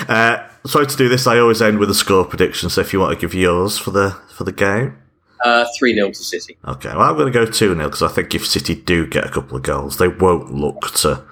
uh, 0.07 0.47
sorry 0.65 0.87
to 0.87 0.97
do 0.97 1.09
this. 1.09 1.25
I 1.27 1.39
always 1.39 1.61
end 1.61 1.79
with 1.79 1.89
a 1.89 1.95
score 1.95 2.25
prediction. 2.25 2.69
So, 2.69 2.81
if 2.81 2.93
you 2.93 2.99
want 2.99 3.13
to 3.13 3.19
give 3.19 3.33
yours 3.33 3.77
for 3.77 3.91
the 3.91 4.11
for 4.29 4.43
the 4.43 4.51
game, 4.51 4.97
uh, 5.43 5.65
three 5.77 5.93
0 5.93 6.09
to 6.09 6.23
City. 6.23 6.57
Okay, 6.67 6.89
well, 6.89 7.01
I'm 7.01 7.15
going 7.15 7.31
to 7.31 7.39
go 7.39 7.45
two 7.45 7.73
0 7.73 7.77
because 7.77 8.01
I 8.01 8.07
think 8.07 8.33
if 8.33 8.45
City 8.45 8.75
do 8.75 9.05
get 9.05 9.25
a 9.25 9.29
couple 9.29 9.57
of 9.57 9.63
goals, 9.63 9.97
they 9.97 10.07
won't 10.07 10.53
look 10.53 10.91
to, 10.97 11.23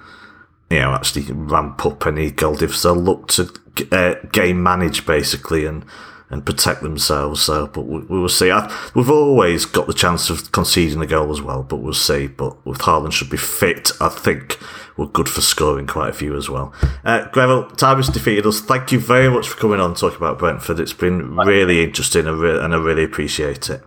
you 0.70 0.80
know, 0.80 0.92
actually 0.92 1.32
ramp 1.32 1.84
up 1.84 2.06
any 2.06 2.30
goal 2.30 2.54
difference. 2.54 2.82
They'll 2.82 2.94
look 2.94 3.28
to 3.28 3.52
uh, 3.90 4.14
game 4.32 4.62
manage 4.62 5.04
basically 5.06 5.66
and 5.66 5.84
and 6.34 6.44
protect 6.44 6.82
themselves. 6.82 7.40
So, 7.40 7.68
but 7.68 7.82
we, 7.82 8.00
we 8.00 8.20
will 8.20 8.28
see. 8.28 8.50
I, 8.50 8.70
we've 8.94 9.08
always 9.08 9.64
got 9.64 9.86
the 9.86 9.94
chance 9.94 10.30
of 10.30 10.50
conceding 10.50 11.00
a 11.00 11.06
goal 11.06 11.30
as 11.30 11.40
well, 11.40 11.62
but 11.62 11.76
we'll 11.76 11.94
see. 11.94 12.26
But 12.26 12.66
with 12.66 12.80
Haaland 12.80 13.12
should 13.12 13.30
be 13.30 13.36
fit, 13.36 13.92
I 14.00 14.08
think 14.08 14.58
we're 14.96 15.06
good 15.06 15.28
for 15.28 15.40
scoring 15.40 15.86
quite 15.86 16.10
a 16.10 16.12
few 16.12 16.36
as 16.36 16.50
well. 16.50 16.74
Uh, 17.04 17.26
Greville, 17.30 17.70
time 17.76 17.98
has 17.98 18.08
defeated 18.08 18.46
us. 18.46 18.60
Thank 18.60 18.90
you 18.90 18.98
very 18.98 19.30
much 19.30 19.48
for 19.48 19.56
coming 19.56 19.78
on 19.78 19.90
and 19.90 19.96
talking 19.96 20.16
about 20.16 20.40
Brentford. 20.40 20.80
It's 20.80 20.92
been 20.92 21.36
really 21.36 21.84
interesting 21.84 22.26
and, 22.26 22.40
re- 22.40 22.58
and 22.58 22.74
I 22.74 22.78
really 22.78 23.04
appreciate 23.04 23.70
it. 23.70 23.82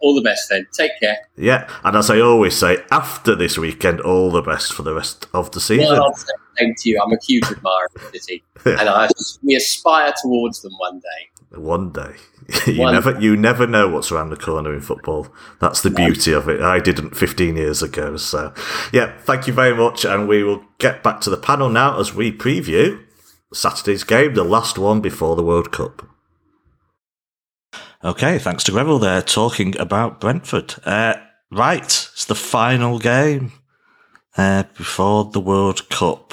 All 0.00 0.14
the 0.14 0.20
best 0.20 0.50
then. 0.50 0.66
Take 0.74 1.00
care. 1.00 1.16
Yeah, 1.38 1.66
and 1.82 1.96
as 1.96 2.10
I 2.10 2.20
always 2.20 2.54
say, 2.54 2.84
after 2.90 3.34
this 3.34 3.56
weekend, 3.56 4.02
all 4.02 4.30
the 4.30 4.42
best 4.42 4.74
for 4.74 4.82
the 4.82 4.94
rest 4.94 5.26
of 5.32 5.50
the 5.52 5.60
season. 5.60 5.98
Well, 5.98 6.14
same 6.58 6.74
to 6.76 6.90
you. 6.90 7.00
I'm 7.02 7.12
a 7.12 7.18
huge 7.26 7.44
admirer 7.44 7.88
of 7.96 8.12
the 8.12 8.18
City, 8.18 8.44
and 8.66 8.90
I, 8.90 9.08
we 9.42 9.56
aspire 9.56 10.12
towards 10.20 10.60
them 10.60 10.72
one 10.76 10.98
day. 10.98 11.30
One 11.56 11.90
day. 11.90 12.14
you 12.66 12.80
One 12.80 12.94
never 12.94 13.20
you 13.20 13.36
never 13.36 13.66
know 13.66 13.88
what's 13.88 14.12
around 14.12 14.30
the 14.30 14.36
corner 14.36 14.72
in 14.72 14.80
football. 14.80 15.28
That's 15.60 15.82
the 15.82 15.90
beauty 15.90 16.32
of 16.32 16.48
it. 16.48 16.60
I 16.60 16.78
didn't 16.78 17.16
15 17.16 17.56
years 17.56 17.82
ago. 17.82 18.16
So, 18.16 18.54
yeah, 18.92 19.16
thank 19.20 19.46
you 19.46 19.52
very 19.52 19.74
much. 19.74 20.04
And 20.04 20.28
we 20.28 20.44
will 20.44 20.62
get 20.78 21.02
back 21.02 21.20
to 21.22 21.30
the 21.30 21.36
panel 21.36 21.68
now 21.68 21.98
as 21.98 22.14
we 22.14 22.30
preview 22.30 23.02
Saturday's 23.52 24.04
game, 24.04 24.34
the 24.34 24.44
last 24.44 24.78
one 24.78 25.00
before 25.00 25.36
the 25.36 25.42
World 25.42 25.72
Cup. 25.72 26.06
Okay, 28.04 28.38
thanks 28.38 28.62
to 28.64 28.72
Greville 28.72 28.98
there 28.98 29.22
talking 29.22 29.76
about 29.78 30.20
Brentford. 30.20 30.74
Uh, 30.84 31.14
right, 31.50 31.82
it's 31.82 32.24
the 32.26 32.34
final 32.34 32.98
game 32.98 33.52
uh, 34.36 34.64
before 34.76 35.24
the 35.24 35.40
World 35.40 35.88
Cup. 35.88 36.32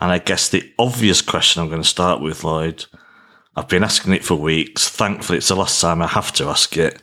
And 0.00 0.10
I 0.10 0.18
guess 0.18 0.48
the 0.48 0.72
obvious 0.78 1.22
question 1.22 1.62
I'm 1.62 1.68
going 1.68 1.82
to 1.82 1.88
start 1.88 2.20
with, 2.20 2.42
Lloyd, 2.42 2.86
I've 3.54 3.68
been 3.68 3.84
asking 3.84 4.14
it 4.14 4.24
for 4.24 4.34
weeks. 4.34 4.88
Thankfully, 4.88 5.38
it's 5.38 5.48
the 5.48 5.56
last 5.56 5.80
time 5.80 6.00
I 6.00 6.06
have 6.06 6.32
to 6.34 6.46
ask 6.46 6.76
it. 6.76 7.00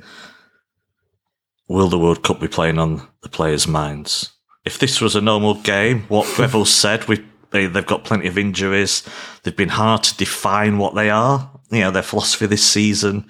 Will 1.67 1.89
the 1.89 1.99
World 1.99 2.23
Cup 2.23 2.39
be 2.39 2.47
playing 2.47 2.79
on 2.79 3.07
the 3.21 3.29
players' 3.29 3.67
minds? 3.67 4.31
If 4.65 4.79
this 4.79 4.99
was 4.99 5.15
a 5.15 5.21
normal 5.21 5.55
game, 5.55 6.03
what 6.07 6.27
Greville 6.35 6.65
said, 6.65 7.07
we 7.07 7.23
they, 7.51 7.65
they've 7.65 7.85
got 7.85 8.03
plenty 8.03 8.27
of 8.27 8.37
injuries. 8.37 9.03
They've 9.43 9.55
been 9.55 9.69
hard 9.69 10.03
to 10.03 10.17
define 10.17 10.77
what 10.77 10.95
they 10.95 11.09
are. 11.09 11.51
You 11.71 11.81
know, 11.81 11.91
their 11.91 12.03
philosophy 12.03 12.45
this 12.45 12.63
season. 12.63 13.27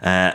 Uh, 0.00 0.32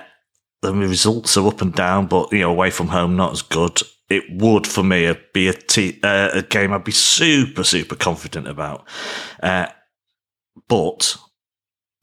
the 0.62 0.74
results 0.74 1.38
are 1.38 1.48
up 1.48 1.62
and 1.62 1.74
down, 1.74 2.08
but 2.08 2.32
you 2.32 2.40
know, 2.40 2.52
away 2.52 2.70
from 2.72 2.90
home, 2.90 3.16
not 3.16 3.32
as 3.32 3.42
good. 3.42 3.80
It 4.10 4.24
would 4.30 4.68
for 4.68 4.84
me 4.84 5.14
be 5.34 5.48
a, 5.48 5.54
t- 5.54 6.00
uh, 6.04 6.30
a 6.34 6.42
game 6.42 6.74
I'd 6.74 6.84
be 6.84 6.92
super 6.92 7.64
super 7.64 7.96
confident 7.96 8.48
about. 8.48 8.86
Uh, 9.42 9.68
but 10.68 11.18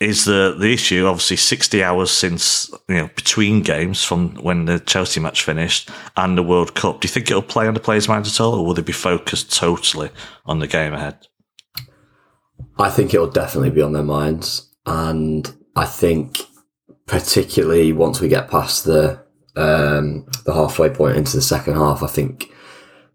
is 0.00 0.24
the 0.24 0.54
the 0.58 0.72
issue 0.72 1.06
obviously 1.06 1.36
60 1.36 1.82
hours 1.82 2.10
since 2.10 2.70
you 2.88 2.96
know 2.96 3.10
between 3.16 3.62
games 3.62 4.04
from 4.04 4.34
when 4.36 4.66
the 4.66 4.78
Chelsea 4.80 5.20
match 5.20 5.42
finished 5.42 5.90
and 6.16 6.38
the 6.38 6.42
World 6.42 6.74
Cup. 6.74 7.00
Do 7.00 7.06
you 7.06 7.12
think 7.12 7.30
it'll 7.30 7.42
play 7.42 7.66
on 7.66 7.74
the 7.74 7.80
players' 7.80 8.08
minds 8.08 8.28
at 8.28 8.40
all, 8.40 8.54
or 8.54 8.64
will 8.64 8.74
they 8.74 8.82
be 8.82 8.92
focused 8.92 9.54
totally 9.54 10.10
on 10.46 10.60
the 10.60 10.68
game 10.68 10.94
ahead? 10.94 11.26
I 12.78 12.90
think 12.90 13.12
it'll 13.12 13.30
definitely 13.30 13.70
be 13.70 13.82
on 13.82 13.92
their 13.92 14.04
minds, 14.04 14.70
and 14.86 15.52
I 15.74 15.84
think 15.84 16.40
particularly 17.06 17.92
once 17.92 18.20
we 18.20 18.28
get 18.28 18.50
past 18.50 18.84
the 18.84 19.24
um, 19.56 20.26
the 20.44 20.54
halfway 20.54 20.90
point 20.90 21.16
into 21.16 21.36
the 21.36 21.42
second 21.42 21.74
half, 21.74 22.04
I 22.04 22.06
think 22.06 22.52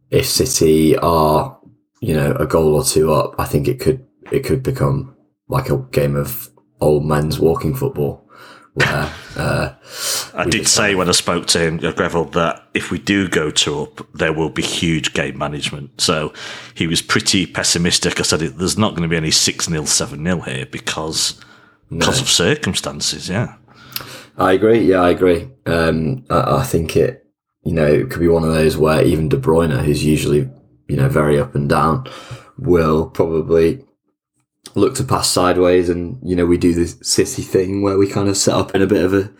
if 0.10 0.26
City 0.26 0.98
are 0.98 1.58
you 2.02 2.14
know 2.14 2.34
a 2.34 2.46
goal 2.46 2.76
or 2.76 2.84
two 2.84 3.14
up, 3.14 3.36
I 3.38 3.46
think 3.46 3.70
it 3.70 3.80
could 3.80 4.06
it 4.34 4.42
could 4.42 4.64
become 4.64 5.16
like 5.48 5.70
a 5.70 5.78
game 5.78 6.18
of 6.18 6.50
old 6.84 7.06
man's 7.06 7.40
walking 7.40 7.76
football. 7.76 8.24
Where 8.74 9.14
uh, 9.36 9.76
I 10.34 10.46
did 10.50 10.68
say 10.68 10.96
when 10.96 11.08
I 11.08 11.12
spoke 11.12 11.46
to 11.48 11.60
him, 11.60 11.78
Greville, 11.78 12.26
that 12.32 12.64
if 12.74 12.90
we 12.90 12.98
do 12.98 13.30
go 13.30 13.52
to 13.52 13.84
up, 13.84 14.08
there 14.14 14.34
will 14.34 14.50
be 14.50 14.64
huge 14.64 15.14
game 15.14 15.38
management. 15.38 16.02
So 16.02 16.34
he 16.74 16.88
was 16.88 17.02
pretty 17.02 17.46
pessimistic. 17.46 18.20
I 18.20 18.24
said 18.24 18.40
there's 18.40 18.78
not 18.78 18.92
going 18.92 19.04
to 19.04 19.08
be 19.08 19.18
any 19.18 19.32
six 19.32 19.66
0 19.66 19.86
seven 19.86 20.24
0 20.26 20.42
here 20.42 20.66
because 20.66 21.40
no. 21.90 22.00
because 22.00 22.22
of 22.22 22.30
circumstances. 22.30 23.30
Yeah, 23.30 23.56
I 24.38 24.54
agree. 24.54 24.80
Yeah, 24.80 25.02
I 25.02 25.12
agree. 25.12 25.52
Um, 25.68 26.26
I, 26.32 26.58
I 26.58 26.64
think 26.64 26.96
it, 26.96 27.28
you 27.64 27.74
know, 27.74 27.86
it 27.86 28.10
could 28.10 28.22
be 28.22 28.28
one 28.28 28.44
of 28.44 28.54
those 28.54 28.76
where 28.76 29.04
even 29.04 29.30
De 29.30 29.38
Bruyne, 29.38 29.84
who's 29.84 30.04
usually 30.04 30.50
you 30.88 30.98
know 30.98 31.10
very 31.10 31.40
up 31.40 31.54
and 31.54 31.70
down, 31.70 32.08
will 32.58 33.08
probably 33.08 33.86
look 34.76 34.96
to 34.96 35.04
pass 35.04 35.30
sideways 35.30 35.90
and, 35.90 36.18
you 36.24 36.36
know, 36.36 36.46
we 36.46 36.58
do 36.58 36.74
this 36.74 36.98
city 37.02 37.42
thing 37.42 37.82
where 37.82 37.98
we 37.98 38.08
kind 38.08 38.28
of 38.28 38.38
set 38.38 38.56
up 38.56 38.74
in 38.74 38.82
a 38.82 38.88
bit 38.88 39.06
of 39.06 39.14
a 39.14 39.32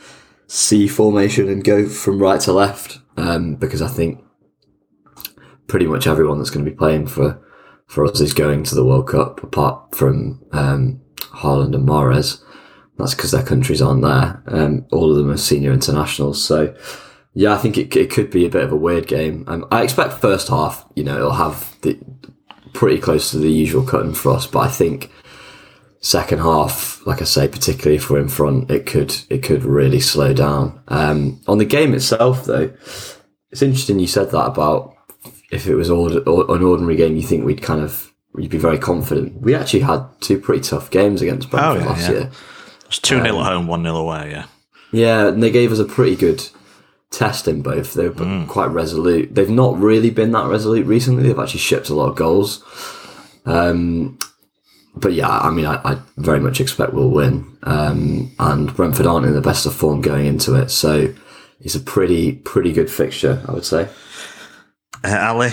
C 0.48 0.88
formation 0.88 1.50
and 1.50 1.64
go 1.64 1.88
from 1.88 2.22
right 2.22 2.40
to 2.42 2.54
left. 2.54 3.00
Um, 3.16 3.56
because 3.56 3.82
I 3.82 3.88
think 3.88 4.24
pretty 5.68 5.86
much 5.86 6.08
everyone 6.08 6.38
that's 6.38 6.50
going 6.50 6.66
to 6.66 6.72
be 6.72 6.78
playing 6.78 7.08
for, 7.08 7.42
for 7.88 8.06
us 8.06 8.20
is 8.20 8.34
going 8.34 8.64
to 8.64 8.76
the 8.76 8.86
World 8.86 9.08
Cup 9.08 9.42
apart 9.44 9.96
from, 9.96 10.44
um, 10.52 11.02
Haaland 11.16 11.76
and 11.76 11.88
Mahrez. 11.88 12.42
That's 12.98 13.16
because 13.16 13.32
their 13.32 13.44
countries 13.44 13.82
aren't 13.82 14.04
there. 14.04 14.44
Um, 14.48 14.86
all 14.92 15.10
of 15.10 15.18
them 15.18 15.32
are 15.32 15.38
senior 15.38 15.74
internationals. 15.74 16.44
So, 16.44 16.76
yeah, 17.34 17.54
I 17.54 17.58
think 17.58 17.78
it, 17.78 17.96
it 17.96 18.12
could 18.12 18.30
be 18.30 18.46
a 18.46 18.50
bit 18.50 18.64
of 18.64 18.72
a 18.72 18.76
weird 18.78 19.08
game. 19.08 19.46
Um, 19.48 19.66
I 19.72 19.82
expect 19.82 20.14
first 20.14 20.50
half, 20.50 20.86
you 20.96 21.04
know, 21.04 21.18
it'll 21.18 21.34
have 21.34 21.76
the 21.82 22.00
pretty 22.74 23.00
close 23.00 23.32
to 23.32 23.38
the 23.38 23.52
usual 23.52 23.84
cut 23.84 24.04
and 24.04 24.18
frost, 24.18 24.52
but 24.52 24.60
I 24.60 24.68
think 24.68 25.12
second 26.04 26.40
half, 26.40 27.06
like 27.08 27.22
I 27.22 27.26
say, 27.26 27.48
particularly 27.48 27.96
if 27.96 28.10
we're 28.10 28.20
in 28.20 28.28
front, 28.28 28.70
it 28.70 28.86
could 28.86 29.16
it 29.30 29.42
could 29.42 29.64
really 29.64 30.00
slow 30.00 30.34
down. 30.34 30.84
Um, 30.90 31.42
on 31.48 31.58
the 31.58 31.66
game 31.66 31.96
itself, 31.96 32.46
though, 32.46 32.72
it's 33.50 33.62
interesting 33.62 34.00
you 34.00 34.08
said 34.08 34.30
that 34.32 34.46
about 34.46 34.96
if 35.52 35.66
it 35.66 35.76
was 35.76 35.90
order, 35.90 36.20
or, 36.30 36.56
an 36.56 36.62
ordinary 36.62 36.98
game, 36.98 37.16
you 37.16 37.24
think 37.24 37.46
we'd 37.46 37.62
kind 37.62 37.82
of 37.82 38.14
you'd 38.38 38.52
be 38.52 38.58
very 38.58 38.78
confident. 38.78 39.42
We 39.42 39.56
actually 39.56 39.80
had 39.80 40.06
two 40.20 40.40
pretty 40.40 40.62
tough 40.62 40.92
games 40.92 41.22
against 41.22 41.50
Brentford 41.50 41.82
oh, 41.82 41.86
yeah, 41.86 41.90
last 41.90 42.10
yeah. 42.10 42.16
year. 42.16 42.32
It's 42.88 43.00
two 43.00 43.22
0 43.22 43.38
um, 43.38 43.42
at 43.42 43.52
home, 43.52 43.68
one 43.68 43.84
0 43.84 43.96
away. 43.96 44.32
Yeah, 44.32 44.46
yeah, 44.92 45.28
and 45.30 45.42
they 45.42 45.52
gave 45.52 45.72
us 45.72 45.80
a 45.80 45.86
pretty 45.86 46.18
good 46.18 46.48
test 47.12 47.48
in 47.48 47.62
both. 47.62 47.94
They 47.94 48.10
were 48.10 48.16
mm. 48.16 48.48
quite 48.50 48.68
resolute. 48.72 49.34
They've 49.34 49.50
not 49.50 49.78
really 49.78 50.10
been 50.10 50.32
that 50.34 50.48
resolute 50.48 50.86
recently. 50.86 51.24
They've 51.24 51.40
actually 51.40 51.62
shipped 51.62 51.90
a 51.90 51.96
lot 51.96 52.10
of 52.10 52.16
goals. 52.18 52.62
Um, 53.46 54.20
but 54.96 55.14
yeah, 55.14 55.30
I 55.30 55.50
mean, 55.50 55.66
I, 55.66 55.76
I, 55.84 56.02
very 56.18 56.40
much 56.40 56.62
expect 56.62 56.94
we'll 56.94 57.10
win. 57.10 57.58
Um, 57.64 58.32
and 58.40 58.74
Brentford 58.76 59.08
aren't 59.08 59.26
in 59.26 59.34
the 59.34 59.42
best 59.42 59.66
of 59.66 59.74
form 59.74 60.02
going 60.02 60.26
into 60.26 60.54
it, 60.56 60.70
so 60.70 61.14
it's 61.60 61.76
a 61.76 61.80
pretty 61.80 62.34
pretty 62.34 62.72
good 62.74 62.92
fixture, 62.92 63.44
I 63.48 63.54
would 63.54 63.66
say. 63.66 63.90
Uh, 65.04 65.18
Ali, 65.20 65.52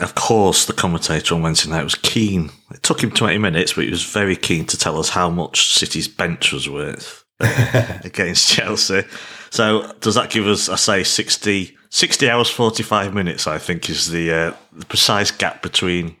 of 0.00 0.14
course, 0.14 0.66
the 0.66 0.72
commentator 0.72 1.34
on 1.34 1.42
Wednesday 1.42 1.70
night 1.70 1.84
was 1.84 1.94
keen. 1.94 2.50
It 2.70 2.82
took 2.82 3.02
him 3.02 3.10
twenty 3.10 3.38
minutes, 3.38 3.72
but 3.72 3.84
he 3.84 3.90
was 3.90 4.04
very 4.04 4.36
keen 4.36 4.66
to 4.66 4.78
tell 4.78 4.98
us 4.98 5.08
how 5.08 5.30
much 5.30 5.72
City's 5.72 6.08
bench 6.08 6.52
was 6.52 6.68
worth 6.68 7.24
against 7.40 8.50
Chelsea. 8.50 9.04
So 9.50 9.90
does 10.00 10.16
that 10.16 10.30
give 10.30 10.48
us, 10.48 10.68
I 10.68 10.74
say, 10.74 11.04
60, 11.04 11.76
60 11.88 12.28
hours 12.28 12.50
forty 12.50 12.82
five 12.82 13.14
minutes? 13.14 13.46
I 13.46 13.58
think 13.58 13.88
is 13.88 14.10
the 14.10 14.32
uh, 14.32 14.52
the 14.72 14.84
precise 14.84 15.30
gap 15.30 15.62
between 15.62 16.16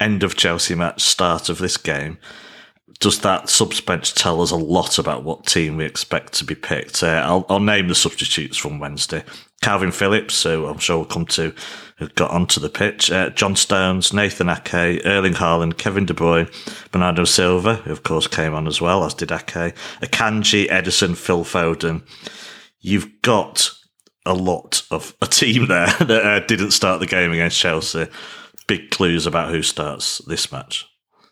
end 0.00 0.22
of 0.22 0.36
Chelsea 0.36 0.74
match, 0.74 1.02
start 1.02 1.48
of 1.48 1.58
this 1.58 1.76
game, 1.76 2.18
does 2.98 3.20
that 3.20 3.48
subs 3.48 3.80
bench 3.80 4.14
tell 4.14 4.40
us 4.40 4.50
a 4.50 4.56
lot 4.56 4.98
about 4.98 5.22
what 5.22 5.46
team 5.46 5.76
we 5.76 5.84
expect 5.84 6.32
to 6.34 6.44
be 6.44 6.54
picked? 6.54 7.02
Uh, 7.02 7.22
I'll, 7.24 7.44
I'll, 7.48 7.60
name 7.60 7.88
the 7.88 7.94
substitutes 7.94 8.56
from 8.56 8.78
Wednesday. 8.78 9.22
Calvin 9.60 9.90
Phillips, 9.90 10.42
who 10.42 10.66
I'm 10.66 10.78
sure 10.78 10.98
we'll 10.98 11.06
come 11.06 11.26
to, 11.26 11.52
who 11.98 12.08
got 12.08 12.30
onto 12.30 12.60
the 12.60 12.68
pitch. 12.68 13.10
Uh, 13.10 13.30
John 13.30 13.56
Stones, 13.56 14.12
Nathan 14.12 14.48
Ake, 14.48 15.04
Erling 15.04 15.34
Haaland, 15.34 15.76
Kevin 15.76 16.06
De 16.06 16.14
Bruyne, 16.14 16.50
Bernardo 16.90 17.24
Silva, 17.24 17.76
who 17.76 17.92
of 17.92 18.02
course 18.02 18.26
came 18.26 18.54
on 18.54 18.66
as 18.66 18.80
well, 18.80 19.04
as 19.04 19.14
did 19.14 19.32
Ake, 19.32 19.74
Akanji, 20.00 20.68
Ederson, 20.68 21.16
Phil 21.16 21.44
Foden. 21.44 22.02
You've 22.80 23.20
got 23.22 23.70
a 24.24 24.34
lot 24.34 24.82
of 24.90 25.14
a 25.20 25.26
team 25.26 25.66
there 25.66 25.86
that 26.00 26.24
uh, 26.24 26.40
didn't 26.46 26.70
start 26.70 27.00
the 27.00 27.06
game 27.06 27.32
against 27.32 27.58
Chelsea 27.58 28.08
big 28.66 28.90
clues 28.90 29.26
about 29.26 29.50
who 29.50 29.62
starts 29.62 30.18
this 30.26 30.50
match. 30.52 30.86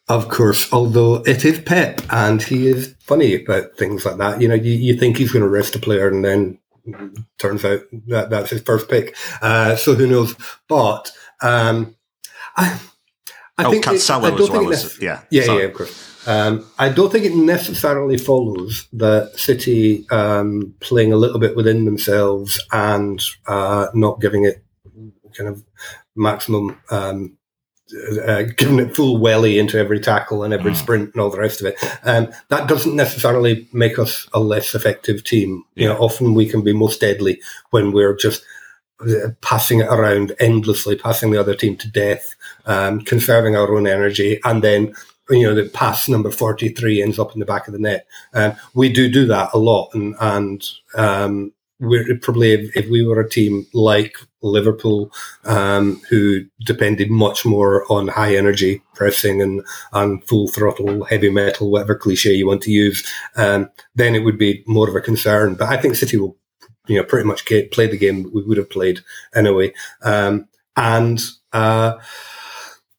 Of 0.09 0.29
course, 0.29 0.71
although 0.73 1.23
it 1.27 1.45
is 1.45 1.61
Pep 1.61 2.03
and 2.11 2.43
he 2.43 2.67
is 2.67 2.95
funny 3.01 3.43
about 3.43 3.77
things 3.79 4.05
like 4.05 4.19
that. 4.19 4.41
You 4.41 4.49
know, 4.49 4.55
you, 4.55 4.73
you 4.73 4.97
think 4.97 5.17
he's 5.17 5.33
going 5.33 5.43
to 5.43 5.49
rest 5.49 5.77
a 5.77 5.79
player 5.79 6.09
and 6.09 6.25
then 6.25 6.59
turns 7.39 7.65
out 7.65 7.81
that 8.09 8.29
that's 8.29 8.51
his 8.51 8.61
first 8.61 8.91
pick. 8.91 9.17
Uh, 9.41 9.77
so 9.77 9.95
who 9.95 10.07
knows? 10.07 10.35
But 10.69 11.11
um, 11.41 11.97
I, 12.57 12.79
I 13.57 13.65
oh, 13.65 13.71
think 13.71 13.85
Cancelo 13.85 14.29
it, 14.29 14.41
I 14.41 14.43
as 14.43 14.51
well. 14.51 14.73
As, 14.73 15.01
yeah, 15.01 15.23
yeah, 15.31 15.45
Sorry. 15.45 15.63
yeah, 15.63 15.69
of 15.69 15.75
course. 15.75 16.29
Um, 16.29 16.67
I 16.79 16.89
don't 16.89 17.13
think 17.13 17.25
it 17.25 17.35
necessarily 17.35 18.19
follows 18.19 18.89
that 18.93 19.39
City 19.39 20.07
um, 20.11 20.75
playing 20.81 21.13
a 21.13 21.17
little 21.17 21.39
bit 21.39 21.55
within 21.57 21.85
themselves 21.85 22.63
and 22.73 23.23
uh, 23.47 23.89
not 23.95 24.21
giving 24.21 24.45
it 24.45 24.65
kind 25.37 25.49
of 25.49 25.63
maximum 26.17 26.81
um, 26.91 27.37
uh, 28.27 28.43
giving 28.57 28.79
it 28.79 28.97
full 28.97 29.19
welly 29.19 29.59
into 29.59 29.79
every 29.79 30.01
tackle 30.01 30.43
and 30.43 30.55
every 30.55 30.73
mm. 30.73 30.77
sprint 30.77 31.13
and 31.13 31.21
all 31.21 31.31
the 31.31 31.39
rest 31.39 31.61
of 31.61 31.67
it. 31.67 31.77
Um, 32.05 32.33
that 32.49 32.69
doesn't 32.69 32.97
necessarily 32.97 33.69
make 33.73 33.99
us 33.99 34.29
a 34.33 34.41
less 34.41 34.75
effective 34.75 35.23
team. 35.23 35.65
Yeah. 35.75 35.83
You 35.83 35.89
know, 35.91 35.99
often 35.99 36.35
we 36.35 36.49
can 36.49 36.63
be 36.63 36.73
most 36.73 37.01
deadly 37.01 37.41
when 37.71 37.93
we're 37.93 38.17
just 38.17 38.45
uh, 39.01 39.31
passing 39.43 39.81
it 39.81 39.89
around 39.89 40.35
endlessly, 40.41 40.97
passing 40.97 41.31
the 41.31 41.41
other 41.41 41.55
team 41.55 41.77
to 41.77 41.91
death, 41.91 42.35
um, 42.67 43.01
conserving 43.03 43.57
our 43.57 43.75
own 43.75 43.87
energy, 43.87 44.41
and 44.45 44.63
then 44.63 44.95
you 45.31 45.43
know 45.43 45.55
the 45.55 45.69
pass 45.69 46.09
number 46.09 46.31
forty 46.31 46.69
three 46.69 47.03
ends 47.03 47.19
up 47.19 47.33
in 47.33 47.41
the 47.41 47.47
back 47.47 47.67
of 47.67 47.73
the 47.73 47.81
net. 47.81 48.07
Um, 48.35 48.55
we 48.75 48.93
do 48.93 49.11
do 49.11 49.27
that 49.27 49.51
a 49.53 49.59
lot, 49.59 49.91
and 49.95 50.15
and 50.21 50.65
um, 50.97 51.53
we're 51.81 52.17
probably 52.19 52.53
if, 52.53 52.77
if, 52.77 52.91
we 52.91 53.05
were 53.05 53.21
a 53.21 53.29
team 53.29 53.67
like 53.75 54.17
Liverpool, 54.49 55.13
um, 55.45 56.01
who 56.11 56.45
depended 56.65 57.11
much 57.11 57.45
more 57.45 57.85
on 57.91 58.09
high 58.09 58.37
energy 58.37 58.83
pressing 58.95 59.43
and, 59.43 59.63
and 59.93 60.25
full 60.27 60.49
throttle, 60.49 61.05
heavy 61.05 61.31
metal, 61.31 61.71
whatever 61.71 61.95
cliche 61.95 62.33
you 62.33 62.47
want 62.47 62.63
to 62.63 62.71
use, 62.71 63.07
um, 63.37 63.71
then 63.95 64.15
it 64.15 64.25
would 64.25 64.39
be 64.39 64.63
more 64.67 64.89
of 64.89 64.97
a 64.97 65.01
concern. 65.01 65.55
But 65.55 65.69
I 65.69 65.77
think 65.77 65.95
City 65.95 66.17
will, 66.17 66.37
you 66.87 66.97
know, 66.97 67.05
pretty 67.05 67.27
much 67.27 67.45
play 67.47 67.87
the 67.87 67.99
game 67.99 68.31
we 68.33 68.43
would 68.43 68.59
have 68.59 68.71
played 68.71 69.01
anyway. 69.35 69.73
Um, 70.03 70.49
and, 70.77 71.21
uh, 71.53 71.99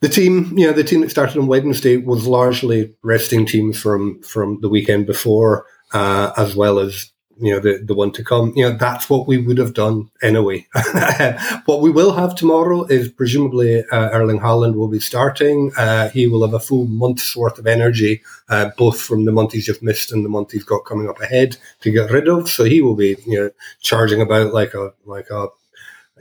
the 0.02 0.10
team, 0.10 0.58
you 0.58 0.68
know, 0.68 0.74
the 0.74 0.84
team 0.84 1.02
that 1.02 1.10
started 1.10 1.38
on 1.38 1.48
Wednesday 1.48 1.98
was 1.98 2.28
largely 2.28 2.94
resting 3.02 3.46
teams 3.46 3.80
from, 3.80 4.22
from 4.22 4.60
the 4.62 4.70
weekend 4.70 5.08
before, 5.08 5.66
uh, 5.94 6.32
as 6.38 6.56
well 6.56 6.80
as 6.80 7.12
you 7.38 7.52
know 7.52 7.60
the 7.60 7.80
the 7.84 7.94
one 7.94 8.12
to 8.14 8.24
come. 8.24 8.54
You 8.56 8.70
know 8.70 8.78
that's 8.78 9.10
what 9.10 9.28
we 9.28 9.38
would 9.38 9.58
have 9.58 9.74
done 9.74 10.10
anyway. 10.22 10.66
what 11.66 11.82
we 11.82 11.90
will 11.90 12.14
have 12.14 12.36
tomorrow 12.36 12.84
is 12.86 13.10
presumably 13.10 13.84
uh, 13.92 14.10
Erling 14.10 14.40
Haaland 14.40 14.76
will 14.76 14.88
be 14.88 15.00
starting. 15.00 15.72
Uh, 15.78 16.10
he 16.10 16.28
will 16.28 16.46
have 16.46 16.54
a 16.54 16.60
full 16.60 16.86
month's 16.86 17.36
worth 17.36 17.58
of 17.60 17.68
energy, 17.68 18.22
uh, 18.50 18.70
both 18.78 19.02
from 19.02 19.26
the 19.26 19.32
month 19.32 19.52
he's 19.52 19.66
just 19.66 19.84
missed 19.84 20.12
and 20.12 20.24
the 20.24 20.30
month 20.30 20.52
he's 20.52 20.64
got 20.64 20.86
coming 20.86 21.10
up 21.10 21.20
ahead 21.22 21.58
to 21.82 21.92
get 21.92 22.12
rid 22.12 22.28
of. 22.28 22.50
So 22.50 22.64
he 22.64 22.82
will 22.82 22.96
be 22.96 23.18
you 23.26 23.40
know 23.40 23.52
charging 23.82 24.22
about 24.22 24.54
like 24.54 24.74
a 24.74 24.94
like 25.06 25.30
a 25.30 25.48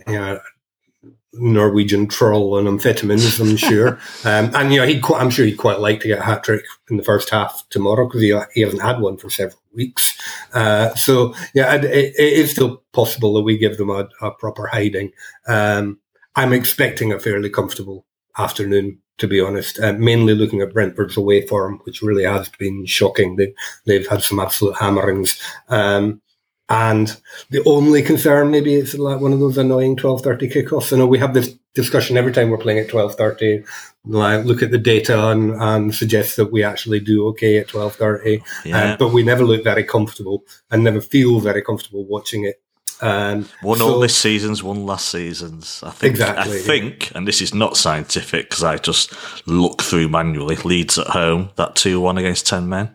you 0.07 0.15
know 0.15 0.41
Norwegian 1.37 2.07
troll 2.07 2.55
on 2.55 2.65
amphetamines, 2.65 3.41
I'm 3.41 3.57
sure. 3.57 3.99
um, 4.25 4.55
and 4.55 4.73
you 4.73 4.81
know, 4.81 4.87
he 4.87 5.01
I'm 5.15 5.31
sure 5.31 5.47
he'd 5.47 5.57
quite 5.57 5.81
like 5.81 6.01
to 6.01 6.09
get 6.09 6.21
a 6.21 6.25
hat 6.25 6.45
trick 6.45 6.65
in 6.91 6.97
the 6.97 7.05
first 7.05 7.31
half 7.31 7.65
tomorrow 7.71 8.07
because 8.07 8.23
he, 8.23 8.39
he 8.55 8.61
hasn't 8.63 8.83
had 8.83 9.01
one 9.01 9.17
for 9.17 9.31
several 9.31 9.59
weeks. 9.75 10.19
Uh, 10.53 10.95
so 10.95 11.35
yeah, 11.55 11.75
it, 11.75 11.85
it 11.85 12.19
is 12.19 12.51
still 12.51 12.83
possible 12.93 13.35
that 13.35 13.43
we 13.43 13.59
give 13.59 13.77
them 13.77 13.91
a, 13.91 14.09
a 14.21 14.31
proper 14.31 14.67
hiding. 14.67 15.13
Um, 15.47 15.99
I'm 16.37 16.53
expecting 16.53 17.13
a 17.13 17.21
fairly 17.21 17.51
comfortable 17.51 18.07
afternoon. 18.39 18.99
To 19.19 19.29
be 19.29 19.41
honest, 19.41 19.79
uh, 19.79 19.93
mainly 19.93 20.35
looking 20.35 20.61
at 20.61 20.73
Brentford's 20.73 21.17
away 21.17 21.47
form, 21.47 21.81
which 21.85 22.03
really 22.03 22.25
has 22.25 22.49
been 22.49 22.85
shocking. 22.85 23.37
They've, 23.37 23.55
they've 23.87 24.09
had 24.09 24.25
some 24.25 24.41
absolute 24.41 24.75
hammerings. 24.75 25.41
Um, 25.69 26.21
and 26.69 27.17
the 27.49 27.63
only 27.65 28.03
concern, 28.03 28.51
maybe 28.51 28.75
it's 28.75 28.95
like 28.95 29.21
one 29.21 29.33
of 29.33 29.39
those 29.39 29.57
annoying 29.57 29.97
twelve 29.97 30.23
thirty 30.23 30.49
kickoffs. 30.49 30.93
I 30.93 30.97
know 30.97 31.07
we 31.07 31.21
have 31.21 31.33
this 31.33 31.57
discussion 31.75 32.17
every 32.17 32.33
time 32.33 32.51
we're 32.51 32.59
playing 32.59 32.79
at 32.79 32.89
twelve 32.89 33.15
thirty. 33.15 33.65
Like 34.07 34.45
look 34.45 34.63
at 34.63 34.71
the 34.71 34.77
data 34.77 35.31
and, 35.31 35.55
and 35.55 35.95
suggest 35.95 36.37
that 36.37 36.53
we 36.53 36.63
actually 36.63 37.01
do 37.01 37.27
okay 37.29 37.57
at 37.57 37.69
twelve 37.69 37.97
thirty, 37.97 38.43
yeah. 38.65 38.93
uh, 38.93 38.97
but 38.99 39.15
we 39.15 39.23
never 39.23 39.45
look 39.45 39.65
very 39.65 39.83
comfortable 39.83 40.45
and 40.71 40.85
never 40.85 41.01
feel 41.01 41.41
very 41.41 41.63
comfortable 41.63 42.05
watching 42.05 42.45
it. 42.45 42.61
Um, 43.01 43.49
one 43.63 43.79
so, 43.79 43.95
all 43.95 44.01
this 44.01 44.15
season's, 44.15 44.63
one 44.63 44.85
last 44.85 45.09
season's. 45.09 45.83
I 45.83 45.91
think. 45.91 46.13
Exactly. 46.13 46.59
I 46.59 46.61
think, 46.61 47.11
yeah. 47.11 47.19
and 47.19 47.27
this 47.27 47.41
is 47.41 47.55
not 47.55 47.77
scientific 47.77 48.51
because 48.51 48.63
I 48.63 48.77
just 48.77 49.15
look 49.47 49.83
through 49.83 50.09
manually. 50.09 50.57
Leeds 50.57 50.99
at 50.99 51.09
home, 51.09 51.51
that 51.57 51.75
two 51.75 51.99
one 51.99 52.19
against 52.19 52.47
ten 52.47 52.69
men, 52.69 52.95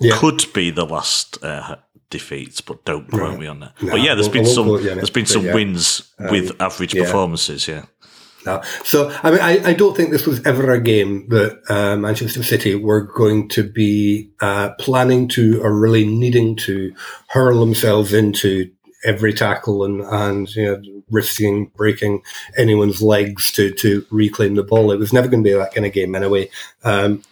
yeah. 0.00 0.16
could 0.16 0.44
be 0.54 0.70
the 0.70 0.86
last 0.86 1.42
uh, 1.44 1.76
defeats, 2.08 2.60
but 2.60 2.84
don't 2.84 3.10
quote 3.10 3.30
right. 3.30 3.40
me 3.40 3.46
on 3.46 3.60
that. 3.60 3.82
No, 3.82 3.92
but 3.92 4.00
yeah, 4.00 4.14
there's 4.14 4.28
been 4.28 4.46
some 4.46 4.68
there's 4.82 5.10
been 5.10 5.26
some 5.26 5.44
wins 5.52 6.12
um, 6.18 6.30
with 6.30 6.60
average 6.60 6.94
performances. 6.94 7.66
Yeah. 7.66 7.86
So 8.84 9.10
I 9.22 9.30
mean, 9.30 9.40
I, 9.40 9.70
I 9.70 9.72
don't 9.74 9.96
think 9.96 10.10
this 10.10 10.26
was 10.26 10.44
ever 10.46 10.72
a 10.72 10.80
game 10.80 11.28
that 11.28 11.60
uh, 11.68 11.96
Manchester 11.96 12.42
City 12.42 12.74
were 12.74 13.02
going 13.02 13.48
to 13.50 13.62
be 13.62 14.30
uh, 14.40 14.70
planning 14.78 15.28
to 15.28 15.60
or 15.62 15.78
really 15.78 16.06
needing 16.06 16.56
to 16.56 16.94
hurl 17.28 17.60
themselves 17.60 18.12
into 18.12 18.70
every 19.04 19.32
tackle 19.32 19.84
and 19.84 20.00
and 20.00 20.54
you 20.56 20.64
know, 20.64 21.02
risking 21.10 21.66
breaking 21.76 22.22
anyone's 22.56 23.02
legs 23.02 23.52
to 23.52 23.70
to 23.72 24.04
reclaim 24.10 24.54
the 24.54 24.62
ball. 24.62 24.90
It 24.92 24.98
was 24.98 25.12
never 25.12 25.28
going 25.28 25.44
to 25.44 25.50
be 25.50 25.54
that 25.54 25.74
kind 25.74 25.86
of 25.86 25.92
game 25.92 26.14
anyway. 26.14 26.48
Um, 26.84 27.22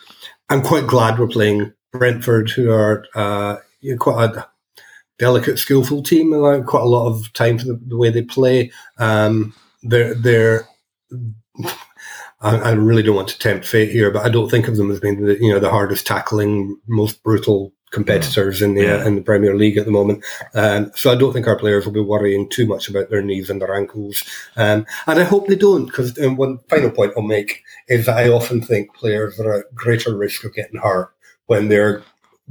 I'm 0.50 0.62
quite 0.62 0.86
glad 0.86 1.18
we're 1.18 1.26
playing 1.26 1.72
Brentford, 1.92 2.50
who 2.50 2.70
are 2.70 3.06
uh, 3.14 3.56
you 3.80 3.92
know, 3.92 3.98
quite 3.98 4.30
a 4.30 4.48
delicate, 5.18 5.58
skillful 5.58 6.02
team. 6.02 6.32
And 6.32 6.66
quite 6.66 6.82
a 6.82 6.88
lot 6.88 7.08
of 7.08 7.32
time 7.32 7.58
for 7.58 7.66
the, 7.66 7.80
the 7.86 7.96
way 7.96 8.10
they 8.10 8.22
play. 8.22 8.70
Um, 8.98 9.54
they're 9.82 10.14
they're. 10.14 10.68
I, 12.40 12.56
I, 12.56 12.70
really 12.72 13.02
don't 13.02 13.16
want 13.16 13.28
to 13.28 13.38
tempt 13.38 13.66
fate 13.66 13.90
here, 13.90 14.10
but 14.10 14.24
I 14.24 14.28
don't 14.28 14.50
think 14.50 14.68
of 14.68 14.76
them 14.76 14.90
as 14.90 15.00
being 15.00 15.24
the 15.24 15.38
you 15.40 15.52
know 15.52 15.60
the 15.60 15.70
hardest 15.70 16.06
tackling, 16.06 16.76
most 16.86 17.22
brutal 17.22 17.72
competitors 17.94 18.60
in 18.60 18.74
the 18.74 18.82
yeah. 18.82 19.06
in 19.06 19.14
the 19.14 19.22
Premier 19.22 19.56
League 19.56 19.78
at 19.78 19.86
the 19.86 19.92
moment. 19.92 20.22
Um, 20.54 20.90
so 20.94 21.10
I 21.10 21.14
don't 21.14 21.32
think 21.32 21.46
our 21.46 21.58
players 21.58 21.86
will 21.86 21.92
be 21.92 22.00
worrying 22.00 22.50
too 22.50 22.66
much 22.66 22.88
about 22.88 23.08
their 23.08 23.22
knees 23.22 23.48
and 23.48 23.62
their 23.62 23.74
ankles. 23.74 24.24
Um, 24.56 24.84
and 25.06 25.20
I 25.20 25.24
hope 25.24 25.46
they 25.46 25.56
don't, 25.56 25.86
because 25.86 26.18
um, 26.18 26.36
one 26.36 26.58
final 26.68 26.90
point 26.90 27.12
I'll 27.16 27.22
make 27.22 27.62
is 27.88 28.06
that 28.06 28.18
I 28.18 28.28
often 28.28 28.60
think 28.60 28.94
players 28.94 29.38
are 29.40 29.60
at 29.60 29.74
greater 29.74 30.14
risk 30.16 30.44
of 30.44 30.54
getting 30.54 30.80
hurt 30.80 31.14
when 31.46 31.68
they're 31.68 32.02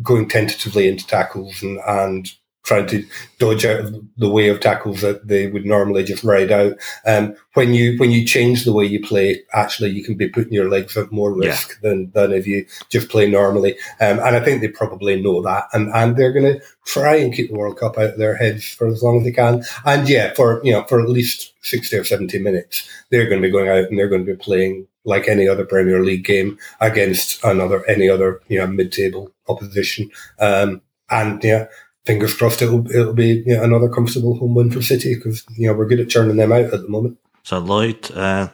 going 0.02 0.28
tentatively 0.28 0.88
into 0.88 1.06
tackles 1.06 1.62
and, 1.62 1.80
and 1.86 2.32
trying 2.64 2.88
to 2.88 3.06
dodge 3.40 3.66
out 3.66 3.82
of 3.82 3.96
the 4.18 4.30
way 4.30 4.48
of 4.48 4.60
tackles 4.60 5.02
that 5.02 5.28
they 5.28 5.48
would 5.48 5.66
normally 5.66 6.04
just 6.04 6.24
ride 6.24 6.52
out. 6.52 6.74
Um, 7.06 7.36
when 7.54 7.74
you 7.74 7.98
when 7.98 8.12
you 8.12 8.26
change 8.26 8.64
the 8.64 8.74
way 8.74 8.86
you 8.86 9.06
play, 9.06 9.44
actually 9.54 9.92
you 9.92 10.04
can 10.04 10.16
be 10.16 10.30
putting 10.30 10.54
your 10.54 10.70
legs 10.70 10.98
at 10.98 11.12
more 11.12 11.34
risk 11.34 11.70
yeah. 11.70 11.90
than 11.90 12.12
than 12.12 12.32
if 12.32 12.48
you 12.48 12.66
just 12.90 13.10
play 13.10 13.30
normally. 13.30 13.74
Um, 14.00 14.20
and 14.20 14.36
I 14.36 14.40
think 14.40 14.62
they 14.62 14.70
probably 14.70 15.22
know 15.22 15.42
that, 15.42 15.66
and 15.74 15.90
and 15.94 16.16
they're 16.16 16.32
going 16.32 16.54
to 16.54 16.62
try 16.86 17.16
and 17.16 17.34
keep 17.34 17.50
the 17.50 17.58
World 17.58 17.78
Cup 17.78 17.98
out 17.98 18.12
of 18.12 18.18
their 18.18 18.36
heads 18.36 18.68
for 18.68 18.88
as 18.88 19.04
long 19.04 19.18
as 19.18 19.24
they 19.24 19.32
can. 19.32 19.64
And 19.86 20.08
yeah, 20.08 20.34
for 20.34 20.62
you 20.64 20.72
know 20.72 20.84
for 20.84 21.02
at 21.02 21.10
least 21.10 21.54
sixty 21.62 21.98
or 21.98 22.04
seventy 22.04 22.40
minutes, 22.40 22.88
they're 23.10 23.28
going 23.28 23.42
to 23.42 23.48
be 23.48 23.52
going 23.52 23.70
out 23.70 23.90
and 23.90 24.00
they're 24.00 24.10
going 24.10 24.26
to 24.26 24.32
be 24.32 24.38
playing 24.38 24.88
like 25.06 25.28
any 25.28 25.48
other 25.50 25.66
Premier 25.66 26.04
League 26.04 26.24
game 26.24 26.58
against 26.80 27.44
another 27.44 27.86
any 27.90 28.10
other 28.10 28.42
you 28.48 28.58
know 28.58 28.68
mid 28.68 28.92
table 28.92 29.32
opposition. 29.50 30.10
Um, 30.40 30.82
and 31.10 31.44
yeah, 31.44 31.68
fingers 32.06 32.36
crossed 32.36 32.62
it'll 32.62 32.90
it'll 32.92 33.14
be 33.14 33.44
another 33.50 33.90
comfortable 33.90 34.36
home 34.36 34.56
win 34.56 34.72
for 34.72 34.82
City 34.82 35.16
because 35.16 35.46
you 35.58 35.68
know 35.68 35.74
we're 35.74 35.88
good 35.88 36.00
at 36.00 36.10
churning 36.10 36.38
them 36.38 36.52
out 36.52 36.74
at 36.74 36.82
the 36.82 36.90
moment. 36.90 37.18
So 37.44 37.60
Lloyd, 37.60 38.12
uh, 38.12 38.50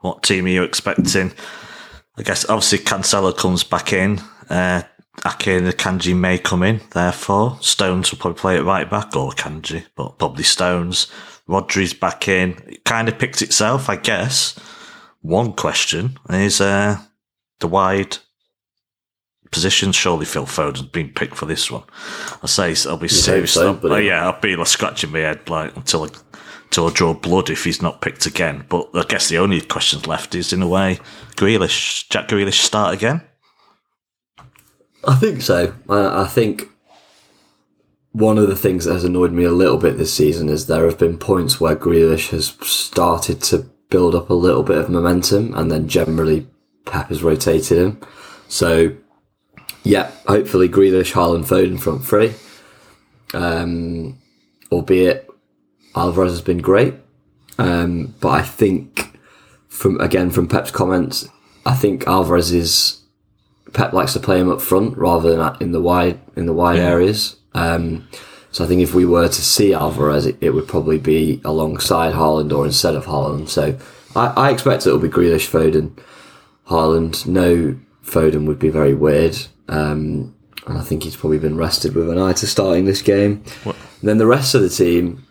what 0.00 0.22
team 0.22 0.46
are 0.46 0.48
you 0.48 0.62
expecting? 0.62 1.32
I 2.16 2.22
guess 2.22 2.48
obviously 2.48 2.78
Cancelo 2.78 3.36
comes 3.36 3.64
back 3.64 3.92
in. 3.92 4.20
Uh, 4.48 4.82
Ake 5.26 5.48
and 5.48 5.66
Kanji 5.68 6.16
may 6.16 6.38
come 6.38 6.62
in. 6.62 6.80
Therefore, 6.90 7.58
Stones 7.60 8.10
will 8.10 8.18
probably 8.18 8.40
play 8.40 8.56
it 8.56 8.62
right 8.62 8.88
back 8.88 9.14
or 9.14 9.30
Kanji, 9.30 9.84
but 9.94 10.18
probably 10.18 10.44
Stones. 10.44 11.06
Rodri's 11.48 11.92
back 11.92 12.28
in. 12.28 12.56
It 12.66 12.84
kind 12.84 13.08
of 13.08 13.18
picks 13.18 13.42
itself, 13.42 13.88
I 13.88 13.96
guess. 13.96 14.58
One 15.20 15.52
question 15.52 16.18
is 16.30 16.60
uh, 16.60 16.98
the 17.60 17.68
wide 17.68 18.18
positions. 19.52 19.94
Surely 19.94 20.26
Phil 20.26 20.46
Foden's 20.46 20.82
been 20.82 21.10
picked 21.10 21.36
for 21.36 21.46
this 21.46 21.70
one. 21.70 21.84
I 22.42 22.46
say 22.46 22.74
I'll 22.88 22.96
be 22.96 23.06
serious. 23.06 23.52
So, 23.52 23.74
but 23.74 24.02
yeah, 24.02 24.24
I'll 24.24 24.40
be 24.40 24.56
like 24.56 24.66
scratching 24.66 25.12
my 25.12 25.20
head 25.20 25.48
like 25.48 25.76
until 25.76 26.04
I, 26.04 26.08
until 26.64 26.88
I 26.88 26.92
draw 26.92 27.14
blood 27.14 27.50
if 27.50 27.62
he's 27.62 27.80
not 27.80 28.00
picked 28.00 28.26
again. 28.26 28.64
But 28.68 28.88
I 28.94 29.04
guess 29.04 29.28
the 29.28 29.38
only 29.38 29.60
questions 29.60 30.08
left 30.08 30.34
is 30.34 30.52
in 30.52 30.62
a 30.62 30.68
way, 30.68 30.98
Grealish, 31.36 32.08
Jack 32.08 32.28
Grealish 32.28 32.60
start 32.60 32.94
again. 32.94 33.22
I 35.06 35.14
think 35.14 35.42
so. 35.42 35.74
I, 35.88 36.22
I 36.22 36.26
think 36.26 36.68
one 38.12 38.38
of 38.38 38.48
the 38.48 38.56
things 38.56 38.84
that 38.84 38.92
has 38.92 39.04
annoyed 39.04 39.32
me 39.32 39.44
a 39.44 39.50
little 39.52 39.78
bit 39.78 39.96
this 39.96 40.14
season 40.14 40.48
is 40.48 40.66
there 40.66 40.84
have 40.84 40.98
been 40.98 41.18
points 41.18 41.60
where 41.60 41.74
Grealish 41.74 42.30
has 42.30 42.48
started 42.60 43.40
to 43.42 43.70
build 43.88 44.14
up 44.14 44.30
a 44.30 44.34
little 44.34 44.62
bit 44.62 44.78
of 44.78 44.88
momentum, 44.88 45.52
and 45.54 45.70
then 45.70 45.88
generally 45.88 46.46
Pep 46.86 47.08
has 47.08 47.22
rotated 47.22 47.78
him. 47.78 48.00
So 48.48 48.96
yeah, 49.84 50.10
hopefully 50.26 50.68
Grealish, 50.68 51.12
Haaland, 51.12 51.46
Foden 51.46 51.80
front 51.80 52.04
three. 52.04 52.34
Um, 53.34 54.18
albeit 54.70 55.28
Alvarez 55.96 56.32
has 56.32 56.42
been 56.42 56.58
great, 56.58 56.94
um, 57.58 58.14
but 58.20 58.28
I 58.28 58.42
think 58.42 59.18
from 59.68 60.00
again 60.00 60.30
from 60.30 60.48
Pep's 60.48 60.70
comments, 60.70 61.28
I 61.64 61.74
think 61.74 62.06
Alvarez 62.06 62.52
is 62.52 63.02
Pep 63.72 63.92
likes 63.92 64.12
to 64.12 64.20
play 64.20 64.38
him 64.38 64.50
up 64.50 64.60
front 64.60 64.96
rather 64.98 65.34
than 65.34 65.56
in 65.60 65.72
the 65.72 65.80
wide 65.80 66.20
in 66.36 66.46
the 66.46 66.52
wide 66.52 66.78
yeah. 66.78 66.88
areas. 66.88 67.36
Um, 67.54 68.08
so 68.50 68.64
I 68.64 68.66
think 68.66 68.82
if 68.82 68.94
we 68.94 69.06
were 69.06 69.28
to 69.28 69.42
see 69.42 69.72
Alvarez, 69.72 70.26
it, 70.26 70.36
it, 70.42 70.50
would 70.50 70.68
probably 70.68 70.98
be 70.98 71.40
alongside 71.42 72.12
Haaland 72.12 72.54
or 72.54 72.66
instead 72.66 72.94
of 72.94 73.06
Haaland. 73.06 73.48
So 73.48 73.78
I, 74.14 74.26
I 74.26 74.50
expect 74.50 74.86
it 74.86 74.92
will 74.92 74.98
be 74.98 75.08
Grealish, 75.08 75.48
Foden, 75.48 75.98
Haaland. 76.68 77.26
No 77.26 77.78
Foden 78.04 78.46
would 78.46 78.58
be 78.58 78.68
very 78.68 78.92
weird. 78.92 79.38
Um, 79.68 80.34
and 80.66 80.78
I 80.78 80.82
think 80.82 81.02
he's 81.02 81.16
probably 81.16 81.38
been 81.38 81.56
rested 81.56 81.94
with 81.94 82.10
an 82.10 82.18
eye 82.18 82.32
to 82.34 82.46
starting 82.46 82.84
this 82.84 83.02
game. 83.02 83.42
Then 84.02 84.18
the 84.18 84.26
rest 84.26 84.54
of 84.54 84.62
the 84.62 84.68
team. 84.68 85.26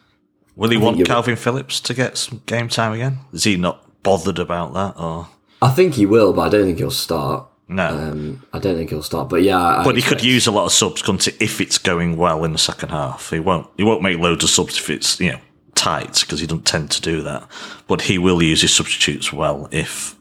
Will 0.56 0.70
he 0.70 0.78
want 0.78 1.06
Calvin 1.06 1.36
Phillips 1.36 1.80
to 1.82 1.94
get 1.94 2.18
some 2.18 2.42
game 2.46 2.68
time 2.68 2.94
again? 2.94 3.20
Is 3.34 3.46
he 3.46 3.58
not 3.58 4.04
bothered 4.04 4.40
about 4.40 4.74
that? 4.74 5.02
Or 5.02 5.28
I 5.62 5.70
think 5.70 5.96
he 5.96 6.06
will, 6.06 6.34
but 6.34 6.42
I 6.42 6.50
don't 6.50 6.66
think 6.66 6.78
he'll 6.78 6.92
start. 6.92 7.48
No, 7.68 7.88
um, 7.88 8.46
I 8.52 8.60
don't 8.60 8.76
think 8.76 8.90
he'll 8.90 9.02
start. 9.02 9.30
But 9.30 9.44
yeah, 9.44 9.58
I 9.58 9.84
but 9.86 9.96
he 9.96 10.02
could 10.02 10.24
use 10.24 10.46
a 10.46 10.52
lot 10.52 10.66
of 10.66 10.74
subs, 10.74 11.02
if 11.40 11.62
it's 11.62 11.78
going 11.78 12.18
well 12.18 12.44
in 12.44 12.52
the 12.52 12.60
second 12.60 12.90
half. 12.90 13.30
He 13.30 13.40
won't. 13.40 13.68
He 13.78 13.84
won't 13.84 14.02
make 14.02 14.18
loads 14.18 14.44
of 14.44 14.50
subs 14.50 14.78
if 14.78 14.90
it's 14.90 15.20
you 15.22 15.32
know 15.32 15.40
tight 15.74 16.20
because 16.20 16.42
he 16.42 16.48
doesn't 16.48 16.66
tend 16.66 16.92
to 16.92 17.02
do 17.02 17.22
that. 17.22 17.48
But 17.88 18.02
he 18.02 18.18
will 18.18 18.44
use 18.44 18.62
his 18.62 18.74
substitutes 18.74 19.32
well 19.32 19.70
if 19.72 20.18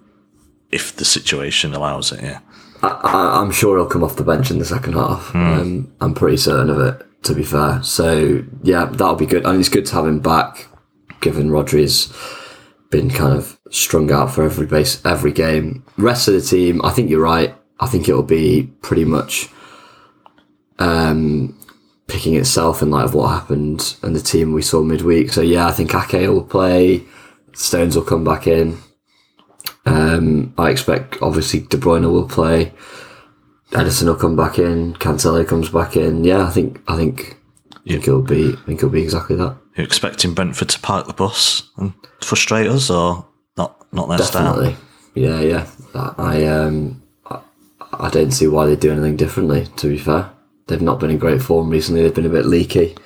if 0.70 0.94
the 0.94 1.04
situation 1.04 1.74
allows 1.74 2.12
it. 2.12 2.22
Yeah. 2.22 2.38
I, 2.82 3.40
am 3.42 3.50
sure 3.50 3.76
he'll 3.76 3.86
come 3.86 4.04
off 4.04 4.16
the 4.16 4.24
bench 4.24 4.50
in 4.50 4.58
the 4.58 4.64
second 4.64 4.94
half. 4.94 5.28
Mm. 5.28 5.60
Um, 5.60 5.94
I'm 6.00 6.14
pretty 6.14 6.36
certain 6.36 6.70
of 6.70 6.78
it, 6.80 7.06
to 7.24 7.34
be 7.34 7.42
fair. 7.42 7.82
So 7.82 8.44
yeah, 8.62 8.86
that'll 8.86 9.16
be 9.16 9.26
good, 9.26 9.44
and 9.44 9.58
it's 9.58 9.68
good 9.68 9.86
to 9.86 9.94
have 9.94 10.06
him 10.06 10.20
back, 10.20 10.68
given 11.20 11.50
Rodri's 11.50 12.12
been 12.90 13.10
kind 13.10 13.36
of 13.36 13.58
strung 13.70 14.10
out 14.10 14.34
for 14.34 14.44
every 14.44 14.66
base 14.66 15.04
every 15.04 15.32
game. 15.32 15.84
Rest 15.96 16.28
of 16.28 16.34
the 16.34 16.40
team, 16.40 16.84
I 16.84 16.90
think 16.90 17.10
you're 17.10 17.22
right. 17.22 17.54
I 17.78 17.86
think 17.86 18.08
it'll 18.08 18.22
be 18.22 18.70
pretty 18.82 19.04
much 19.04 19.48
um, 20.78 21.58
picking 22.08 22.34
itself 22.34 22.82
in 22.82 22.90
light 22.90 23.04
of 23.04 23.14
what 23.14 23.28
happened 23.28 23.96
and 24.02 24.14
the 24.14 24.20
team 24.20 24.52
we 24.52 24.62
saw 24.62 24.82
midweek. 24.82 25.32
So 25.32 25.40
yeah, 25.40 25.66
I 25.66 25.72
think 25.72 25.94
Ake 25.94 26.28
will 26.28 26.44
play. 26.44 27.04
Stones 27.52 27.96
will 27.96 28.04
come 28.04 28.24
back 28.24 28.46
in. 28.46 28.78
Um, 29.86 30.52
I 30.58 30.70
expect 30.70 31.20
obviously 31.22 31.60
De 31.60 31.76
Bruyne 31.76 32.10
will 32.10 32.28
play. 32.28 32.72
Ederson 33.70 34.06
will 34.06 34.16
come 34.16 34.36
back 34.36 34.58
in. 34.58 34.94
Cancelo 34.94 35.46
comes 35.46 35.68
back 35.68 35.96
in. 35.96 36.24
Yeah, 36.24 36.46
I 36.46 36.50
think 36.50 36.80
I 36.88 36.96
think 36.96 37.36
I 37.74 37.90
think 37.90 38.08
it'll 38.08 38.22
be 38.22 38.52
I 38.52 38.66
think 38.66 38.78
it'll 38.78 38.90
be 38.90 39.02
exactly 39.02 39.36
that. 39.36 39.56
You're 39.76 39.86
expecting 39.86 40.34
Brentford 40.34 40.68
to 40.70 40.80
park 40.80 41.06
the 41.06 41.12
bus 41.12 41.70
and 41.76 41.92
frustrate 42.20 42.66
us, 42.66 42.90
or 42.90 43.26
not? 43.56 43.86
Not 43.92 44.08
their 44.08 44.18
Definitely. 44.18 44.74
style. 44.74 44.84
Yeah, 45.14 45.40
yeah. 45.40 45.66
I 46.18 46.44
um 46.46 47.02
I, 47.26 47.40
I 47.92 48.10
don't 48.10 48.32
see 48.32 48.48
why 48.48 48.66
they 48.66 48.76
do 48.76 48.92
anything 48.92 49.16
differently. 49.16 49.66
To 49.76 49.88
be 49.88 49.98
fair, 49.98 50.30
they've 50.66 50.82
not 50.82 51.00
been 51.00 51.10
in 51.10 51.18
great 51.18 51.40
form 51.42 51.70
recently. 51.70 52.02
They've 52.02 52.14
been 52.14 52.26
a 52.26 52.30
bit 52.30 52.46
leaky. 52.46 52.96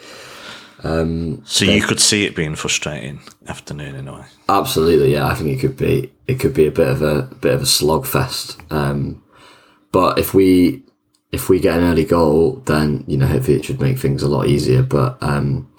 So 1.45 1.65
you 1.65 1.83
could 1.83 2.01
see 2.01 2.25
it 2.27 2.37
being 2.37 2.55
frustrating 2.55 3.21
afternoon 3.47 3.95
in 3.95 4.07
a 4.07 4.15
way. 4.15 4.25
Absolutely, 4.49 5.13
yeah. 5.13 5.27
I 5.27 5.35
think 5.35 5.49
it 5.51 5.61
could 5.61 5.77
be 5.77 6.13
it 6.27 6.41
could 6.41 6.55
be 6.55 6.67
a 6.67 6.71
bit 6.71 6.89
of 6.89 7.03
a, 7.03 7.23
bit 7.23 7.55
of 7.55 7.63
a 7.63 7.65
slogfest. 7.65 8.61
Um, 8.71 9.23
but 9.93 10.19
if 10.19 10.35
we 10.35 10.83
if 11.33 11.49
we 11.49 11.59
get 11.59 11.79
an 11.79 11.85
early 11.85 12.05
goal, 12.05 12.63
then 12.67 13.05
you 13.07 13.17
know 13.17 13.27
hopefully 13.27 13.57
it 13.57 13.65
should 13.65 13.81
make 13.81 13.99
things 13.99 14.23
a 14.23 14.29
lot 14.29 14.47
easier. 14.47 14.83
But 14.83 15.17
um, 15.23 15.73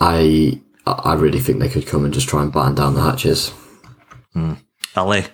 I 0.00 0.60
I 0.86 1.14
really 1.14 1.40
think 1.40 1.58
they 1.58 1.68
could 1.68 1.86
come 1.86 2.04
and 2.04 2.14
just 2.14 2.28
try 2.28 2.42
and 2.42 2.52
batten 2.52 2.76
down 2.76 2.94
the 2.94 3.02
hatches. 3.02 3.52
Ali, 4.96 5.24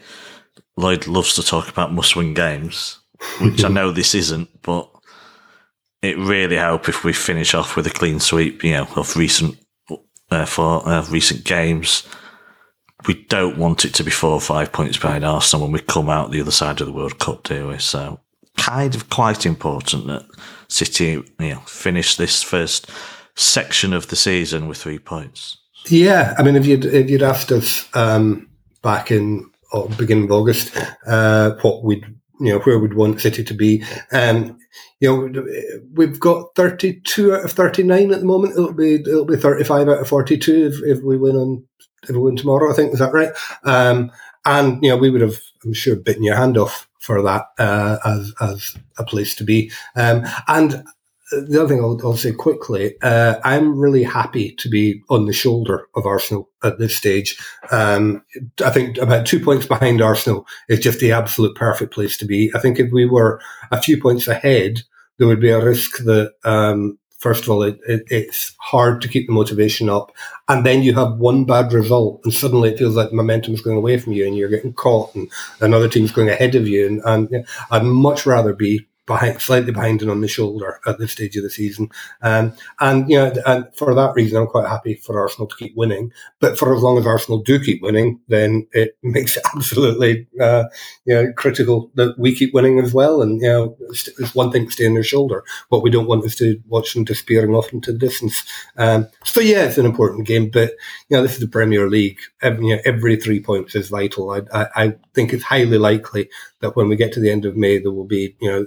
Lloyd 0.76 1.06
loves 1.06 1.34
to 1.34 1.42
talk 1.42 1.68
about 1.68 1.92
must-win 1.92 2.34
games, 2.34 2.98
which 3.40 3.64
I 3.64 3.68
know 3.76 3.90
this 3.90 4.14
isn't, 4.14 4.62
but 4.62 4.90
it 6.06 6.18
really 6.18 6.56
help 6.56 6.88
if 6.88 7.04
we 7.04 7.12
finish 7.12 7.54
off 7.54 7.76
with 7.76 7.86
a 7.86 7.90
clean 7.90 8.20
sweep. 8.20 8.64
You 8.64 8.72
know, 8.72 8.88
of 8.96 9.16
recent 9.16 9.58
uh, 10.30 10.44
for 10.44 10.86
uh, 10.88 11.04
recent 11.10 11.44
games. 11.44 12.06
We 13.06 13.24
don't 13.24 13.58
want 13.58 13.84
it 13.84 13.94
to 13.94 14.04
be 14.04 14.10
four 14.10 14.32
or 14.32 14.40
five 14.40 14.72
points 14.72 14.98
behind 14.98 15.24
Arsenal 15.24 15.66
when 15.66 15.72
we 15.72 15.80
come 15.80 16.08
out 16.08 16.30
the 16.30 16.40
other 16.40 16.50
side 16.50 16.80
of 16.80 16.86
the 16.86 16.92
World 16.92 17.18
Cup, 17.18 17.44
do 17.44 17.68
we? 17.68 17.78
So, 17.78 18.20
kind 18.56 18.94
of 18.94 19.10
quite 19.10 19.46
important 19.46 20.06
that 20.06 20.26
City, 20.68 21.22
you 21.38 21.50
know, 21.50 21.60
finish 21.60 22.16
this 22.16 22.42
first 22.42 22.90
section 23.36 23.92
of 23.92 24.08
the 24.08 24.16
season 24.16 24.66
with 24.66 24.78
three 24.78 24.98
points. 24.98 25.58
Yeah, 25.88 26.34
I 26.36 26.42
mean, 26.42 26.56
if 26.56 26.66
you'd 26.66 26.84
if 26.84 27.08
you'd 27.08 27.22
asked 27.22 27.52
us 27.52 27.88
um, 27.94 28.48
back 28.82 29.10
in 29.10 29.48
or 29.72 29.88
beginning 29.90 30.24
of 30.24 30.32
August 30.32 30.76
uh, 31.06 31.52
what 31.62 31.84
we'd 31.84 32.15
you 32.40 32.52
know 32.52 32.58
where 32.60 32.78
we'd 32.78 32.94
want 32.94 33.20
City 33.20 33.44
to 33.44 33.54
be, 33.54 33.84
um, 34.12 34.58
you 35.00 35.08
know, 35.08 35.46
we've 35.92 36.20
got 36.20 36.54
thirty 36.54 37.00
two 37.00 37.34
out 37.34 37.44
of 37.44 37.52
thirty 37.52 37.82
nine 37.82 38.12
at 38.12 38.20
the 38.20 38.26
moment. 38.26 38.54
It'll 38.54 38.72
be 38.72 38.94
it'll 38.94 39.24
be 39.24 39.36
thirty 39.36 39.64
five 39.64 39.88
out 39.88 40.00
of 40.00 40.08
forty 40.08 40.36
two 40.36 40.66
if, 40.66 40.98
if 40.98 41.04
we 41.04 41.16
win 41.16 41.36
on 41.36 41.64
if 42.04 42.10
we 42.10 42.18
win 42.18 42.36
tomorrow. 42.36 42.70
I 42.70 42.74
think 42.74 42.92
is 42.92 42.98
that 42.98 43.12
right? 43.12 43.32
Um, 43.64 44.10
and 44.44 44.82
you 44.82 44.90
know, 44.90 44.96
we 44.96 45.10
would 45.10 45.20
have, 45.20 45.40
I'm 45.64 45.72
sure, 45.72 45.96
bitten 45.96 46.22
your 46.22 46.36
hand 46.36 46.56
off 46.56 46.88
for 46.98 47.20
that 47.22 47.46
uh, 47.58 47.98
as 48.04 48.32
as 48.40 48.76
a 48.98 49.04
place 49.04 49.34
to 49.36 49.44
be. 49.44 49.70
Um, 49.94 50.24
and 50.48 50.84
the 51.30 51.60
other 51.60 51.68
thing 51.68 51.82
I'll, 51.82 51.98
I'll 52.04 52.16
say 52.16 52.32
quickly, 52.32 52.94
uh, 53.02 53.36
I'm 53.44 53.78
really 53.78 54.04
happy 54.04 54.52
to 54.56 54.68
be 54.68 55.02
on 55.08 55.26
the 55.26 55.32
shoulder 55.32 55.88
of 55.96 56.06
Arsenal 56.06 56.48
at 56.62 56.78
this 56.78 56.96
stage. 56.96 57.38
Um, 57.72 58.24
I 58.64 58.70
think 58.70 58.98
about 58.98 59.26
two 59.26 59.40
points 59.40 59.66
behind 59.66 60.00
Arsenal 60.00 60.46
is 60.68 60.78
just 60.78 61.00
the 61.00 61.12
absolute 61.12 61.56
perfect 61.56 61.92
place 61.92 62.16
to 62.18 62.26
be. 62.26 62.52
I 62.54 62.60
think 62.60 62.78
if 62.78 62.92
we 62.92 63.06
were 63.06 63.40
a 63.72 63.82
few 63.82 64.00
points 64.00 64.28
ahead, 64.28 64.82
there 65.18 65.26
would 65.26 65.40
be 65.40 65.50
a 65.50 65.64
risk 65.64 65.98
that, 66.04 66.34
um, 66.44 66.98
first 67.18 67.42
of 67.42 67.50
all, 67.50 67.62
it, 67.62 67.78
it, 67.88 68.04
it's 68.08 68.54
hard 68.60 69.00
to 69.00 69.08
keep 69.08 69.26
the 69.26 69.32
motivation 69.32 69.88
up. 69.88 70.12
And 70.48 70.64
then 70.64 70.84
you 70.84 70.94
have 70.94 71.16
one 71.16 71.44
bad 71.44 71.72
result 71.72 72.20
and 72.22 72.32
suddenly 72.32 72.68
it 72.68 72.78
feels 72.78 72.94
like 72.94 73.12
momentum 73.12 73.54
is 73.54 73.62
going 73.62 73.76
away 73.76 73.98
from 73.98 74.12
you 74.12 74.26
and 74.26 74.36
you're 74.36 74.48
getting 74.48 74.74
caught 74.74 75.12
and 75.16 75.28
another 75.60 75.88
team's 75.88 76.12
going 76.12 76.28
ahead 76.28 76.54
of 76.54 76.68
you. 76.68 76.86
And, 76.86 77.30
and 77.32 77.46
I'd 77.70 77.82
much 77.82 78.26
rather 78.26 78.52
be 78.52 78.86
behind, 79.06 79.40
slightly 79.40 79.72
behind 79.72 80.02
and 80.02 80.10
on 80.10 80.20
the 80.20 80.28
shoulder 80.28 80.80
at 80.86 80.98
this 80.98 81.12
stage 81.12 81.36
of 81.36 81.42
the 81.42 81.50
season. 81.50 81.88
Um, 82.22 82.52
and, 82.80 83.08
you 83.08 83.16
know, 83.16 83.32
and 83.46 83.66
for 83.74 83.94
that 83.94 84.14
reason, 84.14 84.38
I'm 84.38 84.48
quite 84.48 84.68
happy 84.68 84.96
for 84.96 85.20
Arsenal 85.20 85.46
to 85.46 85.56
keep 85.56 85.76
winning. 85.76 86.12
But 86.40 86.58
for 86.58 86.74
as 86.74 86.82
long 86.82 86.98
as 86.98 87.06
Arsenal 87.06 87.38
do 87.38 87.60
keep 87.60 87.82
winning, 87.82 88.20
then 88.28 88.66
it 88.72 88.96
makes 89.02 89.36
it 89.36 89.44
absolutely, 89.54 90.26
uh, 90.40 90.64
you 91.04 91.14
know, 91.14 91.32
critical 91.32 91.90
that 91.94 92.18
we 92.18 92.34
keep 92.34 92.52
winning 92.52 92.80
as 92.80 92.92
well. 92.92 93.22
And, 93.22 93.40
you 93.40 93.48
know, 93.48 93.76
it's, 93.88 94.08
it's 94.18 94.34
one 94.34 94.50
thing 94.50 94.66
to 94.66 94.72
stay 94.72 94.86
on 94.86 94.94
their 94.94 95.04
shoulder. 95.04 95.44
What 95.68 95.82
we 95.82 95.90
don't 95.90 96.08
want 96.08 96.24
is 96.24 96.34
to 96.36 96.60
watch 96.66 96.92
them 96.92 97.04
disappearing 97.04 97.54
off 97.54 97.72
into 97.72 97.92
the 97.92 97.98
distance. 97.98 98.42
Um, 98.76 99.06
so 99.24 99.40
yeah, 99.40 99.64
it's 99.64 99.78
an 99.78 99.86
important 99.86 100.26
game, 100.26 100.50
but, 100.50 100.72
you 101.08 101.16
know, 101.16 101.22
this 101.22 101.34
is 101.34 101.40
the 101.40 101.48
Premier 101.48 101.88
League. 101.88 102.18
Every, 102.42 102.66
you 102.66 102.76
know, 102.76 102.82
every 102.84 103.16
three 103.16 103.40
points 103.40 103.74
is 103.74 103.88
vital. 103.88 104.30
I, 104.30 104.42
I, 104.52 104.66
I 104.74 104.94
think 105.14 105.32
it's 105.32 105.44
highly 105.44 105.78
likely 105.78 106.28
that 106.60 106.74
when 106.74 106.88
we 106.88 106.96
get 106.96 107.12
to 107.12 107.20
the 107.20 107.30
end 107.30 107.44
of 107.44 107.56
May, 107.56 107.78
there 107.78 107.92
will 107.92 108.04
be, 108.04 108.36
you 108.40 108.50
know, 108.50 108.66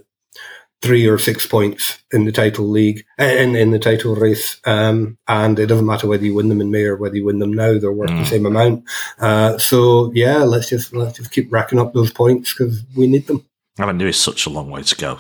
three 0.82 1.08
or 1.08 1.18
six 1.18 1.46
points 1.46 2.00
in 2.12 2.26
the 2.26 2.32
title 2.32 2.68
league 2.68 3.06
uh, 3.20 3.24
in 3.24 3.56
in 3.56 3.72
the 3.72 3.80
title 3.80 4.16
race, 4.16 4.60
um, 4.66 5.18
and 5.28 5.60
it 5.60 5.68
doesn't 5.68 5.86
matter 5.86 6.08
whether 6.08 6.24
you 6.24 6.36
win 6.36 6.50
them 6.50 6.62
in 6.62 6.72
May 6.72 6.84
or 6.84 6.96
whether 6.96 7.16
you 7.16 7.26
win 7.26 7.40
them 7.40 7.54
now; 7.54 7.78
they're 7.78 7.92
worth 7.92 8.10
the 8.10 8.26
same 8.26 8.46
amount. 8.46 8.84
Uh, 9.20 9.58
so 9.58 10.12
yeah, 10.14 10.40
let's 10.40 10.70
just 10.70 10.94
let's 10.94 11.18
just 11.18 11.32
keep 11.32 11.52
racking 11.52 11.80
up 11.80 11.94
those 11.94 12.12
points 12.12 12.54
because 12.54 12.84
we 12.96 13.08
need 13.08 13.28
them. 13.28 13.46
I 13.80 13.86
mean, 13.86 13.98
there 13.98 14.08
is 14.08 14.20
such 14.20 14.46
a 14.46 14.50
long 14.50 14.70
way 14.70 14.84
to 14.84 14.96
go. 14.96 15.18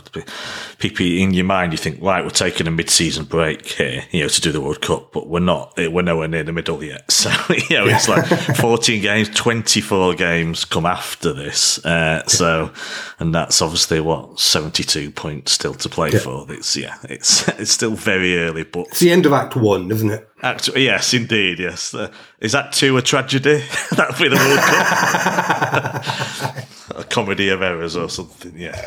People 0.80 1.06
in 1.06 1.34
your 1.34 1.46
mind, 1.46 1.72
you 1.72 1.78
think, 1.78 2.02
right, 2.02 2.24
we're 2.24 2.30
taking 2.30 2.68
a 2.68 2.72
mid-season 2.72 3.26
break 3.26 3.66
here, 3.68 4.04
you 4.12 4.22
know, 4.24 4.28
to 4.30 4.42
do 4.42 4.52
the 4.52 4.62
World 4.62 4.82
Cup, 4.82 5.12
but 5.14 5.28
we're 5.28 5.40
not. 5.40 5.74
We're 5.78 6.02
nowhere 6.02 6.28
near 6.28 6.44
the 6.44 6.52
middle 6.54 6.84
yet. 6.84 7.06
So, 7.20 7.30
you 7.70 7.78
know, 7.78 7.86
it's 7.88 8.08
like 8.08 8.26
14 8.58 9.02
games, 9.02 9.30
24 9.36 10.14
games 10.16 10.64
come 10.64 10.86
after 10.86 11.34
this. 11.34 11.84
Uh, 11.86 12.26
so, 12.28 12.72
and 13.20 13.36
that's 13.36 13.62
obviously 13.62 14.00
what 14.00 14.40
72 14.40 15.12
points 15.12 15.52
still 15.52 15.74
to 15.74 15.90
play 15.90 16.12
Yeah. 16.12 16.20
for. 16.20 16.46
It's 16.50 16.78
yeah, 16.78 16.96
it's 17.04 17.46
it's 17.60 17.72
still 17.72 17.96
very 17.96 18.38
early, 18.40 18.64
but 18.64 18.88
It's 18.88 19.00
the 19.02 19.12
end 19.12 19.26
of 19.26 19.34
Act 19.34 19.58
One, 19.58 19.92
isn't 19.92 20.10
it? 20.10 20.30
Actually, 20.42 20.86
yes, 20.86 21.14
indeed, 21.14 21.60
yes. 21.60 21.94
Uh, 21.94 22.10
is 22.40 22.54
that 22.54 22.72
two 22.72 22.96
a 22.96 23.02
tragedy? 23.02 23.64
That'd 23.92 24.18
be 24.18 24.30
the 24.30 24.38
World 24.38 24.60
Cup. 26.64 26.66
A 27.00 27.04
comedy 27.04 27.50
of 27.50 27.62
errors 27.62 27.96
or 27.96 28.10
something. 28.10 28.54
Yeah, 28.56 28.80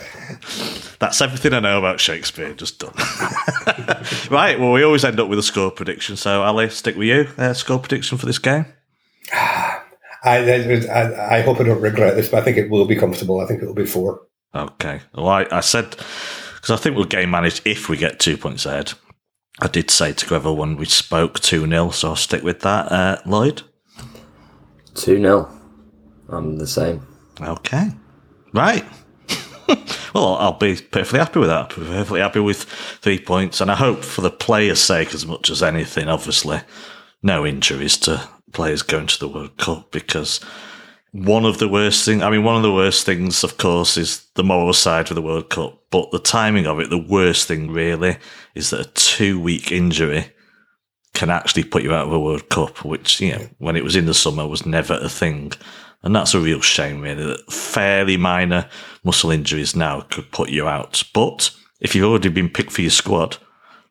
that's 0.99 1.21
everything 1.21 1.55
I 1.55 1.61
know 1.61 1.79
about 1.79 2.01
Shakespeare. 2.01 2.53
Just 2.55 2.79
done. 2.79 2.93
right. 4.31 4.59
Well, 4.61 4.73
we 4.73 4.83
always 4.83 5.05
end 5.05 5.19
up 5.19 5.29
with 5.29 5.39
a 5.39 5.43
score 5.43 5.71
prediction. 5.71 6.17
So, 6.17 6.43
Ali, 6.43 6.69
stick 6.69 6.97
with 6.97 7.09
you. 7.09 7.29
Uh, 7.37 7.55
score 7.55 7.79
prediction 7.79 8.19
for 8.19 8.27
this 8.27 8.39
game. 8.39 8.67
I, 9.33 9.79
I 10.25 11.39
I 11.39 11.41
hope 11.41 11.59
I 11.59 11.65
don't 11.65 11.81
regret 11.81 12.15
this, 12.15 12.29
but 12.29 12.41
I 12.41 12.45
think 12.45 12.57
it 12.57 12.71
will 12.71 12.85
be 12.85 12.97
comfortable. 12.97 13.41
I 13.41 13.47
think 13.47 13.63
it 13.63 13.67
will 13.67 13.75
be 13.75 13.87
four. 13.87 14.27
Okay. 14.55 15.01
Well, 15.15 15.29
I, 15.29 15.47
I 15.51 15.61
said 15.61 15.91
because 15.91 16.71
I 16.71 16.77
think 16.77 16.95
we'll 16.95 17.07
game 17.07 17.31
manage 17.31 17.61
if 17.65 17.89
we 17.89 17.97
get 17.97 18.21
two 18.21 18.37
points 18.37 18.67
ahead. 18.67 18.93
I 19.61 19.69
did 19.69 19.91
say 19.91 20.13
to 20.13 20.27
Greville 20.27 20.57
when 20.57 20.77
we 20.77 20.87
spoke 20.87 21.41
two 21.41 21.67
0 21.67 21.91
so 21.91 22.11
I'll 22.11 22.17
stick 22.17 22.43
with 22.43 22.61
that. 22.61 22.91
Uh, 22.91 23.19
Lloyd. 23.27 23.63
2 24.95 25.21
0. 25.21 25.59
I'm 26.29 26.59
the 26.59 26.67
same. 26.67 27.07
Okay. 27.41 27.91
Right. 28.53 28.85
well, 30.15 30.37
I'll 30.37 30.59
be 30.59 30.77
perfectly 30.77 31.19
happy 31.19 31.41
with 31.41 31.49
that. 31.49 31.71
Perfectly 31.71 32.21
happy 32.21 32.41
with 32.41 32.63
three 32.63 33.19
points. 33.19 33.61
And 33.61 33.71
I 33.71 33.77
hope 33.77 34.05
for 34.05 34.21
the 34.21 34.31
players' 34.31 34.81
sake, 34.81 35.15
as 35.15 35.27
much 35.27 35.51
as 35.51 35.63
anything, 35.63 36.09
obviously, 36.09 36.61
no 37.23 37.47
injuries 37.47 37.97
to 37.99 38.29
players 38.53 38.83
going 38.83 39.07
to 39.07 39.19
the 39.19 39.29
World 39.29 39.57
Cup 39.57 39.91
because 39.91 40.41
one 41.13 41.45
of 41.45 41.59
the 41.59 41.69
worst 41.69 42.05
things, 42.05 42.23
I 42.23 42.31
mean, 42.31 42.43
one 42.43 42.57
of 42.57 42.63
the 42.63 42.73
worst 42.73 43.05
things, 43.07 43.45
of 43.45 43.59
course, 43.59 43.97
is 43.97 44.27
the 44.35 44.45
moral 44.45 44.73
side 44.73 45.11
of 45.11 45.15
the 45.15 45.23
World 45.23 45.51
Cup. 45.51 45.79
But 45.91 46.11
the 46.11 46.19
timing 46.19 46.67
of 46.67 46.81
it, 46.81 46.91
the 46.91 46.99
worst 46.99 47.49
thing 47.49 47.71
really, 47.71 48.17
is 48.55 48.71
that 48.71 48.87
a 48.87 48.91
two 48.93 49.39
week 49.41 49.71
injury 49.71 50.33
can 51.15 51.29
actually 51.29 51.65
put 51.65 51.83
you 51.83 51.93
out 51.93 52.07
of 52.07 52.13
a 52.13 52.21
World 52.21 52.49
Cup, 52.49 52.85
which, 52.85 53.21
you 53.21 53.33
know, 53.33 53.47
when 53.59 53.77
it 53.77 53.85
was 53.85 53.97
in 53.97 54.07
the 54.07 54.15
summer 54.15 54.47
was 54.47 54.65
never 54.65 54.95
a 54.95 55.09
thing. 55.09 55.53
And 56.03 56.15
that's 56.15 56.35
a 56.35 56.41
real 56.41 56.61
shame, 56.61 57.01
really, 57.01 57.25
that 57.25 57.53
fairly 57.53 58.17
minor 58.17 58.69
muscle 59.05 59.31
injuries 59.31 59.77
now 59.77 60.01
could 60.03 60.31
put 60.33 60.51
you 60.51 60.67
out. 60.67 61.03
But 61.15 61.51
if 61.81 61.95
you've 61.95 62.05
already 62.05 62.29
been 62.29 62.49
picked 62.49 62.73
for 62.73 62.83
your 62.83 62.91
squad, 62.91 63.39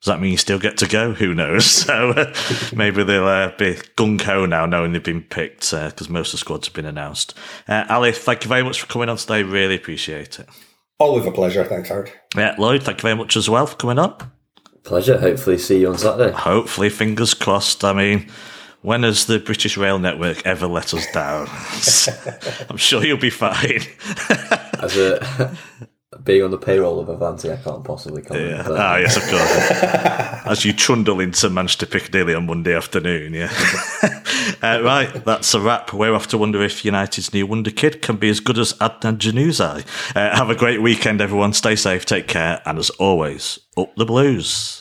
does 0.01 0.07
that 0.07 0.19
mean 0.19 0.31
you 0.31 0.37
still 0.37 0.59
get 0.59 0.77
to 0.77 0.87
go? 0.87 1.13
Who 1.13 1.33
knows? 1.35 1.65
So 1.91 2.11
uh, 2.11 2.33
maybe 2.73 3.03
they'll 3.03 3.25
uh, 3.27 3.51
be 3.57 3.75
gung 3.95 4.19
ho 4.21 4.45
now, 4.45 4.65
knowing 4.65 4.93
they've 4.93 5.03
been 5.03 5.21
picked, 5.21 5.71
because 5.71 6.09
most 6.09 6.29
of 6.29 6.31
the 6.33 6.37
squads 6.39 6.67
have 6.67 6.73
been 6.73 6.85
announced. 6.85 7.37
Uh, 7.67 7.85
Ali, 7.89 8.11
thank 8.11 8.43
you 8.43 8.49
very 8.49 8.63
much 8.63 8.81
for 8.81 8.87
coming 8.87 9.09
on 9.09 9.17
today. 9.17 9.43
Really 9.43 9.75
appreciate 9.75 10.39
it. 10.39 10.49
Always 10.97 11.25
a 11.25 11.31
pleasure. 11.31 11.63
Thanks, 11.63 11.89
Howard. 11.89 12.11
Yeah, 12.35 12.55
Lloyd, 12.57 12.83
thank 12.83 12.99
you 12.99 13.03
very 13.03 13.15
much 13.15 13.35
as 13.37 13.49
well 13.49 13.65
for 13.67 13.75
coming 13.75 13.99
on. 13.99 14.15
Pleasure. 14.83 15.19
Hopefully, 15.19 15.57
see 15.57 15.81
you 15.81 15.89
on 15.89 15.97
Saturday. 15.97 16.31
Hopefully, 16.35 16.89
fingers 16.89 17.33
crossed. 17.33 17.83
I 17.83 17.93
mean, 17.93 18.29
when 18.81 19.03
has 19.03 19.25
the 19.25 19.39
British 19.39 19.77
Rail 19.77 19.99
Network 19.99 20.45
ever 20.45 20.67
let 20.67 20.93
us 20.93 21.05
down? 21.11 21.47
I'm 22.69 22.77
sure 22.77 23.05
you'll 23.05 23.17
be 23.17 23.29
fine. 23.29 23.81
As 24.81 24.97
a 24.97 25.55
being 26.23 26.43
on 26.43 26.51
the 26.51 26.57
payroll 26.57 26.99
of 26.99 27.09
Avanti, 27.09 27.51
I 27.51 27.55
can't 27.55 27.83
possibly 27.83 28.21
comment. 28.21 28.49
Yeah. 28.49 28.67
Ah, 28.69 28.97
yes, 28.97 29.17
of 29.17 29.23
course. 29.23 30.45
As 30.45 30.65
you 30.65 30.73
trundle 30.73 31.19
into 31.19 31.49
Manchester 31.49 31.85
Piccadilly 31.85 32.35
on 32.35 32.45
Monday 32.45 32.75
afternoon, 32.75 33.33
yeah. 33.33 33.49
uh, 34.61 34.81
right, 34.83 35.23
that's 35.25 35.53
a 35.53 35.59
wrap. 35.59 35.93
We're 35.93 36.13
off 36.13 36.27
to 36.27 36.37
wonder 36.37 36.61
if 36.61 36.85
United's 36.85 37.33
new 37.33 37.47
wonder 37.47 37.71
kid 37.71 38.01
can 38.01 38.17
be 38.17 38.29
as 38.29 38.39
good 38.39 38.59
as 38.59 38.73
Adnan 38.73 39.17
Januzaj. 39.17 40.15
Uh, 40.15 40.35
have 40.35 40.49
a 40.49 40.55
great 40.55 40.81
weekend, 40.81 41.21
everyone. 41.21 41.53
Stay 41.53 41.75
safe, 41.75 42.05
take 42.05 42.27
care, 42.27 42.61
and 42.65 42.77
as 42.77 42.89
always, 42.91 43.59
up 43.77 43.95
the 43.95 44.05
blues. 44.05 44.80